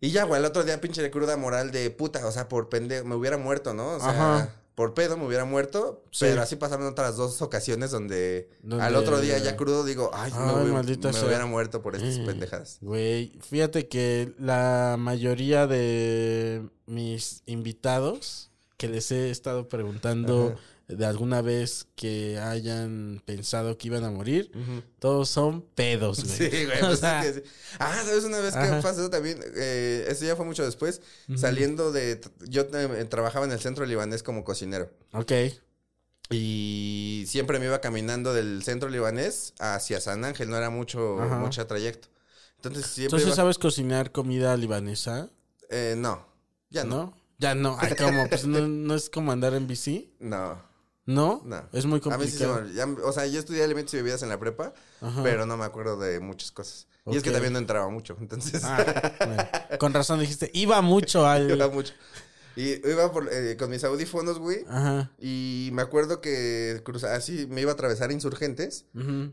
Y 0.00 0.10
ya, 0.12 0.24
güey, 0.24 0.38
el 0.40 0.44
otro 0.46 0.62
día 0.62 0.80
pinche 0.80 1.02
de 1.02 1.10
cruda 1.10 1.36
moral 1.36 1.72
de 1.72 1.90
puta, 1.90 2.24
o 2.26 2.30
sea, 2.30 2.48
por 2.48 2.68
pendejo, 2.68 3.04
me 3.04 3.16
hubiera 3.16 3.36
muerto, 3.36 3.74
¿no? 3.74 3.94
O 3.94 4.00
sea, 4.00 4.10
Ajá. 4.10 4.54
Por 4.78 4.94
pedo 4.94 5.16
me 5.16 5.26
hubiera 5.26 5.44
muerto, 5.44 6.04
Sí. 6.12 6.26
pero 6.26 6.40
así 6.40 6.54
pasaron 6.54 6.86
otras 6.86 7.16
dos 7.16 7.42
ocasiones 7.42 7.90
donde, 7.90 8.48
Donde- 8.62 8.84
al 8.84 8.94
otro 8.94 9.20
día 9.20 9.36
ya 9.38 9.56
crudo 9.56 9.82
digo, 9.82 10.12
ay, 10.14 10.30
Ay, 10.32 10.40
me, 10.46 10.52
hubiera- 10.62 11.10
me 11.12 11.24
hubiera 11.26 11.46
muerto 11.46 11.82
por 11.82 11.96
estas 11.96 12.16
Eh, 12.18 12.22
pendejadas. 12.24 12.78
Güey, 12.80 13.32
fíjate 13.40 13.88
que 13.88 14.32
la 14.38 14.94
mayoría 14.96 15.66
de 15.66 16.62
mis 16.86 17.42
invitados 17.46 18.52
que 18.76 18.86
les 18.88 19.10
he 19.10 19.30
estado 19.30 19.66
preguntando 19.68 20.54
de 20.88 21.04
alguna 21.04 21.42
vez 21.42 21.86
que 21.96 22.38
hayan 22.38 23.22
pensado 23.26 23.76
que 23.76 23.88
iban 23.88 24.04
a 24.04 24.10
morir, 24.10 24.50
todos 24.98 25.28
son 25.28 25.60
pedos, 25.62 26.24
güey. 26.24 26.50
Sí, 26.50 26.64
güey. 26.64 26.78
Pues 26.80 27.02
es 27.02 27.22
que 27.24 27.32
sí. 27.34 27.42
Ah, 27.78 28.02
¿sabes 28.04 28.24
una 28.24 28.38
vez 28.40 28.54
que 28.54 28.60
Ajá. 28.60 28.80
pasó 28.80 29.10
también? 29.10 29.38
Eh, 29.56 30.06
eso 30.08 30.24
ya 30.24 30.34
fue 30.34 30.46
mucho 30.46 30.64
después. 30.64 31.02
Saliendo 31.36 31.92
de... 31.92 32.20
Yo 32.48 32.62
eh, 32.72 33.04
trabajaba 33.04 33.44
en 33.44 33.52
el 33.52 33.60
centro 33.60 33.84
libanés 33.84 34.22
como 34.22 34.44
cocinero. 34.44 34.90
Ok. 35.12 35.32
Y 36.30 37.24
siempre 37.26 37.58
me 37.58 37.66
iba 37.66 37.80
caminando 37.80 38.34
del 38.34 38.62
centro 38.62 38.88
libanés 38.90 39.54
hacia 39.58 40.00
San 40.00 40.24
Ángel. 40.24 40.50
No 40.50 40.56
era 40.56 40.70
mucho, 40.70 41.20
Ajá. 41.20 41.36
mucho 41.38 41.66
trayecto. 41.66 42.08
Entonces 42.56 42.86
siempre 42.86 43.04
Entonces, 43.18 43.28
iba- 43.28 43.36
¿sabes 43.36 43.58
cocinar 43.58 44.12
comida 44.12 44.56
libanesa? 44.56 45.30
Eh, 45.70 45.94
no. 45.96 46.26
Ya 46.70 46.84
no. 46.84 46.96
¿No? 46.96 47.18
Ya 47.38 47.54
no. 47.54 47.76
Ay, 47.78 47.94
¿cómo? 47.96 48.28
Pues 48.28 48.46
no, 48.46 48.66
no 48.66 48.94
es 48.94 49.08
como 49.08 49.32
andar 49.32 49.54
en 49.54 49.66
bici. 49.66 50.12
No. 50.18 50.60
¿No? 51.08 51.40
No. 51.46 51.66
Es 51.72 51.86
muy 51.86 52.02
A 52.10 52.18
mí 52.18 52.26
sí 52.26 52.36
se 52.36 52.44
complicado. 52.46 52.86
me- 52.86 52.98
ya- 53.00 53.06
o 53.06 53.12
sea, 53.12 53.24
yo 53.26 53.38
estudié 53.40 53.64
alimentos 53.64 53.94
y 53.94 53.96
bebidas 53.96 54.22
en 54.22 54.28
la 54.28 54.38
prepa, 54.38 54.74
Ajá. 55.00 55.22
pero 55.22 55.46
no 55.46 55.56
me 55.56 55.64
acuerdo 55.64 55.98
de 55.98 56.20
muchas 56.20 56.50
cosas. 56.52 56.86
Y 57.06 57.16
es 57.16 57.22
que 57.22 57.30
también 57.30 57.54
no 57.54 57.58
entraba 57.58 57.88
mucho, 57.88 58.14
entonces 58.20 58.60
Ah, 58.62 59.14
bueno. 59.18 59.78
Con 59.78 59.94
razón 59.94 60.20
dijiste, 60.20 60.50
iba 60.52 60.82
mucho 60.82 61.26
al... 61.26 61.50
iba 61.56 61.68
mucho. 61.68 61.94
Y 62.56 62.86
iba 62.86 63.10
por- 63.10 63.32
eh, 63.32 63.56
con 63.56 63.70
mis 63.70 63.84
audífonos, 63.84 64.38
güey, 64.38 64.66
Ajá. 64.68 65.10
y 65.18 65.70
me 65.72 65.80
acuerdo 65.80 66.20
que 66.20 66.82
cruzaba 66.84 67.14
así, 67.14 67.46
me 67.48 67.62
iba 67.62 67.70
a 67.70 67.74
atravesar 67.74 68.12
insurgentes, 68.12 68.84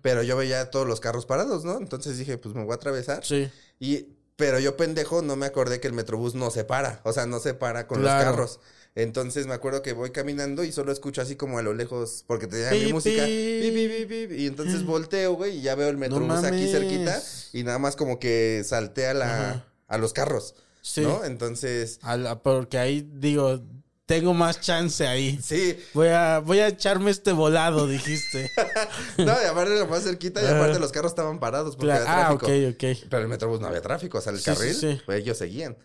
pero 0.01 0.23
yo 0.23 0.37
veía 0.37 0.69
todos 0.69 0.87
los 0.87 1.01
carros 1.01 1.25
parados, 1.25 1.65
¿no? 1.65 1.77
Entonces 1.77 2.17
dije, 2.17 2.37
pues 2.37 2.55
me 2.55 2.63
voy 2.63 2.71
a 2.71 2.75
atravesar. 2.75 3.25
Sí. 3.25 3.49
Y, 3.81 4.09
pero 4.37 4.59
yo 4.59 4.77
pendejo 4.77 5.21
no 5.23 5.35
me 5.35 5.45
acordé 5.47 5.79
que 5.81 5.87
el 5.87 5.93
metrobús 5.93 6.35
no 6.35 6.51
se 6.51 6.63
para, 6.65 7.01
o 7.03 7.11
sea, 7.11 7.25
no 7.25 7.39
se 7.39 7.53
para 7.53 7.87
con 7.87 7.99
Claro. 7.99 8.23
los 8.25 8.31
carros. 8.31 8.59
Entonces 8.95 9.45
me 9.45 9.53
acuerdo 9.53 9.81
que 9.81 9.91
voy 9.91 10.11
caminando 10.11 10.63
y 10.63 10.71
solo 10.71 10.91
escucho 10.93 11.21
así 11.21 11.35
como 11.35 11.59
a 11.59 11.61
lo 11.61 11.73
lejos, 11.73 12.23
porque 12.27 12.47
tenía 12.47 12.71
mi 12.71 12.93
música. 12.93 13.25
pi. 13.25 14.05
pi, 14.07 14.35
y 14.35 14.47
entonces 14.47 14.85
volteo, 14.85 15.33
güey, 15.33 15.57
y 15.57 15.61
ya 15.61 15.75
veo 15.75 15.89
el 15.89 15.97
metrobús 15.97 16.43
aquí 16.45 16.67
cerquita 16.67 17.21
y 17.51 17.63
nada 17.63 17.77
más 17.77 17.95
como 17.97 18.19
que 18.19 18.63
salté 18.65 19.07
a 19.07 19.13
la 19.13 19.49
Ajá. 19.49 19.65
a 19.89 19.97
los 19.97 20.13
carros, 20.13 20.55
Sí. 20.81 21.01
¿no? 21.01 21.25
Entonces, 21.25 21.99
A 22.03 22.15
la- 22.15 22.39
porque 22.41 22.77
ahí 22.77 23.05
digo, 23.15 23.61
tengo 24.05 24.33
más 24.33 24.61
chance 24.61 25.05
ahí. 25.05 25.39
sí, 25.43 25.77
Voy 25.93 26.07
a, 26.07 26.39
voy 26.39 26.59
a 26.59 26.67
echarme 26.69 27.11
este 27.11 27.33
volado, 27.33 27.87
dijiste. 27.87 28.49
no, 29.17 29.33
y 29.41 29.45
aparte 29.45 29.77
lo 29.77 29.87
más 29.87 30.03
cerquita 30.03 30.41
y 30.41 30.45
aparte 30.45 30.79
los 30.79 30.93
carros 30.93 31.11
estaban 31.11 31.39
parados 31.39 31.75
porque 31.75 31.87
Claro. 31.87 32.05
había 32.07 32.27
Ah, 32.27 32.37
tráfico. 32.37 32.45
ok, 32.45 32.75
ok. 33.01 33.07
Pero 33.09 33.23
el 33.23 33.27
metrobús 33.27 33.59
no 33.59 33.67
había 33.67 33.81
tráfico, 33.81 34.19
o 34.19 34.21
sea, 34.21 34.31
el 34.31 34.37
Sí, 34.39 34.43
sí, 34.45 34.51
carril, 34.55 34.73
sí. 34.73 35.01
pues 35.05 35.19
ellos 35.21 35.37
seguían. 35.37 35.75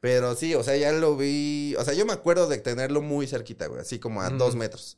Pero 0.00 0.36
sí, 0.36 0.54
o 0.54 0.62
sea, 0.62 0.76
ya 0.76 0.92
lo 0.92 1.16
vi, 1.16 1.74
o 1.76 1.84
sea, 1.84 1.94
yo 1.94 2.06
me 2.06 2.12
acuerdo 2.12 2.48
de 2.48 2.58
tenerlo 2.58 3.02
muy 3.02 3.26
cerquita, 3.26 3.66
güey, 3.66 3.80
así 3.80 3.98
como 3.98 4.22
a 4.22 4.30
dos 4.30 4.54
metros, 4.54 4.96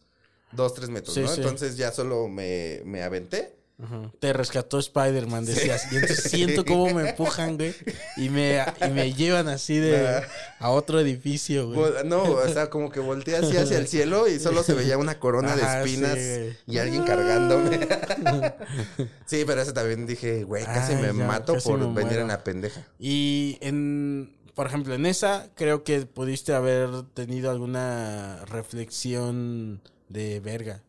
dos, 0.52 0.74
tres 0.74 0.90
metros, 0.90 1.14
Sí, 1.14 1.20
¿no? 1.22 1.28
sí. 1.28 1.40
Entonces 1.40 1.77
ya 1.77 1.90
solo 1.90 2.28
me, 2.28 2.82
me 2.85 3.02
aventé. 3.02 3.60
Ajá. 3.82 4.12
Te 4.18 4.35
rescató 4.35 4.78
Spider-Man, 4.78 5.47
decías. 5.47 5.90
Y 5.90 5.97
entonces 5.97 6.31
siento 6.31 6.66
cómo 6.66 6.93
me 6.93 7.09
empujan, 7.09 7.56
güey. 7.56 7.74
Y 8.18 8.28
me, 8.28 8.62
y 8.86 8.90
me 8.90 9.14
llevan 9.14 9.48
así 9.48 9.78
de 9.78 10.22
a 10.59 10.70
otro 10.70 11.01
edificio, 11.01 11.70
güey. 11.72 11.90
No, 12.05 12.22
o 12.24 12.48
sea, 12.48 12.68
como 12.68 12.90
que 12.90 13.01
volteé 13.01 13.36
así 13.36 13.56
hacia 13.56 13.78
el 13.78 13.89
cielo 13.89 14.28
y 14.28 14.39
solo 14.39 14.62
se 14.64 14.74
veía 14.74 14.98
una 14.98 15.18
corona 15.18 15.55
Ajá, 15.55 15.78
de 15.78 15.85
espinas 15.85 16.18
sí, 16.18 16.59
y 16.66 16.77
alguien 16.77 17.05
cargándome. 17.05 17.81
sí, 19.24 19.44
pero 19.47 19.62
ese 19.62 19.72
también 19.72 20.06
dije, 20.06 20.44
güey, 20.44 20.64
casi 20.64 20.93
Ay, 20.93 21.02
me 21.02 21.18
ya, 21.18 21.27
mato 21.27 21.55
casi 21.55 21.66
por 21.66 21.78
me 21.78 21.94
venir 22.05 22.18
en 22.18 22.28
la 22.28 22.44
pendeja. 22.44 22.86
Y 22.98 23.56
en, 23.62 24.36
por 24.55 24.66
ejemplo, 24.66 24.94
en 24.94 25.06
esa 25.06 25.51
creo 25.55 25.85
que 25.85 26.06
pudiste 26.06 26.52
haber 26.55 27.02
tenido 27.14 27.51
alguna 27.51 28.44
reflexión 28.47 29.81
de 30.09 30.40
verga. 30.40 30.82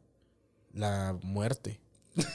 la 0.73 1.15
muerte. 1.23 1.79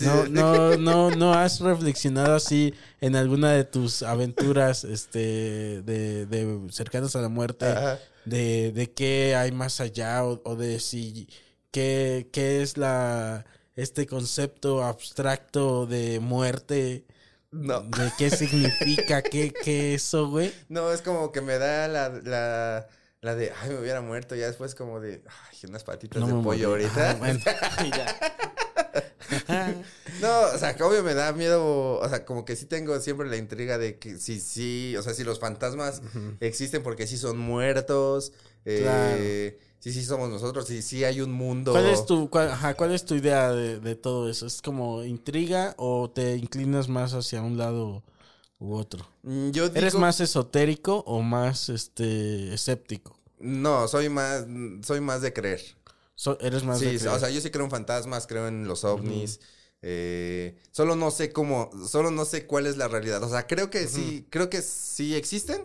No, 0.00 0.26
no, 0.26 0.76
no, 0.76 1.10
no 1.10 1.32
has 1.32 1.60
reflexionado 1.60 2.34
así 2.34 2.74
en 3.00 3.16
alguna 3.16 3.52
de 3.52 3.64
tus 3.64 4.02
aventuras, 4.02 4.84
este, 4.84 5.80
de, 5.82 6.26
de 6.26 6.60
cercanas 6.70 7.16
a 7.16 7.22
la 7.22 7.28
muerte, 7.30 7.66
Ajá. 7.66 7.98
de, 8.26 8.72
de 8.72 8.90
qué 8.92 9.36
hay 9.36 9.52
más 9.52 9.80
allá 9.80 10.24
o, 10.24 10.40
o 10.44 10.56
de 10.56 10.80
si 10.80 11.28
qué, 11.70 12.28
qué 12.32 12.60
es 12.62 12.76
la 12.76 13.46
este 13.76 14.06
concepto 14.06 14.82
abstracto 14.84 15.86
de 15.86 16.20
muerte, 16.20 17.06
No. 17.52 17.80
de 17.82 18.12
qué 18.16 18.30
significa, 18.30 19.22
qué, 19.22 19.52
qué 19.52 19.94
eso, 19.94 20.28
güey. 20.28 20.52
No, 20.68 20.92
es 20.92 21.02
como 21.02 21.32
que 21.32 21.40
me 21.40 21.58
da 21.58 21.88
la, 21.88 22.08
la, 22.08 22.88
la 23.20 23.34
de, 23.34 23.52
ay, 23.60 23.70
me 23.70 23.78
hubiera 23.80 24.00
muerto. 24.00 24.34
Ya 24.36 24.46
después 24.46 24.74
como 24.74 25.00
de, 25.00 25.22
ay, 25.26 25.58
unas 25.68 25.82
patitas 25.84 26.20
No 26.20 26.26
de 26.28 26.32
pollo 26.42 26.70
morí. 26.70 26.84
ahorita. 26.84 27.10
Ah, 27.10 27.14
bueno. 27.18 27.40
No, 30.20 30.40
o 30.54 30.58
sea, 30.58 30.74
que 30.76 30.82
obvio 30.82 31.02
me 31.02 31.14
da 31.14 31.32
miedo, 31.32 31.98
o 31.98 32.08
sea, 32.08 32.24
como 32.24 32.44
que 32.44 32.56
sí 32.56 32.66
tengo 32.66 32.98
siempre 33.00 33.28
la 33.28 33.36
intriga 33.36 33.78
de 33.78 33.98
que 33.98 34.18
sí, 34.18 34.40
sí, 34.40 34.94
o 34.98 35.02
sea, 35.02 35.14
si 35.14 35.24
los 35.24 35.38
fantasmas 35.40 36.02
existen 36.40 36.82
porque 36.82 37.06
sí 37.06 37.16
son 37.16 37.38
muertos, 37.38 38.32
eh, 38.64 39.58
sí, 39.80 39.92
sí 39.92 40.04
somos 40.04 40.28
nosotros, 40.30 40.66
sí, 40.66 40.82
sí 40.82 41.04
hay 41.04 41.20
un 41.20 41.32
mundo. 41.32 41.72
¿Cuál 41.72 41.86
es 41.86 42.06
tu, 42.06 42.30
cuál, 42.30 42.50
ajá, 42.50 42.74
cuál 42.74 42.92
es 42.92 43.04
tu 43.04 43.14
idea 43.14 43.50
de, 43.52 43.80
de 43.80 43.94
todo 43.96 44.28
eso? 44.30 44.46
¿Es 44.46 44.62
como 44.62 45.04
intriga 45.04 45.74
o 45.78 46.10
te 46.10 46.36
inclinas 46.36 46.88
más 46.88 47.12
hacia 47.14 47.42
un 47.42 47.56
lado 47.58 48.02
u 48.58 48.74
otro? 48.74 49.06
Mm, 49.22 49.50
Yo 49.50 49.68
digo, 49.68 49.78
¿Eres 49.78 49.94
más 49.94 50.20
esotérico 50.20 50.98
o 51.06 51.22
más 51.22 51.68
este 51.68 52.54
escéptico? 52.54 53.16
No, 53.38 53.88
soy 53.88 54.08
más, 54.08 54.44
soy 54.82 55.00
más 55.00 55.22
de 55.22 55.32
creer. 55.32 55.60
So- 56.14 56.38
eres 56.40 56.62
más 56.64 56.80
de 56.80 56.90
Sí, 56.90 56.98
creer. 56.98 57.14
o 57.14 57.18
sea, 57.18 57.30
yo 57.30 57.40
sí 57.40 57.50
creo 57.50 57.64
en 57.64 57.70
fantasmas, 57.70 58.26
creo 58.26 58.46
en 58.48 58.68
los 58.68 58.84
ovnis. 58.84 59.40
Eh, 59.82 60.58
solo 60.72 60.94
no 60.96 61.10
sé 61.10 61.32
cómo, 61.32 61.70
solo 61.88 62.10
no 62.10 62.24
sé 62.24 62.46
cuál 62.46 62.66
es 62.66 62.76
la 62.76 62.86
realidad. 62.88 63.22
O 63.22 63.28
sea, 63.30 63.46
creo 63.46 63.70
que 63.70 63.88
sí, 63.88 64.26
creo 64.30 64.50
que 64.50 64.60
sí 64.62 65.14
existen, 65.14 65.62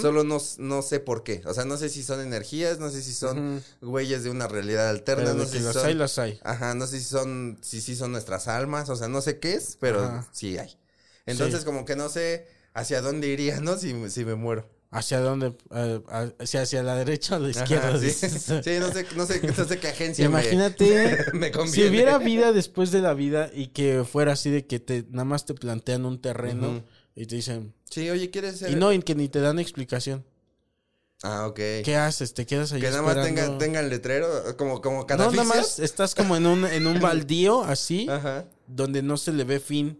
solo 0.00 0.22
no, 0.24 0.38
no 0.58 0.82
sé 0.82 1.00
por 1.00 1.22
qué. 1.24 1.42
O 1.46 1.54
sea, 1.54 1.64
no 1.64 1.76
sé 1.76 1.88
si 1.88 2.02
son 2.02 2.20
energías, 2.20 2.78
no 2.78 2.90
sé 2.90 3.02
si 3.02 3.12
son 3.12 3.62
güeyes 3.80 4.22
de 4.24 4.30
una 4.30 4.46
realidad 4.48 4.88
alterna, 4.88 5.24
Pero 5.24 5.34
no 5.36 5.44
sé 5.46 5.58
si 5.58 5.64
las 5.64 5.74
son. 5.74 5.86
hay, 5.86 5.94
las 5.94 6.18
hay. 6.18 6.40
Ajá, 6.44 6.74
no 6.74 6.86
sé 6.86 6.98
si 6.98 7.04
son, 7.04 7.58
si 7.62 7.80
sí 7.80 7.96
son 7.96 8.12
nuestras 8.12 8.46
almas, 8.48 8.88
o 8.88 8.96
sea, 8.96 9.08
no 9.08 9.20
sé 9.20 9.38
qué 9.40 9.54
es, 9.54 9.76
pero 9.80 10.00
Ajá. 10.04 10.28
sí 10.32 10.58
hay. 10.58 10.78
Entonces, 11.26 11.60
Sí. 11.60 11.64
como 11.66 11.84
que 11.84 11.96
no 11.96 12.08
sé 12.08 12.46
hacia 12.72 13.00
dónde 13.00 13.26
iría, 13.28 13.60
¿no? 13.60 13.76
Si, 13.78 14.08
si 14.10 14.24
me 14.24 14.36
muero. 14.36 14.68
¿Hacia 14.90 15.20
dónde? 15.20 15.52
Hacia, 16.38 16.62
hacia 16.62 16.82
la 16.82 16.94
derecha 16.96 17.36
o 17.36 17.38
la 17.40 17.50
izquierda. 17.50 17.88
Ajá, 17.88 17.98
sí. 18.00 18.26
no 18.80 18.92
sé, 18.92 19.06
no 19.16 19.26
sé, 19.26 19.40
no 19.56 19.64
sé 19.66 19.78
qué 19.80 19.88
agencia 19.88 20.24
Imagínate 20.24 21.18
me 21.34 21.50
si 21.66 21.84
hubiera 21.88 22.18
vida 22.18 22.52
después 22.52 22.92
de 22.92 23.00
la 23.00 23.12
vida 23.12 23.50
y 23.52 23.68
que 23.68 24.04
fuera 24.04 24.32
así 24.32 24.50
de 24.50 24.64
que 24.66 24.78
te 24.78 25.04
nada 25.10 25.24
más 25.24 25.44
te 25.44 25.54
plantean 25.54 26.06
un 26.06 26.20
terreno 26.20 26.82
y 27.14 27.26
te 27.26 27.34
dicen 27.36 27.74
Sí, 27.90 28.08
oye, 28.10 28.30
¿quieres 28.30 28.58
ser? 28.58 28.70
y 28.70 28.76
no 28.76 28.92
y 28.92 29.00
que 29.02 29.14
ni 29.14 29.28
te 29.28 29.40
dan 29.40 29.58
explicación. 29.58 30.24
Ah, 31.22 31.46
ok. 31.46 31.56
¿Qué 31.84 31.96
haces? 31.96 32.34
¿Te 32.34 32.44
quedas 32.46 32.72
ahí 32.72 32.80
Que 32.80 32.90
nada 32.90 33.02
más 33.02 33.16
esperando? 33.16 33.42
tengan, 33.42 33.58
tengan 33.58 33.88
letrero, 33.88 34.56
como, 34.56 34.80
como 34.82 35.00
No, 35.00 35.06
catafixias. 35.06 35.46
nada 35.48 35.60
más 35.60 35.78
estás 35.80 36.14
como 36.14 36.36
en 36.36 36.46
un 36.46 36.64
en 36.66 36.86
un 36.86 37.00
baldío 37.00 37.62
así 37.64 38.06
Ajá. 38.08 38.44
donde 38.66 39.02
no 39.02 39.16
se 39.16 39.32
le 39.32 39.44
ve 39.44 39.58
fin 39.58 39.98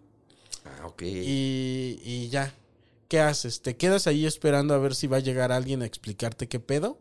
Ah, 0.64 0.86
ok. 0.86 1.02
y, 1.02 2.00
y 2.04 2.28
ya. 2.28 2.52
¿Qué 3.08 3.20
haces? 3.20 3.62
¿Te 3.62 3.76
quedas 3.76 4.06
ahí 4.06 4.26
esperando 4.26 4.74
a 4.74 4.78
ver 4.78 4.94
si 4.94 5.06
va 5.06 5.18
a 5.18 5.20
llegar 5.20 5.52
alguien 5.52 5.82
a 5.82 5.86
explicarte 5.86 6.48
qué 6.48 6.60
pedo? 6.60 6.98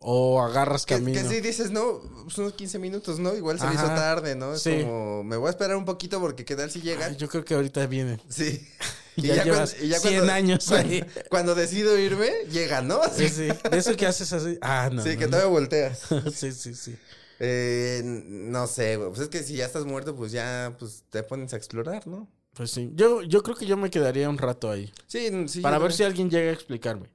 ¿O 0.00 0.40
agarras 0.40 0.86
Que, 0.86 0.94
camino? 0.94 1.20
que 1.20 1.26
sí 1.28 1.40
dices, 1.40 1.70
no, 1.72 2.00
pues 2.24 2.38
unos 2.38 2.52
15 2.52 2.78
minutos, 2.78 3.18
¿no? 3.18 3.34
Igual 3.34 3.58
se 3.58 3.66
me 3.66 3.74
hizo 3.74 3.86
Ajá. 3.86 3.94
tarde, 3.96 4.36
¿no? 4.36 4.54
Es 4.54 4.62
Sí. 4.62 4.82
como, 4.82 5.24
me 5.24 5.36
voy 5.36 5.48
a 5.48 5.50
esperar 5.50 5.76
un 5.76 5.84
poquito 5.84 6.20
porque 6.20 6.44
qué 6.44 6.54
tal 6.54 6.70
si 6.70 6.80
llega. 6.80 7.06
Ay, 7.06 7.16
yo 7.16 7.28
creo 7.28 7.44
que 7.44 7.54
ahorita 7.54 7.86
viene. 7.86 8.20
Sí. 8.28 8.66
Ya 9.16 9.42
llevas 9.42 9.70
100 9.74 10.30
años 10.30 10.64
cuando, 10.68 10.88
ahí. 10.92 11.04
cuando 11.28 11.54
decido 11.56 11.98
irme, 11.98 12.30
llega, 12.52 12.82
¿no? 12.82 13.00
Sí, 13.12 13.28
sí. 13.28 13.48
De 13.68 13.76
eso 13.78 13.96
que 13.96 14.06
haces 14.06 14.32
así. 14.32 14.56
Ah, 14.60 14.90
no. 14.92 15.02
Sí, 15.02 15.08
no, 15.14 15.18
que 15.18 15.24
no. 15.24 15.30
todavía 15.32 15.48
volteas. 15.50 16.02
sí, 16.32 16.52
sí, 16.52 16.72
sí. 16.76 16.96
Eh, 17.40 18.00
no 18.04 18.68
sé, 18.68 18.96
güey. 18.96 19.08
Pues 19.08 19.22
es 19.22 19.28
que 19.28 19.42
si 19.42 19.54
ya 19.56 19.64
estás 19.66 19.86
muerto, 19.86 20.14
pues 20.14 20.30
ya 20.30 20.76
pues 20.78 21.02
te 21.10 21.24
pones 21.24 21.52
a 21.52 21.56
explorar, 21.56 22.06
¿no? 22.06 22.28
Pues 22.58 22.72
sí. 22.72 22.90
Yo, 22.96 23.22
yo 23.22 23.44
creo 23.44 23.54
que 23.54 23.66
yo 23.66 23.76
me 23.76 23.88
quedaría 23.88 24.28
un 24.28 24.36
rato 24.36 24.68
ahí. 24.68 24.92
Sí, 25.06 25.30
sí. 25.46 25.60
para 25.60 25.78
ver 25.78 25.92
si 25.92 26.02
alguien 26.02 26.28
llega 26.28 26.50
a 26.50 26.52
explicarme. 26.52 27.08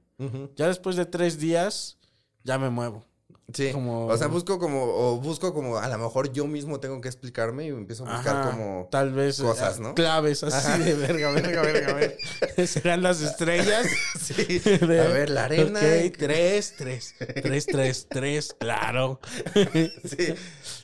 Ya 0.56 0.68
después 0.68 0.96
de 0.96 1.04
tres 1.04 1.38
días, 1.38 1.98
ya 2.44 2.58
me 2.58 2.70
muevo. 2.70 3.04
Sí. 3.52 3.72
Como- 3.72 4.06
O 4.06 4.16
sea, 4.16 4.28
busco 4.28 4.58
como, 4.58 4.84
o 4.84 5.20
busco 5.20 5.52
como, 5.52 5.76
a 5.76 5.86
lo 5.88 5.98
mejor 5.98 6.32
yo 6.32 6.46
mismo 6.46 6.80
tengo 6.80 7.00
que 7.02 7.08
explicarme 7.08 7.66
y 7.66 7.68
empiezo 7.68 8.06
a 8.06 8.14
buscar 8.16 8.36
Ajá, 8.36 8.50
como. 8.52 8.88
tal 8.90 9.12
vez 9.12 9.38
cosas, 9.40 9.76
eh, 9.76 9.80
¿no? 9.82 9.94
claves 9.94 10.42
así 10.42 10.56
Ajá. 10.66 10.78
de 10.78 10.94
verga, 10.94 11.30
verga, 11.30 11.60
verga, 11.62 11.92
verga. 11.92 12.16
Serán 12.66 13.02
las 13.02 13.20
estrellas. 13.20 13.86
Sí. 14.24 14.58
De- 14.58 15.00
A 15.00 15.08
ver, 15.08 15.28
la 15.28 15.44
arena. 15.44 15.78
Ok, 15.78 16.16
tres, 16.16 16.74
tres, 16.78 17.14
tres, 17.42 17.66
tres, 17.66 18.06
tres, 18.08 18.56
claro. 18.58 19.20
Sí. 19.54 20.34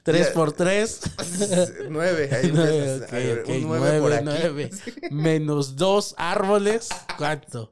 Tres 0.02 0.28
Ya. 0.28 0.32
por 0.34 0.52
tres. 0.52 1.00
Nueve. 1.88 2.28
Ahí 2.30 2.50
Nueve, 2.52 3.06
ver, 3.10 3.44
un 3.48 3.66
nueve, 3.68 4.00
por 4.00 4.12
aquí. 4.12 4.24
nueve. 4.24 4.70
Menos 5.10 5.76
dos 5.76 6.14
árboles. 6.18 6.88
¿Cuánto? 7.16 7.70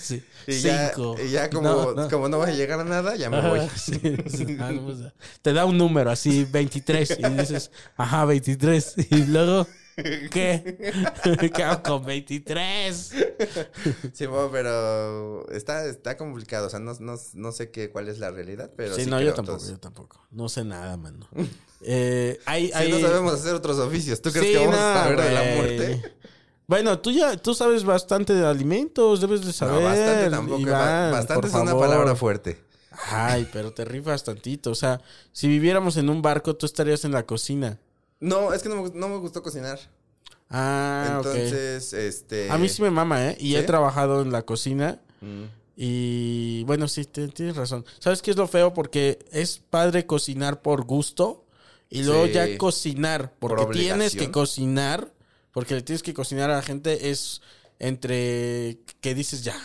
Sí. 0.00 0.22
Y 0.50 0.60
ya, 0.60 0.88
Cinco. 0.94 1.14
y 1.22 1.30
ya 1.30 1.50
como, 1.50 1.68
No, 1.68 1.92
no. 1.92 2.08
como 2.08 2.28
no 2.28 2.38
vas 2.38 2.48
a 2.48 2.52
llegar 2.54 2.80
a 2.80 2.84
nada, 2.84 3.14
ya 3.16 3.28
me 3.28 3.40
voy. 3.46 3.60
Sí, 3.76 4.00
sí. 4.28 4.56
Ah, 4.58 4.72
no, 4.72 4.96
sea, 4.96 5.12
te 5.42 5.52
da 5.52 5.66
un 5.66 5.76
número 5.76 6.10
así, 6.10 6.44
23, 6.50 7.18
y 7.18 7.28
dices, 7.34 7.70
ajá, 7.96 8.24
23. 8.24 8.94
Y 9.10 9.24
luego, 9.26 9.66
¿qué? 10.30 10.92
¿Qué 11.54 11.62
hago 11.62 11.82
con 11.82 12.04
23? 12.06 13.12
Sí, 14.14 14.26
bueno, 14.26 14.48
pero 14.50 15.46
está, 15.50 15.84
está 15.84 16.16
complicado. 16.16 16.68
O 16.68 16.70
sea, 16.70 16.78
no, 16.80 16.94
no, 16.98 17.16
no 17.34 17.52
sé 17.52 17.70
qué, 17.70 17.90
cuál 17.90 18.08
es 18.08 18.18
la 18.18 18.30
realidad, 18.30 18.70
pero 18.76 18.94
Sí, 18.94 19.04
sí, 19.04 19.10
no, 19.10 19.20
yo 19.20 19.34
tampoco, 19.34 19.52
entonces. 19.58 19.70
yo 19.72 19.78
tampoco. 19.80 20.26
No 20.30 20.48
sé 20.48 20.64
nada, 20.64 20.96
mano. 20.96 21.28
Eh, 21.80 22.40
hay, 22.44 22.66
Sí, 22.66 22.72
hay... 22.74 22.90
no 22.90 22.98
sabemos 22.98 23.34
hacer 23.34 23.54
otros 23.54 23.78
oficios. 23.78 24.20
¿Tú 24.20 24.32
crees 24.32 24.46
Sí, 24.48 24.52
que 24.54 24.58
vamos 24.58 24.74
no, 24.74 24.82
a 24.84 24.94
saber 24.94 25.20
de 25.22 25.30
la 25.30 25.42
muerte? 25.54 26.02
Bueno, 26.68 26.98
tú 27.00 27.10
ya, 27.10 27.36
tú 27.38 27.54
sabes 27.54 27.82
bastante 27.82 28.34
de 28.34 28.46
alimentos, 28.46 29.20
debes 29.22 29.44
de 29.44 29.52
saber. 29.54 29.76
No, 29.82 29.88
bastante 29.88 30.30
tampoco. 30.30 30.60
Iván, 30.60 31.12
bastante 31.12 31.48
es 31.48 31.54
una 31.54 31.76
palabra 31.76 32.14
fuerte. 32.14 32.62
Ay, 33.10 33.48
pero 33.52 33.72
te 33.72 33.84
rifas 33.86 34.22
tantito. 34.22 34.70
O 34.70 34.74
sea, 34.74 35.00
si 35.32 35.48
viviéramos 35.48 35.96
en 35.96 36.10
un 36.10 36.20
barco, 36.20 36.54
tú 36.56 36.66
estarías 36.66 37.04
en 37.06 37.12
la 37.12 37.24
cocina. 37.24 37.78
No, 38.20 38.52
es 38.52 38.62
que 38.62 38.68
no 38.68 38.82
me, 38.82 38.90
no 38.92 39.08
me 39.08 39.16
gustó 39.16 39.42
cocinar. 39.42 39.78
Ah. 40.50 41.14
Entonces, 41.16 41.92
este. 41.94 42.50
A 42.50 42.58
mí 42.58 42.68
sí 42.68 42.82
me 42.82 42.90
mama, 42.90 43.28
¿eh? 43.28 43.36
Y 43.40 43.56
he 43.56 43.62
trabajado 43.62 44.20
en 44.20 44.30
la 44.30 44.42
cocina. 44.42 45.00
Mm. 45.22 45.44
Y 45.76 46.64
bueno, 46.64 46.86
sí, 46.88 47.04
tienes 47.06 47.56
razón. 47.56 47.86
¿Sabes 47.98 48.20
qué 48.20 48.30
es 48.32 48.36
lo 48.36 48.46
feo? 48.48 48.74
Porque 48.74 49.20
es 49.32 49.58
padre 49.70 50.04
cocinar 50.04 50.60
por 50.60 50.84
gusto. 50.84 51.44
Y 51.88 52.02
luego 52.02 52.26
Sí. 52.26 52.32
ya 52.32 52.58
cocinar, 52.58 53.32
porque 53.38 53.64
Por 53.64 53.74
tienes 53.74 54.14
que 54.14 54.30
cocinar, 54.30 55.10
porque 55.58 55.74
le 55.74 55.82
tienes 55.82 56.04
que 56.04 56.14
cocinar 56.14 56.50
a 56.50 56.54
la 56.54 56.62
gente, 56.62 57.10
es 57.10 57.42
entre 57.80 58.78
que 59.00 59.12
dices 59.12 59.42
ya. 59.42 59.56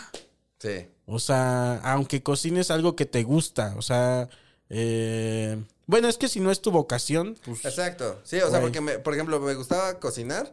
Sí. 0.58 0.88
O 1.06 1.20
sea, 1.20 1.76
aunque 1.84 2.20
cocines 2.22 2.72
algo 2.72 2.96
que 2.96 3.06
te 3.06 3.22
gusta, 3.22 3.74
o 3.76 3.82
sea, 3.82 4.28
eh, 4.70 5.62
bueno, 5.86 6.08
es 6.08 6.16
que 6.18 6.26
si 6.28 6.40
no 6.40 6.50
es 6.50 6.60
tu 6.60 6.72
vocación, 6.72 7.38
pues... 7.44 7.64
Exacto. 7.64 8.20
Sí, 8.24 8.40
o 8.40 8.50
sea, 8.50 8.60
porque, 8.60 8.80
me- 8.80 8.98
por 8.98 9.14
ejemplo, 9.14 9.38
me 9.38 9.54
gustaba 9.54 10.00
cocinar, 10.00 10.52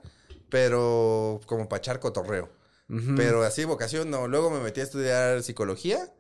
pero 0.50 1.42
como 1.48 1.68
para 1.68 1.80
echar 1.80 2.00
cotorreo. 2.00 2.50
ujú. 2.88 3.16
Pero 3.16 3.42
así, 3.44 3.64
vocación, 3.66 4.12
no. 4.12 4.28
Luego 4.28 4.52
me 4.52 4.60
metí 4.60 4.80
a 4.82 4.84
estudiar 4.84 5.42
psicología. 5.42 6.12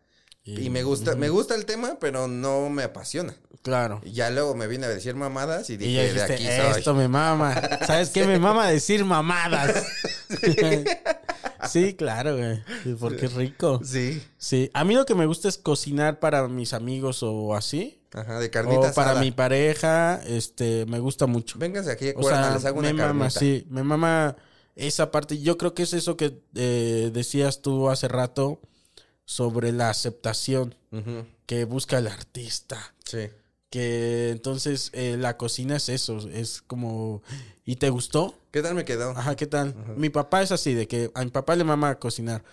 Y, 0.43 0.71
me 0.71 0.81
gusta, 0.81 1.15
me 1.15 1.29
gusta 1.29 1.53
el 1.53 1.65
tema, 1.65 1.97
pero 1.99 2.27
no 2.27 2.69
me 2.69 2.83
apasiona. 2.83 3.35
Claro. 3.61 4.01
Y 4.03 4.13
ya 4.13 4.31
luego 4.31 4.55
me 4.55 4.65
vine 4.65 4.87
a 4.87 4.89
decir 4.89 5.13
mamadas 5.13 5.69
y 5.69 5.73
Y 5.73 5.77
dije, 5.77 5.93
ya 5.93 6.01
de 6.01 6.07
dijiste, 6.07 6.33
aquí 6.33 6.45
soy. 6.45 6.79
esto 6.79 6.95
me 6.95 7.07
mama. 7.07 7.53
¿Sabes 7.85 8.09
qué? 8.09 8.25
Me 8.25 8.39
mama 8.39 8.67
decir 8.67 9.05
mamadas. 9.05 9.85
sí, 11.69 11.93
claro, 11.93 12.37
güey. 12.37 12.63
Porque 12.99 13.27
es 13.27 13.33
rico. 13.33 13.81
Sí. 13.83 14.21
Sí. 14.37 14.71
A 14.73 14.83
mí 14.83 14.95
lo 14.95 15.05
que 15.05 15.13
me 15.13 15.27
gusta 15.27 15.47
es 15.47 15.59
cocinar 15.59 16.19
para 16.19 16.47
mis 16.47 16.73
amigos 16.73 17.21
o 17.21 17.55
así. 17.55 18.01
Ajá, 18.11 18.39
de 18.39 18.49
carnita 18.49 18.89
O 18.89 18.93
para 18.93 19.11
asada. 19.11 19.21
mi 19.21 19.31
pareja, 19.31 20.21
este, 20.25 20.85
me 20.87 20.97
gusta 20.97 21.27
mucho. 21.27 21.59
Vénganse 21.59 21.91
aquí 21.91 22.13
O 22.15 22.23
sea, 22.23 22.55
les 22.55 22.65
hago 22.65 22.79
una 22.79 22.91
me 22.91 22.93
mama, 22.95 23.29
sí. 23.29 23.67
Me 23.69 23.83
mama 23.83 24.35
esa 24.75 25.11
parte. 25.11 25.39
Yo 25.39 25.59
creo 25.59 25.75
que 25.75 25.83
es 25.83 25.93
eso 25.93 26.17
que 26.17 26.41
eh, 26.55 27.11
decías 27.13 27.61
tú 27.61 27.89
hace 27.89 28.07
rato 28.07 28.59
sobre 29.25 29.71
la 29.71 29.89
aceptación 29.89 30.75
que 31.45 31.65
busca 31.65 31.97
el 31.99 32.07
artista. 32.07 32.93
Sí. 33.05 33.29
Que 33.69 34.29
entonces 34.31 34.89
eh, 34.93 35.15
la 35.17 35.37
cocina 35.37 35.77
es 35.77 35.87
eso, 35.89 36.17
es 36.33 36.61
como... 36.61 37.21
¿Y 37.63 37.77
te 37.77 37.89
gustó? 37.89 38.37
¿Qué 38.51 38.61
tal 38.61 38.75
me 38.75 38.83
quedó? 38.83 39.11
Ajá, 39.11 39.35
¿qué 39.37 39.47
tal? 39.47 39.73
Mi 39.95 40.09
papá 40.09 40.41
es 40.41 40.51
así, 40.51 40.73
de 40.73 40.87
que 40.87 41.09
a 41.13 41.23
mi 41.23 41.31
papá 41.31 41.55
le 41.55 41.63
mama 41.63 41.97
cocinar. 41.99 42.43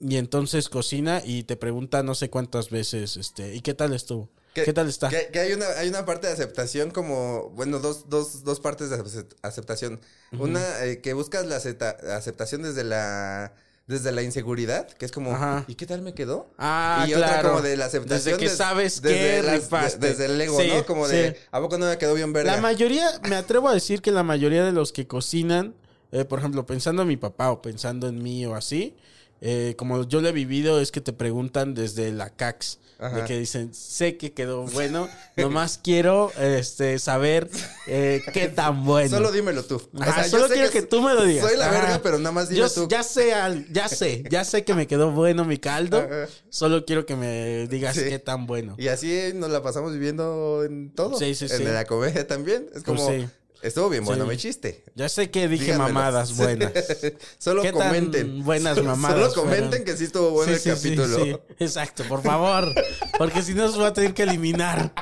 Y 0.00 0.16
entonces 0.16 0.68
cocina 0.68 1.22
y 1.24 1.44
te 1.44 1.56
pregunta 1.56 2.02
no 2.02 2.14
sé 2.16 2.30
cuántas 2.30 2.70
veces, 2.70 3.16
este, 3.16 3.54
¿y 3.54 3.60
qué 3.60 3.74
tal 3.74 3.94
estuvo? 3.94 4.28
Que- 4.54 4.64
¿Qué 4.64 4.72
tal 4.72 4.88
está? 4.88 5.08
Que, 5.08 5.28
que 5.32 5.38
hay, 5.38 5.52
una, 5.52 5.66
hay 5.78 5.88
una 5.88 6.04
parte 6.04 6.26
de 6.26 6.32
aceptación 6.32 6.90
como, 6.90 7.50
bueno, 7.50 7.78
dos, 7.78 8.08
dos, 8.08 8.42
dos 8.42 8.58
partes 8.58 8.90
de 8.90 8.96
acep- 8.98 9.34
aceptación. 9.42 10.00
Una 10.32 10.84
eh, 10.84 11.00
que 11.00 11.12
buscas 11.12 11.46
la 11.46 11.56
acepta- 11.56 11.96
aceptación 12.16 12.62
desde 12.62 12.82
la, 12.82 13.54
desde 13.86 14.10
la 14.10 14.22
inseguridad, 14.22 14.88
que 14.88 15.04
es 15.04 15.12
como, 15.12 15.32
Ajá. 15.32 15.64
¿y 15.68 15.76
qué 15.76 15.86
tal 15.86 16.02
me 16.02 16.12
quedó? 16.12 16.50
Ah, 16.58 17.04
y 17.08 17.14
otra 17.14 17.28
claro. 17.28 17.48
como 17.50 17.62
de 17.62 17.76
la 17.76 17.84
aceptación. 17.86 18.24
Desde 18.34 18.38
que 18.38 18.48
des- 18.48 18.56
sabes 18.58 19.00
desde 19.00 19.36
que 19.36 19.42
las- 19.42 20.00
de- 20.00 20.08
desde 20.08 20.24
el 20.26 20.40
ego, 20.40 20.60
Sí, 20.60 20.68
¿no? 20.74 20.84
Como 20.84 21.06
de, 21.06 21.32
sí. 21.34 21.36
¿a 21.52 21.60
poco 21.60 21.78
no 21.78 21.86
me 21.86 21.96
quedó 21.96 22.14
bien 22.14 22.32
verga? 22.32 22.54
La 22.56 22.60
mayoría, 22.60 23.08
me 23.28 23.36
atrevo 23.36 23.68
a 23.68 23.74
decir 23.74 24.02
que 24.02 24.10
la 24.10 24.24
mayoría 24.24 24.64
de 24.64 24.72
los 24.72 24.92
que 24.92 25.06
cocinan, 25.06 25.74
eh, 26.10 26.24
por 26.24 26.40
ejemplo, 26.40 26.66
pensando 26.66 27.02
en 27.02 27.08
mi 27.08 27.16
papá 27.16 27.50
o 27.52 27.62
pensando 27.62 28.08
en 28.08 28.20
mí 28.22 28.44
o 28.44 28.56
así, 28.56 28.96
eh, 29.40 29.74
como 29.78 30.02
yo 30.04 30.20
lo 30.20 30.28
he 30.28 30.32
vivido, 30.32 30.80
es 30.80 30.90
que 30.90 31.00
te 31.00 31.12
preguntan 31.12 31.74
desde 31.74 32.10
la 32.12 32.30
CAX. 32.30 32.80
De 32.98 33.24
que 33.24 33.38
dicen, 33.38 33.74
sé 33.74 34.16
que 34.16 34.32
quedó 34.32 34.62
bueno, 34.62 35.06
nomás 35.36 35.78
quiero 35.82 36.32
este, 36.38 36.98
saber 36.98 37.48
eh, 37.86 38.22
qué 38.32 38.48
tan 38.48 38.84
bueno. 38.86 39.10
Solo 39.10 39.30
dímelo 39.32 39.64
tú. 39.64 39.76
O 39.94 40.02
sea, 40.02 40.24
solo 40.24 40.48
quiero 40.48 40.70
que, 40.70 40.80
tú 40.80 41.02
me 41.02 41.12
lo 41.12 41.24
digas. 41.24 41.46
Soy 41.46 41.58
la 41.58 41.66
Ajá. 41.66 41.80
verga, 41.80 42.00
pero 42.02 42.18
nada 42.18 42.32
más 42.32 42.48
dime 42.48 42.60
Yo 42.60 42.70
tú. 42.70 42.88
ya 42.88 43.02
sé, 43.02 43.34
al- 43.34 43.70
ya 43.70 43.88
sé, 43.88 44.24
ya 44.30 44.44
sé 44.44 44.64
que 44.64 44.72
me 44.74 44.86
quedó 44.86 45.10
bueno 45.10 45.44
mi 45.44 45.58
caldo. 45.58 46.08
Solo 46.48 46.86
quiero 46.86 47.04
que 47.04 47.16
me 47.16 47.66
digas 47.68 47.96
Sí. 47.96 48.04
qué 48.08 48.18
tan 48.18 48.46
bueno. 48.46 48.74
Y 48.78 48.88
así 48.88 49.32
nos 49.34 49.50
la 49.50 49.62
pasamos 49.62 49.92
viviendo 49.92 50.64
en 50.64 50.90
todo. 50.94 51.18
Sí, 51.18 51.34
sí, 51.34 51.46
en 51.50 51.74
la 51.74 51.84
comedia 51.84 52.26
también. 52.26 52.66
Es 52.74 52.82
como, 52.82 53.04
Pues 53.04 53.22
sí. 53.22 53.28
Estuvo 53.62 53.88
bien 53.88 54.04
bueno 54.04 54.24
Sí. 54.24 54.30
mi 54.30 54.36
chiste. 54.36 54.84
Ya 54.94 55.08
sé 55.08 55.30
que 55.30 55.48
dije 55.48 55.64
Díganmelo. 55.66 55.94
mamadas 55.94 56.36
buenas. 56.36 56.72
Solo 57.38 57.62
¿Qué 57.62 57.72
tan 57.72 57.88
comenten. 57.88 58.44
buenas 58.44 58.82
mamadas 58.82 59.32
Solo 59.32 59.34
comenten 59.42 59.68
fueron? 59.68 59.84
que 59.84 59.96
sí 59.96 60.04
estuvo 60.04 60.30
bueno 60.30 60.56
Sí, 60.56 60.68
el 60.70 60.76
sí, 60.76 60.88
capítulo. 60.96 61.42
Exacto, 61.58 62.04
por 62.04 62.22
favor. 62.22 62.72
Porque 63.18 63.42
si 63.42 63.54
no, 63.54 63.64
os 63.66 63.76
voy 63.76 63.86
a 63.86 63.92
tener 63.92 64.14
que 64.14 64.22
eliminar. 64.24 64.92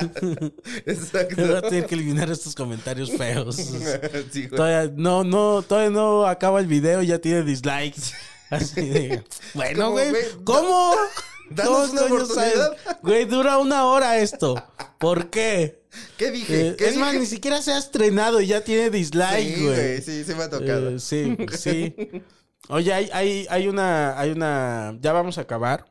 Exacto. 0.86 1.36
Voy 1.46 1.54
a 1.56 1.62
tener 1.62 1.86
que 1.86 1.94
eliminar 1.94 2.30
estos 2.30 2.54
comentarios 2.54 3.10
feos. 3.10 3.56
Todavía 4.56 4.92
no, 4.96 5.24
no, 5.24 5.62
todavía 5.62 5.90
no 5.90 6.26
acaba 6.26 6.60
el 6.60 6.66
video 6.66 7.02
y 7.02 7.08
ya 7.08 7.18
tiene 7.18 7.42
dislikes. 7.42 8.12
Así 8.50 8.88
de. 8.88 9.24
Bueno, 9.54 9.90
güey. 9.90 10.12
¿Cómo? 10.44 10.94
danos 11.50 11.88
¿Cómo 11.88 11.92
una 11.92 12.02
oportunidad. 12.02 12.76
Güey, 13.02 13.24
dura 13.26 13.58
una 13.58 13.84
hora 13.86 14.18
esto. 14.18 14.62
¿Por 14.98 15.30
qué? 15.30 15.82
¿Qué 16.18 16.30
dije? 16.30 16.68
Eh, 16.68 16.76
¿Qué 16.76 16.88
es 16.88 16.96
más, 16.96 17.14
ni 17.14 17.26
siquiera 17.26 17.60
se 17.62 17.72
ha 17.72 17.78
estrenado 17.78 18.40
y 18.40 18.46
ya 18.48 18.62
tiene 18.62 18.90
dislike, 18.90 19.54
Sí, 19.56 19.64
güey. 19.64 20.02
sí, 20.02 20.24
sí 20.24 20.34
me 20.34 20.44
ha 20.44 20.50
tocado. 20.50 20.90
Eh, 20.90 20.98
sí, 21.00 21.36
sí. 21.58 21.94
Oye, 22.68 22.92
hay, 22.92 23.10
hay, 23.12 23.46
hay 23.50 23.68
una, 23.68 24.18
hay 24.18 24.30
una, 24.30 24.96
ya 25.00 25.12
vamos 25.12 25.38
a 25.38 25.42
acabar. 25.42 25.86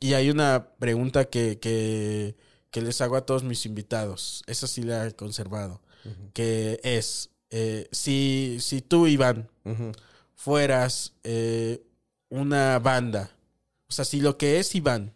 Y 0.00 0.14
hay 0.14 0.30
una 0.30 0.68
pregunta 0.78 1.24
que, 1.24 1.58
que, 1.58 2.36
que 2.70 2.82
les 2.82 3.00
hago 3.00 3.16
a 3.16 3.26
todos 3.26 3.42
mis 3.42 3.66
invitados. 3.66 4.42
Esa 4.46 4.66
sí 4.66 4.82
la 4.82 5.06
he 5.06 5.12
conservado. 5.14 5.80
Que 6.34 6.78
es, 6.84 7.30
eh, 7.50 7.88
si, 7.90 8.58
si 8.60 8.80
tú, 8.82 9.06
Iván, 9.06 9.48
fueras 10.34 11.14
eh, 11.24 11.82
una 12.28 12.78
banda, 12.78 13.30
o 13.88 13.92
sea, 13.92 14.04
si 14.04 14.20
lo 14.20 14.36
que 14.36 14.58
es 14.58 14.74
Iván 14.74 15.12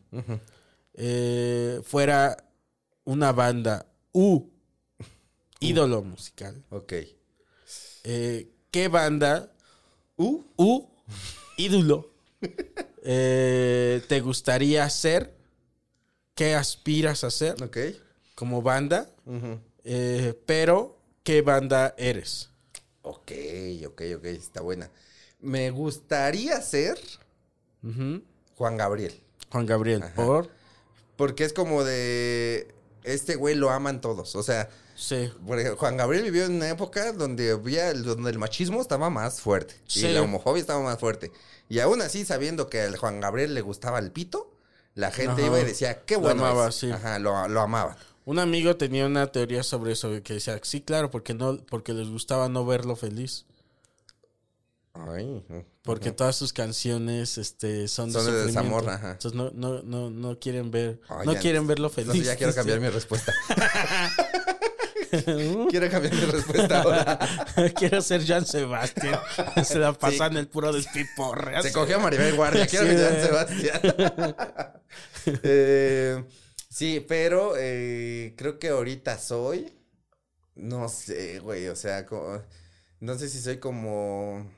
eh, 0.94 1.80
fuera 1.84 2.44
una 3.04 3.32
banda 3.32 3.86
u 4.12 4.48
ídolo 5.60 6.02
musical, 6.02 6.62
Ok. 6.70 6.92
eh, 8.04 8.48
¿qué 8.70 8.88
banda 8.88 9.52
Uh, 10.16 10.42
u 10.56 10.88
ídolo 11.56 12.10
eh, 13.04 14.02
te 14.08 14.20
gustaría 14.20 14.88
ser? 14.90 15.36
¿Qué 16.34 16.54
aspiras 16.54 17.24
a 17.24 17.30
ser 17.30 17.62
ok. 17.62 17.76
como 18.34 18.62
banda? 18.62 19.10
Eh, 19.84 20.34
pero, 20.46 20.98
¿qué 21.22 21.42
banda 21.42 21.94
eres? 21.98 22.50
Ok, 23.02 23.32
ok, 23.86 24.02
ok, 24.16 24.24
está 24.26 24.60
buena. 24.60 24.90
Me 25.40 25.70
gustaría 25.70 26.60
ser. 26.62 26.98
Juan 28.56 28.76
Gabriel. 28.76 29.20
Juan 29.50 29.66
Gabriel, 29.66 30.02
Ajá. 30.02 30.14
por. 30.14 30.50
Porque 31.16 31.44
es 31.44 31.52
como 31.52 31.84
de. 31.84 32.72
Este 33.12 33.36
güey 33.36 33.54
lo 33.54 33.70
aman 33.70 34.00
todos. 34.00 34.34
O 34.36 34.42
sea, 34.42 34.68
Sí. 34.96 35.30
Juan 35.76 35.96
Gabriel 35.96 36.24
vivió 36.24 36.44
en 36.46 36.54
una 36.56 36.68
época 36.70 37.12
donde 37.12 37.52
había, 37.52 37.94
donde 37.94 38.30
el 38.30 38.38
machismo 38.38 38.80
estaba 38.80 39.10
más 39.10 39.40
fuerte. 39.40 39.76
Sí. 39.86 40.06
Y 40.06 40.12
la 40.12 40.22
homofobia 40.22 40.60
estaba 40.60 40.82
más 40.82 40.98
fuerte. 40.98 41.30
Y 41.68 41.78
aún 41.78 42.02
así, 42.02 42.24
sabiendo 42.24 42.68
que 42.68 42.80
al 42.80 42.96
Juan 42.96 43.20
Gabriel 43.20 43.54
le 43.54 43.60
gustaba 43.60 44.00
el 44.00 44.10
pito, 44.10 44.52
la 44.96 45.12
gente 45.12 45.42
Ajá. 45.42 45.46
iba 45.46 45.60
y 45.60 45.64
decía, 45.64 46.02
qué 46.04 46.14
Lo 46.14 46.20
bueno. 46.22 46.44
amaba, 46.44 46.68
es". 46.70 46.74
sí. 46.74 46.90
Ajá, 46.90 47.20
lo, 47.20 47.46
lo 47.46 47.60
amaba. 47.60 47.96
Un 48.24 48.40
amigo 48.40 48.76
tenía 48.76 49.06
una 49.06 49.28
teoría 49.30 49.62
sobre 49.62 49.92
eso, 49.92 50.10
que 50.24 50.34
decía, 50.34 50.58
sí, 50.64 50.80
claro, 50.80 51.10
porque 51.12 51.32
no, 51.32 51.58
porque 51.70 51.92
les 51.94 52.08
gustaba 52.08 52.48
no 52.48 52.66
verlo 52.66 52.96
feliz. 52.96 53.46
Ay, 55.06 55.44
Porque 55.82 56.10
todas 56.10 56.34
sus 56.34 56.52
canciones 56.52 57.38
este, 57.38 57.86
son 57.88 58.08
de 58.12 58.14
Son 58.20 58.26
de 58.26 58.46
desamor, 58.46 58.88
ajá. 58.88 59.12
Entonces 59.12 59.34
no, 59.38 59.50
no, 59.54 59.82
no, 59.82 60.10
no 60.10 60.38
quieren 60.38 60.70
ver, 60.70 61.00
no 61.24 61.34
quieren 61.36 61.66
verlo 61.66 61.88
feliz. 61.88 62.08
No, 62.08 62.14
ya 62.14 62.36
quiero 62.36 62.54
cambiar 62.54 62.80
mi 62.80 62.88
respuesta. 62.88 63.32
quiero 65.70 65.90
cambiar 65.90 66.14
mi 66.14 66.20
respuesta 66.20 66.82
ahora. 66.82 67.18
quiero 67.76 68.02
ser 68.02 68.26
Joan 68.26 68.44
Sebastián. 68.44 69.18
Se 69.64 69.78
la 69.78 69.92
pasan 69.92 70.36
el 70.36 70.48
puro 70.48 70.72
despiporre. 70.72 71.62
Se 71.62 71.72
cogió 71.72 71.96
a 71.96 72.00
Maribel 72.00 72.34
Guardia. 72.34 72.66
Quiero 72.66 72.86
Sí, 72.86 72.96
que 72.96 73.08
güey. 73.08 73.22
Sebastián. 73.24 74.36
Eh, 75.42 76.24
sí, 76.70 77.04
pero 77.06 77.52
eh, 77.58 78.32
creo 78.38 78.58
que 78.58 78.70
ahorita 78.70 79.18
soy. 79.18 79.70
No 80.54 80.88
sé, 80.88 81.40
güey. 81.40 81.68
O 81.68 81.76
sea, 81.76 82.06
como- 82.06 82.40
no 83.00 83.18
sé 83.18 83.28
si 83.28 83.38
soy 83.40 83.58
como. 83.58 84.50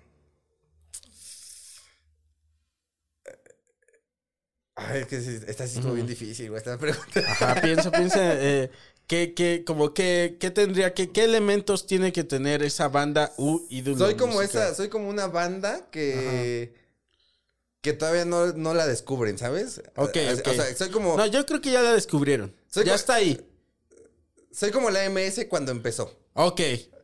Ay, 4.88 5.00
es 5.02 5.06
que 5.06 5.16
esta 5.50 5.66
sí 5.66 5.76
estuvo 5.78 5.92
bien 5.94 6.06
difícil, 6.06 6.48
güey. 6.48 6.58
Esta 6.58 6.78
pregunta. 6.78 7.20
Ajá, 7.26 7.60
piensa, 7.60 7.90
piensa, 7.90 8.18
eh, 8.22 8.70
¿qué, 9.06 9.34
qué, 9.34 9.62
como 9.66 9.92
qué, 9.94 10.36
qué 10.40 10.50
tendría, 10.50 10.94
que, 10.94 11.10
qué 11.10 11.24
elementos 11.24 11.86
tiene 11.86 12.12
que 12.12 12.24
tener 12.24 12.62
esa 12.62 12.88
banda 12.88 13.32
U 13.36 13.66
ídolo 13.68 13.98
Soy 13.98 14.14
como 14.16 14.34
musical? 14.34 14.62
esa, 14.68 14.74
soy 14.74 14.88
como 14.88 15.08
una 15.08 15.26
banda 15.26 15.88
que. 15.90 16.78
Que 17.82 17.94
todavía 17.94 18.26
no, 18.26 18.52
no 18.52 18.74
la 18.74 18.86
descubren, 18.86 19.38
¿sabes? 19.38 19.80
Ok, 19.96 20.16
o, 20.16 20.34
ok. 20.38 20.48
o 20.48 20.54
sea, 20.54 20.76
soy 20.76 20.90
como. 20.90 21.16
No, 21.16 21.24
yo 21.26 21.46
creo 21.46 21.62
que 21.62 21.70
ya 21.70 21.80
la 21.80 21.94
descubrieron. 21.94 22.54
Soy 22.68 22.84
ya 22.84 22.94
está 22.94 23.14
ahí. 23.14 23.40
Soy 24.52 24.70
como 24.70 24.90
la 24.90 25.08
MS 25.08 25.46
cuando 25.48 25.72
empezó. 25.72 26.14
Ok. 26.34 26.60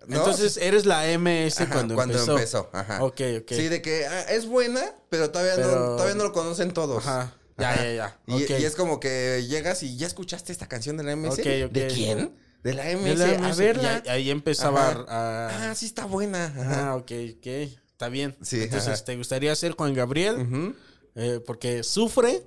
¿No? 0.06 0.18
Entonces 0.18 0.56
eres 0.58 0.84
la 0.86 1.04
MS 1.18 1.62
Ajá, 1.62 1.72
cuando, 1.72 1.94
cuando 1.96 2.14
empezó. 2.14 2.32
empezó, 2.32 2.70
ajá. 2.72 3.02
Ok, 3.02 3.20
ok. 3.40 3.48
Sí, 3.48 3.68
de 3.68 3.82
que 3.82 4.06
ah, 4.06 4.20
es 4.30 4.46
buena, 4.46 4.94
pero 5.08 5.30
todavía, 5.30 5.56
Pero- 5.56 5.70
No, 5.74 5.96
todavía 5.96 6.14
no 6.14 6.24
lo 6.24 6.32
conocen 6.32 6.72
todos. 6.72 6.98
Ajá. 7.06 7.34
Ya, 7.58 7.70
Ajá. 7.70 7.84
ya, 7.84 7.92
ya. 8.28 8.58
Y, 8.58 8.64
es 8.64 8.74
como 8.76 9.00
que 9.00 9.44
llegas 9.48 9.82
y 9.82 9.96
ya 9.96 10.06
escuchaste 10.06 10.52
esta 10.52 10.66
canción 10.68 10.96
de 10.96 11.04
la 11.04 11.16
MS. 11.16 11.36
¿De 11.36 11.88
quién? 11.92 12.34
De 12.62 12.74
la 12.74 12.84
MS. 12.90 13.04
De 13.04 13.14
la 13.16 13.24
A 13.46 13.48
MS, 13.50 13.56
verla. 13.58 14.02
y 14.04 14.08
ahí- 14.08 14.30
empezaba 14.30 14.90
Ajá. 14.90 15.04
a... 15.08 15.70
Ah, 15.70 15.74
sí 15.74 15.86
está 15.86 16.04
buena. 16.04 16.46
Ajá. 16.46 16.88
Ah, 16.90 16.96
ok, 16.96 17.12
ok. 17.38 17.46
Está 17.46 18.08
bien. 18.10 18.36
Sí, 18.42 18.62
Entonces. 18.62 19.04
¿te 19.04 19.16
gustaría 19.16 19.54
ser 19.56 19.72
Juan 19.72 19.94
Gabriel? 19.94 20.74
Eh, 21.14 21.40
porque 21.46 21.82
sufre, 21.82 22.42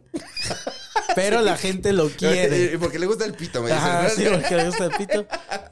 pero 1.15 1.41
la 1.41 1.57
gente 1.57 1.91
lo 1.91 2.07
quiere. 2.09 2.77
Porque 2.79 2.99
le 2.99 3.07
gusta 3.07 3.25
el 3.25 3.33
pito, 3.33 3.63
me. 3.63 3.71
Ajá, 3.71 4.01
¿verdad? 4.01 4.13
sí, 4.15 4.25
porque 4.31 4.55
le 4.55 4.65
gusta 4.67 4.85
el 4.85 4.91
pito 4.91 5.25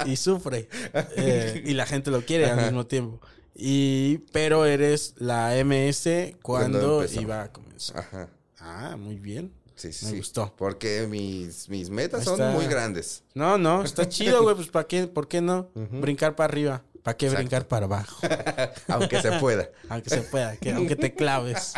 y 0.07 0.15
sufre. 0.17 0.67
Eh, 1.15 1.61
y 1.63 1.73
la 1.75 1.85
gente 1.85 2.09
lo 2.09 2.25
quiere 2.25 2.49
al 2.49 2.59
mismo 2.63 2.87
tiempo. 2.87 3.21
Y, 3.53 4.19
pero 4.31 4.65
eres 4.65 5.13
la 5.17 5.51
MS 5.63 6.33
cuando, 6.41 6.97
Cuando 6.97 7.21
iba 7.21 7.43
a 7.43 7.51
comenzar. 7.53 7.99
Ajá. 7.99 8.29
Ah, 8.69 8.97
muy 8.97 9.15
bien. 9.17 9.51
Sí, 9.75 9.93
sí, 9.93 10.05
Me 10.05 10.11
sí. 10.11 10.17
gustó. 10.17 10.53
Porque 10.57 11.05
mis, 11.07 11.69
mis 11.69 11.89
metas 11.89 12.23
son 12.23 12.39
muy 12.53 12.65
grandes. 12.65 13.23
No, 13.33 13.57
no, 13.57 13.83
está 13.83 14.09
chido, 14.09 14.41
güey. 14.43 14.55
Pues, 14.55 14.67
¿para 14.69 14.87
qué? 14.87 15.07
¿Por 15.07 15.27
qué 15.27 15.39
no? 15.39 15.69
Brincar 15.75 16.35
para 16.35 16.51
arriba. 16.51 16.83
¿Para 17.03 17.15
qué 17.15 17.27
Exacto. 17.27 17.41
brincar 17.43 17.67
para 17.69 17.85
abajo? 17.85 18.17
Aunque 18.89 19.21
se 19.21 19.31
pueda. 19.39 19.69
Aunque 19.87 20.09
se 20.09 20.21
pueda, 20.23 20.57
que, 20.57 20.73
aunque 20.73 20.97
te 20.97 21.13
claves. 21.13 21.73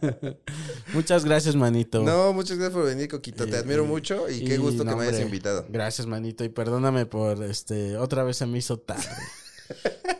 Muchas 0.94 1.24
gracias, 1.26 1.54
manito. 1.54 2.02
No, 2.02 2.32
muchas 2.32 2.56
gracias 2.56 2.74
por 2.74 2.86
venir, 2.86 3.08
Coquito. 3.10 3.44
Te 3.44 3.50
Y- 3.52 3.54
admiro 3.56 3.84
mucho 3.84 4.30
y, 4.30 4.44
qué 4.44 4.56
gusto 4.56 4.84
que 4.84 4.94
me 4.94 5.02
hayas 5.02 5.08
hombre, 5.08 5.24
invitado. 5.24 5.66
Gracias, 5.68 6.06
manito. 6.06 6.44
Y 6.44 6.48
perdóname 6.48 7.04
por 7.04 7.42
este. 7.44 7.98
Otra 7.98 8.22
vez 8.24 8.38
se 8.38 8.46
me 8.46 8.56
hizo 8.56 8.78
tarde. 8.78 9.04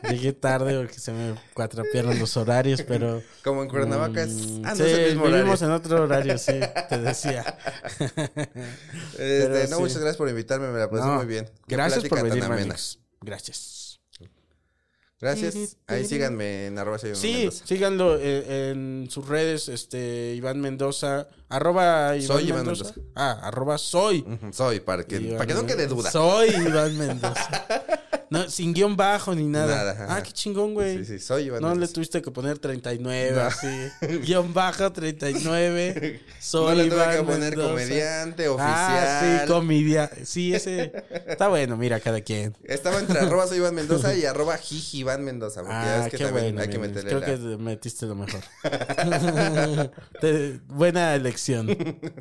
Llegué 0.09 0.33
tarde 0.33 0.77
porque 0.77 0.99
se 0.99 1.11
me 1.11 1.35
cuatrapearon 1.53 2.17
los 2.19 2.35
horarios, 2.37 2.81
pero. 2.83 3.21
Como 3.43 3.63
en 3.63 3.69
Cuernavaca 3.69 4.23
es. 4.23 4.29
mm, 4.33 4.65
Ah, 4.65 4.69
no 4.71 4.75
sí, 4.75 4.83
es 4.83 4.89
el 4.97 5.05
mismo 5.11 5.25
vivimos 5.25 5.61
horario. 5.61 5.65
en 5.65 5.71
otro 5.71 6.03
horario, 6.03 6.37
sí, 6.37 6.53
te 6.89 6.97
decía. 6.99 7.57
Este, 9.17 9.67
no, 9.69 9.77
sí. 9.77 9.81
muchas 9.81 9.97
gracias 9.97 10.17
por 10.17 10.29
invitarme, 10.29 10.67
me 10.69 10.79
la 10.79 10.89
pasé 10.89 11.03
No, 11.05 11.15
muy 11.15 11.25
bien. 11.25 11.49
Gracias 11.67 12.03
por 12.05 12.21
venir. 12.23 12.47
Manix. 12.47 12.99
Gracias. 13.21 13.99
Gracias. 15.21 15.77
Ahí 15.87 16.05
síganme 16.05 16.67
en 16.67 16.77
arroba 16.77 16.97
Iván 17.01 17.15
Sí, 17.15 17.33
Mendoza. 17.37 17.65
síganlo 17.65 18.19
en 18.19 19.07
sus 19.09 19.27
redes, 19.27 19.69
este, 19.69 20.33
Iván 20.35 20.59
Mendoza, 20.59 21.27
arroba 21.49 22.15
Iván 22.17 22.27
Soy 22.27 22.43
Iván 22.49 22.65
Mendoza. 22.65 22.83
Mendoza. 22.93 23.09
Ah, 23.15 23.39
arroba 23.43 23.77
soy. 23.77 24.25
Soy, 24.51 24.81
para 24.81 25.03
que, 25.05 25.15
Iván 25.15 25.37
para 25.37 25.47
que 25.47 25.53
no 25.53 25.65
quede 25.65 25.87
duda. 25.87 26.11
Soy 26.11 26.49
Iván 26.49 26.97
Mendoza. 26.97 27.65
No, 28.29 28.49
sin 28.49 28.73
guion 28.73 28.95
bajo 28.97 29.35
ni 29.35 29.43
nada. 29.43 29.75
Nada, 29.93 30.07
ah, 30.09 30.23
qué 30.23 30.31
chingón, 30.31 30.73
güey. 30.73 30.97
Sí, 30.99 31.05
sí, 31.05 31.19
soy 31.19 31.43
Iván 31.43 31.61
No 31.61 31.75
le 31.75 31.87
tuviste 31.87 32.21
que 32.21 32.31
poner 32.31 32.57
39 32.59 33.31
No. 33.35 33.41
así. 33.41 33.67
guion 34.25 34.53
bajo 34.53 34.91
39. 34.91 36.21
Soy 36.39 36.75
no 36.77 36.83
le 36.83 36.89
tuve 36.89 36.95
Iván 37.03 37.15
que 37.17 37.23
poner 37.23 37.39
Mendoza. 37.57 37.69
comediante, 37.69 38.47
oficial. 38.47 38.73
Ah, 38.75 39.41
sí, 39.43 39.47
comedia. 39.51 40.11
Sí, 40.23 40.53
ese. 40.55 40.91
Está 41.27 41.47
bueno, 41.49 41.77
mira, 41.77 41.99
cada 41.99 42.21
quien. 42.21 42.55
Estaba 42.63 42.99
entre 42.99 43.19
arroba 43.19 43.47
soy 43.47 43.57
Iván 43.57 43.75
Mendoza 43.75 44.13
y 44.15 44.25
arroba 44.25 44.57
jiji 44.57 44.99
Iván 44.99 45.23
Mendoza. 45.23 45.61
Porque 45.61 45.73
ya 45.75 45.95
Ah, 45.95 45.99
ves 46.03 46.11
que 46.11 46.17
qué 46.17 46.23
también 46.25 46.45
bueno. 46.55 46.61
hay 46.61 46.69
que 46.69 46.79
meterle 46.79 47.09
Creo 47.09 47.19
la... 47.19 47.25
que 47.25 47.37
metiste 47.63 48.05
lo 48.05 48.15
mejor. 48.15 48.41
Te- 50.21 50.59
buena 50.67 51.15
elección. 51.15 51.67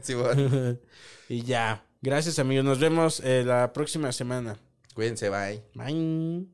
Sí, 0.02 0.14
bueno. 0.14 0.76
y 1.28 1.42
ya. 1.42 1.84
Gracias, 2.02 2.38
amigos. 2.38 2.64
Nos 2.66 2.78
vemos 2.78 3.20
eh, 3.24 3.42
la 3.46 3.72
próxima 3.72 4.12
semana. 4.12 4.58
Cuídense, 4.94 5.28
bye. 5.30 5.62
Bye. 5.74 6.53